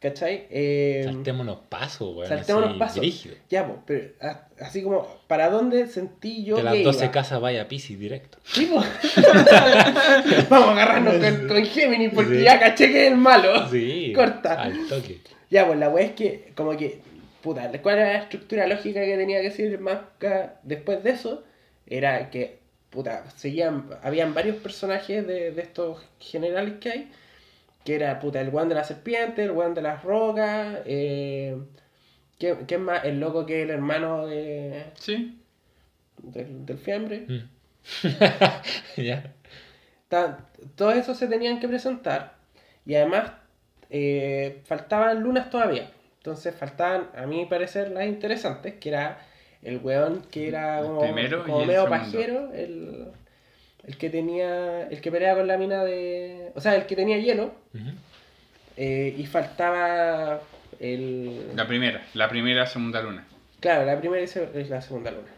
[0.00, 0.48] ¿Cachai?
[0.50, 2.28] Eh, Saltémonos pasos, weón.
[2.28, 3.06] saltémonos pasos.
[3.48, 7.12] Ya, pues, pero a- así como, ¿para dónde sentí yo De las que 12 iba?
[7.12, 8.38] casas vaya a Pisces directo.
[8.42, 8.82] Sí, po.
[10.50, 12.42] Vamos a agarrarnos con, con Gemini porque Sí.
[12.42, 13.68] ya caché que es el malo.
[13.70, 14.12] Sí.
[14.14, 14.60] Corta.
[14.60, 15.20] Al toque.
[15.50, 17.00] Ya, pues la wea es que, como que,
[17.42, 21.44] puta, ¿cuál era la estructura lógica que tenía que decir Mafka después de eso?
[21.86, 22.60] Era que,
[22.90, 27.12] puta, seguían, habían varios personajes de, de estos generales que hay,
[27.84, 31.56] que era, puta, el guan de la serpiente, el guan de las rocas, eh,
[32.38, 33.04] ¿qué, qué más?
[33.04, 35.38] El loco que es el hermano de, Sí.
[36.22, 37.26] del, del fiambre.
[37.28, 37.40] Mm.
[39.02, 39.32] ya.
[40.08, 42.34] Ta- Todos esos se tenían que presentar
[42.86, 43.32] y además
[43.90, 45.90] eh, faltaban lunas todavía.
[46.22, 49.18] Entonces faltaban, a mi parecer, las interesantes, que era
[49.60, 53.08] el weón que era como, primero como medio pajero, el,
[53.84, 56.52] el que tenía, el que peleaba con la mina de...
[56.54, 57.52] O sea, el que tenía hielo.
[58.76, 60.40] Eh, y faltaba
[60.78, 61.56] el...
[61.56, 63.26] La primera, la primera segunda luna.
[63.58, 65.28] Claro, la primera es la segunda luna.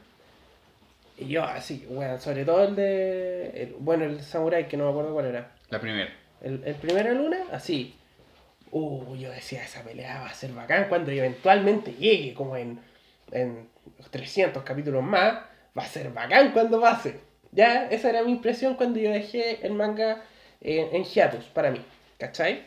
[1.16, 3.62] Y yo así, bueno, sobre todo el de...
[3.62, 5.50] el- bueno, el samurai, que no me acuerdo cuál era.
[5.70, 6.10] La primera.
[6.42, 7.94] El, el primera luna, así.
[8.76, 12.80] Uh, yo decía, esa pelea va a ser bacán cuando eventualmente llegue, como en,
[13.30, 13.68] en
[14.10, 15.34] 300 capítulos más,
[15.78, 17.20] va a ser bacán cuando pase.
[17.52, 20.24] Ya, esa era mi impresión cuando yo dejé el manga
[20.60, 21.80] en, en hiatus, para mí,
[22.18, 22.64] ¿cachai?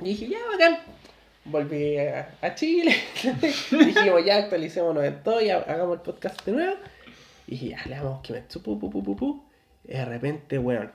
[0.00, 0.78] Y dije, ya, bacán.
[1.44, 2.94] Volví a, Chile,
[3.70, 6.76] dijimos, ya, actualicémonos en todo y ha- hagamos el podcast de nuevo.
[7.46, 8.78] Y dije, ya, le damos que me pu,
[9.16, 9.44] pu.
[9.84, 10.90] Y de repente, bueno,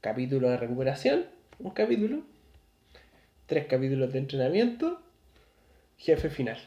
[0.00, 1.26] capítulo de recuperación,
[1.62, 2.22] un capítulo,
[3.46, 5.00] tres capítulos de entrenamiento,
[5.98, 6.58] jefe final.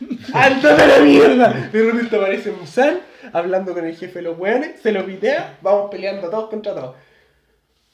[0.32, 1.70] ¡Alto de la mierda!
[1.72, 3.00] De repente aparece Musan
[3.32, 6.96] hablando con el jefe de los weones, se lo pitea, vamos peleando todos contra todos.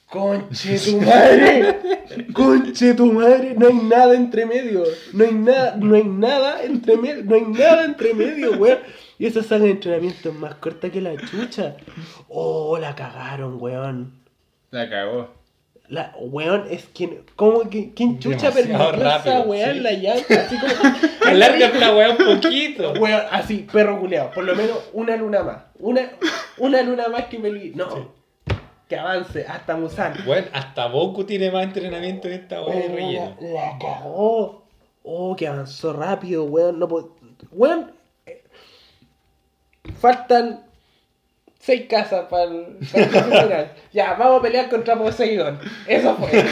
[0.09, 1.81] ¡Conche tu madre!
[2.33, 3.55] ¡Conche tu madre!
[3.57, 4.85] No hay nada entre medio.
[5.13, 7.25] No hay nada, no hay nada entre medio.
[7.25, 8.79] No hay nada entre medio, weón.
[9.19, 11.77] Y esa saga de entrenamiento es más corta que la chucha.
[12.29, 14.24] Oh, la cagaron, weón.
[14.75, 15.29] La cagó.
[15.89, 17.25] La, weón, es quien.
[17.37, 19.77] ¿Cómo que quién chucha Demasiado permitió esa weá sí.
[19.77, 20.35] en la llanta?
[20.41, 21.31] Así como.
[21.31, 22.93] Alárgate la weá un poquito.
[22.95, 24.31] Weón, así, perro culeado.
[24.33, 25.59] Por lo menos una luna más.
[25.79, 26.11] Una,
[26.59, 27.73] una luna más que Meli.
[27.77, 28.13] No.
[28.89, 30.15] Que avance hasta Musan.
[30.27, 33.37] Bueno, hasta Boku tiene más entrenamiento que esta weá de Oh, relleno.
[33.41, 34.65] la cagó.
[35.05, 36.79] Oh, que avanzó rápido, weón.
[36.81, 37.15] No puedo-
[37.53, 37.93] Weón.
[38.27, 38.43] eh,
[40.01, 40.65] Faltan
[41.65, 43.75] seis casas para el, para.
[43.93, 45.59] Ya, vamos a pelear contra Poseidón.
[45.87, 46.45] Eso fue.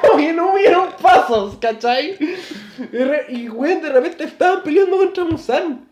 [0.00, 2.16] Como que no hubieron pasos, ¿cachai?
[2.92, 5.86] Y, re- y weón, de repente estaban peleando contra Musan.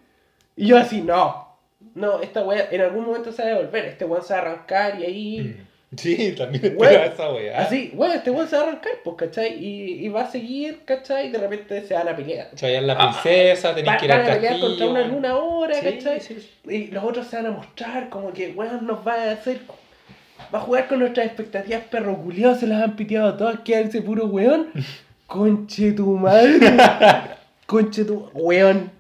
[0.57, 1.49] Y yo así, no.
[1.95, 3.85] No, esta weá en algún momento se va a devolver.
[3.87, 5.67] Este weón se va a arrancar y ahí.
[5.97, 7.63] Sí, también Weón, esa weá.
[7.63, 9.55] Así, bueno, este weón se va a arrancar, pues, ¿cachai?
[9.63, 11.27] Y, y va a seguir, ¿cachai?
[11.27, 12.49] Y de repente se van a pelear.
[12.55, 15.75] Traían la princesa, tenías Va- que ir al van a pelear contra una luna ahora,
[15.75, 16.21] Sí, ¿cachai?
[16.21, 16.71] sí, sí.
[16.73, 19.61] Y los otros se van a mostrar como que, weón, nos va a hacer.
[20.55, 24.27] Va a jugar con nuestras expectativas perroculeados, se las han piteado todas, queda ese puro
[24.27, 24.69] weón.
[25.27, 26.59] Conche tu madre.
[27.67, 28.31] Conche tu.
[28.35, 28.91] Weón.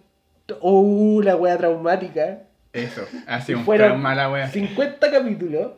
[0.61, 2.41] Uh, la wea traumática.
[2.73, 3.03] Eso.
[3.29, 4.49] Hace un Fueron trauma la wea.
[4.49, 5.73] 50 capítulos,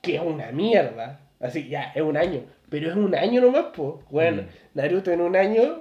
[0.00, 1.20] que es una mierda.
[1.40, 2.42] Así, ya, es un año.
[2.68, 4.02] Pero es un año nomás, po.
[4.10, 4.46] Bueno, Mm.
[4.74, 5.80] Naruto en un año.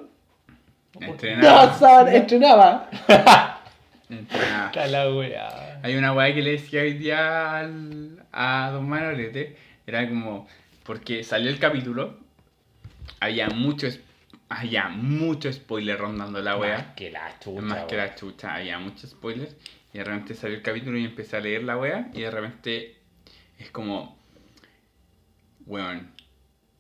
[0.99, 1.65] Entrenaba.
[1.67, 2.89] No, sábado, entrenaba.
[4.09, 4.65] Entrenaba.
[4.67, 5.79] Está la weá.
[5.83, 9.55] Hay una weá que le decía hoy día al- a Don Manolete.
[9.85, 10.47] Era como.
[10.83, 12.17] Porque salió el capítulo.
[13.19, 13.87] Había mucho,
[14.49, 16.95] había mucho spoiler rondando la Más weá.
[16.95, 17.61] que la chucha.
[17.61, 19.55] Más que la chucha, había muchos spoilers.
[19.93, 22.09] Y de repente salió el capítulo y empecé a leer la wea.
[22.13, 22.95] Y de repente
[23.60, 24.18] es como.
[25.65, 26.11] Weón.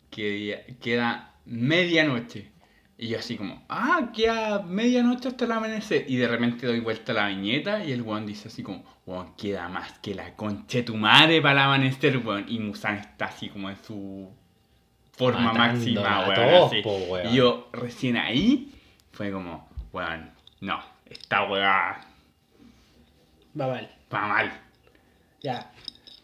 [0.09, 2.51] que- queda medianoche.
[2.97, 6.03] Y yo así como, ah, queda medianoche hasta el amanecer.
[6.09, 9.35] Y de repente doy vuelta a la viñeta y el weón dice así como, weón,
[9.35, 12.45] queda más que la concha de tu madre para el amanecer, weón.
[12.49, 14.29] Y Musan está así como en su
[15.13, 16.35] forma máxima, a weón.
[16.35, 16.81] todos, así.
[16.81, 17.27] po, weón.
[17.31, 18.73] Y yo recién ahí
[19.11, 20.31] fue como, weón,
[20.61, 22.01] no, esta weá
[23.59, 23.89] Va mal.
[24.13, 24.61] va mal.
[25.41, 25.71] Ya.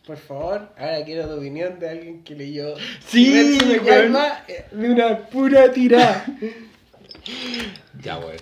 [0.05, 2.75] Por favor, ahora quiero tu opinión de alguien que leyó
[3.07, 3.85] Sí, weón.
[3.85, 6.25] Yaiba, eh, de una pura tirada.
[8.03, 8.37] Ya, weón.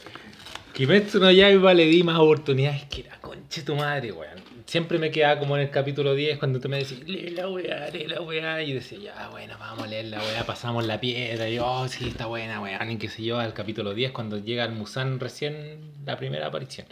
[0.73, 4.41] Kimetsu no Yaiba le di más oportunidades que la concha de tu madre, weón.
[4.65, 7.89] siempre me quedaba como en el capítulo 10 cuando tú me decías, lee la weá,
[7.91, 8.61] lee la weá.
[8.61, 11.47] Y yo decía, ya, bueno, vamos a leer la weá, pasamos la piedra.
[11.47, 12.79] Y yo, oh, sí, está buena, weá.
[12.91, 16.87] Y qué sé yo, al capítulo 10 cuando llega el Musan recién, la primera aparición.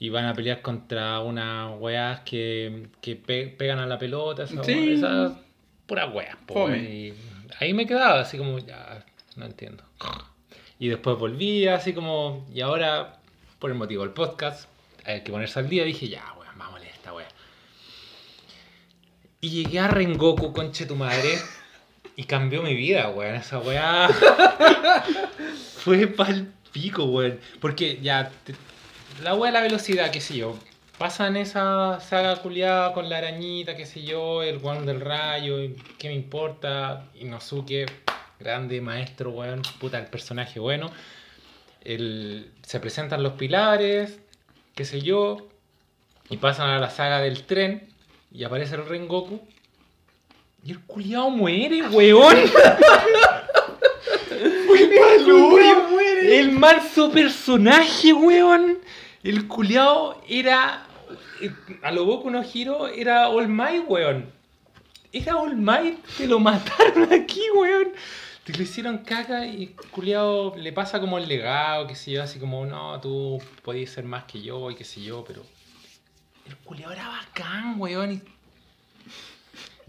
[0.00, 4.66] Y van a pelear contra unas weas que, que pe- pegan a la pelota, esas
[4.66, 5.00] Sí.
[5.86, 6.36] puras weas.
[6.46, 7.14] po, y
[7.60, 9.04] ahí me quedaba así como, ya,
[9.36, 9.84] no entiendo.
[10.78, 13.18] Y después volvía así como, y ahora,
[13.58, 14.68] por el motivo del podcast,
[15.04, 17.28] hay que ponerse al día, dije, ya, weón, vamos a leer esta wea.
[19.42, 21.38] Y llegué a Rengoku, conche tu madre,
[22.16, 23.34] y cambió mi vida, weón.
[23.34, 24.08] Esa weá
[25.76, 27.38] fue pa'l pico, weón.
[27.60, 28.54] Porque ya, te-
[29.22, 30.56] la weá de la velocidad, qué sé yo.
[30.98, 35.56] Pasan esa saga culiada con la arañita, qué sé yo, el weón del rayo,
[35.98, 37.06] qué me importa.
[37.14, 37.86] Inosuke,
[38.38, 40.90] grande maestro, weón, puta, el personaje bueno.
[41.82, 44.18] El- se presentan los pilares,
[44.74, 45.48] qué sé yo,
[46.28, 47.88] y pasan a la saga del tren,
[48.32, 49.40] y aparece el Rengoku.
[50.62, 52.36] Y el culiao muere, weón.
[56.22, 58.78] El manso personaje, weón.
[59.22, 60.86] El culiao era.
[61.40, 61.50] eh,
[61.82, 64.32] A lo Boku no Hiro era All Might, weón.
[65.12, 67.92] Era All Might, te lo mataron aquí, weón.
[68.44, 72.38] Te lo hicieron caca y culiao le pasa como el legado, qué sé yo, así
[72.38, 75.42] como, no, tú podías ser más que yo y qué sé yo, pero.
[76.46, 78.12] El culiao era bacán, weón.
[78.12, 78.22] Y,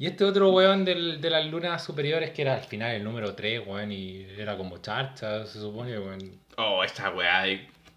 [0.04, 3.34] y este otro weón del- de las lunas superiores, que era al final el número
[3.36, 6.40] 3, weón, y era como charcha, se supone, weón.
[6.58, 7.48] Oh, esta weá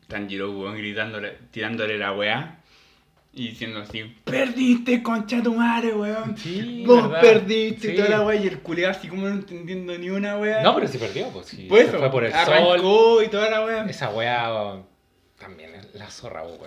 [0.09, 2.59] Tanjiro, weón, gritándole, tirándole la weá.
[3.36, 6.36] Y diciendo así, perdiste, concha tu madre, weón.
[6.39, 7.20] Sí, Vos verdad.
[7.20, 7.97] perdiste Sí.
[7.97, 8.40] toda la weá.
[8.40, 10.62] Y el culiao así como no entendiendo ni una weá.
[10.62, 11.66] No, pero sí perdió, pues sí.
[11.68, 12.40] Pues fue por el sol.
[12.40, 13.85] arrancó y toda la weá.
[13.86, 14.82] Esa weá
[15.39, 16.60] también es la zorra, weón.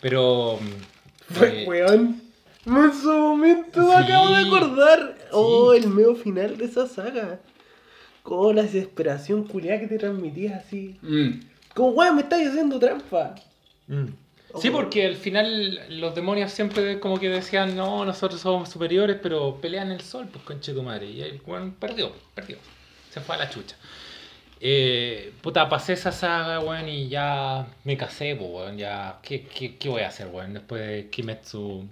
[0.00, 0.58] Pero.
[0.60, 2.22] mm, Fue, eh, weón.
[2.66, 4.02] En su momento me Sí.
[4.04, 5.18] acabo de acordar.
[5.32, 7.40] Oh, el medio final de esa saga.
[8.22, 10.96] Con la desesperación culiada que te transmitía así.
[11.02, 11.40] Mm.
[11.74, 13.34] Como, weón, me estáis haciendo trampa.
[13.86, 14.06] mm.
[14.60, 19.58] Sí, porque al final los demonios siempre como que decían, no, nosotros somos superiores, pero
[19.62, 21.06] pelean el sol, pues conche tu madre.
[21.06, 22.58] Y el weón perdió, perdió.
[23.08, 23.76] Se fue a la chucha.
[24.60, 28.78] Eh, puta, pasé esa saga, weón, y ya me casé, pues, weón.
[28.78, 30.54] Ya, ¿qué, qué, qué voy a hacer, weón?
[30.54, 31.88] Después de Kimetsu,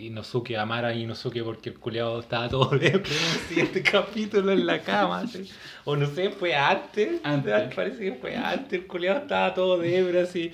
[0.00, 4.66] Inosuke, amar a Inosuke porque el culiado estaba todo depre en el siguiente capítulo en
[4.66, 5.24] la cama.
[5.84, 7.20] O no sé, fue antes.
[7.22, 7.74] Antes.
[7.74, 8.80] Parece que fue antes.
[8.80, 10.52] El culiado estaba todo depre, así.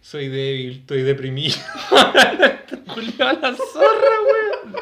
[0.00, 1.56] Soy débil, estoy deprimido.
[2.70, 4.76] el culiado a la zorra, weón.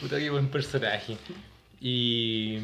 [0.00, 1.16] Puta, qué buen personaje.
[1.80, 2.58] Y.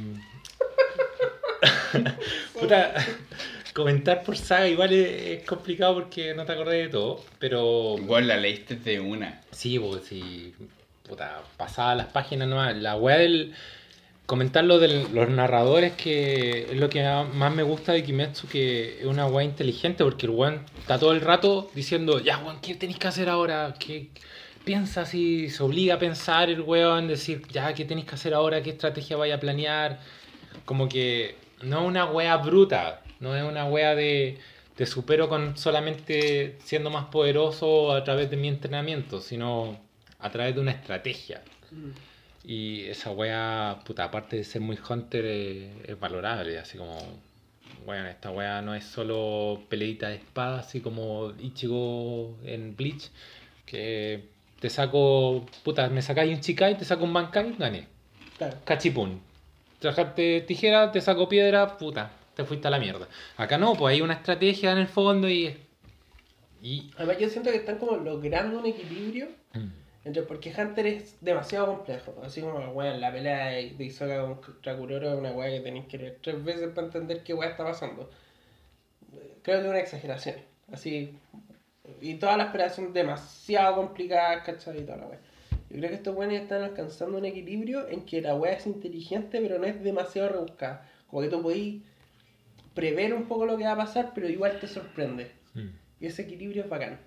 [2.58, 2.94] Puta,
[3.78, 8.26] comentar por saga igual es, es complicado porque no te acordás de todo, pero Weón,
[8.26, 9.40] la leíste de una.
[9.52, 10.52] sí, pues sí,
[11.08, 13.54] puta, pasaba las páginas nuevas, la weá del
[14.26, 17.02] comentar lo de los narradores que es lo que
[17.32, 21.12] más me gusta de Kimetsu que es una weá inteligente porque el weón está todo
[21.12, 23.74] el rato diciendo, ya weón, ¿qué tenéis que hacer ahora?
[23.78, 24.08] ¿Qué
[24.64, 28.62] piensa si se obliga a pensar el weón, decir, ya, ¿qué tenéis que hacer ahora?
[28.62, 30.00] ¿Qué estrategia vaya a planear?
[30.66, 34.38] Como que no una wea bruta, no es una wea de
[34.78, 39.76] te supero con solamente siendo más poderoso a través de mi entrenamiento, sino
[40.20, 41.42] a través de una estrategia.
[42.44, 46.96] Y esa wea, puta, aparte de ser muy hunter, eh, es valorable, así como,
[47.84, 53.10] bueno, esta wea no es solo peleita de espada, así como Ichigo en Bleach,
[53.66, 54.28] que
[54.60, 57.88] te saco, puta, me sacáis un Chikai, te saco un Bankai, gané.
[58.38, 58.58] Claro.
[58.64, 59.20] Cachipún.
[59.80, 63.08] Trajaste tijera, te saco piedra, puta, te fuiste a la mierda.
[63.36, 65.56] Acá no, pues hay una estrategia en el fondo y.
[66.62, 69.26] y Además, yo siento que están como logrando un equilibrio
[70.04, 72.14] entre porque Hunter es demasiado complejo.
[72.22, 75.86] Así como, weón, la pelea de de Hisoka contra Kuroro es una weá que tenéis
[75.86, 78.08] que leer tres veces para entender qué weá está pasando.
[79.42, 80.36] Creo que es una exageración.
[80.70, 81.18] Así.
[82.00, 84.78] Y todas las peleas son demasiado complicadas, ¿cachai?
[84.78, 85.18] Y toda la weá.
[85.70, 89.40] Yo creo que estos weones están alcanzando un equilibrio en que la weá es inteligente,
[89.40, 90.88] pero no es demasiado rebuscada.
[91.08, 91.82] Como que tú podís
[92.74, 95.30] prever un poco lo que va a pasar, pero igual te sorprende.
[95.54, 95.68] Mm.
[96.00, 96.98] Y ese equilibrio es bacán.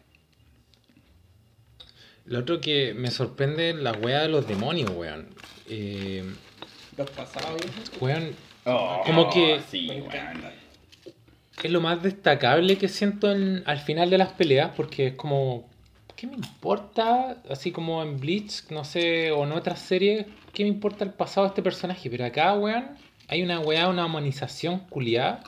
[2.26, 5.28] Lo otro que me sorprende es la wea de los demonios, weón.
[5.68, 6.24] Eh,
[6.98, 7.98] Los pasados, ¿viste?
[8.00, 10.44] weón, Oh, Como que- Sí, weón.
[11.64, 15.68] es lo más destacable que siento en- al final de las peleas, porque es como,
[16.16, 17.42] ¿qué me importa?
[17.50, 21.46] Así como en Bleach, no sé, o en otras series, ¿qué me importa el pasado
[21.48, 22.08] de este personaje?
[22.08, 22.90] Pero acá, weón,
[23.28, 25.42] hay una weá, una humanización culiada.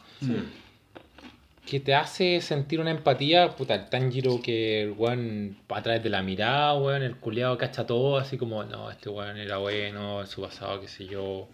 [1.65, 6.09] Que te hace sentir una empatía, puta, el Tanjiro que el weón a través de
[6.09, 10.27] la mirada, weón, el culiado cacha todo, así como, no, este weón era bueno, en
[10.27, 11.47] su pasado, qué sé yo.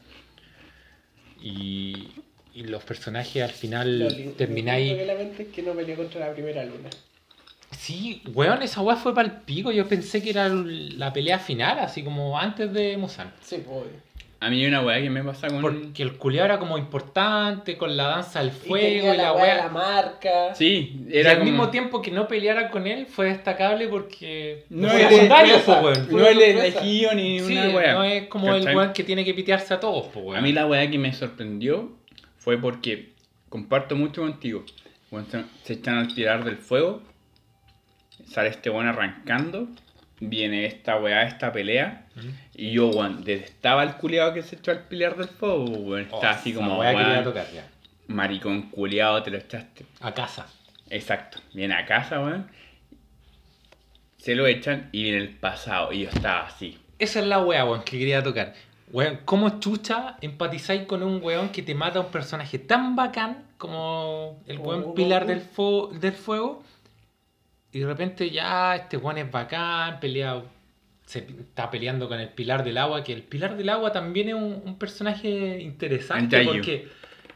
[1.42, 2.10] Y,
[2.54, 4.92] y los personajes al final termináis...
[4.92, 6.90] lo que lamento es que no peleó contra la primera luna.
[7.78, 9.72] Sí, weón, esa weá fue para el pico.
[9.72, 13.32] Yo pensé que era la pelea final, así como antes de Musan.
[13.42, 13.86] Sí, pues.
[14.42, 15.60] A mí hay una weá que me pasa con.
[15.62, 19.24] Porque el culiao era como importante con la danza del Y fuego tenía y, la
[19.24, 20.56] la weá la marca.
[20.56, 24.64] Sí, Y era al como- mismo tiempo que no peleara con él fue destacable porque
[24.70, 26.08] No fue es secundario, po, weón.
[26.10, 27.94] No es elegido ni Sí, una weá.
[27.96, 30.38] no es como el weón que tiene que pitearse a todos, po, weón.
[30.38, 31.92] A mí la weá que me sorprendió
[32.38, 33.10] fue porque
[33.50, 34.64] comparto mucho contigo.
[35.10, 37.02] Cuando se, se echan al tirar del fuego,
[38.26, 39.68] sale este weón arrancando,
[40.22, 42.30] viene esta weá, esta pelea, Mm.
[42.56, 46.08] y yo, weón, detestaba el culiado que se echó al pilar del fuego, weón.
[46.12, 47.68] Oh, Está así como, quería weón, tocar ya.
[48.08, 49.86] maricón culiado, te lo echaste.
[50.02, 50.48] A casa.
[50.90, 51.40] Exacto.
[51.54, 52.48] Viene a casa, weón.
[54.18, 55.94] Se lo echan y viene el pasado.
[55.94, 56.78] Y yo estaba así.
[56.98, 58.54] Esa es la weá, weón, que quería tocar.
[58.92, 63.46] Weón, ¿cómo chucha empatizáis con un weón que te mata a un personaje tan bacán
[63.58, 66.64] como el weón pilar del, fo- del fuego?
[67.72, 70.46] Y de repente ya este weón es bacán, peleado.
[71.10, 74.36] Se está peleando con el pilar del agua, que el pilar del agua también es
[74.36, 76.58] un, un personaje interesante El Yayu.
[76.60, 76.88] porque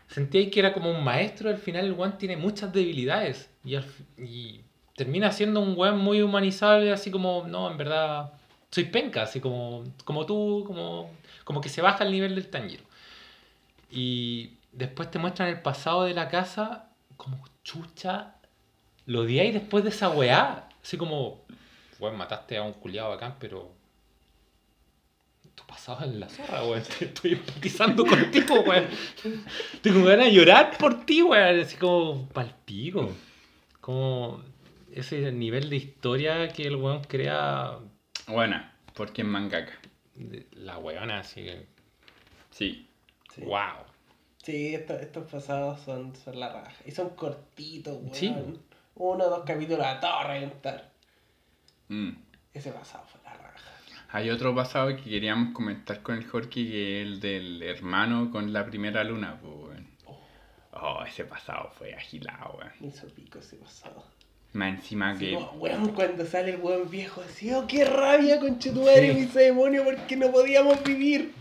[0.08, 3.86] sentíais que era como un maestro, al final el weón tiene muchas debilidades y, al
[4.20, 4.62] y
[4.96, 8.34] termina siendo un weón muy humanizable, así como, no, en verdad,
[8.70, 11.10] soy penca, así como, como tú, como,
[11.44, 12.84] como que se baja el nivel del Tanjiro.
[13.90, 18.36] Y después te muestran el pasado de la casa, como chucha,
[19.06, 21.43] lo odiáis después de esa weá, así como,
[22.04, 23.72] weón, mataste a un culiado bacán, pero
[25.56, 26.84] tu pasado es la zorra, weón.
[27.00, 28.88] Te Estoy empatizando contigo, weón.
[29.82, 31.60] Tengo ganas de llorar por ti, weón.
[31.62, 33.10] Así como palpico.
[33.80, 34.42] Como
[34.94, 37.80] ese nivel de historia que el weón crea.
[38.28, 38.62] Bueno,
[38.94, 39.74] porque es mangaka.
[40.52, 41.68] La weona, así que.
[42.52, 42.90] Sí.
[43.34, 43.86] Sí, ¡Wow!
[44.44, 46.76] Sí, estos, estos pasados son, son la raja.
[46.86, 48.14] Y son cortitos, weón.
[48.14, 48.36] Sí.
[48.96, 50.93] Uno o dos capítulos a todo reventar.
[51.90, 52.12] Mm.
[52.54, 53.70] Ese pasado fue la raja.
[54.10, 58.54] Hay otro pasado que queríamos comentar con el Jorge, que es el del hermano con
[58.54, 59.80] la primera luna, pues.
[60.76, 62.72] Oh, ese pasado fue agilado, weón.
[62.80, 64.04] Me hizo pico ese pasado.
[64.54, 65.36] Más encima Sí, que.
[65.58, 69.20] weón, cuando sale el weón viejo así, oh, qué rabia, conchetumare, Sí.
[69.20, 71.32] mi demonio, porque no podíamos vivir.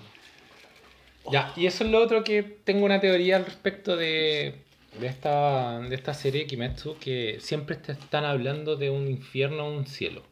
[1.31, 4.56] Ya, y eso es lo otro que tengo una teoría al respecto de,
[4.98, 9.77] de, esta, de esta serie Kimetsu, que siempre te están hablando de un infierno o
[9.77, 10.23] un cielo.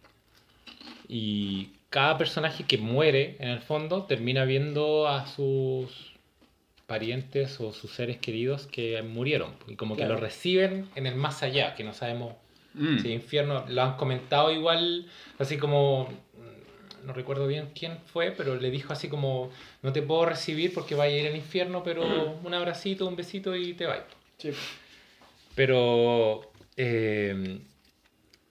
[1.12, 6.12] Y cada personaje que muere, en el fondo, termina viendo a sus
[6.86, 9.54] parientes o sus seres queridos que murieron.
[9.66, 12.34] Y como que lo reciben en el más allá, que no sabemos
[12.74, 12.98] Mm.
[13.00, 13.64] si infierno.
[13.68, 15.06] Lo han comentado igual,
[15.38, 19.50] así como mm, no recuerdo bien quién fue, pero le dijo así como,
[19.82, 23.56] no te puedo recibir porque vaya a ir al infierno, pero un abracito, un besito
[23.56, 24.02] y te vas.
[24.38, 24.50] Sí.
[25.54, 27.58] Pero eh,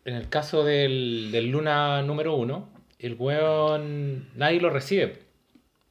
[0.05, 2.69] en el caso del, del Luna número uno,
[2.99, 5.19] el weón nadie lo recibe.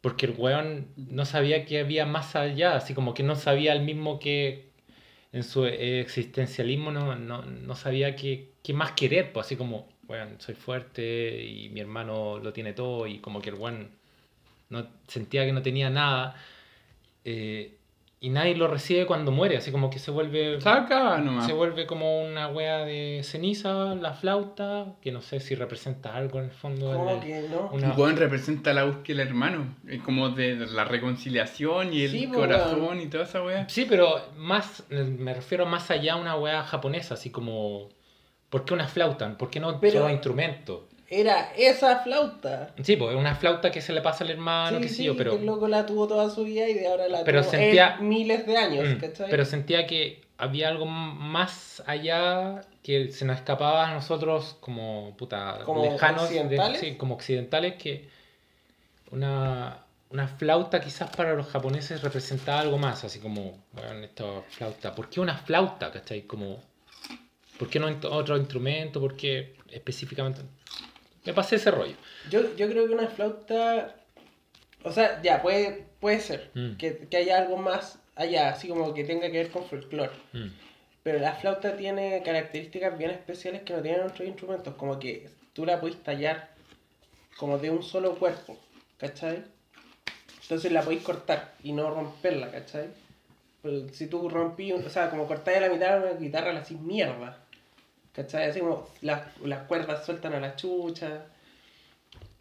[0.00, 3.82] Porque el weón no sabía que había más allá, así como que no sabía el
[3.82, 4.68] mismo que
[5.32, 10.54] en su existencialismo no, no, no sabía qué, más querer, pues así como, weón, soy
[10.54, 13.90] fuerte y mi hermano lo tiene todo y como que el weón
[14.70, 16.36] no, sentía que no tenía nada.
[17.24, 17.77] eh,
[18.20, 21.46] y nadie lo recibe cuando muere, así como que se vuelve Saca nomás.
[21.46, 26.38] se vuelve como una wea de ceniza, la flauta, que no sé si representa algo
[26.40, 26.92] en el fondo.
[26.92, 27.70] ¿Cómo que no?
[27.72, 29.76] una- Weón representa la búsqueda del hermano.
[29.86, 33.68] Es como de la reconciliación y el Sí, corazón y toda esa weá.
[33.68, 37.88] Sí, pero más, me refiero más allá a una wea japonesa, así como,
[38.50, 39.38] ¿por qué una flauta?
[39.38, 40.88] ¿Por qué no Pero- otro instrumento?
[41.10, 42.74] Era esa flauta.
[42.82, 45.04] Sí, pues es una flauta que se le pasa al hermano, sí, qué sé sí,
[45.04, 47.50] yo, pero, el loco la tuvo toda su vida y de ahora la Pero tuvo
[47.50, 49.30] sentía- en miles de años, Mm, ¿cachai?
[49.30, 55.60] pero sentía que había algo más allá que se nos escapaba a nosotros como puta
[55.64, 56.78] Como lejanos, de- occidentales.
[56.80, 58.08] sí, como occidentales, que
[59.10, 59.78] una,
[60.10, 65.08] una flauta quizás para los japoneses representaba algo más, así como, bueno, esta flauta, ¿por
[65.08, 65.90] qué una flauta?
[65.90, 66.22] ¿Cachai?
[66.22, 66.62] Como,
[67.58, 69.00] ¿por qué no otro instrumento?
[69.00, 70.42] ¿Por qué específicamente?
[71.28, 71.94] Me pasé ese rollo.
[72.30, 73.96] Yo, yo creo que una flauta.
[74.82, 76.50] O sea, ya, puede, puede ser.
[76.54, 76.76] Mm.
[76.76, 80.12] Que, que haya algo más allá, así como que tenga que ver con folclore.
[80.32, 80.48] Mm.
[81.02, 84.74] Pero la flauta tiene características bien especiales que no tienen otros instrumentos.
[84.76, 86.48] Como que tú la podés tallar
[87.36, 88.56] como de un solo cuerpo,
[88.96, 89.44] ¿cachai?
[90.40, 92.88] Entonces la podéis cortar y no romperla, ¿cachai?
[93.60, 96.80] Pero si tú rompí, o sea, como cortáis la mitad de una guitarra, la hacís
[96.80, 97.44] mierda.
[98.18, 98.50] ¿Cachai?
[98.50, 101.26] Así como las, las cuerdas sueltan a la chucha.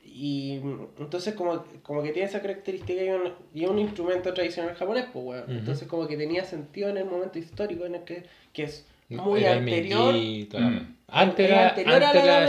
[0.04, 4.34] Y mm, entonces como, como que tiene esa característica y un, y es un instrumento
[4.34, 5.52] tradicional japonés, pues, weón.
[5.52, 8.24] Entonces como que tenía sentido en el momento histórico en el que,
[8.54, 10.14] que es muy era anterior.
[10.16, 10.96] Mm.
[11.10, 12.46] Antes Es era, anterior a la antes era la-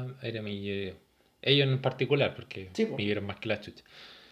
[0.00, 0.92] antes era Meiji.
[1.40, 2.96] Ellos en particular, porque Sí, po.
[2.96, 3.84] vivieron más que la chucha.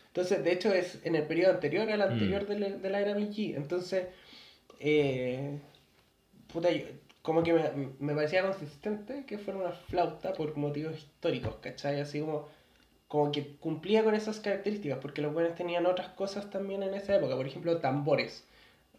[0.08, 2.46] Entonces, de hecho, es en el periodo anterior al anterior Mm.
[2.48, 3.54] de, la, de la era Meiji.
[3.54, 4.06] Entonces,
[4.80, 5.58] eh,
[6.52, 6.84] puta, yo-
[7.22, 12.00] como que me, me parecía consistente que fuera una flauta por motivos históricos, ¿cachai?
[12.00, 12.48] Así como,
[13.08, 17.16] como que cumplía con esas características, porque los buenos tenían otras cosas también en esa
[17.16, 17.36] época.
[17.36, 18.46] Por ejemplo, tambores.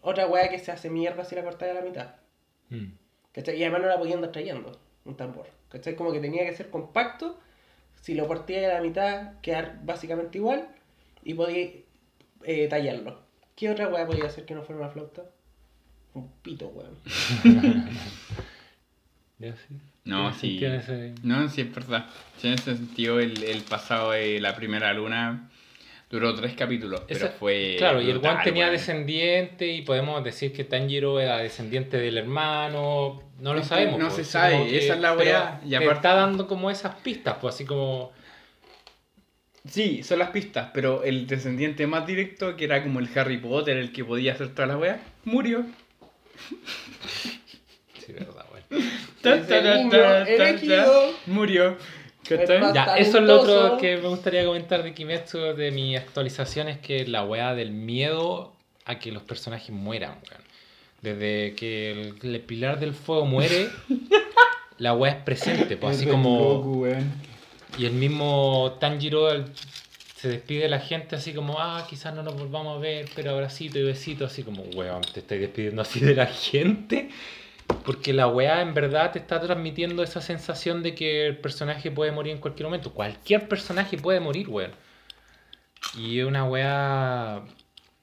[0.01, 2.15] Otra weá que se hace mierda si la cortáis a la mitad.
[2.69, 2.93] Mm.
[3.31, 3.57] ¿Cachai?
[3.57, 5.47] Y además no la podían andar trayendo, un tambor.
[5.69, 5.95] ¿Cachai?
[5.95, 7.39] Como que tenía que ser compacto.
[8.01, 10.67] Si lo partías a la mitad, quedar básicamente igual.
[11.23, 11.71] Y podías
[12.43, 13.19] eh, tallarlo.
[13.55, 15.23] ¿Qué otra weá podía hacer que no fuera una flauta?
[16.13, 16.97] Un pito, weón.
[19.39, 19.75] Ya, sí.
[20.05, 20.59] No, sí.
[20.63, 22.05] ese- No, sí, es verdad.
[22.37, 25.49] Sí, en ese sentido, el, el pasado de la primera luna
[26.11, 27.75] duró tres capítulos, pero Ese- fue.
[27.79, 33.23] Claro, y el One tenía descendiente y podemos decir que Tanjiro era descendiente del hermano.
[33.39, 33.97] No lo Es sabemos.
[33.97, 36.93] no pues, se sabe, esa es la weá, y te aparte- está dando como esas
[36.97, 38.11] pistas, pues así como.
[39.67, 43.77] Sí, son las pistas, pero el descendiente más directo, que era como el Harry Potter,
[43.77, 45.65] el que podía hacer toda la wea, murió.
[48.05, 48.85] Sí, verdad, bueno.
[49.21, 51.13] Tan, Ese tan, tan, niño tan, tan, elegido.
[51.27, 51.77] Murió.
[52.73, 56.77] Ya, eso es lo otro que me gustaría comentar de Kimetsu, de mi actualización, es
[56.79, 58.53] que la weá del miedo
[58.85, 60.43] a que los personajes mueran, weón.
[61.01, 63.69] Desde que el, el pilar del fuego muere,
[64.77, 66.85] la weá es presente, pues así como...
[67.77, 69.45] Y el mismo Tanjiro el-
[70.21, 73.31] se despide de la gente así como, ah, quizás no nos volvamos a ver, pero
[73.31, 77.09] abracito y besito, así como, weón, te estoy despidiendo así de la gente.
[77.83, 82.11] Porque la weá en verdad te está transmitiendo esa sensación de que el personaje puede
[82.11, 82.93] morir en cualquier momento.
[82.93, 84.73] Cualquier personaje puede morir, weón.
[85.97, 87.41] Y es una weá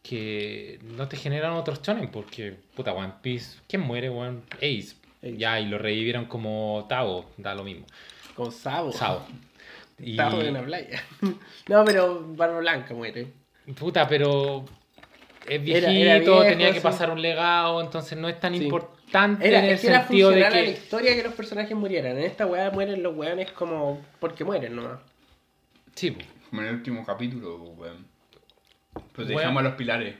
[0.03, 4.43] que no te generan otros chonen, porque, puta, One Piece, ¿quién muere, weón?
[4.57, 4.97] Ace.
[5.23, 5.36] Ace.
[5.36, 7.86] Ya, y lo revivieron como Tao, da lo mismo.
[8.35, 8.90] Con Sabo.
[8.90, 9.24] Sao.
[9.99, 11.03] Y, Sabo en la playa.
[11.69, 13.27] no, pero Barba Blanca muere.
[13.79, 14.65] puta, pero
[15.47, 18.65] es viejito, era viejo, tenía que pasar un legado, entonces no es tan Sí.
[18.65, 20.70] importante Era, en el es que era sentido de a la que...
[20.70, 22.19] historia que los personajes murieran.
[22.19, 25.01] En esta weá mueren los weones como porque mueren nomás.
[25.95, 26.16] Sí.
[26.51, 28.07] Como en el último capítulo, weón.
[29.12, 30.15] Pues dejamos a los pilares.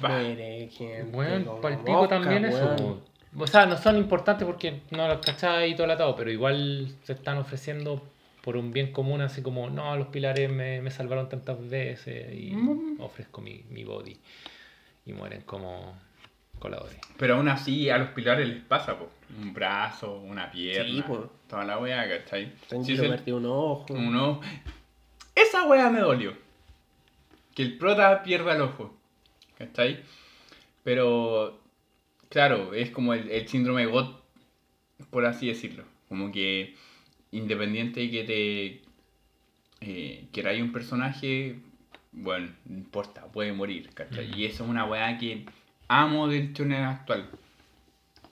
[0.00, 1.10] Muere gente.
[1.10, 2.64] Bueno, como para el pico mosca, también eso.
[2.64, 2.76] weón.
[2.76, 3.02] po.
[3.38, 6.94] O sea, no son importantes porque no los cacháis y todo el atado, pero igual
[7.02, 8.02] se están ofreciendo
[8.42, 12.52] por un bien común, así como, no, los pilares me, me salvaron tantas veces y
[12.54, 13.00] Mm.
[13.00, 14.16] ofrezco mi, mi body.
[15.06, 15.96] Y mueren como
[16.58, 16.98] coladores.
[17.16, 19.08] Pero aún así a los pilares les pasa, po.
[19.40, 21.04] Un brazo, una pierna.
[21.06, 21.14] Sí.
[21.48, 22.52] Toda la wea, ¿cachai?
[22.84, 24.40] Sí, es el- perdió un ojo.
[25.34, 26.34] Esa wea me dolió.
[27.54, 28.94] Que el prota pierda el ojo.
[29.58, 30.00] ¿Cachai?
[30.84, 31.58] Pero.
[32.28, 34.22] Claro, es como el, el síndrome GOT,
[35.10, 35.84] por así decirlo.
[36.08, 36.74] Como que
[37.32, 38.82] independiente de que te
[39.80, 41.56] eh, queráis un personaje,
[42.12, 44.28] bueno, no importa, puede morir, ¿cachai?
[44.28, 44.38] Mm.
[44.38, 45.44] Y eso es una weá que
[45.88, 47.28] amo del shonen actual.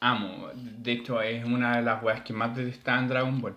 [0.00, 0.48] Amo.
[0.54, 3.56] De hecho, es una de las weas que más detestaba en Dragon Ball.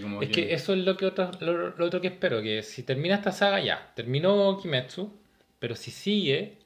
[0.00, 2.82] Como Es que eso es lo que otro, lo, lo otro que espero, que si
[2.82, 5.12] termina esta saga ya, terminó Kimetsu,
[5.60, 6.58] pero si sigue,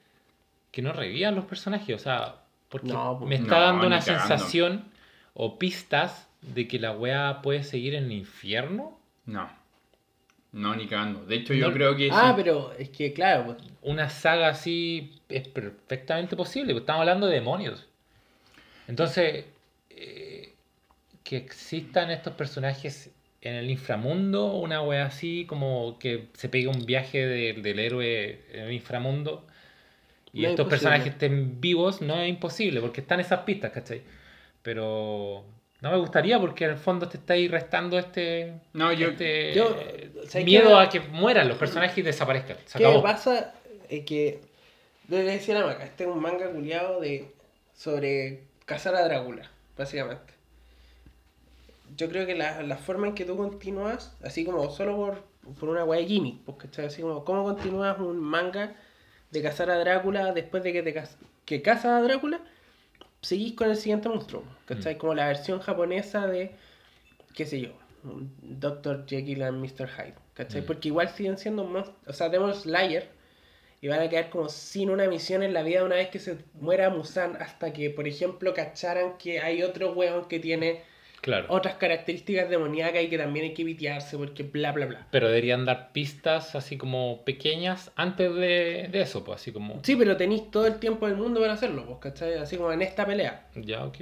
[0.70, 2.36] que no revivan los personajes, o sea,
[2.70, 4.26] porque No, pues, me está no, dando una cagando.
[4.26, 4.84] sensación
[5.34, 8.98] o pistas de que la wea puede seguir en el infierno.
[9.26, 9.48] No.
[10.52, 11.24] No, ni cagando.
[11.24, 12.42] De hecho, yo No- creo que Ah, sí.
[12.42, 17.34] pero es que claro, pues, Una saga así es perfectamente posible, porque estamos hablando de
[17.34, 17.88] demonios.
[18.86, 19.44] Entonces,
[19.90, 20.52] eh,
[21.24, 23.10] que existan estos personajes
[23.40, 28.40] en el inframundo, una wea así, como que se pegue un viaje de- del héroe
[28.52, 29.46] en el inframundo
[30.32, 34.02] y No estos personajes estén vivos, no es imposible, porque están esas pistas, ¿cachai?
[34.62, 35.44] Pero
[35.82, 39.76] no me gustaría porque en el fondo te estáis restando este, No, yo- este yo-
[40.28, 42.56] ¿sabes miedo a que mueran los personajes y desaparezcan.
[42.66, 43.02] Se ¿Qué acabó.
[43.02, 43.54] pasa?
[43.90, 44.40] Es que
[45.08, 47.30] le decía a la maca, este es un manga culiado de
[47.74, 50.32] sobre cazar a Drácula, básicamente.
[51.96, 55.22] Yo creo que la, la forma en que tú continúas, así como solo por,
[55.58, 58.74] por una de gimmick, porque está así como, ¿cómo continúas un manga
[59.30, 62.40] de cazar a Drácula después de que te cas- que cazas a Drácula?
[63.22, 64.98] Seguís con el siguiente monstruo, ¿cachai?
[64.98, 66.54] Como la versión japonesa de,
[67.34, 67.70] qué sé yo,
[68.42, 69.06] Dr.
[69.06, 69.88] Jekyll and Mr.
[69.88, 70.62] Hyde, ¿cachai?
[70.62, 70.66] Mm.
[70.66, 73.08] Porque igual siguen siendo monstruos, o sea, Demon Slayer
[73.80, 76.38] y van a quedar como sin una misión en la vida una vez que se
[76.54, 80.82] muera Musan hasta que, por ejemplo, cacharan que hay otro weón que tiene
[81.22, 81.46] Claro.
[81.48, 85.06] otras características demoníacas y que también hay que vitearse porque bla bla bla.
[85.10, 89.80] Pero deberían dar pistas así como pequeñas antes de, de eso, pues así como...
[89.84, 92.34] Sí, pero tenéis todo el tiempo del mundo para hacerlo, pues, ¿cachai?
[92.34, 93.46] Así como en esta pelea.
[93.54, 93.98] Ya, ok.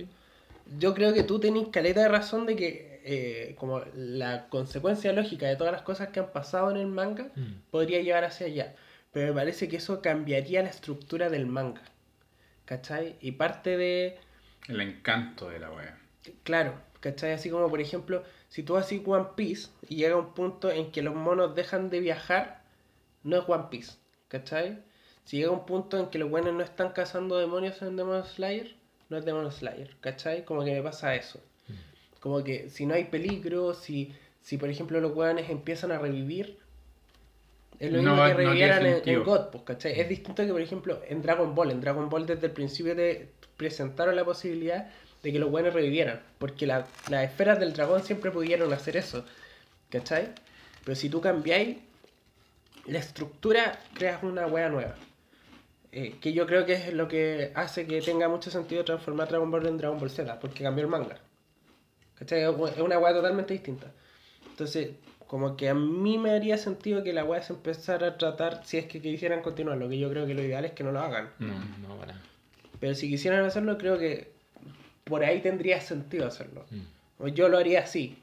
[0.78, 5.46] Yo creo que tú tenés caleta de razón de que eh, como la consecuencia lógica
[5.46, 7.62] de todas las cosas que han pasado en el manga Mm.
[7.70, 8.74] podría llevar hacia allá.
[9.12, 11.82] Pero me parece que eso cambiaría la estructura del manga.
[12.64, 13.16] ¿Cachai?
[13.20, 14.16] Y parte de...
[14.68, 15.98] El encanto de la wea.
[16.44, 17.32] Claro, ¿cachai?
[17.32, 21.02] Así como, por ejemplo, si tú haces One Piece y llega un punto en que
[21.02, 22.62] los monos dejan de viajar,
[23.22, 23.94] no es One Piece,
[24.28, 24.78] ¿cachai?
[25.24, 28.74] Si llega un punto en que los buenos no están cazando demonios en Demon Slayer,
[29.08, 30.44] no es Demon Slayer, ¿cachai?
[30.44, 31.40] Como que me pasa eso.
[32.20, 36.58] Como que si no hay peligro, si, si por ejemplo los hueones empiezan a revivir,
[37.78, 39.24] es lo mismo que no revivieran en.
[39.24, 39.98] God, pues, ¿cachai?
[39.98, 41.70] Es distinto que, por ejemplo, en Dragon Ball.
[41.70, 44.90] En Dragon Ball desde el principio te presentaron la posibilidad
[45.22, 46.20] de que los buenos revivieran.
[46.38, 49.24] Porque la- las esferas del dragón siempre pudieron hacer eso.
[49.90, 50.28] ¿Cachai?
[50.84, 51.78] Pero si tú cambiáis
[52.86, 54.94] la estructura, creas una wea nueva.
[55.92, 59.50] Eh, que yo creo que es lo que hace que tenga mucho sentido transformar Dragon
[59.50, 61.18] Ball en Dragon Ball Z, porque cambió el manga.
[62.14, 62.42] ¿Cachai?
[62.42, 63.90] Es una wea totalmente distinta.
[64.50, 64.90] Entonces,
[65.26, 68.78] como que a mí me haría sentido que la wea se empezara a tratar si
[68.78, 69.78] es que quisieran continuar.
[69.78, 71.30] Lo que yo creo que lo ideal es que no lo hagan.
[71.38, 71.54] No,
[71.88, 72.20] no, para.
[72.78, 74.32] Pero si quisieran hacerlo, creo que
[75.10, 76.64] por ahí tendría sentido hacerlo.
[76.70, 77.26] Mm.
[77.34, 78.16] Yo lo haría así.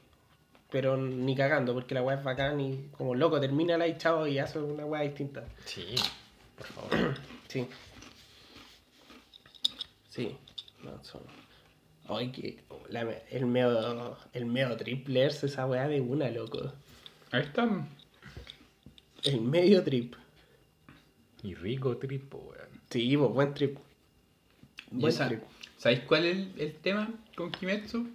[0.70, 4.26] Pero ni cagando, porque la weá es bacán y como loco, termina la y chao
[4.26, 5.44] y hace una weá distinta.
[5.64, 5.94] Sí,
[6.56, 7.14] por favor.
[7.48, 7.66] Sí.
[10.10, 10.36] Sí.
[10.82, 11.22] No, son...
[12.08, 12.58] Ay, que
[12.90, 16.72] la el medio, el medio triple es esa weá de una, loco.
[17.30, 17.66] Ahí está.
[19.24, 20.14] El medio trip.
[21.42, 22.68] Y rico tripo, weón.
[22.90, 23.78] Sí, pues, buen trip.
[24.90, 25.42] Buen esa- trip.
[25.78, 28.08] ¿Sabéis cuál es el, el tema con Kimetsu?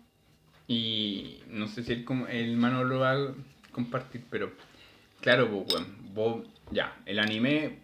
[0.67, 3.33] Y no sé si el, el lo va a
[3.71, 4.51] compartir, pero
[5.21, 7.79] claro, pues, weón, vos, ya, el anime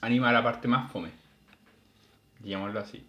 [0.00, 1.10] anima la parte más fome,
[2.40, 3.06] digámoslo así.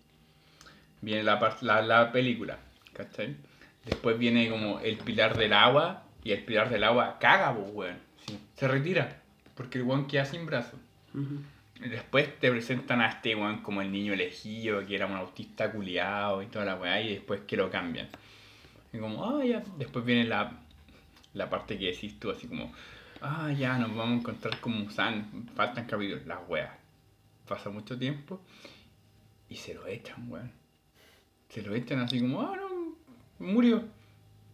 [1.02, 2.60] Viene la, la, la película,
[2.94, 3.36] ¿cachai?
[3.84, 7.98] Después viene como el pilar del agua, y el pilar del agua caga, pues, weón.
[8.26, 9.22] sí, se retira,
[9.56, 10.78] porque el weón queda sin brazo.
[11.90, 16.42] Después te presentan a este weón como el niño elegido, que era un autista culiado
[16.42, 18.08] y toda la weá, y después que lo cambian.
[18.94, 19.64] Y como, ah, ya.
[19.78, 20.60] Después viene la,
[21.34, 22.72] la parte que decís tú, así como,
[23.22, 26.72] ah, ya, nos vamos a encontrar con Musan, faltan capítulos, las weas.
[27.48, 28.40] Pasa mucho tiempo
[29.50, 30.52] y se lo echan, weón.
[31.50, 32.96] Se lo echan así como, ah, no,
[33.46, 33.84] murió.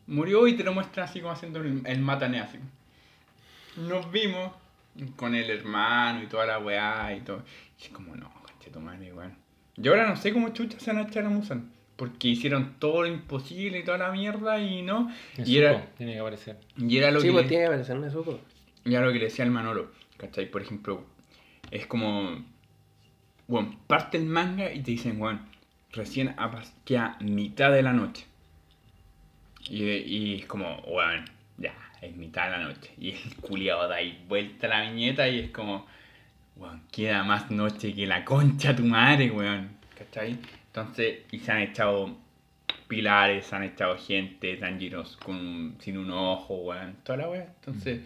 [0.07, 2.57] Murió y te lo muestran así como haciendo el, el matane así.
[3.77, 4.51] Nos vimos
[5.15, 7.43] con el hermano y toda la weá y todo.
[7.79, 9.35] Y es como, no, conche tu madre, weón.
[9.77, 11.71] Yo ahora no sé cómo chucha se van a echar a Musan.
[11.95, 15.11] Porque hicieron todo lo imposible y toda la mierda y no.
[15.37, 16.57] Y era, tiene que aparecer.
[16.77, 17.33] y era lo Sí, que.
[17.33, 18.37] pues tiene que aparecer pues.
[18.85, 20.49] Y era lo que le decía el Manolo, ¿cachai?
[20.49, 21.03] Por ejemplo,
[21.71, 22.43] es como,
[23.47, 25.41] bueno, parte el manga y te dicen, bueno,
[25.91, 28.25] recién ha pas- queda mitad de la noche.
[29.69, 31.25] Y, y es como, bueno,
[31.57, 32.91] ya, es mitad de la noche.
[32.97, 35.85] Y el culiado da ahí vuelta a la viñeta y es como,
[36.55, 39.69] bueno, queda más noche que la concha tu madre, weón.
[39.97, 40.37] ¿Cachai?
[40.67, 42.15] Entonces, y se han echado
[42.87, 47.43] pilares, se han echado gente, Tanjiros con sin un ojo, weón, toda la weá.
[47.59, 48.01] Entonces,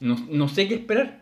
[0.00, 1.20] no, no sé qué esperar.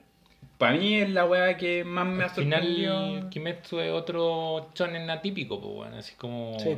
[0.58, 3.30] Para mí es la weá que más me ha Al final, sorprendido.
[3.30, 6.76] Kimetsu es otro shonen atípico, pues, bueno, así como Sí.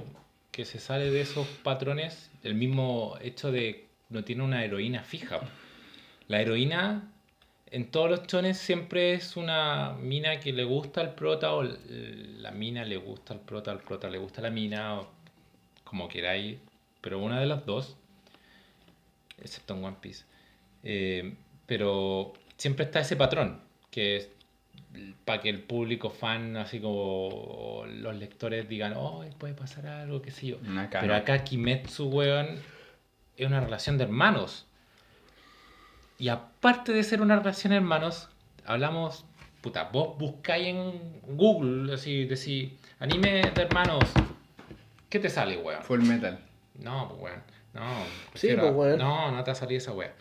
[0.50, 2.30] que se sale de esos patrones.
[2.42, 5.40] El mismo hecho de no tiene una heroína fija.
[6.28, 7.10] La heroína
[7.70, 12.50] en todos los chones siempre es una mina que le gusta al prota o la
[12.50, 15.08] mina le gusta al prota, al prota le gusta la mina, o
[15.84, 16.58] como queráis,
[17.00, 17.96] pero una de las dos,
[19.40, 20.24] excepto en One Piece.
[20.82, 21.34] Eh,
[21.66, 24.30] pero siempre está ese patrón, que es
[25.24, 30.32] para que el público fan, así como los lectores digan, oh, puede pasar algo, qué
[30.32, 30.56] sé yo.
[30.90, 32.58] Pero acá Kimetsu, weón,
[33.44, 34.66] es una relación de hermanos.
[36.18, 38.28] Y aparte de ser una relación de hermanos,
[38.66, 39.24] hablamos,
[39.62, 44.04] puta, vos buscáis en Google, así, decís, anime de hermanos,
[45.08, 45.82] ¿qué te sale, weón?
[45.82, 46.38] Full Metal.
[46.78, 47.42] No, pues weón,
[47.74, 47.90] no.
[48.34, 48.98] Sí, pues, weón.
[48.98, 50.12] No, no te va a salir esa weón.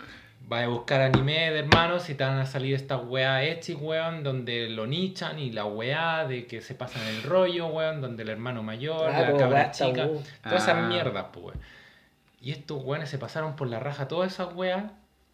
[0.48, 4.24] Vas a buscar anime de hermanos y te van a salir estas weas hechas, weón,
[4.24, 8.30] donde lo nichan y la weá de que se pasan el rollo, weón, donde el
[8.30, 10.08] hermano mayor, Ah, la cabra chica,
[10.42, 10.88] todas esas Ah.
[10.88, 11.60] mierdas, pues, weón.
[12.42, 14.92] Y estos weones se pasaron por la raja todas esas weas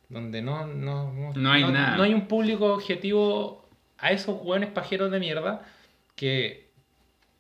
[0.09, 1.97] donde no, no, No hay nada.
[1.97, 3.67] No hay un público objetivo
[3.97, 5.65] a esos hueones pajeros de mierda
[6.15, 6.69] que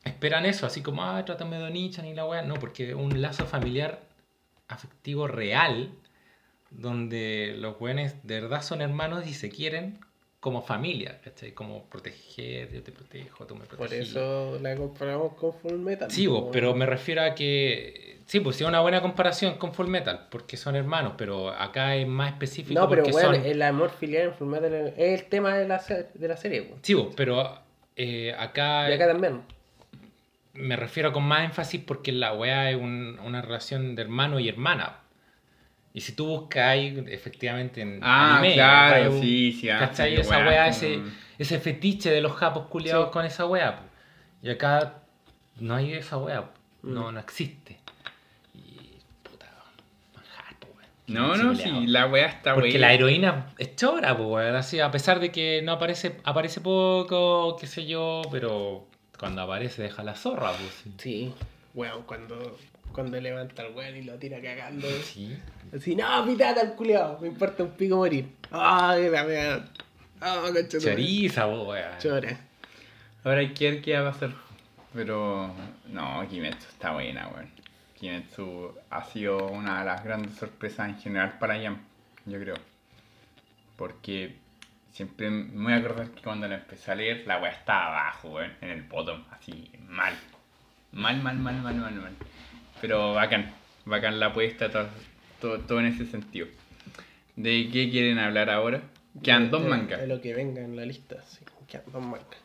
[0.03, 2.41] esperan eso, así como, ah, trátame de Onichan y la weá.
[2.41, 4.01] No, porque un lazo familiar
[4.67, 5.91] afectivo real,
[6.71, 9.99] donde los hueones de verdad son hermanos y se quieren
[10.45, 11.53] como familia, ¿cachai?
[11.53, 14.09] Como proteger, yo te protejo, tú me Por proteges.
[14.11, 16.11] eso la comparamos con Full Metal.
[16.11, 18.19] Sí, po, pero me refiero a que.
[18.27, 22.07] Sí, pues sí, una buena comparación con Full Metal, porque son hermanos, pero acá es
[22.07, 23.33] más específico No, pero porque son.
[23.35, 25.83] el amor filial en Full Metal es el tema de la,
[26.13, 26.77] de la serie, weón.
[26.83, 27.57] Sí, pero
[27.95, 29.41] eh, acá, Y acá también.
[30.53, 34.47] me refiero con más énfasis porque la weá es un- una relación de hermano y
[34.47, 34.99] hermana.
[35.95, 39.69] Y si tú buscas ahí, efectivamente, en Ah, anime, claro, un- sí, sí.
[39.69, 40.13] ah, ¿Cachai?
[40.15, 40.99] sí, esa weá, weá, como- ese,
[41.39, 43.11] ese fetiche de los japos culiados Sí.
[43.13, 43.77] con esa weá.
[43.77, 43.83] po.
[44.41, 44.95] Y acá
[45.61, 46.51] no hay esa weá,
[46.83, 47.13] no, Mm.
[47.13, 47.79] no existe.
[48.53, 49.45] Y puta,
[50.13, 50.89] manjar, po, weón.
[51.07, 54.81] No, Ese no, sí, la weá está Porque la heroína es chora, po, weón, así,
[54.81, 58.85] a pesar de que no aparece, aparece poco, qué sé yo, pero
[59.17, 60.83] cuando aparece deja la zorra, pues.
[60.97, 61.33] sí.
[61.73, 62.57] Weón, cuando,
[62.91, 64.87] cuando levanta al weón y lo tira cagando.
[65.03, 65.37] Sí.
[65.75, 68.29] Así, no, pitata al culiao, me importa un pico morir.
[68.51, 69.69] Ay, la weón.
[70.21, 70.49] Ah.
[70.69, 71.97] Choriza, po, weón.
[72.01, 72.39] Chora.
[73.25, 74.31] Ahora hay que ver qué va a pasar.
[74.93, 75.53] Pero
[75.89, 77.49] no, Kimetsu está buena, weón.
[77.99, 81.77] Kimetsu ha sido una de las grandes sorpresas en general para Jam,
[82.25, 82.55] yo creo.
[83.75, 84.35] Porque
[84.93, 88.29] siempre me voy a acordar que cuando la empecé a leer, la weá estaba abajo,
[88.29, 90.13] weón, en el bottom, así, mal.
[90.93, 92.15] Mal, mal, mal, mal, mal, mal.
[92.79, 94.87] Pero bacán, bacán la apuesta, todo,
[95.45, 96.47] todo, todo en ese sentido.
[97.35, 98.81] ¿De qué quieren hablar ahora?
[99.21, 100.01] Quedan dos De- mangas.
[100.01, 102.39] De lo que venga en la lista, sí, quedan dos mangas.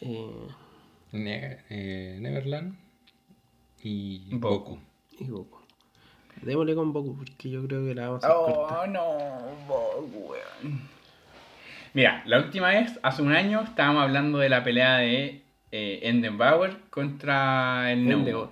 [0.00, 0.46] Eh,
[1.12, 2.74] Ne- eh, Neverland
[3.82, 4.70] y Boku.
[4.72, 4.78] Boku.
[5.20, 5.58] y Goku.
[6.42, 8.36] Démosle con Boku porque yo creo que la vamos a.
[8.36, 9.04] Oh, no,
[9.68, 10.80] Boku, weón.
[11.92, 16.80] Mira, la última vez, hace un año, estábamos hablando de la pelea de eh, Endeavor
[16.90, 18.48] contra el Nomu.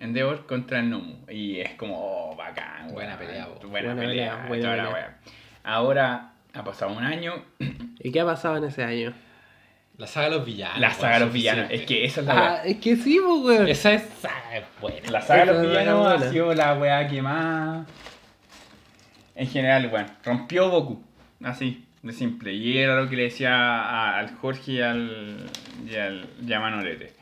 [0.00, 0.46] Endeavor.
[0.46, 1.14] Contra el Nomu.
[1.30, 1.94] Y es como,
[2.30, 3.18] oh, bacán, Buena weón.
[3.28, 3.46] pelea.
[3.46, 5.18] Buena, Buena pelea, pelea, buena toda pelea.
[5.62, 7.44] Ahora ha pasado un año.
[8.00, 9.12] ¿Y qué ha pasado en ese año?
[9.98, 10.80] La saga de los villanos.
[10.80, 11.66] la weón, saga de los villanos.
[11.70, 13.68] Es que esa es la Ah, es que sí, pues, weón.
[13.68, 15.10] Esa es saga es buena.
[15.10, 16.30] La saga de los villanos ha buena.
[16.32, 17.86] sido la weá que más.
[19.34, 21.02] En general, bueno, rompió Goku.
[21.44, 22.52] Así, de simple.
[22.52, 25.46] Y era lo que le decía a- al Jorge y al.
[25.86, 27.12] y al y a Manolete.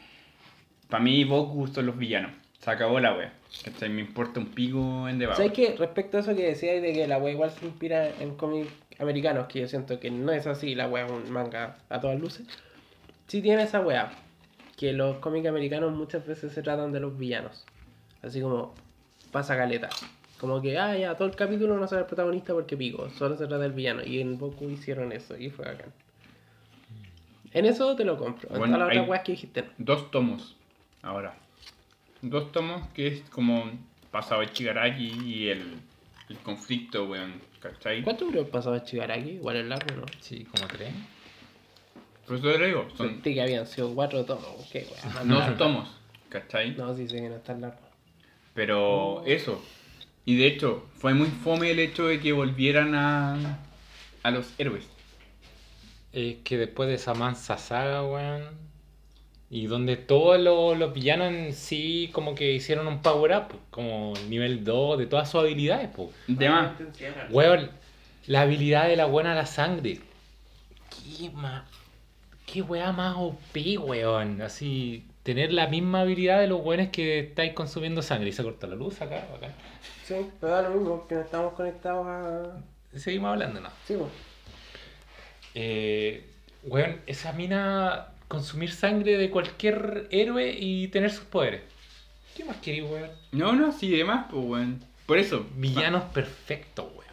[0.89, 2.31] Para mí, Goku son los villanos.
[2.59, 3.33] Se acabó la wea.
[3.65, 3.89] ¿Cachai?
[3.89, 5.37] Me importa un pico en debate.
[5.37, 5.77] ¿Sabes qué?
[5.79, 9.47] Respecto a eso que decías de que la wea igual se inspira en cómics americanos,
[9.47, 12.47] que yo siento que no es así, la wea es un manga a todas luces.
[13.29, 14.11] Sí tiene esa wea,
[14.77, 17.65] que los cómics americanos muchas veces se tratan de los villanos.
[18.23, 18.75] Así como
[19.31, 19.89] pasa caleta.
[20.39, 23.47] Como que, ah, ya, todo el capítulo no sale el protagonista porque pico, solo se
[23.47, 24.03] trata del villano.
[24.05, 25.93] Y en Boku hicieron eso y fue bacán.
[27.53, 28.49] En eso te lo compro.
[28.51, 29.65] En Bueno, todas las otras weas que dijiste.
[29.79, 30.57] Dos tomos.
[31.03, 31.35] Ahora.
[32.23, 33.71] Dos tomos que es como
[34.11, 35.79] pasado de Chigaraki y el,
[36.29, 37.41] el conflicto, weón.
[37.61, 38.03] ¿Cachai?
[38.03, 39.31] ¿Cuánto duró de Chigaraki?
[39.31, 40.07] Igual es largo, ¿no?
[40.21, 40.93] Sí, como tres.
[42.27, 42.89] Por eso te lo digo.
[42.97, 44.67] Son Sentí que habían sido cuatro tomos.
[44.71, 45.25] Qué wea.
[45.25, 45.89] dos tomos.
[46.29, 46.77] ¿Cachai?
[46.77, 47.81] No, sí sé que no es tan largo.
[48.55, 49.63] Pero eso.
[50.25, 53.59] Y de hecho, fue muy fome el hecho de que volvieran a,
[54.23, 54.87] a los héroes.
[56.13, 58.68] Es que después de esa mansa saga, weón.
[59.51, 64.13] Y donde todos los, los villanos en sí como que hicieron un power up, como
[64.29, 66.11] nivel 2 de todas sus habilidades, pues.
[66.27, 66.73] De más.
[67.31, 67.71] Weón,
[68.27, 70.01] la habilidad de la buena la sangre.
[70.91, 71.65] Qué más.
[72.45, 74.43] Qué weá más OP, weón.
[74.43, 78.29] Así, tener la misma habilidad de los weones que estáis consumiendo sangre.
[78.29, 79.53] Y se corta la luz acá, acá.
[80.05, 82.99] Sí, pero da lo mismo, que no estamos conectados a...
[82.99, 83.71] Seguimos hablando, ¿no?
[83.87, 84.11] Sí, pues.
[85.55, 86.27] Eh,
[86.65, 91.63] weón, esa mina consumir sangre de cualquier héroe y tener sus poderes.
[92.37, 93.11] ¿Qué más queréis, weón?
[93.33, 94.85] No, no, sí, de más, pues, weón.
[95.07, 95.47] Por eso.
[95.57, 97.09] Villanos perfectos, weón.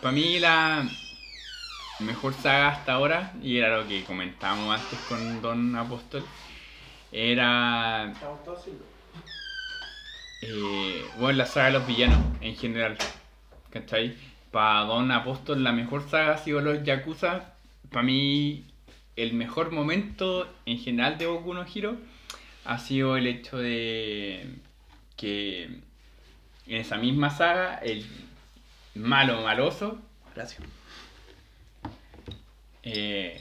[0.00, 0.88] Para mí la
[2.00, 6.24] mejor saga hasta ahora, y era lo que comentábamos antes con Don Apóstol,
[7.12, 8.86] era Estamos todos silbos.
[10.42, 12.96] eh, bueno, la saga de los villanos en general.
[13.70, 14.16] ¿Cachai?
[14.50, 17.54] Para Don Apóstol la mejor saga ha sido los Yakuza.
[17.90, 18.64] Para mí
[19.22, 21.96] el mejor momento en general de Boku no Hero
[22.64, 24.46] ha sido el hecho de
[25.16, 28.04] que en esa misma saga el
[28.94, 29.98] malo maloso
[30.34, 30.62] Gracias.
[32.82, 33.40] eh,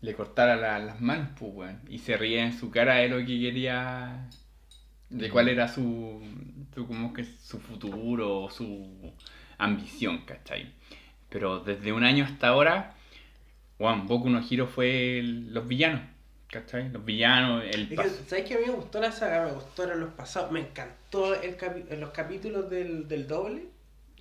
[0.00, 1.80] le cortara la- las manos, pues, weón.
[1.88, 4.28] Y se ría en su cara de lo que quería.
[5.08, 6.20] de cuál era su.
[6.74, 9.12] su como que su futuro o su
[9.58, 10.72] ambición, ¿cachai?
[11.28, 12.95] Pero desde un año hasta ahora,
[13.78, 16.00] Juan, Boku no Hero fue el- los villanos.
[16.50, 16.88] ¿Cachai?
[16.90, 19.46] Los villanos, el Es que, ¿Sabes que a mí me gustó la saga?
[19.46, 20.52] Me gustaron los pasados.
[20.52, 23.64] Me encantó el capi- los capítulos del, del doble.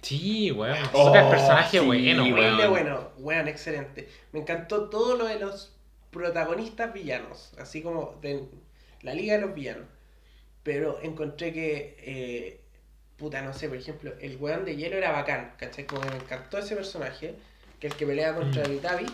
[0.02, 0.76] Sí, weón.
[0.94, 2.70] Oh, Super personaje sí, bueno, weón.
[2.72, 4.10] bueno, weón, excelente.
[4.34, 5.72] Me encantó todo lo de los
[6.12, 8.44] protagonistas villanos, así como de
[9.04, 9.86] la Liga de los Villanos.
[10.64, 12.60] Pero encontré que, eh,
[13.18, 15.86] puta, no sé, por ejemplo, el weón de hielo era bacán, ¿cachai?
[15.86, 17.36] Como que me encantó ese personaje,
[17.80, 18.66] que es el que pelea contra Mm.
[18.66, 19.06] el Itabi.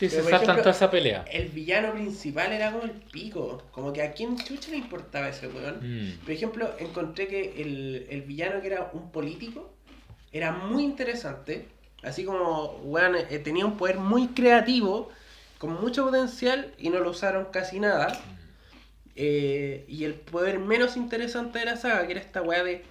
[0.00, 1.24] Sí, se Pero, por saltan ejemplo, toda esa pelea.
[1.30, 5.46] El villano principal era como el pico, como que a quién chucha le importaba ese
[5.46, 5.80] weón.
[5.82, 6.20] Mm.
[6.20, 9.74] Por ejemplo, encontré que el, el villano que era un político
[10.32, 11.68] era muy interesante.
[12.02, 15.10] Así como, weón, eh, tenía un poder muy creativo,
[15.58, 18.18] con mucho potencial, y no lo usaron casi nada.
[19.16, 22.84] Eh, y el poder menos interesante de la saga, que era esta weá de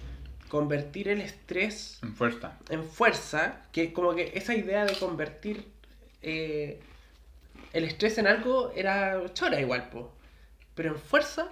[0.46, 2.56] convertir el estrés en fuerza.
[2.68, 5.64] en fuerza, que como que esa idea de convertir
[6.22, 6.80] eh,
[7.72, 10.12] el estrés en algo era chora igual, po.
[10.74, 11.48] Pero en fuerza,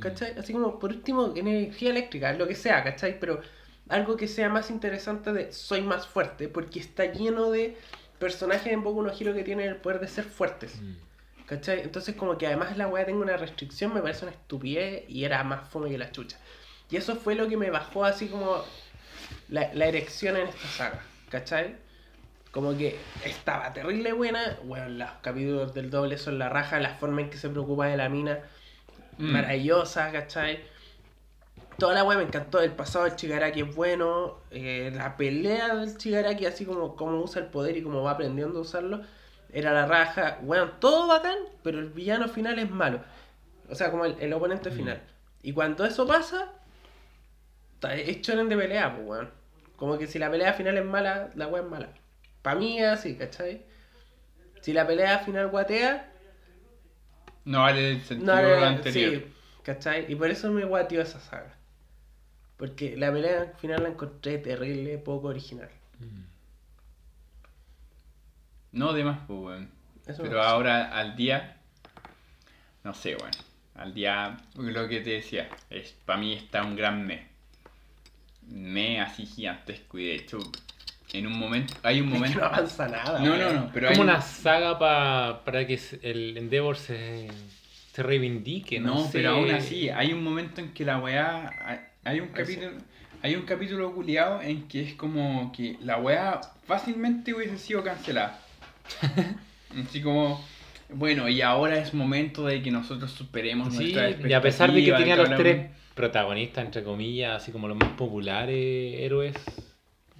[0.00, 0.38] ¿cachai?
[0.38, 3.18] Así como por último en energía eléctrica, lo que sea, ¿cachai?
[3.20, 3.40] Pero
[3.88, 7.76] algo que sea más interesante de soy más fuerte, porque está lleno de
[8.18, 10.80] personajes en Boku no Hero que tienen el poder de ser fuertes.
[10.80, 10.94] Mm.
[11.46, 11.82] ¿Cachai?
[11.82, 15.44] Entonces como que además la weá tenga una restricción me parece una estupidez y era
[15.44, 16.38] más fome que la chucha.
[16.90, 18.64] Y eso fue lo que me bajó así como
[19.48, 21.76] la, la erección en esta saga, ¿cachai?
[22.54, 27.20] Como que estaba terrible buena, bueno, los capítulos del doble son la raja, la forma
[27.20, 28.38] en que se preocupa de la mina,
[29.18, 29.32] Mm.
[29.32, 30.60] maravillosa, ¿cachai?
[31.78, 35.96] Toda la weá me encantó, el pasado del Chigaraki es bueno, eh, la pelea del
[35.98, 39.00] Chigaraki, así como cómo usa el poder y cómo va aprendiendo a usarlo,
[39.52, 43.00] era la raja, weón, todo bacán, pero el villano final es malo.
[43.68, 44.72] O sea, como el, el oponente Mm.
[44.74, 45.02] final.
[45.42, 46.52] Y cuando eso pasa,
[47.92, 49.30] es choren de pelea, pues, weón.
[49.76, 51.88] Como que si la pelea final es mala, la weá es mala.
[52.44, 53.62] Para mí es así, ¿cachai?
[54.60, 56.12] Si la pelea final guatea,
[57.46, 59.22] No vale el sentido no, anterior.
[59.22, 59.32] sí,
[59.62, 60.12] ¿cachai?
[60.12, 61.56] Y por eso me guateó esa saga.
[62.58, 65.70] Porque la pelea final la encontré terrible, poco original.
[66.00, 66.24] Mm.
[68.72, 69.66] No de más, pues.
[70.06, 71.56] Eso me Pero ahora al día,
[72.84, 73.30] no sé, weón.
[73.74, 77.26] Al día, lo que te decía, es para mí está un gran mes.
[78.42, 80.38] Me así gigantesco y de hecho,
[81.14, 82.40] en un momento, hay un Es que momento...
[82.40, 83.18] no avanza nada.
[83.20, 87.28] No, no, no, pero Como hay una saga pa- para que el Endeavor se,
[87.92, 89.10] se reivindique, no, No, sé.
[89.12, 91.50] pero aún así, hay un momento en que la weá.
[91.64, 92.34] hay- Hay un Eso.
[92.36, 92.70] capítulo.
[93.22, 98.38] Hay un capítulo culiado en que es como que la weá fácilmente hubiese sido cancelada.
[99.88, 100.44] Así como.
[100.90, 104.84] Bueno, y ahora es momento de que nosotros superemos Sí, nuestra y a pesar de
[104.84, 109.34] que tenía los tres protagonistas, entre comillas, así como los más populares héroes,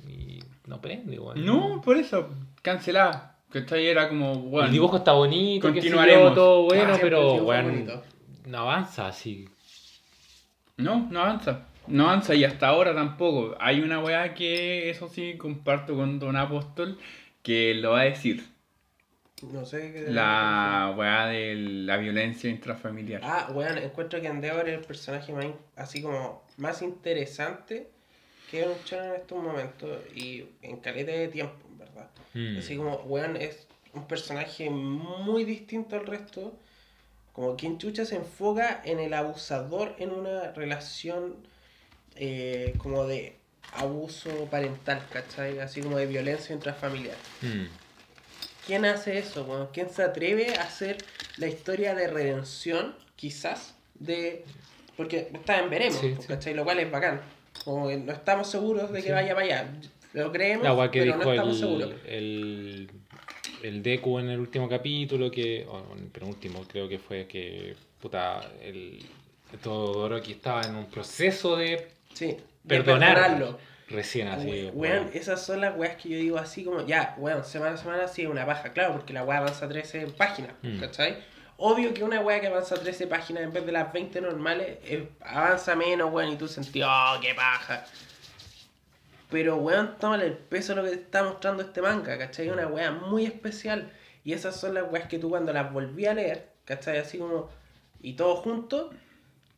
[0.08, 0.33] y
[0.66, 1.44] no prende, weón.
[1.44, 2.30] No, por eso,
[2.62, 3.36] cancelada.
[3.50, 4.66] Que esta ahí era como, bueno.
[4.66, 6.34] el dibujo está bonito, continuaremos.
[6.34, 7.88] todo bueno, pero weón,
[8.46, 9.48] no avanza así.
[10.76, 11.66] No, no avanza.
[11.86, 13.54] No avanza y hasta ahora tampoco.
[13.60, 16.98] Hay una weá que, eso sí, comparto con Don Apóstol,
[17.42, 18.44] que lo va a decir.
[19.52, 20.06] No sé qué.
[20.10, 23.20] La weá de la violencia intrafamiliar.
[23.22, 27.93] Ah, weón, encuentro que Endeavor es el personaje más, así como más interesante
[28.50, 32.10] que un shonen en estos momentos y en caleta de tiempo, en verdad.
[32.34, 32.58] Mm.
[32.58, 36.54] Así como, weón, es un personaje muy distinto al resto.
[37.32, 41.36] Como quien chucha se enfoca en el abusador en una relación
[42.16, 43.36] eh, como de
[43.72, 45.58] abuso parental, ¿cachai?
[45.58, 47.16] Así como de violencia intrafamiliar.
[47.42, 47.64] Mm.
[48.66, 49.68] ¿Quién hace eso, weón?
[49.72, 50.98] ¿Quién se atreve a hacer
[51.36, 54.44] la historia de redención, quizás, de...
[54.96, 56.28] Porque está en veremos, Sí, pues, sí.
[56.28, 56.54] ¿cachai?
[56.54, 57.20] Lo cual es bacán.
[57.64, 59.12] Como que no estamos seguros de que Sí.
[59.12, 59.68] vaya para allá.
[60.12, 61.90] Lo creemos, La que pero dijo no estamos el, seguros.
[62.06, 62.90] el,
[63.62, 67.74] el Deku en el último capítulo, que, o en el penúltimo creo que fue que,
[68.00, 69.04] puta, el
[69.62, 73.58] Todoroki estaba en un proceso de Sí, de perdonarlo.
[73.88, 74.46] recién así.
[74.46, 75.10] We- weón.
[75.14, 78.22] Esas son las weas que yo digo así como, ya, weón, semana a semana sí
[78.22, 80.78] es una paja, claro, porque la wea avanza 13 páginas, Mm.
[80.80, 81.16] ¿cachai?
[81.56, 85.08] Obvio que una wea que avanza 13 páginas en vez de las 20 normales, eh,
[85.20, 87.84] avanza menos, weón, y tú sentís, oh, qué paja.
[89.30, 92.50] Pero, weón, tómale el peso de lo que te está mostrando este manga, ¿cachai?
[92.50, 93.92] Una wea muy especial.
[94.24, 96.98] Y esas son las weas que tú cuando las volví a leer, ¿cachai?
[96.98, 97.50] Así como,
[98.00, 98.92] y todos juntos,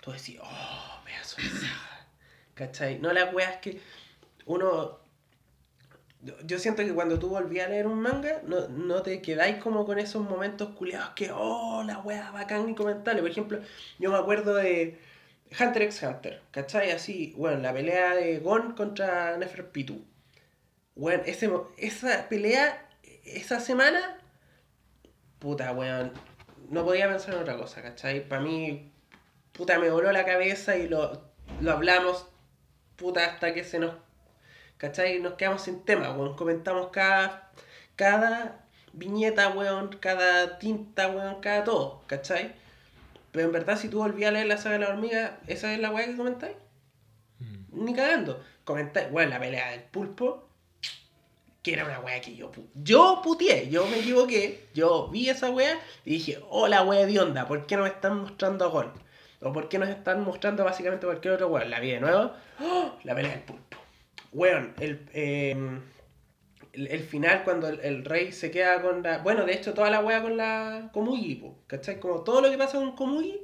[0.01, 2.07] tú decís, oh, pedazo de saga",
[2.55, 2.99] ¿cachai?
[2.99, 3.81] No las weas que
[4.45, 4.99] uno
[6.47, 9.85] yo- siento que cuando tú volví a leer un manga, no, no te quedáis como
[9.87, 13.21] con esos momentos culiados que, oh, la wea bacán y comentable.
[13.23, 13.61] Por ejemplo,
[13.99, 14.99] yo me acuerdo de
[15.61, 16.91] Hunter x Hunter, ¿cachai?
[16.91, 20.05] Así, bueno, la pelea de Gon contra Neferpitu.
[20.95, 22.89] Bueno, ese, esa pelea,
[23.25, 24.19] esa semana,
[25.39, 26.13] puta, weón,
[26.71, 28.27] no podía pensar en otra cosa, ¿cachai?
[28.29, 28.91] Para mí,
[29.53, 31.23] puta, me voló la cabeza y lo,
[31.61, 32.27] lo hablamos,
[32.97, 33.95] puta, hasta que se nos,
[34.79, 35.21] ¿cachai?
[35.21, 37.51] Nos quedamos sin tema, weón, comentamos cada,
[37.97, 42.55] cada viñeta, weón, cada tinta, weón, cada todo, ¿cachai?
[43.33, 45.79] Pero en verdad, si tú volvías a leer la saga de la hormiga, ¿esa es
[45.81, 46.57] la weá que comentáis?
[47.39, 47.85] Mm.
[47.85, 48.43] Ni cagando.
[48.65, 50.49] Comentáis, weón, la pelea del pulpo,
[51.63, 55.51] que era una weá que yo, pu- yo putié, yo me equivoqué, yo vi esa
[55.51, 58.69] weá y dije, oh la weá de onda, ¿por qué no me están mostrando a
[58.69, 58.93] Gon?
[59.43, 61.69] O ¿por qué nos están mostrando básicamente cualquier otro weón?
[61.71, 62.93] La vi de nuevo, ¡oh!
[63.05, 63.76] la pelea del pulpo.
[64.37, 65.57] Weón, el, eh,
[66.75, 69.19] el, el final cuando el, el rey se queda con la...
[69.19, 71.99] Bueno, de hecho toda la weá con la Komugi, po, ¿cachai?
[71.99, 73.41] Como todo lo que pasa con Komugi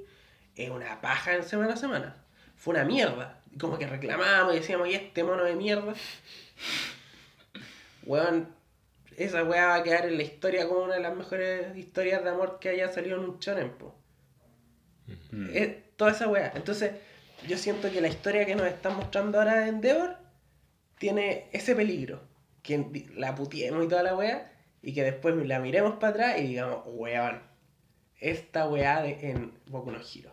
[0.55, 2.23] es una paja en semana a semana.
[2.57, 3.43] Fue una mierda.
[3.59, 5.95] Como que reclamábamos y decíamos, y este mono de mierda.
[8.05, 8.55] Weón,
[9.17, 12.29] esa weá va a quedar en la historia como una de las mejores historias de
[12.29, 13.95] amor que haya salido en un shonen, po.
[15.31, 15.49] Mm.
[15.55, 16.53] Es toda esa weá.
[16.55, 16.93] Entonces,
[17.49, 20.22] yo siento que la historia que nos están mostrando ahora de Endeavor
[21.03, 22.23] tiene ese peligro.
[22.63, 24.53] Que la putiemos y toda la weá.
[24.83, 27.43] Y que después la miremos para atrás y digamos, weón,
[28.21, 30.31] esta weá de, en Boku no Hero.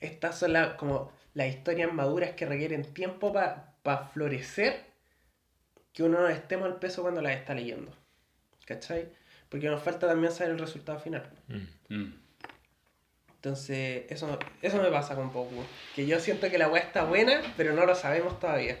[0.00, 4.82] Estas son la- como las historias maduras que requieren tiempo para florecer.
[5.92, 7.94] Que uno no esté mal peso cuando las está leyendo.
[8.64, 9.12] ¿Cachai?
[9.50, 11.30] Porque nos falta también saber el resultado final.
[11.48, 11.94] Mm.
[11.94, 12.14] Mm.
[13.34, 15.62] Entonces, eso, eso me pasa con Poku.
[15.94, 18.78] Que yo siento que la weá está buena, pero no lo sabemos todavía.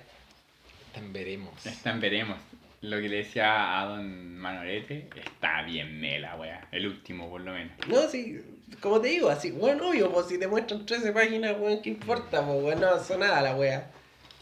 [0.92, 1.66] Tan veremos.
[1.66, 2.38] Está en veremos.
[2.82, 6.66] Lo que le decía a don Manolete está bien mela, weá.
[6.72, 7.72] El último, por lo menos.
[7.86, 8.40] No, sí,
[8.80, 12.44] como te digo, así, bueno, obvio, pues si te muestran 13 páginas, weón, ¿qué importa?
[12.44, 13.90] Pues weón, no avanzó nada la weá.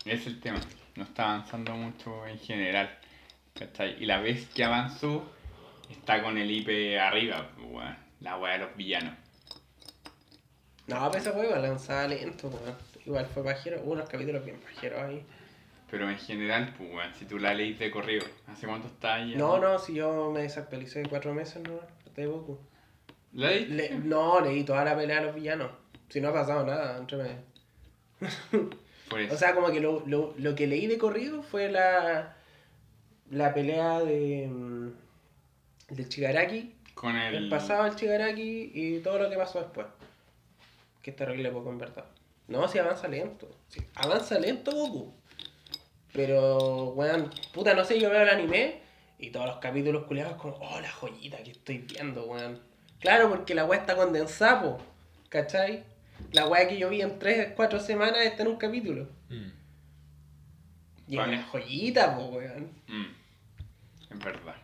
[0.06, 0.60] Ese es el tema.
[0.96, 2.98] No está avanzando mucho en general.
[3.54, 4.02] ¿cachai?
[4.02, 5.30] Y la vez que avanzó,
[5.90, 7.96] está con el IP arriba, pues, weón.
[8.20, 9.14] La weá de los villanos.
[10.86, 12.76] No, pues esa weá lanzaba lento, weón.
[13.04, 15.24] Igual fue pajero, hubo unos capítulos bien pajeros ahí.
[15.90, 19.34] Pero en general, pues, weón, si tú la leís de corrido, ¿hace cuánto está ahí?
[19.34, 21.80] No, no, si yo me desactualicé cuatro meses, no,
[22.14, 22.30] de.
[23.32, 23.74] ¿La leíste?
[23.74, 25.70] Le- no, leí toda la pelea de los villanos.
[26.08, 28.70] Si no ha pasado nada, entre medio.
[29.08, 29.34] Por eso.
[29.34, 32.36] O sea, como que lo, lo, lo que leí de corrido fue la,
[33.30, 34.90] la pelea de mm,
[35.94, 37.34] del Chigaraki, con el...
[37.34, 39.86] el pasado del Chigaraki y todo lo que pasó después.
[41.02, 42.04] Que es terrible poco en verdad.
[42.48, 43.48] No, si avanza lento.
[43.68, 45.14] Sí, avanza lento Goku.
[46.12, 48.80] Pero, weón, puta, no sé, yo veo el anime
[49.18, 52.60] y todos los capítulos culiados como, oh, la joyita que estoy viendo, weón.
[53.00, 54.78] Claro, porque la weá está condensada, po,
[55.28, 55.84] ¿cachai?
[56.32, 59.08] La weá que yo vi en 3, 4 semanas está en un capítulo.
[59.28, 59.50] Mm.
[61.08, 61.34] Y Vale.
[61.34, 62.70] es una joyita, po, weón.
[62.88, 64.56] Mm, es verdad.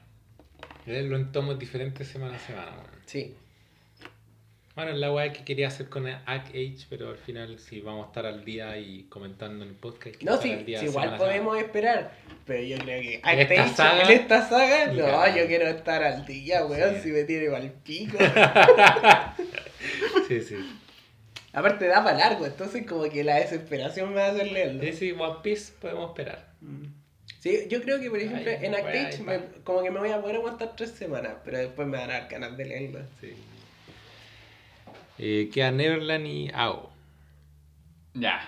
[0.84, 3.02] Leerlo en tomos diferentes semana a semana, weón.
[3.06, 3.36] Sí.
[4.76, 8.08] Bueno, es la weá que quería hacer con Age, pero al final sí vamos a
[8.08, 10.22] estar al día y comentando en el podcast.
[10.22, 11.16] No, sí, al día sí, igual semana.
[11.18, 12.12] podemos esperar.
[12.44, 16.26] Pero yo creo que En esta saga, en esta saga, no, yo quiero estar al
[16.26, 17.00] día, weón, Sí.
[17.04, 18.18] si me tiene mal pico.
[20.28, 20.56] Sí, sí.
[21.52, 24.82] Aparte da para largo, entonces como que la desesperación me va a hacer leerlo.
[24.82, 26.48] Sí, sí, One Piece podemos esperar.
[26.60, 26.84] Mm.
[27.38, 29.40] Sí, yo creo que por ejemplo Ay, en va.
[29.62, 32.28] como que me voy a poder aguantar tres semanas, pero después me van a dar
[32.28, 33.00] ganas de leerlo.
[33.20, 33.32] Sí.
[35.18, 36.90] Eh, queda Neverland y AO.
[38.14, 38.40] Ya.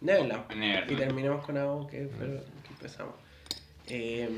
[0.00, 0.52] Neverland.
[0.54, 0.92] Neverland.
[0.92, 3.14] Y terminamos con algo que, fue lo que empezamos.
[3.88, 4.28] Eh,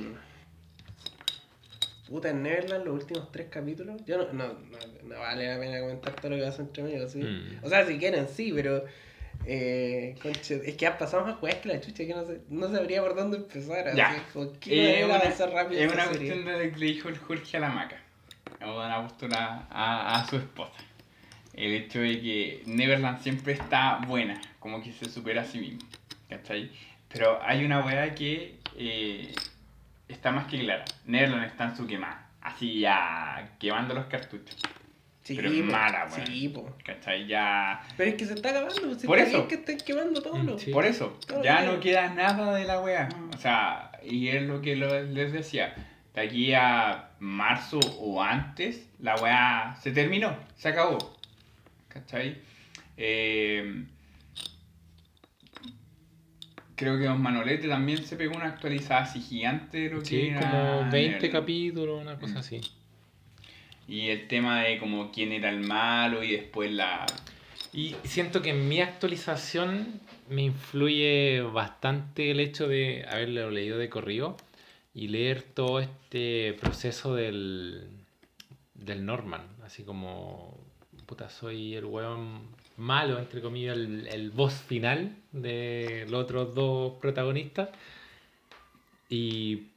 [2.09, 4.01] puta, en Neverland, los últimos tres capítulos.
[4.07, 7.09] Yo no, no, no, no vale la pena comentar todo lo que pasa entre medio,
[7.09, 7.19] ¿sí?
[7.19, 7.65] Mm.
[7.65, 8.85] O sea, si quieren, sí, pero.
[9.47, 12.69] Eh, conche, es que han pasado más juegas que la chucha, que no, sé, no
[12.71, 13.95] sabría por dónde empezar.
[13.95, 14.11] Ya.
[14.11, 14.21] Así,
[14.61, 16.29] ¿qué Eh, una- avanzar rápido es una serie?
[16.35, 18.03] cuestión de que le dijo el Jorge a la maca.
[18.67, 20.73] O a postura a, a su esposa.
[21.59, 25.81] El hecho de que Neverland siempre está buena, como que se supera a sí mismo.
[26.29, 26.71] ¿Cachai?
[27.09, 29.35] Pero hay una weá que eh,
[30.09, 30.85] está más que clara.
[31.07, 32.29] Neverland está en su quemada.
[32.41, 34.57] Así ya quemando los cartuchos.
[35.25, 36.27] Sí, pero es mala, weón.
[36.27, 36.75] Sí, po.
[36.85, 37.27] ¿Cachai?
[37.27, 37.83] Ya.
[37.97, 39.39] Pero es que se está acabando, pues, si Por está eso.
[39.39, 40.39] bien que estén quemando todo.
[40.43, 40.71] Lo- sí.
[40.71, 43.09] Por eso, Todo ya no queda nada de la wea.
[43.35, 45.75] O sea, y es lo que lo- les decía.
[46.15, 51.18] De aquí a marzo o antes, la wea se terminó, se acabó.
[52.01, 52.37] ¿Cachai?
[52.97, 53.85] Eh,
[56.77, 60.27] creo que Don Manolete también se pegó una actualizada así gigante de lo que Sí,
[60.29, 61.33] era como 20 Neverland.
[61.33, 62.39] capítulos, una cosa Mm.
[62.39, 62.61] así.
[63.89, 67.07] Y el tema de como quién era el malo y después la...
[67.73, 73.89] Y siento que en mi actualización me influye bastante el hecho de haberlo leído de
[73.89, 74.37] corrido
[74.95, 77.89] y leer todo este proceso del,
[78.75, 79.43] del Norman.
[79.65, 80.59] Así como,
[81.09, 82.43] puta, soy el weón
[82.77, 87.71] malo, entre comillas, el, el boss final de los otros dos protagonistas.
[89.09, 89.69] Y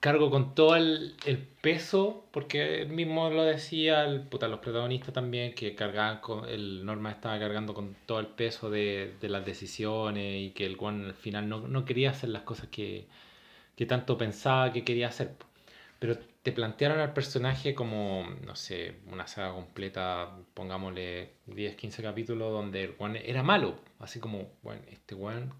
[0.00, 5.14] cargo con todo el, el peso, porque él mismo lo decía, el, puta, los protagonistas
[5.14, 9.46] también, que cargaban con, el Norman estaba cargando con todo el peso de, de las
[9.46, 13.06] decisiones y que el weón al final no, no quería hacer las cosas que,
[13.76, 15.34] que tanto pensaba que quería hacer.
[16.00, 22.52] Pero te plantearon al personaje como, no sé, una saga completa, pongámosle 10, 15 capítulos,
[22.52, 23.76] donde el weón era malo.
[23.98, 25.52] Así como, bueno, este weón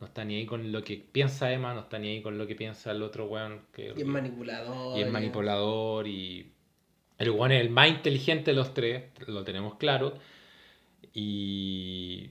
[0.00, 2.46] no está ni ahí con lo que piensa Emma, no está ni ahí con lo
[2.46, 3.66] que piensa el otro weón.
[3.72, 4.98] Que, Y es manipulador.
[4.98, 6.52] y es manipulador y
[7.18, 10.14] el weón es el más inteligente de los tres, lo tenemos claro.
[11.12, 12.30] Y,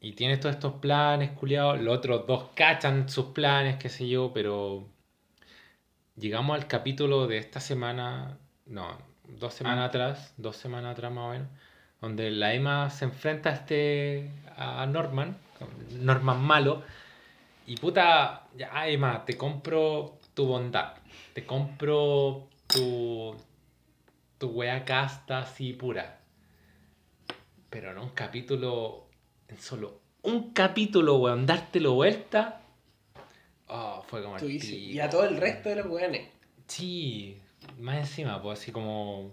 [0.00, 1.80] y tiene todos estos planes, culiados.
[1.80, 4.88] Los otros dos cachan sus planes, qué sé yo, pero
[6.20, 9.86] llegamos al capítulo de esta semana, no, dos semanas Ah.
[9.86, 11.48] atrás, dos semanas atrás más o menos,
[12.00, 15.36] donde la Emma se enfrenta a este a Norman,
[15.98, 16.82] Norman malo,
[17.66, 20.94] y puta, ya Emma, te compro tu bondad,
[21.32, 23.34] te compro tu
[24.38, 26.20] tu wea casta así pura.
[27.68, 29.06] Pero en un capítulo,
[29.48, 32.59] en solo un capítulo, weón, dártelo vuelta.
[33.72, 34.92] Oh, fue como el dices, pico.
[34.92, 36.28] y a todo el resto de los weones.
[36.66, 37.36] Sí,
[37.78, 39.32] más encima, pues así como.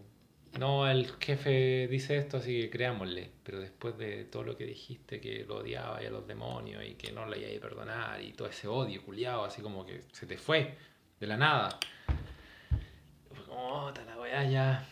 [0.60, 3.30] No, el jefe dice esto, así que creámosle.
[3.44, 6.96] Pero después de todo lo que dijiste, que lo odiaba y a los demonios y
[6.96, 10.26] que no le iba a perdonar y todo ese odio culiado, así como que se
[10.26, 10.76] te fue
[11.20, 11.78] de la nada.
[13.34, 14.86] Fue como, "Ota la weá, ya.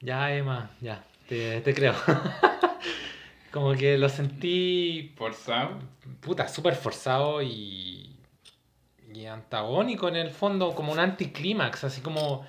[0.00, 1.94] Ya, Emma, ya, te, te creo.
[3.52, 5.78] como que lo sentí Forzado.
[6.20, 8.13] puta, súper forzado y,
[9.14, 12.46] y antagónico en el fondo, como un anticlímax, así como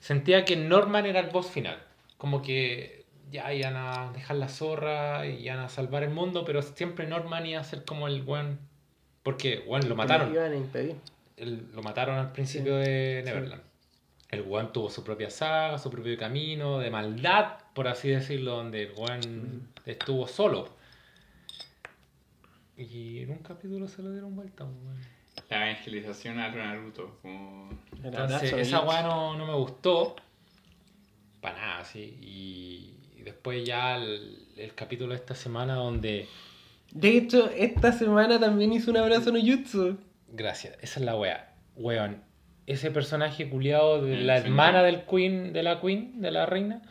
[0.00, 1.78] sentía que Norman era el boss final,
[2.16, 6.62] como que ya iban a dejar la zorra y iban a salvar el mundo, pero
[6.62, 8.58] siempre Norman iba a ser como el buen,
[9.22, 10.96] porque, bueno, lo mataron, iban a impedir.
[11.36, 13.62] el- lo mataron al principio de Neverland.
[14.30, 18.84] El One tuvo su propia saga, su propio camino de maldad, por así decirlo, donde
[18.84, 19.20] el One
[19.84, 20.68] estuvo solo.
[22.76, 24.64] Y en un capítulo se lo dieron vuelta.
[24.64, 25.15] weón.
[25.50, 27.18] La evangelización a Naruto.
[27.22, 27.70] Como...
[27.98, 30.16] El Entonces, esa weá no, no me gustó.
[31.40, 32.18] Para nada, sí.
[32.20, 36.26] Y, y después ya el, el capítulo de esta semana donde...
[36.92, 39.98] De hecho, esta semana también hizo un abrazo no jutsu.
[40.28, 41.52] Gracias, esa es la weá.
[41.76, 42.22] Weón,
[42.66, 46.82] ese personaje culiado de El la hermana del queen, de la queen, de la reina,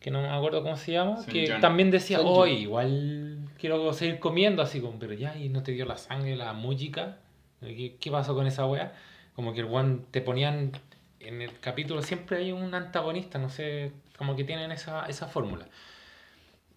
[0.00, 1.60] que no me acuerdo cómo se llama, que Jin.
[1.60, 2.62] también decía, hoy Jin.
[2.62, 6.52] igual quiero seguir comiendo, así como, pero ya, y no te dio la sangre, la
[6.52, 7.18] música.
[7.62, 8.92] ¿Qué, pasó con esa weá?
[9.34, 10.72] Como que el weón te ponían
[11.20, 15.66] en el capítulo, siempre hay un antagonista, no sé, como que tienen esa, esa fórmula.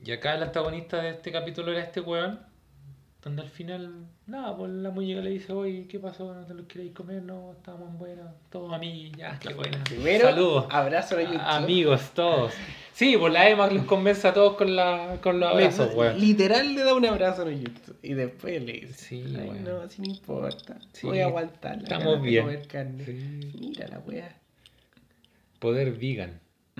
[0.03, 2.39] Y acá el antagonista de este capítulo era este weón,
[3.25, 6.33] donde al final, nada, pues la muñeca le dice, oye, ¿qué pasó?
[6.33, 7.21] ¿No te lo queréis comer?
[7.23, 9.83] No, estábamos buenos, todos amigos, ya, qué buena.
[9.83, 10.65] Primero, Saludos.
[10.69, 11.17] abrazo.
[11.17, 12.53] A- Amigos, todos.
[12.93, 16.17] Sí, pues la Emma los convence a todos con, la, con los abrazos, weón.
[16.19, 17.95] literal le da un abrazo no jutsu.
[18.03, 19.63] Y después le dice, Sí, Ay, weón.
[19.65, 20.77] no, así no importa.
[20.93, 21.77] Sí, Voy a aguantar.
[21.77, 22.43] la estamos bien.
[22.45, 23.03] comer carne.
[23.05, 23.51] Sí.
[23.59, 24.33] Mira la wea.
[25.59, 26.39] Poder vegan.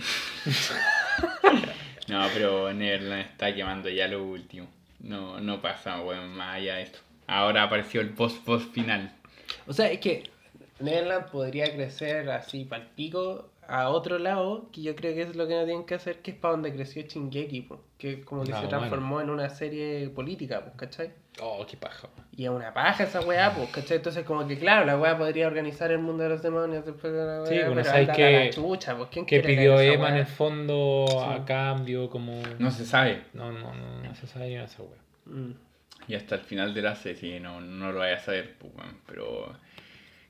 [2.07, 4.67] No, pero Neverland está quemando ya lo último.
[5.06, 7.00] No, no pasa, weón, más allá de esto.
[7.27, 9.14] Ahora apareció el post-post final.
[9.67, 10.24] O sea, es que
[10.80, 15.48] Neverland podría crecer así pal pico a otro lado, que yo creo que es lo
[15.48, 18.51] que no tienen que hacer, que es para donde creció Shingeki, po, que como que
[18.51, 18.77] Ah, se bueno.
[18.77, 21.11] transformó en una serie política, pues, ¿cachai?
[21.41, 22.07] Oh, qué paja.
[22.35, 23.98] Y es una paja esa weá, pues, ¿cachai?
[23.98, 27.19] Entonces como que claro, la weá podría organizar el mundo de los demonios después de
[27.25, 30.15] la weá, Sí, bueno, sabes que- la chucha, pues, ¿quién ¿Qué quiere pidió Emma en
[30.17, 31.17] el fondo Sí.
[31.41, 32.09] a cambio?
[32.09, 32.41] Como...
[32.59, 33.24] No se sabe.
[33.33, 34.99] No, no, no, no se sabe ni esa weá.
[35.25, 35.53] Mm.
[36.07, 38.98] Y hasta el final de la serie no, no lo vaya a saber, pues, weón.
[39.07, 39.53] Pero,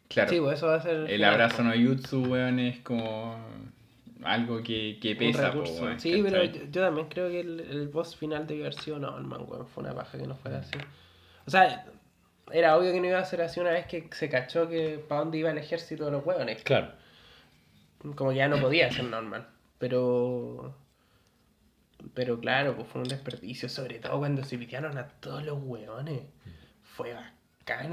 [0.08, 0.96] claro, Sí, pues eso va a ser...
[0.96, 1.80] el final, abrazo pues.
[1.80, 3.38] no jutsu, weón, es como
[4.24, 6.00] algo que, que Un pesa, weón.
[6.00, 9.46] Sí, pero yo, yo también creo que el, el boss final debió haber sido Norman,
[9.48, 9.68] weón.
[9.68, 10.78] Fue una paja que no fuera así.
[11.46, 11.86] O sea,
[12.52, 15.22] era obvio que no iba a ser así una vez que se cachó que para
[15.22, 16.64] dónde iba el ejército de los hueones.
[16.64, 16.92] Claro.
[18.16, 19.48] Como que ya no podía ser Norman.
[19.78, 20.76] Pero.
[22.14, 23.68] Pero claro, pues fue un desperdicio.
[23.68, 26.22] Sobre todo cuando se pitearon a todos los hueones.
[26.84, 27.35] Fue bacán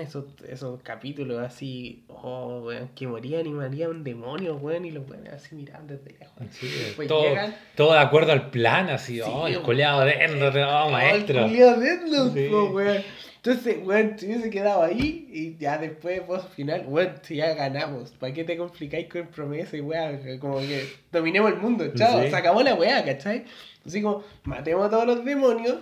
[0.01, 5.09] esos, esos capítulos así, oh, weón, que morían y morían un demonio, weón, y los
[5.09, 6.35] weones así mirando desde lejos.
[6.51, 9.65] Sí, Después todo, llegan- todo de acuerdo al plan, así, Sí, oh, el weón.
[9.65, 10.49] coleado dentro,
[10.85, 11.47] oh, maestro.
[11.47, 12.49] El Sí.
[12.51, 13.03] po, weón.
[13.37, 18.11] Entonces, weón, si hubiese quedado ahí y ya después, vos final, weón, si ya ganamos,
[18.13, 20.39] ¿para qué te complicáis con promesa y weón?
[20.39, 22.29] Como que dominemos el mundo, chao, Sí.
[22.31, 23.45] se acabó la weá, ¿cachai?
[23.87, 25.79] Así como, matemos a todos los demonios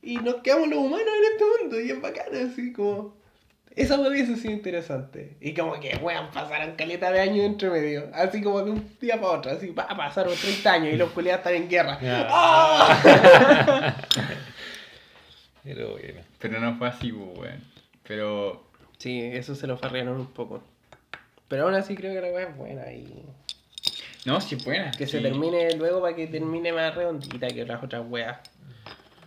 [0.00, 3.20] y nos quedamos los humanos en este mundo y es bacano, así como.
[3.74, 5.36] Esa weá hubiese sido interesante.
[5.40, 8.10] Y como que, weón, pasaron caleta de años entre medio.
[8.12, 9.50] Así como de un día para otro.
[9.52, 11.98] Así, va, pasaron 30 años y los culiados están en guerra.
[12.30, 13.96] ¡Ah!
[15.64, 16.20] Pero bueno.
[16.38, 17.60] Pero no fue así, pues, weón.
[18.06, 18.64] Pero
[18.98, 20.62] Sí, eso se lo farrearon un poco.
[21.48, 23.24] Pero aún así creo que la weá es buena y
[24.24, 24.90] No, sí, buena.
[24.92, 25.12] que sí.
[25.12, 28.38] se termine luego para que termine más redondita que las otras weas.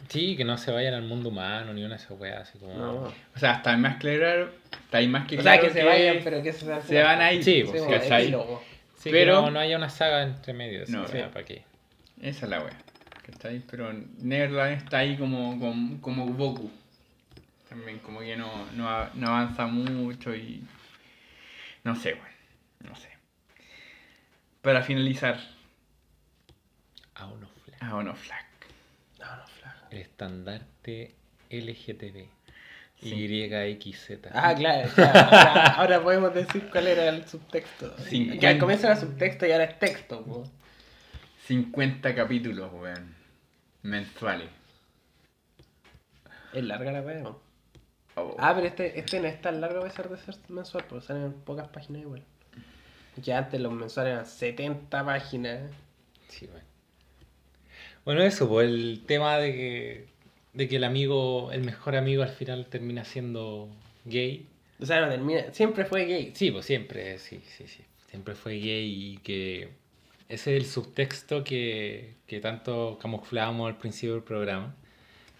[0.09, 2.74] Sí, que no se vayan al mundo humano ni una de esas weas, así como.
[2.75, 2.93] No.
[3.35, 4.51] O sea, está más claro.
[4.72, 7.34] Está ahí más que O sea, que se vayan, pero que se, se van a
[7.34, 7.43] ir.
[7.43, 7.84] Sí, pues.
[8.98, 11.17] Sí, Pero- no, no haya una saga entre medio No, sí.
[11.32, 11.64] ¿para qué?
[12.22, 12.75] Esa es la wea.
[13.24, 13.59] ¿Cachai?
[13.69, 16.72] Pero Neverland está ahí como, como, como Goku.
[17.69, 20.64] También como que no, no, no avanza mucho y...
[21.84, 22.25] No sé, weón.
[22.90, 23.09] No sé.
[24.61, 25.40] Para finalizar,
[27.16, 27.82] A uno flash.
[27.82, 28.45] a Flag.
[29.95, 31.15] El estandarte
[31.49, 32.27] LGTB.
[32.99, 33.27] Sí.
[33.27, 34.27] YXZ.
[34.33, 35.19] Ah, claro, claro.
[35.19, 37.98] Ahora, ahora podemos decir cuál era el subtexto.
[37.99, 38.38] Sí.
[38.38, 40.24] Que al comienzo era subtexto y ahora es texto.
[40.24, 40.43] po.
[41.48, 43.15] 50 capítulos, weón.
[43.83, 44.49] Mensuales.
[46.53, 47.01] Es larga la.
[47.01, 47.40] ¿no?
[48.15, 48.35] Oh.
[48.38, 51.33] Ah, pero este, este no es tan largo a pesar de ser mensual, porque salen
[51.33, 52.24] pocas páginas igual.
[53.24, 55.72] Que antes los mensuales eran 70 páginas.
[56.27, 56.75] Sí, bueno.
[58.06, 60.06] Bueno, eso, pues el tema de que,
[60.53, 63.67] de que el amigo, el mejor amigo al final termina siendo
[64.06, 64.45] gay.
[64.80, 65.51] O sea, no termina.
[65.51, 66.32] Siempre fue gay.
[66.35, 67.84] Sí, pues siempre, sí, sí, sí.
[68.09, 69.69] Siempre fue gay y que
[70.30, 74.75] ese es el subtexto que, que tanto camuflábamos al principio del programa.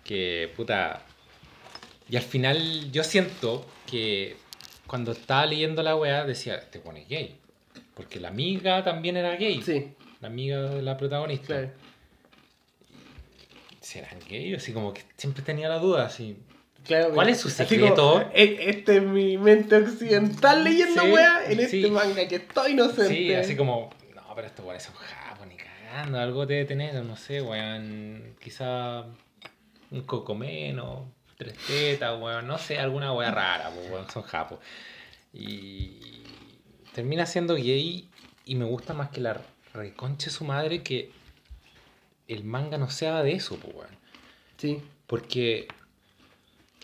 [0.03, 1.02] Que, puta.
[2.10, 4.35] Y al final yo siento que
[4.88, 7.38] cuando estaba leyendo la weá decía, te pones gay.
[7.94, 9.61] Porque la amiga también era gay.
[9.61, 11.48] Sí, La amiga de la protagonista.
[11.56, 11.85] claro.
[13.86, 14.56] ¿Serán gay?
[14.56, 16.38] Así como que siempre tenía la duda, así.
[16.86, 18.14] Claro, ¿Cuál es su secreto?
[18.14, 21.92] como, "E- este es mi mente occidental leyendo Sí, weá en este sí.
[21.92, 23.14] manga que estoy inocente.
[23.16, 27.16] Sí, así como, no, pero estos weones son japos, ni cagando, algo debe tener, no
[27.16, 29.04] sé, weón, quizá
[29.92, 31.08] un cocomeno,
[31.38, 34.58] tres tetas, weón, no sé, alguna weá rara, pues, weón, son japos.
[35.32, 36.24] Y
[36.94, 38.10] termina siendo gay
[38.46, 39.40] y me gusta más que la
[39.76, 41.12] reconche su madre que
[42.28, 43.90] el manga no sea de eso, pues, weón.
[44.58, 44.82] Sí.
[45.08, 45.68] Porque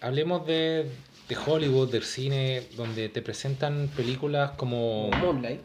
[0.01, 0.89] hablemos de,
[1.29, 5.61] de Hollywood, del cine, donde te presentan películas como, Como Moonlight.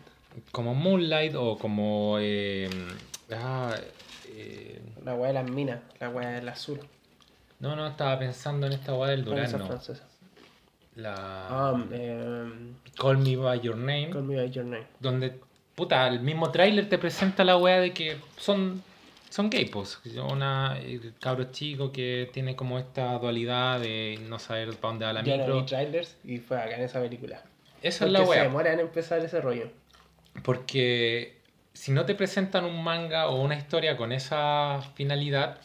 [0.52, 2.16] como Moonlight o como...
[2.20, 2.68] eh,
[3.32, 3.74] ah,
[4.28, 6.80] eh, La weá de las minas, la weá del azul.
[7.60, 9.66] no, no, estaba pensando en esta weá del Durazno.
[9.66, 10.04] francesa.
[10.94, 14.10] La Um, em, Call Me By Your Name.
[14.10, 14.86] Call Me By Your Name.
[15.00, 15.38] donde,
[15.74, 18.82] puta, el mismo tráiler te presenta la weá de que son,
[19.30, 20.00] son gay, pues.
[20.30, 20.78] Una
[21.20, 25.36] cabro chico que tiene como esta dualidad de no saber para dónde va la Yo
[25.36, 25.60] no micro.
[25.60, 27.42] vi trailers y fue acá en esa película.
[27.82, 28.42] Esa es la se weá.
[28.44, 29.70] demora en empezar ese rollo.
[30.42, 31.40] Porque
[31.72, 35.58] si no te presentan un manga o una historia con esa finalidad,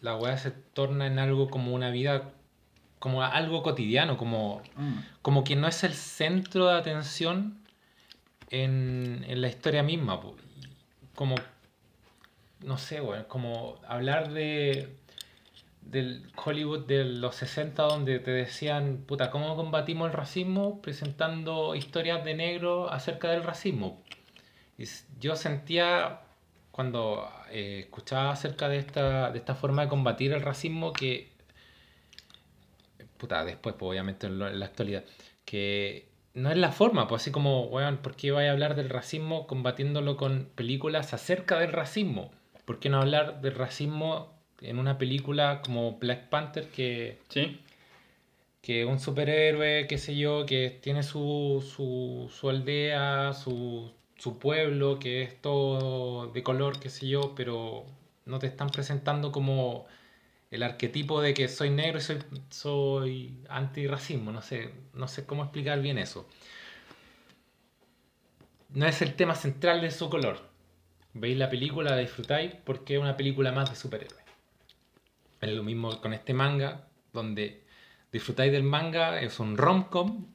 [0.00, 2.30] la weá se torna en algo como una vida,
[2.98, 4.62] como algo cotidiano, como,
[5.22, 7.58] como que no es el centro de atención
[8.50, 10.20] en, en la historia misma.
[11.14, 11.34] Como,
[12.60, 14.96] no sé, weón, como hablar de
[15.82, 20.82] del Hollywood de los 60 donde te decían, puta, ¿cómo combatimos el racismo?
[20.82, 24.02] Presentando historias de negro acerca del racismo.
[24.78, 24.84] Y
[25.20, 26.20] yo sentía
[26.72, 31.32] cuando eh, escuchaba acerca de esta, de esta forma de combatir el racismo que,
[33.18, 35.04] puta, después, pues, obviamente en, lo- en la actualidad,
[35.44, 38.90] que no es la forma, pues así como, weón, ¿por qué voy a hablar del
[38.90, 42.30] racismo combatiéndolo con películas acerca del racismo?
[42.66, 47.60] ¿Por qué no hablar del racismo en una película como Black Panther que ¿Sí?
[48.66, 54.98] que un superhéroe, qué sé yo, que tiene su, su, su aldea, su, su pueblo,
[54.98, 57.86] que es todo de color, qué sé yo, pero
[58.24, 59.86] no te están presentando como
[60.50, 62.18] el arquetipo de que soy negro y soy,
[62.50, 66.28] soy antirracismo, no sé, no sé cómo explicar bien eso.
[68.70, 70.55] No es el tema central de su color.
[71.18, 74.22] Veis la película, la disfrutáis porque es una película más de superhéroes.
[75.40, 77.62] Es lo mismo con este manga, donde
[78.12, 80.26] disfrutáis del manga, es un rom-com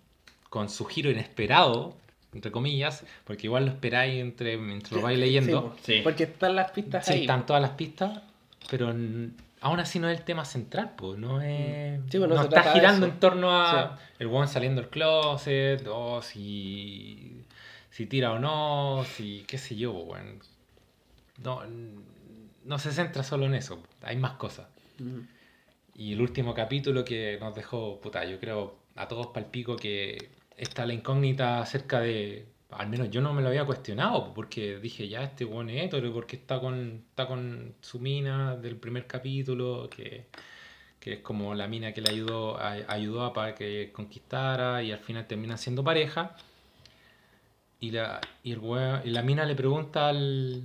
[0.49, 1.95] con su giro inesperado,
[2.33, 5.75] entre comillas, porque igual lo esperáis entre, mientras lo vais leyendo.
[5.83, 6.01] Sí, Sí.
[6.03, 7.21] Porque están las pistas Sí, ahí.
[7.21, 8.21] están todas las pistas,
[8.69, 11.99] pero aún así no es el tema central, pues, no es...
[12.09, 17.43] Sí, no está girando en torno a el weón saliendo del closet, o si,
[17.89, 20.39] si tira o no, si qué sé yo, weón.
[21.43, 21.61] No,
[22.65, 24.67] no se centra solo en eso, hay más cosas.
[24.99, 25.21] Mm.
[25.95, 30.85] Y el último capítulo que nos dejó, puta, yo creo a todos palpico que está
[30.85, 32.45] la incógnita acerca de.
[32.71, 35.49] Al menos yo no me lo había cuestionado, porque dije, ya, este es
[35.83, 40.27] hétero, porque está con, está con su mina del primer capítulo, que,
[40.99, 44.91] que es como la mina que le ayudó a, ayudó a para que conquistara y
[44.93, 46.37] al final terminan siendo pareja.
[47.81, 48.61] Y la, y el
[49.03, 50.63] y la mina le pregunta al,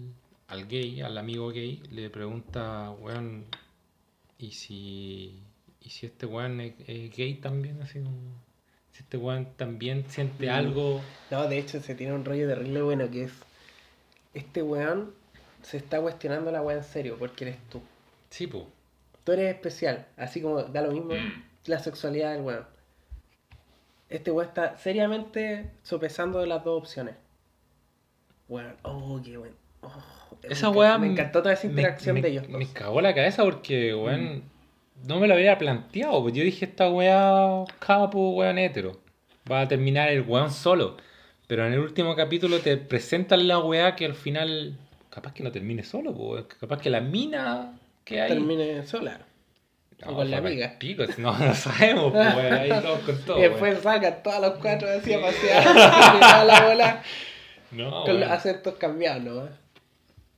[0.49, 3.45] al gay, al amigo gay, le pregunta, weón,
[4.39, 5.41] ¿y si,
[5.81, 7.81] y si este weón es, es gay también?
[7.83, 8.17] Así como,
[8.93, 10.51] si este weón también siente Mm.
[10.55, 11.01] algo.
[11.31, 13.33] No, de hecho se tiene un rollo terrible bueno que es.
[14.35, 15.13] Este weón
[15.63, 17.81] se está cuestionando la weá en serio porque eres tú.
[18.31, 18.65] Sí, pues.
[19.25, 21.43] Tú eres especial, así como da lo mismo Mm.
[21.67, 22.65] la sexualidad del weón.
[24.09, 27.17] Este weón está seriamente sopesando de las dos opciones.
[28.49, 29.55] Weón, oh, qué weón.
[29.83, 30.03] Oh,
[30.51, 32.49] Esa encan- weá Me encantó toda esa interacción me, de ellos.
[32.49, 32.75] Me dos.
[32.75, 34.43] cagó la cabeza porque, weón,
[35.07, 36.23] no me lo había planteado.
[36.23, 39.01] Pues yo dije, esta weá, capo, weón hétero.
[39.51, 40.97] Va a terminar el weón solo.
[41.47, 44.77] Pero en el último capítulo te presentan la weá que al final,
[45.11, 48.31] capaz que no termine solo, pues, capaz que la mina que hay.
[48.31, 49.21] Termine sola.
[50.05, 50.67] o con la amiga.
[50.73, 53.39] el pico, no, no sabemos, pues, weón, ahí todos con todo.
[53.39, 55.75] y después salgan todos los cuatro así a pasear.
[56.47, 57.03] la bola
[57.71, 59.66] No, con los acentos cambiados, ¿no?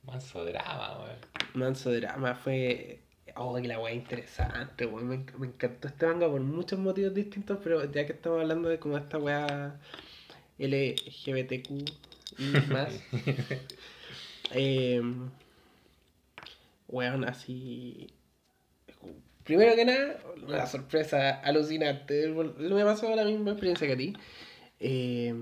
[0.09, 1.17] Manso drama, weón.
[1.53, 2.99] Manso drama fue.
[3.35, 5.07] Oh, que la weá interesante, weón.
[5.07, 8.69] Me, enc- me encantó este manga por muchos motivos distintos, pero ya que estamos hablando
[8.69, 9.79] de como esta weá
[10.57, 11.69] LGBTQ
[12.37, 12.93] y más.
[14.51, 15.01] eh,
[16.87, 18.07] weón, así.
[19.43, 22.27] Primero que nada, una sorpresa alucinante.
[22.29, 24.13] Me pasó la misma experiencia que a ti.
[24.79, 25.33] Eh,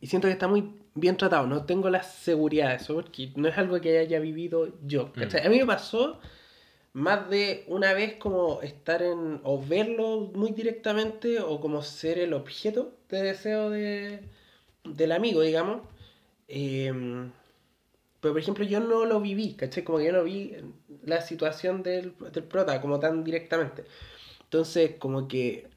[0.00, 1.46] y siento que está muy bien tratado.
[1.46, 5.12] No tengo la seguridad de eso, porque no es algo que haya vivido yo.
[5.12, 5.46] ¿cachai?
[5.46, 6.18] A mí me pasó
[6.92, 9.40] más de una vez como estar en.
[9.44, 14.20] o verlo muy directamente, o como ser el objeto de deseo de,
[14.84, 15.82] del amigo, digamos.
[16.48, 16.92] Eh,
[18.20, 19.84] pero por ejemplo, yo no lo viví, ¿cachai?
[19.84, 20.56] Como que yo no vi
[21.04, 23.84] la situación del, del prota como tan directamente.
[24.44, 25.68] Entonces, como que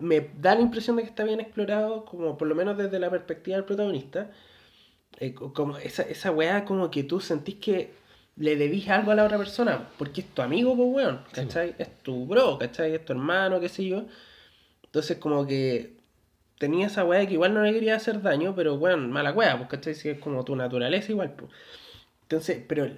[0.00, 3.10] me da la impresión de que está bien explorado, como por lo menos desde la
[3.10, 4.30] perspectiva del protagonista.
[5.18, 7.90] Eh, co- como esa, esa weá, como que tú sentís que
[8.36, 11.74] le debís algo a la otra persona, porque es tu amigo, pues weón, Sí, ¿cachai?
[11.78, 12.94] Es tu bro, ¿cachai?
[12.94, 14.04] Es tu hermano, qué sé yo.
[14.84, 15.96] Entonces, como que
[16.58, 19.68] tenía esa weá que igual no le quería hacer daño, pero weón, mala weá, pues,
[19.68, 19.94] ¿cachai?
[19.94, 21.50] Si es como tu naturaleza, igual, pues.
[22.22, 22.88] Entonces, pero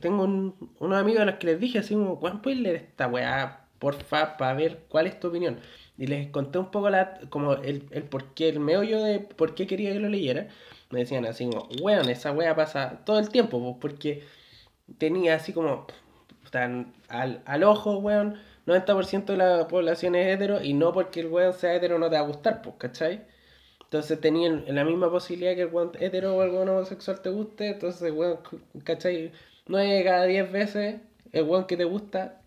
[0.00, 3.08] tengo un- unos amigos a los que les dije así como, weón, puedes leer esta
[3.08, 5.58] weá, porfa, para ver cuál es tu opinión.
[6.00, 9.54] Y les conté un poco la, como el, el por qué, el meollo de por
[9.54, 10.48] qué quería que lo leyera.
[10.90, 14.24] Me decían así como, weón, esa weá pasa todo el tiempo, pues, porque
[14.98, 15.86] tenía así como,
[16.50, 21.28] tan al, al ojo, weón, 90% de la población es hetero y no porque el
[21.28, 23.26] weón sea hetero no te va a gustar, pues, ¿cachai?
[23.84, 27.68] Entonces tenían la misma posibilidad que el weón hetero o el weón homosexual te guste,
[27.70, 28.40] entonces, weón,
[28.84, 29.32] ¿cachai?
[29.66, 31.00] 9 de cada 10 veces
[31.32, 32.42] el weón que te gusta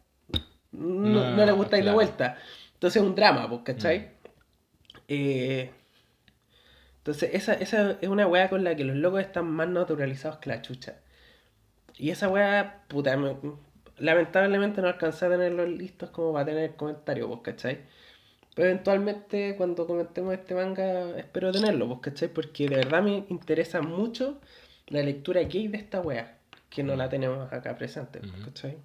[0.72, 1.96] no, No, no le gusta ir de claro.
[1.96, 2.38] vuelta.
[2.84, 4.10] Entonces es un drama, pues, ¿cachai?
[5.08, 5.72] Eh,
[6.98, 10.50] entonces esa, esa es una weá con la que los locos están más naturalizados que
[10.50, 10.96] la chucha.
[11.98, 13.38] Y esa weá, puta, me-
[14.00, 17.80] lamentablemente no alcancé a tenerlos listos como para tener comentarios, pues, ¿cachai?
[18.54, 22.28] Pero eventualmente cuando comentemos este manga espero tenerlo, pues, ¿cachai?
[22.34, 24.42] Porque de verdad me interesa mucho
[24.88, 26.38] la lectura gay de esta weá,
[26.70, 28.44] que no la tenemos acá presente, pues, Ujú.
[28.44, 28.78] ¿cachai?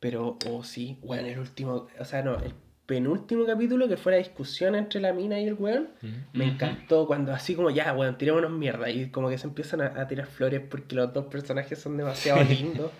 [0.00, 2.52] Pero, oh sí, weón, el último, o sea, no, el
[2.86, 5.88] penúltimo capítulo que fue la discusión entre la mina y el weón,
[6.32, 10.00] me encantó cuando así como ya, weón, tirémonos mierda y como que se empiezan a,
[10.00, 12.90] a tirar flores porque los dos personajes son demasiado lindos.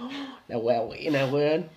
[0.00, 0.08] Oh,
[0.48, 1.68] la wea buena, weón.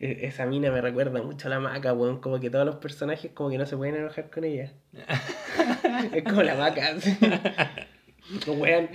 [0.00, 2.20] E- Esa mina me recuerda mucho a la maca, weón.
[2.20, 4.72] Como que todos los personajes como que no se pueden enojar con ella.
[6.12, 7.16] es como la maca, así.
[8.46, 8.88] Weón,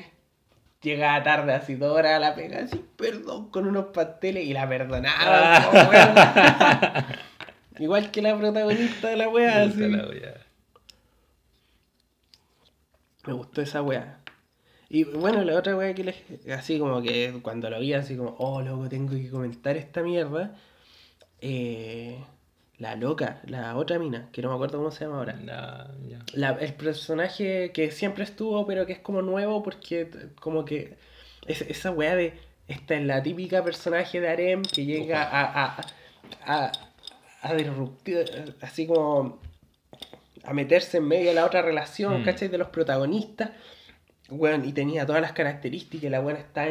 [0.81, 4.67] llegaba tarde, así dos horas a la pega, así, perdón, con unos pasteles y la
[4.67, 5.69] perdonaba.
[5.71, 7.05] weón.
[7.79, 9.73] Igual que la protagonista de la wea, así.
[9.73, 10.45] Puta la wea.
[13.25, 14.19] Me gustó esa weá.
[14.89, 16.15] Y bueno, la otra wea que les.
[16.51, 20.55] Así como que cuando lo vi, así como, oh, loco, tengo que comentar esta mierda.
[21.41, 22.21] Eh,
[22.79, 25.35] la loca, la otra mina, que no me acuerdo cómo se llama ahora.
[26.33, 30.09] La- el personaje que siempre estuvo, pero que es como nuevo, porque
[30.39, 30.95] como que.
[31.45, 32.33] es- esa wea de.
[32.67, 35.65] Esta es la típica personaje de Arem que llega a.
[35.65, 35.81] a,
[36.45, 36.71] a,
[37.41, 39.39] a disruptir, así como.
[40.43, 42.25] a meterse en medio de la otra relación, Mm.
[42.25, 42.47] ¿cachai?
[42.47, 43.49] De los protagonistas.
[44.29, 46.65] Weón, y tenía todas las características, la weá está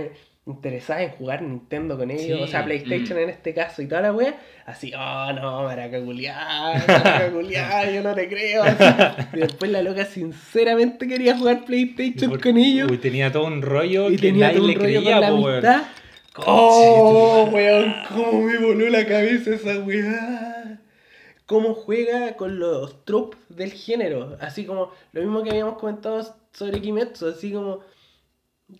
[0.48, 3.22] interesada en jugar Nintendo con ellos, Sí, o sea, PlayStation mm.
[3.22, 4.34] en este caso, y toda la weá,
[4.66, 8.62] así, oh no, maraca culiar, maraca culiar, yo no te creo.
[8.64, 8.84] así.
[9.34, 13.62] Y después la loca sinceramente quería jugar PlayStation Por- con ellos, Uy, tenía todo un
[13.62, 15.82] rollo y que tenía nadie todo un le rollo creía, con la amistad.
[16.46, 20.80] Oh, weón, cómo me voló la cabeza esa weá.
[21.46, 24.36] Cómo juega con los tropes del género.
[24.40, 27.28] Así como lo mismo que habíamos comentado sobre Kimetsu.
[27.28, 27.80] Así como.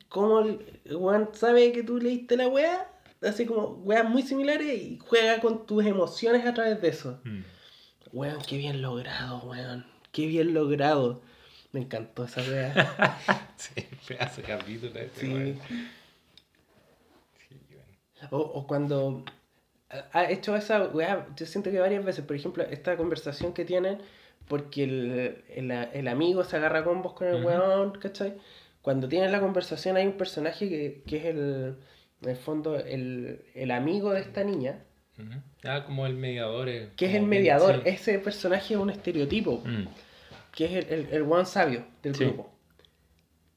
[0.08, 0.60] Como el
[0.96, 2.90] weón sabe que tú leíste la weá.
[3.22, 7.20] Así como weas muy similares y juega con tus emociones a través de eso.
[7.24, 7.40] Mm.
[8.12, 9.84] Weón, qué bien logrado, weón.
[10.12, 11.20] Qué bien logrado.
[11.72, 13.18] Me encantó esa weá.
[13.56, 13.72] Sí,
[14.06, 15.32] pedazo de capítulo ese, Sí.
[15.32, 15.58] weón.
[15.68, 15.88] Sí.
[18.30, 19.24] O, o cuando
[20.12, 23.98] ha hecho esa weá, yo siento que varias veces, por ejemplo, esta conversación que tienen,
[24.48, 27.46] porque el, el, el amigo se agarra combos con el Ujú.
[27.48, 28.34] weón, ¿cachai?
[28.82, 31.76] Cuando tienen la conversación hay un personaje que, que es el,
[32.22, 34.80] en el fondo, el, el amigo de esta niña.
[35.64, 36.68] Ah, como el mediador.
[36.68, 37.76] eh, que es el mediador.
[37.82, 37.82] sí.
[37.86, 39.86] Ese personaje es un estereotipo, Mm.
[40.52, 42.24] que es el, el, el weón sabio del Sí.
[42.24, 42.52] grupo.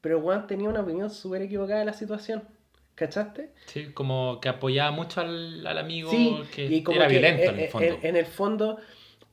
[0.00, 2.42] Pero weón tenía una opinión súper equivocada de la situación,
[2.96, 3.50] ¿cachaste?
[3.66, 7.42] Sí, como que apoyaba mucho al, al amigo Sí, que y como era que, violento
[7.42, 7.86] eh, en el eh, fondo.
[7.86, 8.78] En, en el fondo,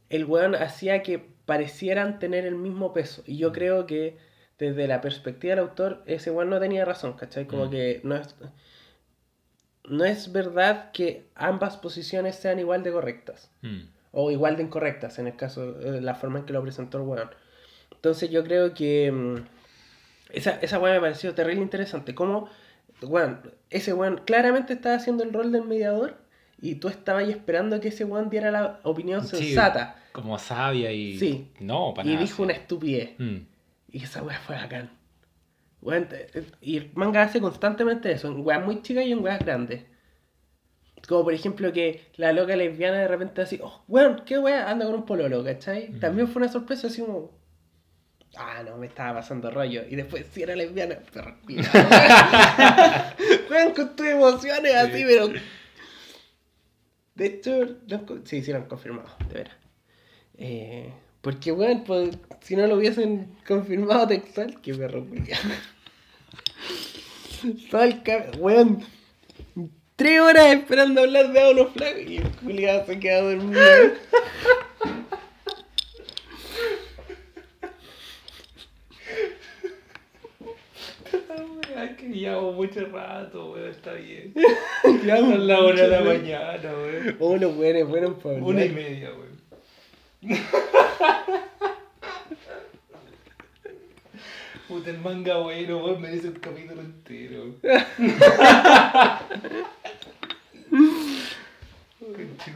[0.09, 3.23] el weón hacía que parecieran tener el mismo peso.
[3.25, 3.37] Y Mm.
[3.37, 4.17] yo creo que
[4.59, 7.47] desde la perspectiva del autor, ese weón no tenía razón, ¿cachai?
[7.47, 7.69] Como Mm.
[7.71, 8.35] que no es,
[9.85, 13.49] no es verdad que ambas posiciones sean igual de correctas.
[13.61, 13.79] Mm.
[14.11, 17.03] O igual de incorrectas, en el caso de la forma en que lo presentó el
[17.03, 17.29] weón.
[17.93, 19.35] Entonces yo creo que mm,
[20.31, 22.15] esa, esa weón me pareció terrible interesante.
[22.15, 22.49] Como,
[23.01, 23.39] weón,
[23.69, 26.17] ese weón claramente estaba haciendo el rol del mediador
[26.61, 29.95] y tú estabas ahí esperando que ese weón diera la opinión Sí, sensata.
[30.11, 31.17] Como sabia y.
[31.19, 31.51] Sí.
[31.59, 32.23] No, para y nada.
[32.25, 32.41] dijo sí.
[32.41, 33.11] una estupidez.
[33.19, 33.37] Mm.
[33.91, 34.91] Y esa weá fue bacán.
[36.09, 39.83] Te- y el manga hace constantemente eso, en weas muy chicas y en weas grandes.
[41.07, 44.85] Como por ejemplo que la loca lesbiana de repente así, oh, weón, qué wea, anda
[44.85, 45.89] con un pololo, ¿cachai?
[45.89, 45.99] Mm.
[45.99, 47.31] También fue una sorpresa así como,
[48.35, 49.83] ah, no, me estaba pasando rollo.
[49.89, 51.37] Y después sí era lesbiana, pero
[53.49, 55.05] weón, con tus emociones así, Sí.
[55.07, 55.29] pero...
[57.15, 57.77] De hecho,
[58.25, 59.55] sí, sí lo han confirmado, de veras.
[60.37, 65.05] Eh, porque, weón, pues, si no lo hubiesen confirmado textual, qué perro.
[67.71, 68.01] Todo el
[68.37, 68.83] weón,
[69.95, 73.61] tres horas esperando hablar de Aulo Flag y el culiado se queda dormido.
[81.97, 84.33] Que llevamos mucho rato, weón, está bien.
[85.05, 87.17] Ya, Son la hora de la mañana, weón.
[87.19, 88.35] Oh, los weones, buenos para.
[88.35, 90.39] Una y media, weón.
[94.67, 97.55] Puta, el manga bueno, weón, merece un capítulo entero.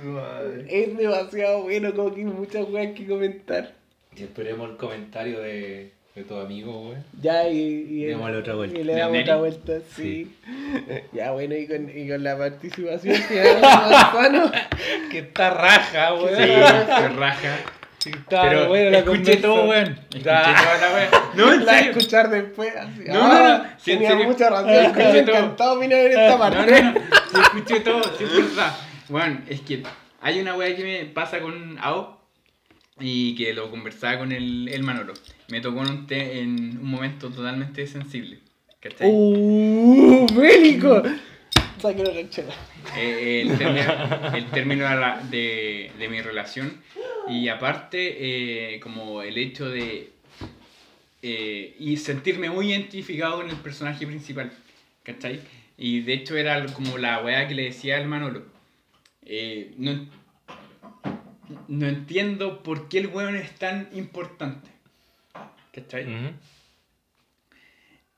[0.04, 0.66] Madre.
[0.70, 3.74] Es demasiado bueno, como que hay muchas weas que comentar.
[4.16, 7.04] Y esperemos el comentario de, de tu amigo, weón.
[7.22, 7.58] Ya, y,
[7.90, 8.80] y, Démosle otra vuelta.
[8.80, 10.36] y le ¿De damos otra vuelta, sí.
[11.14, 13.44] Ya, bueno, y con, y con la participación que.
[15.12, 16.38] Que está raja, Sí, weón.
[16.38, 17.56] se raja.
[18.04, 19.42] Sí, está Pero buena la escuché conversa.
[19.42, 19.88] todo, weón.
[19.88, 20.44] Escuché Ya.
[20.44, 21.10] toda la weón.
[21.36, 21.92] No, en la serio.
[21.92, 23.04] escuchar después, así.
[23.08, 24.26] No, ah, no, no, sí, en tenía serio.
[24.28, 24.70] mucha razón.
[24.70, 25.36] Escuché Me todo.
[25.38, 26.82] encantó opinar en esta No, parte.
[26.84, 27.00] no, no.
[27.00, 28.76] Sí, escuché todo, sí, es verdad.
[29.10, 29.84] Bueno, es que
[30.22, 32.20] hay una weá que me pasa con AO
[33.00, 35.14] y que lo conversaba con el, el Manolo.
[35.50, 38.40] Me tocó en un, te- en un momento totalmente sensible.
[38.82, 39.08] ¿Cachai?
[39.10, 40.28] ¡Uh!
[40.36, 41.02] ¡Bélico!
[41.84, 42.54] Sáquelo la chela.
[42.96, 46.82] Eh, el, término, el término de, de, de mi relación
[47.28, 50.10] y aparte eh, como el hecho de
[51.22, 54.54] eh, y sentirme muy identificado con el personaje principal
[55.04, 55.42] ¿cachai?
[55.78, 58.46] y de hecho era como la weá que le decía al Manolo
[59.26, 60.08] Eh, no,
[61.68, 64.70] no entiendo por qué el weón es tan importante
[65.74, 66.06] ¿cachai?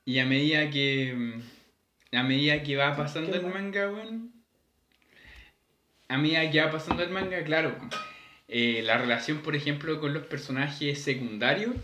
[0.06, 1.55] Y a medida que.
[2.12, 4.32] A medida que va pasando ¿Qué el manga, weón.
[6.08, 7.76] A medida que va pasando el manga, claro.
[8.48, 11.76] eh, la relación, por ejemplo, con los personajes secundarios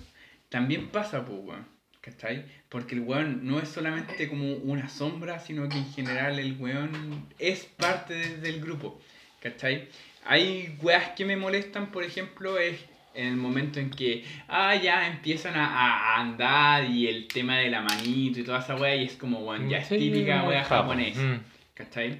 [0.49, 1.65] también pasa, pues, weón.
[2.01, 2.45] ¿Cachai?
[2.69, 7.27] Porque el weón no es solamente como una sombra, sino que en general el weón
[7.37, 8.99] es parte de- del grupo.
[9.39, 9.87] ¿Cachai?
[10.25, 12.79] Hay weas que me molestan, por ejemplo, es
[13.13, 17.69] en el momento en que, ah, ya empiezan a, a- andar y el tema de
[17.69, 20.51] la manito y toda esa wea, y es como, weón, ya es Sí, típica japo.
[20.63, 21.21] japonesa.
[21.21, 21.43] Mm.
[21.73, 22.19] ¿cachai?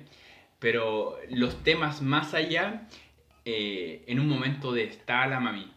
[0.59, 2.87] Pero los temas más allá,
[3.45, 5.71] eh, en un momento detestaba a la mami.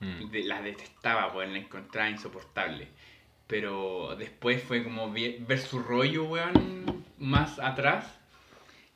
[0.00, 0.30] Mm.
[0.30, 2.88] De- la detestaba, pues la encontraba insoportable.
[3.46, 8.18] Pero después fue como ver su rollo, weón, más atrás.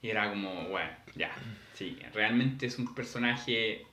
[0.00, 1.30] Y era como, bueno, ya,
[1.74, 3.84] sí, realmente es un personaje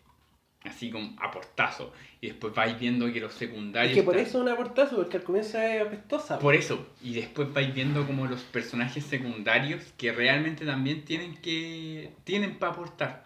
[0.65, 1.93] así como a portazo.
[2.21, 3.91] Y después vais viendo que los secundarios...
[3.91, 6.39] Es que por están- eso es una portazo, porque al comienzo es apestosa.
[6.39, 12.11] por eso, y después vais viendo como los personajes secundarios que realmente también tienen que
[12.23, 13.23] tienen para aportar,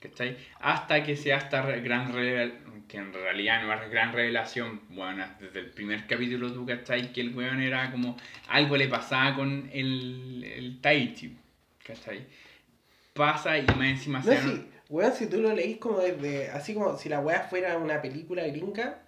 [0.00, 0.36] ¿cachai?
[0.60, 5.60] Hasta que sea esta gran revelación, que en realidad no es gran revelación, bueno, desde
[5.60, 7.10] el primer capítulo tú, ¿cachai?
[7.12, 11.34] Que el weón era como, algo le pasaba con el, el Taichi,
[11.86, 12.26] ¿cachai?
[13.14, 16.50] Pasa y más encima No, se sí, weón, si tú lo leís como desde.
[16.50, 18.98] Así como si la weá fuera una película gringa.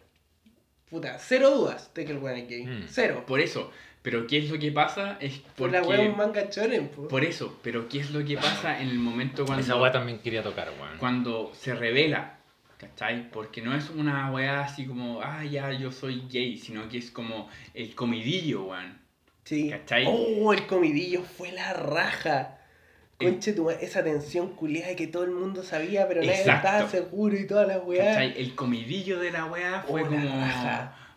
[0.90, 2.66] Puta, cero dudas de que el weón es gay.
[2.66, 2.84] Mm.
[2.88, 3.24] Cero.
[3.26, 3.70] Por eso,
[4.02, 5.16] pero ¿qué es lo que pasa?
[5.20, 5.76] Es Por porque...
[5.78, 7.08] la weá es un manga chonen, po.
[7.08, 9.62] Por eso, pero ¿qué es lo que pasa en el momento cuando...
[9.62, 10.98] Esa weá también quería tocar, weón.
[10.98, 12.38] cuando se revela,
[12.78, 13.30] ¿cachai?
[13.30, 17.10] Porque no es una weá así como, ah, ya, yo soy gay, sino que es
[17.10, 18.98] como el comidillo, weón.
[19.44, 19.70] Sí.
[19.70, 20.04] ¿Cachai?
[20.06, 22.53] Oh, el comidillo fue la raja.
[23.18, 26.68] Conche tu esa tensión culiada que todo el mundo sabía, pero nadie Exacto.
[26.68, 28.04] estaba seguro y toda la weá.
[28.06, 28.34] ¿Cachai?
[28.40, 30.46] El comidillo de la weá fue Oh, como,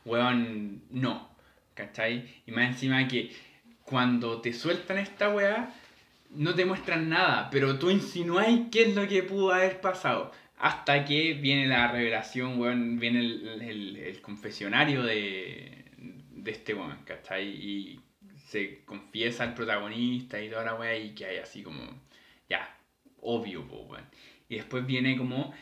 [0.06, 1.30] weón, no,
[1.74, 2.26] ¿cachai?
[2.46, 3.32] Y más encima que
[3.84, 5.74] cuando te sueltan esta weá,
[6.32, 10.32] no te muestran nada, pero tú insinúas qué es lo que pudo haber pasado.
[10.60, 15.86] Hasta que viene la revelación, weón, viene el, el- el confesionario de,
[16.32, 17.48] de este weón, ¿cachai?
[17.48, 18.00] Y
[18.48, 21.82] se confiesa al protagonista y toda la weá y que hay así como,
[22.50, 22.76] ya,
[23.22, 24.06] obvio, po, weón.
[24.48, 25.54] Y después viene como,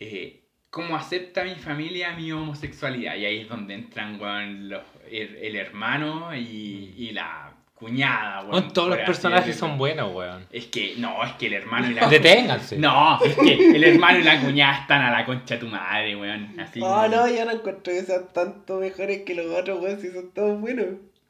[0.00, 3.14] eh, ¿cómo acepta mi familia mi homosexualidad?
[3.16, 8.50] Y ahí es donde entran, weón, los- el, el hermano y, y la cuñada, weón.
[8.54, 9.68] Weón, todos los personajes decirlo.
[9.68, 10.46] son buenos, weón.
[10.50, 12.76] Es que, no, es que el hermano y la Deténganse.
[12.78, 16.16] No, es que el hermano y la cuñada están a la concha de tu madre,
[16.16, 16.58] weón.
[16.58, 16.80] Así.
[16.82, 20.32] Oh, no, yo no encuentro que sean tanto mejores que los otros, weón, si son
[20.32, 20.86] todos buenos.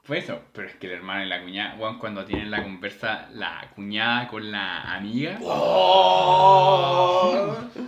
[0.07, 3.29] Fue eso, pero es que el hermano y la cuñada, weón, cuando tienen la conversa,
[3.35, 5.37] la cuñada con la amiga.
[5.43, 6.37] Oh.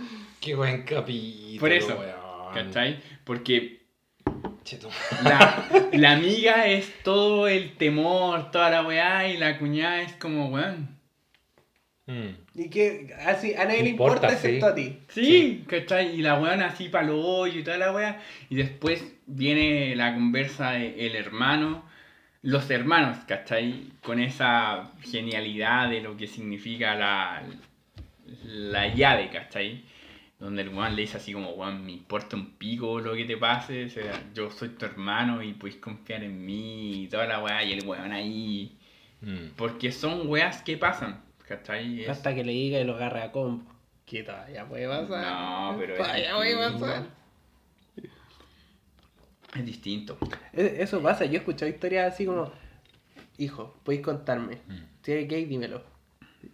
[0.41, 2.53] Qué buen capítulo, Por eso, weón.
[2.53, 2.99] ¿Cachai?
[3.23, 3.83] Porque
[5.23, 10.49] la, la amiga es todo el temor, toda la weá, y la cuñada es como,
[10.49, 10.99] weón.
[12.05, 12.31] Mm.
[12.55, 14.71] Y que así a nadie le Importa, importa excepto sí.
[14.71, 14.99] a ti.
[15.07, 16.15] Sí, ¿cachai?
[16.15, 18.21] Y la weón así para lo hoyo y toda la weá.
[18.49, 21.87] Y después viene la conversa de el hermano,
[22.41, 23.89] los hermanos, ¿cachai?
[24.01, 27.43] Con esa genialidad de lo que significa la,
[28.43, 29.83] la llave, ¿cachai?
[30.39, 33.35] Donde el weón le dice así como, weón, me importa un pico lo que te
[33.35, 37.43] pase, o sea, yo soy tu hermano y puedes confiar en mí y toda la
[37.43, 38.77] weá, y el weón ahí.
[39.21, 39.49] Mm.
[39.57, 42.03] Porque son weas que pasan, ¿cachai?
[42.03, 43.69] Es- Hasta que le diga y lo agarre a combo.
[44.05, 45.25] Que todavía puede pasar.
[45.25, 47.03] No, pero Todavía puede pasar.
[49.55, 50.17] Es distinto.
[50.53, 52.51] E- Eso pasa, yo he escuchado historias así como,
[53.37, 54.55] hijo, podéis contarme.
[54.67, 54.77] Mm.
[55.01, 55.83] Si eres gay, dímelo.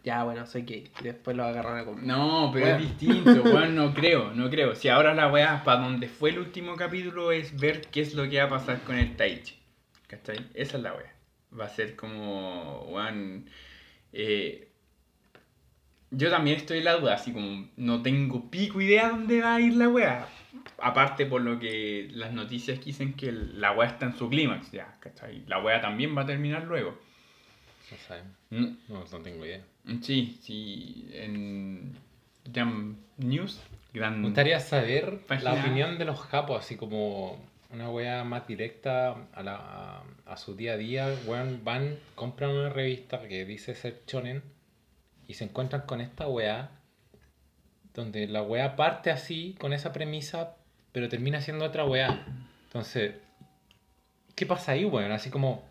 [0.03, 0.89] Ya, bueno, soy gay.
[1.03, 2.01] Después lo agarran a combo.
[2.01, 2.79] No, pero Bueno.
[2.83, 4.75] es distinto, weón, no creo, no creo.
[4.75, 8.27] Si ahora la weá, para donde fue el último capítulo, es ver qué es lo
[8.29, 9.55] que va a pasar con el Taichi.
[10.07, 10.37] ¿Cachai?
[10.53, 11.13] Esa es la weá.
[11.59, 13.49] Va a ser como, weón.
[14.13, 14.69] eh,
[16.11, 19.61] yo también estoy en la duda, así como no tengo pico idea dónde va a
[19.61, 20.27] ir la weá.
[20.79, 24.95] Aparte por lo que las noticias dicen que la weá está en su clímax ya,
[24.99, 25.43] ¿cachai?
[25.47, 26.97] La weá también va a terminar luego.
[28.51, 29.61] No No, no tengo idea.
[30.01, 31.95] Sí, sí, en
[32.53, 33.61] Jam News,
[33.93, 34.21] gran...
[34.21, 37.39] Me gustaría saber Página- la opinión de los japos, así como
[37.71, 41.15] una wea más directa a, la, a, a su día a día.
[41.27, 44.41] Weón, van, compran una revista que dice ser chonen
[45.27, 46.69] y se encuentran con esta wea
[47.95, 50.57] donde la wea parte así, con esa premisa,
[50.91, 52.25] pero termina siendo otra wea.
[52.65, 53.15] Entonces,
[54.35, 55.11] ¿qué pasa ahí, weón?
[55.13, 55.63] Así como,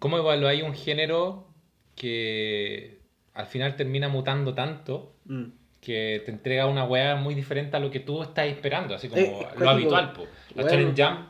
[0.00, 1.46] ¿cómo evaluáis un género
[1.94, 2.98] que
[3.34, 5.14] al final termina mutando tanto?
[5.26, 5.44] Mm.
[5.80, 9.20] que te entrega una weá muy diferente a lo que tú estás esperando, así como
[9.20, 10.30] Eh, lo habitual, pues.
[10.54, 10.70] La Bueno.
[10.70, 11.28] Challenge Jam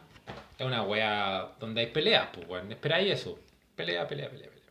[0.57, 2.71] es una weá donde hay peleas, pues, weón.
[2.71, 3.37] Esperáis eso.
[3.75, 4.65] Pelea, pelea, pelea, pelea.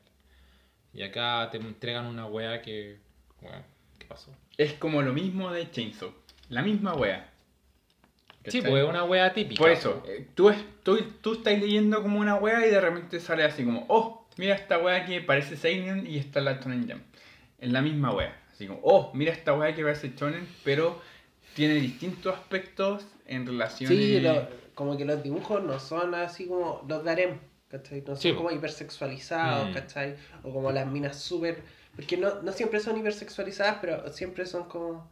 [0.93, 2.97] Y acá te entregan una weá que.
[3.41, 3.63] Weón,
[3.99, 4.31] ¿qué pasó?
[4.57, 6.11] Es como lo mismo de Chainsaw,
[6.49, 7.29] la misma wea.
[8.47, 9.59] Sí, pues es una wea típica.
[9.61, 13.19] Por eso, eh, tú, es- tú, tú estás leyendo como una wea y de repente
[13.19, 17.03] sale así como, oh, mira esta wea que parece Seinen y está la Shonen Jump.
[17.59, 18.37] Es la misma wea.
[18.51, 21.01] Así como, oh, mira esta wea que parece Shonen, pero
[21.55, 26.83] tiene distintos aspectos en relación Sí, lo- como que los dibujos no son así como
[26.87, 28.01] los de harem, ¿cachai?
[28.01, 28.33] No son Sí.
[28.33, 29.73] como hipersexualizados, Mm.
[29.73, 30.15] ¿cachai?
[30.43, 31.61] O como las minas súper...
[31.95, 35.09] Porque no, no siempre son hipersexualizadas, pero siempre son como...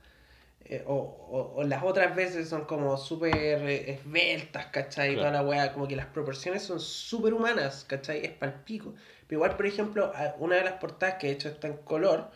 [0.65, 3.35] eh, o, o- o las otras veces son como súper
[3.67, 5.13] eh, esbeltas, ¿cachai?
[5.15, 5.29] Claro.
[5.29, 8.25] Toda la wea, como que las proporciones son súper humanas, ¿cachai?
[8.25, 8.93] Es palpico.
[9.27, 12.29] Pero igual, por ejemplo, una de las portadas que de hecho está en color,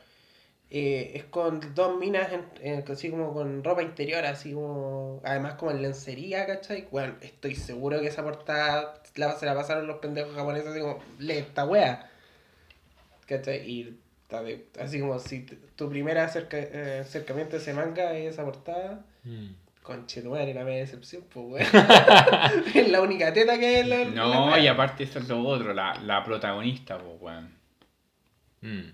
[0.71, 5.55] eh, es con dos minas, en- en- así como con ropa interior, así como, además
[5.55, 6.87] como en lencería, ¿cachai?
[6.91, 10.99] Bueno, estoy seguro que esa portada la, se la pasaron los pendejos japoneses así como,
[11.19, 12.09] lee esta wea,
[13.27, 13.69] ¿cachai?
[13.69, 13.99] Y
[14.79, 15.45] así como si
[15.75, 19.47] tu primer acerca- eh, acercamiento a ese manga es esa portada, Mm.
[19.81, 21.65] conche tu madre, la media decepción, pues weón.
[22.75, 24.05] es la única teta que es la...
[24.05, 27.55] No, y aparte eso es lo otro, la, la protagonista, pues, weón.
[28.61, 28.89] Mm.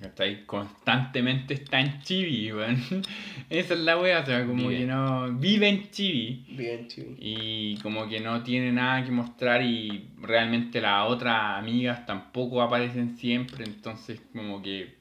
[0.00, 0.46] ¿Cachai?
[0.46, 2.76] Constantemente está en chibi, weón.
[3.50, 4.78] Esa es la wea, o sea, como Vive.
[4.78, 5.32] que no...
[5.32, 6.46] Vive en chibi.
[6.50, 7.16] Bien, chivi.
[7.18, 13.16] Y como que no tiene nada que mostrar y realmente las otras amigas tampoco aparecen
[13.16, 14.96] siempre, entonces como que...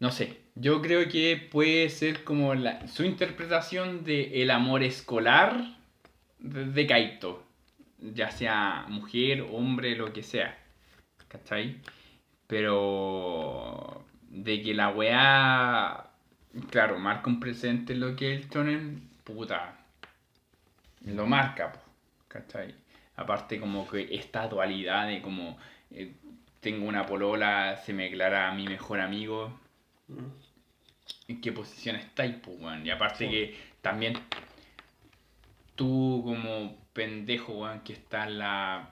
[0.00, 5.76] No sé, yo creo que puede ser como la, su interpretación de el amor escolar
[6.38, 7.44] de, de Kaito,
[7.98, 10.58] ya sea mujer, hombre, lo que sea,
[11.28, 11.76] ¿cachai?
[12.54, 16.06] Pero de que la weá,
[16.70, 19.76] claro, marca un presente en lo que es el shonen, puta,
[21.04, 21.80] lo marca, po,
[22.28, 22.72] ¿cachai?
[23.16, 25.58] Aparte como que esta dualidad de como
[25.90, 26.12] eh,
[26.60, 29.58] tengo una polola, se me declara a mi mejor amigo,
[30.06, 30.30] Mm.
[31.28, 32.86] en qué posición estáis, pues, weón.
[32.86, 33.30] Y aparte Sí.
[33.30, 34.14] que también
[35.74, 38.90] tú como pendejo, weón, que está en, la,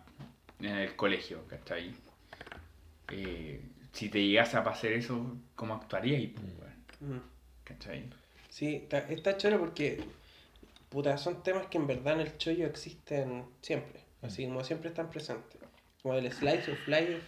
[0.59, 1.93] en el colegio, ¿cachai?
[3.13, 3.61] Eh,
[3.93, 6.33] si te llegas a pasar eso, ¿cómo actuarías?
[6.33, 7.17] Pues, weón?
[7.17, 7.23] Mm.
[7.65, 8.11] ¿Cachai?
[8.49, 10.03] Sí, está, está choro porque
[10.93, 15.11] puta, son temas que en verdad en el chollo existen siempre, así como siempre están
[15.11, 15.61] presentes.
[16.03, 17.21] Como el slice of life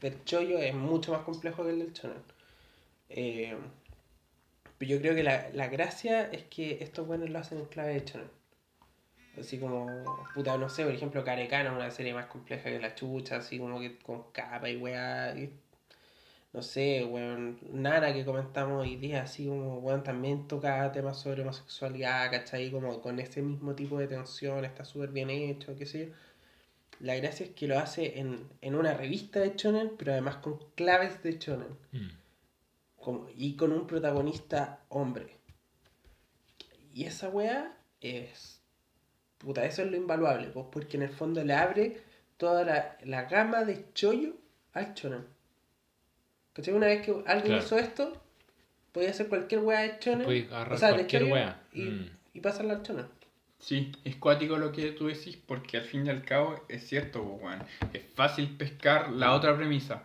[0.00, 2.22] del chollo es mucho más complejo que el del shonen.
[3.10, 3.56] Eh,
[4.78, 7.94] pero yo creo que la, la gracia es que estos buenos lo hacen en clave
[7.94, 8.39] de shonen.
[9.40, 9.86] Así como,
[10.34, 13.80] puta, no sé, por ejemplo, Carecana, una serie más compleja que la chucha, así como
[13.80, 15.34] que con capa y weá.
[15.36, 15.52] y-
[16.52, 21.42] no sé, weón, Nana que comentamos hoy día, así como, weón, también toca temas sobre
[21.42, 22.70] homosexualidad, ¿cachai?
[22.72, 26.12] Como con ese mismo tipo de tensión, está súper bien hecho, qué sé yo.
[26.98, 30.58] La gracia es que lo hace en, en una revista de Shonen, pero además con
[30.74, 31.78] claves de Shonen.
[31.92, 32.08] Mm.
[32.96, 35.36] Como, y con un protagonista hombre.
[36.92, 38.59] Y esa weá es.
[39.40, 41.96] Puta, eso es lo invaluable, pues, porque en el fondo le abre
[42.36, 44.34] toda la, la gama de chollo
[44.74, 45.24] al shonen.
[46.52, 46.74] ¿Cachai?
[46.74, 47.62] Una vez que alguien Claro.
[47.64, 48.22] hizo esto,
[48.92, 51.22] podía hacer cualquier weá de agarrar o sea, cualquier.
[51.72, 52.10] Y, Mm.
[52.34, 53.06] y pasarla al shonen.
[53.58, 57.22] Sí, es cuático lo que tú decís, porque al fin y al cabo es cierto,
[57.22, 57.62] pues, weón.
[57.92, 60.02] Es fácil pescar la otra premisa.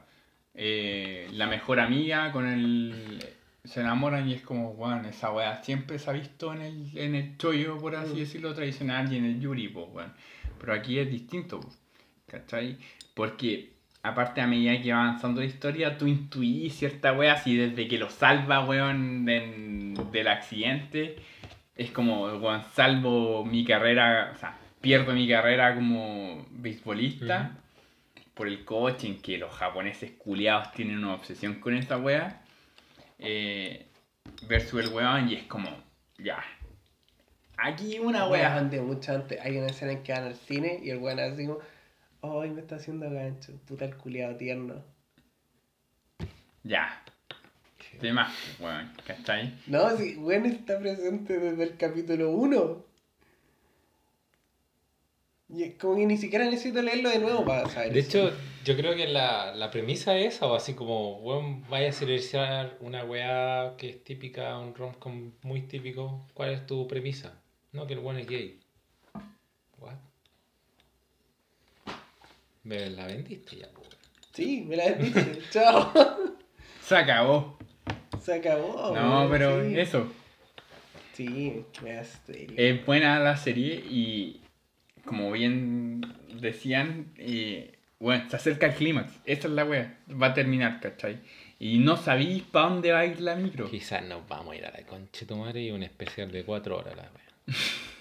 [0.54, 3.20] Eh, la mejor amiga con el...
[3.66, 7.16] Se enamoran y es como, weón, esa weá siempre se ha visto en el, en
[7.16, 8.18] el chollo, por así Mm.
[8.18, 10.14] decirlo, tradicional y en el yuri, pues, weón.
[10.60, 11.60] Pero aquí es distinto,
[12.28, 12.78] ¿cachai?
[13.14, 17.88] Porque aparte a medida que va avanzando la historia, tú intuís cierta weá, así desde
[17.88, 21.16] que lo salva, weón, en- del accidente
[21.76, 27.58] es como, weón, salvo mi carrera, o sea, pierdo mi carrera como beisbolista
[28.36, 32.42] por el coche, en que los japoneses culiados tienen una obsesión con esa wea,
[33.20, 33.86] eh,
[34.48, 35.70] versus el weón, y es como,
[36.18, 36.44] ya,
[37.58, 38.64] aquí una wea.
[38.64, 39.40] De mucho antes.
[39.42, 41.60] Hay una escena en que van al cine y el weón así como,
[42.42, 43.54] ay, me está haciendo gancho.
[43.68, 44.84] Puta el culiado tierno.
[46.64, 47.02] Ya.
[48.00, 48.30] Tema,
[48.60, 49.54] weón, ¿cachai?
[49.68, 52.84] No, si weón está presente desde el capítulo 1.
[55.56, 57.94] Y es como que ni siquiera necesito leerlo de nuevo para saber.
[57.94, 58.28] De eso.
[58.28, 61.92] hecho, yo creo que la, la premisa es esa, o así como, weón, vaya a
[61.94, 66.26] seleccionar una weá que es típica, un romcom muy típico.
[66.34, 67.42] ¿Cuál es tu premisa?
[67.72, 68.60] No, que el weón es gay.
[69.80, 69.96] What?
[72.64, 73.88] Me la vendiste ya, pues.
[74.34, 75.20] Sí, me la dicho.
[75.52, 75.94] Chao.
[76.82, 77.58] Se acabó.
[78.22, 78.94] Se acabó.
[78.94, 79.80] no, pero sí.
[79.80, 80.08] eso.
[81.14, 82.04] Sí, me.
[82.58, 84.42] Es buena la serie y
[85.06, 86.02] como bien
[86.42, 89.14] decían, eh, bueno, se acerca el clímax.
[89.26, 89.98] Esa es la wea.
[90.22, 91.20] Va a terminar, ¿cachai?
[91.60, 93.70] Y no sabéis para dónde va a ir la micro.
[93.70, 96.44] Quizás nos vamos a ir a la concha de tu madre y un especial de
[96.44, 97.56] cuatro horas, la weá.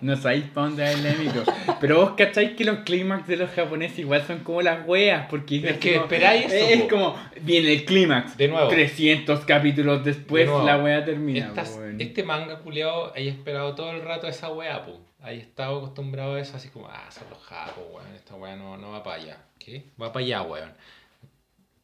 [0.00, 1.42] No sabéis para dónde va el micro.
[1.80, 5.26] Pero vos cacháis que los clímax de los japoneses igual son como las weas.
[5.28, 6.88] Porque Es así que como- esperáis eso, Es po.
[6.88, 8.36] como, viene el clímax.
[8.36, 8.68] De nuevo.
[8.68, 11.48] 300 capítulos después De la wea termina.
[11.48, 12.00] Estas- po, weón.
[12.00, 15.00] este manga culiado, hay esperado todo el rato esa weá, po.
[15.20, 18.14] Hay estado acostumbrado a eso, así como, ah, son los japos, weón.
[18.14, 19.38] Esta weá no, no va para allá.
[19.58, 19.82] ¿Qué?
[20.00, 20.72] Va para allá, weón.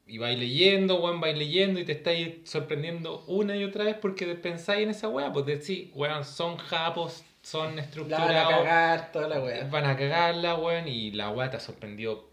[0.07, 4.27] Y vais leyendo, weón, vais leyendo y te estáis sorprendiendo una y otra vez porque
[4.37, 5.33] pensáis en esa weá.
[5.33, 8.49] Pues decís, weón, son japos, son La van a estructurados.
[8.49, 9.69] cagar toda la wea.
[9.69, 12.31] Van a cagarla, weón, y la weá te ha sorprendido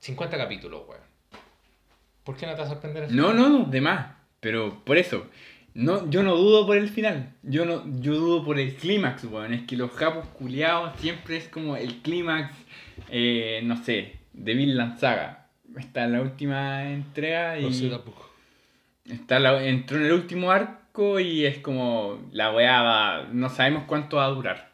[0.00, 1.00] 50 capítulos, weón.
[2.22, 4.14] ¿Por qué no te va a sorprender el no, no, de más.
[4.40, 5.26] Pero por eso.
[5.74, 7.32] No, yo no dudo por el final.
[7.42, 9.54] Yo no, yo dudo por el clímax, weón.
[9.54, 12.54] Es que los japos culiados siempre es como el clímax,
[13.08, 15.48] eh, no sé, de Vinland Saga.
[15.78, 17.62] Está en la última entrega y.
[17.62, 18.30] No sé tampoco.
[19.10, 20.78] Está la- entró en el último arco
[21.20, 24.72] y es como la weá va, no sabemos cuánto va a durar.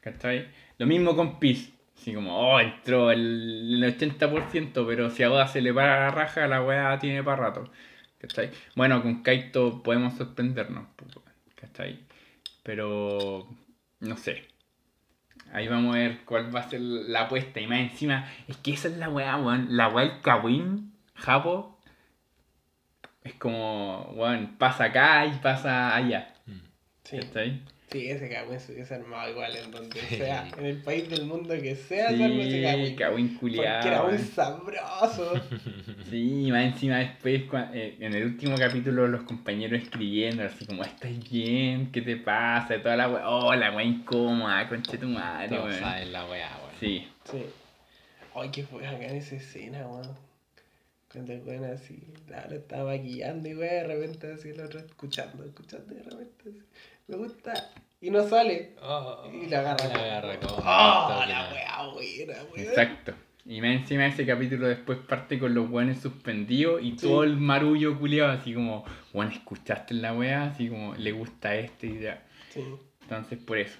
[0.00, 0.48] ¿Cachai?
[0.78, 1.70] Lo mismo con Peace.
[1.96, 6.46] Así como, oh, entró el, el 80%, pero si a se le para la raja,
[6.46, 7.70] la weá tiene para rato.
[8.18, 8.50] ¿Cachai?
[8.74, 10.86] Bueno, con Kaito podemos sorprendernos.
[10.96, 11.12] pues,
[11.54, 12.00] ¿Cachai?
[12.62, 13.46] Pero,
[14.00, 14.46] no sé.
[15.52, 17.60] Ahí vamos a ver cuál va a ser la apuesta.
[17.60, 19.76] Y más encima, es que esa es la weá, weón.
[19.76, 21.73] La weá del Kawin, Japo,
[23.24, 26.34] es como, weón, pasa acá y pasa allá.
[27.04, 27.18] Sí.
[27.18, 27.60] ¿Cachai?
[27.90, 30.16] Sí, ese cagüín se hubiese armado igual en donde Sí.
[30.16, 33.38] sea, en el país del mundo que sea, se arma ese Sí, cagüín.
[33.38, 35.32] Porque era muy sabroso.
[36.10, 41.12] Sí, más encima después, eh, en el último capítulo, los compañeros escribiendo, así como, ¿estás
[41.30, 41.90] bien?
[41.92, 42.76] ¿Qué te pasa?
[42.76, 45.80] Y toda la weá, oh, la weá incómoda, conche tu madre, weón.
[46.12, 46.74] la weá, weón.
[46.80, 47.44] Sí, Sí.
[48.34, 50.08] Ay, qué fue acá en esa escena, weón.
[51.14, 55.44] Cuando el weón así, claro, estaba maquillando y weón, de repente así el otro escuchando,
[55.44, 56.62] escuchando y de repente así,
[57.06, 57.70] me gusta.
[58.00, 58.72] Y no sale.
[58.82, 59.86] Oh, Y la agarra.
[59.88, 60.54] La agarra como.
[60.56, 62.60] ¡Oh, la weá buena, weón!
[62.68, 63.14] exacto.
[63.46, 67.06] Y más encima ese capítulo después parte con los weones suspendidos y Sí.
[67.06, 70.46] todo el marullo culiado, así como, weón, ¿escuchaste la weá?
[70.46, 72.22] Así como, le gusta este y ya.
[72.50, 72.64] Sí.
[73.02, 73.78] Entonces, por eso.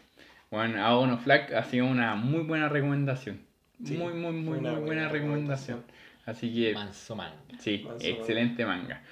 [0.51, 3.41] Bueno, Aono Flag ha sido una muy buena recomendación.
[3.85, 5.83] Sí, muy, muy, muy, muy buena buena recomendación.
[6.27, 7.36] Así que, Manso manga.
[7.59, 9.03] sí, Manso excelente manga.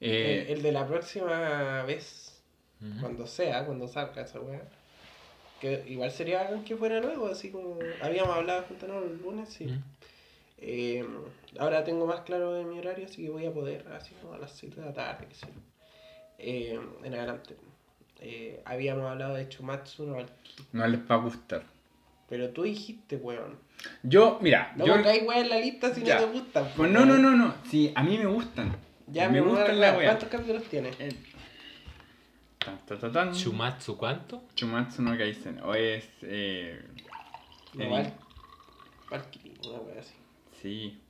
[0.00, 2.42] Eh, El, el de la próxima vez,
[3.00, 4.62] cuando sea, cuando salga esa weá.
[5.60, 8.98] Que igual sería que fuera nuevo, así como habíamos hablado juntos ¿no?
[8.98, 9.68] el lunes, sí.
[10.58, 11.04] Eh,
[11.58, 14.38] ahora tengo más claro de mi horario, así que voy a poder, así como a
[14.38, 15.60] las 7 de la tarde, que sé yo.
[16.38, 17.56] Eh, en adelante.
[18.20, 20.16] Eh, habíamos hablado de Chumatsu no
[20.72, 21.64] no les va a gustar.
[22.28, 23.58] pero tú dijiste, weón.
[24.02, 24.94] Yo, mira, No yo.
[24.94, 26.20] pongáis weón en la lista si Ya.
[26.20, 26.68] no te gustan.
[26.76, 27.54] Pues no, no, no, no.
[27.68, 28.76] Sí, a mí me gustan.
[29.08, 30.08] Ya me gustan la wea.
[30.10, 30.90] ¿Cuántos capítulos tiene?
[32.58, 33.32] Tan, tan, tan, tan.
[33.34, 34.44] Chumatsu, ¿cuánto?
[34.54, 35.60] Chumatsu no Kaisen.
[35.62, 36.08] O es.
[36.22, 36.80] Eh,
[37.74, 38.12] No, el-
[39.10, 40.14] una wea así.
[40.60, 41.00] Sí.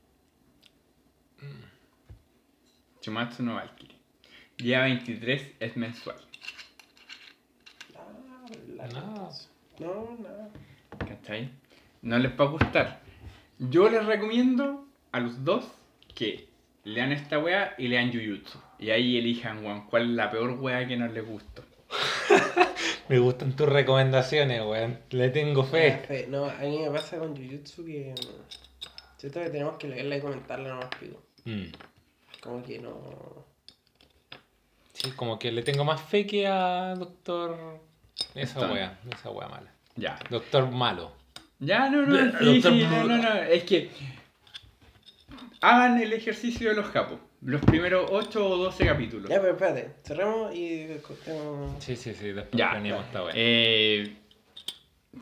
[3.01, 3.97] Chumatsu no Valkyrie.
[4.57, 6.17] Día 23 es mensual.
[7.95, 8.45] Ah,
[8.75, 8.99] la No.
[8.99, 9.49] entonces.
[9.79, 10.49] No, nada.
[10.99, 11.49] ¿Cachai?
[12.03, 13.01] No les va a gustar.
[13.57, 15.65] Yo les recomiendo a los dos
[16.13, 16.49] que
[16.83, 18.59] lean esta wea y lean Jujutsu.
[18.77, 21.63] Y ahí elijan, weón, cuál es la peor wea que no les gustó.
[23.09, 24.99] Me gustan tus recomendaciones, weón.
[25.11, 26.27] Le tengo fe.
[26.29, 28.13] No, a mí me pasa con Jujutsu que.
[28.13, 31.21] mm, Siento que tenemos que leerla y comentarla nomás, pico.
[31.45, 31.67] Mm.
[32.41, 33.45] Como que no.
[34.91, 37.79] Sí, como que le tengo más fe que a Doctor.
[38.35, 39.73] Esa wea, esa wea mala.
[39.95, 40.19] Ya.
[40.29, 41.22] Doctor malo.
[41.65, 43.33] Ya, no, no, sí, sí, no, no, no.
[43.35, 43.89] Es que
[45.61, 47.19] hagan el ejercicio de los japos.
[47.41, 49.29] Los primeros 8 o 12 capítulos.
[49.29, 51.83] Ya, pero espérate, cerremos y cortemos.
[51.83, 52.71] Sí, sí, sí, después Ya.
[52.71, 53.33] planeamos esta wea.
[53.35, 54.13] Eh,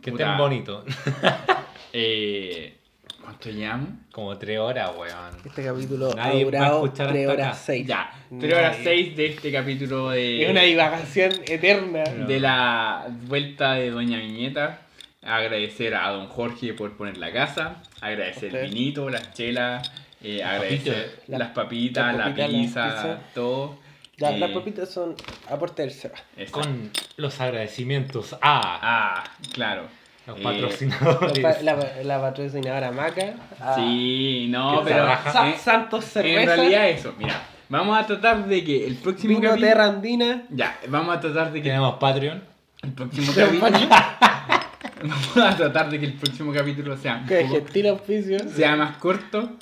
[0.02, 0.24] que puta.
[0.24, 0.86] estén bonitos.
[1.94, 2.78] eh,
[3.22, 3.90] ¿Cuánto llevamos?
[4.11, 5.36] Como tres horas, weón.
[5.45, 7.64] Este capítulo Nadie ha va a durado escuchar 3 hasta horas acá.
[7.66, 7.88] 6.
[7.88, 8.84] Ya, 3 horas Nadie.
[8.84, 10.44] 6 de este capítulo de...
[10.44, 12.03] Es una divagación eterna.
[12.03, 14.82] De la vuelta de Doña Viñeta.
[15.24, 17.75] Agradecer a Don Jorge por poner la casa.
[18.01, 18.74] Agradecer el Ok.
[18.74, 19.91] vinito, las chelas.
[20.24, 21.30] eh, agradecer papitas.
[21.30, 23.19] La- las papitas, las la pizza, pizza.
[23.33, 23.80] todo.
[24.17, 25.16] Ya, Eh, las papitas son
[25.50, 26.14] aporte del Seba.
[26.51, 29.88] Con los agradecimientos a Ah, claro.
[30.27, 31.40] los Eh, patrocinadores.
[31.40, 33.33] La, pa- la, la patrocinadora Maca.
[33.59, 36.40] a- Sí, no, pero Sa- Santos Cerveza.
[36.41, 39.67] en realidad eso, mira, vamos a tratar de que el próximo Vino capítulo...
[39.72, 40.43] Terra Andina.
[40.51, 42.43] Ya, vamos a tratar de que Tenemos Patreon.
[42.83, 43.72] el próximo capítulo...
[45.36, 48.40] vamos a tratar de que el próximo capítulo sea, un Que poco- gentil auspicio.
[48.50, 49.58] sea más corto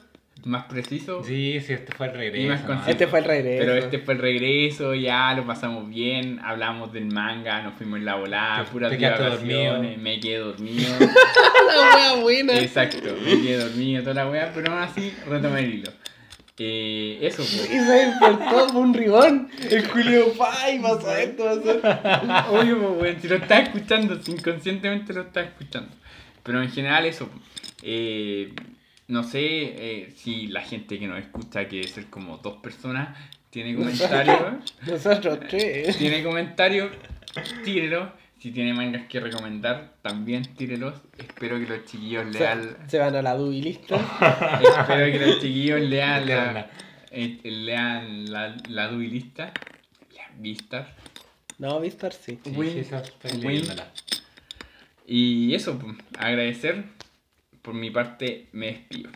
[0.46, 1.22] más preciso.
[1.22, 2.46] Sí, sí, este fue el regreso.
[2.46, 2.82] Y más ¿no?
[2.88, 3.60] Este fue el regreso.
[3.60, 8.06] Pero este fue el regreso, ya lo pasamos bien, hablamos del manga, nos fuimos en
[8.06, 9.84] la volada, Te- puras te dormido.
[10.00, 10.90] me quedé dormido.
[11.00, 12.58] la wea buena.
[12.58, 15.92] Exacto, me quedé dormido toda la weá, pero aún así retomé el hilo.
[16.62, 17.68] Eh, eso, Y pues.
[17.70, 19.50] se despertó fue un ribón.
[19.70, 20.80] El Julio, ¡ay!
[20.80, 22.52] Pasó esto, pasó.
[22.54, 25.90] Obvio, pues, weón, si lo estás escuchando, si inconscientemente lo estás escuchando.
[26.44, 27.30] Pero en general eso,
[27.82, 28.54] eh,
[29.08, 33.18] no sé eh, si la gente que nos escucha, que ser como dos personas,
[33.50, 34.40] tiene comentarios,
[34.86, 35.98] Nosotros tres.
[35.98, 36.92] tiene comentarios,
[37.64, 38.10] tírelos.
[38.40, 40.96] Si tiene mangas que recomendar, también tírelos.
[41.18, 43.96] Espero que los chiquillos lean, se van a la dubilista.
[44.62, 46.70] espero que los chiquillos lean la,
[47.12, 49.52] eh, lean la, la duilista,
[50.16, 50.96] la Vistar.
[51.58, 52.40] No, Vistar sí.
[52.42, 52.86] Sí, Win.
[52.86, 53.64] sí, Win.
[55.06, 56.86] Y eso, pues, agradecer.
[57.62, 59.10] Por mi parte, me despido.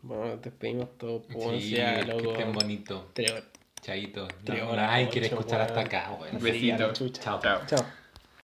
[0.00, 1.22] Bueno, te pedimos todo.
[1.22, 3.12] Pues, Sí, ya, que estén bonitos.
[3.12, 3.44] Tres horas.
[3.82, 4.28] Chaito.
[4.44, 6.42] Tres horas, Ay, quiere escuchar hasta acá, weón.
[6.42, 6.92] Besito.
[6.92, 7.40] Chao.
[7.40, 7.60] Chao.
[7.66, 7.99] Chao.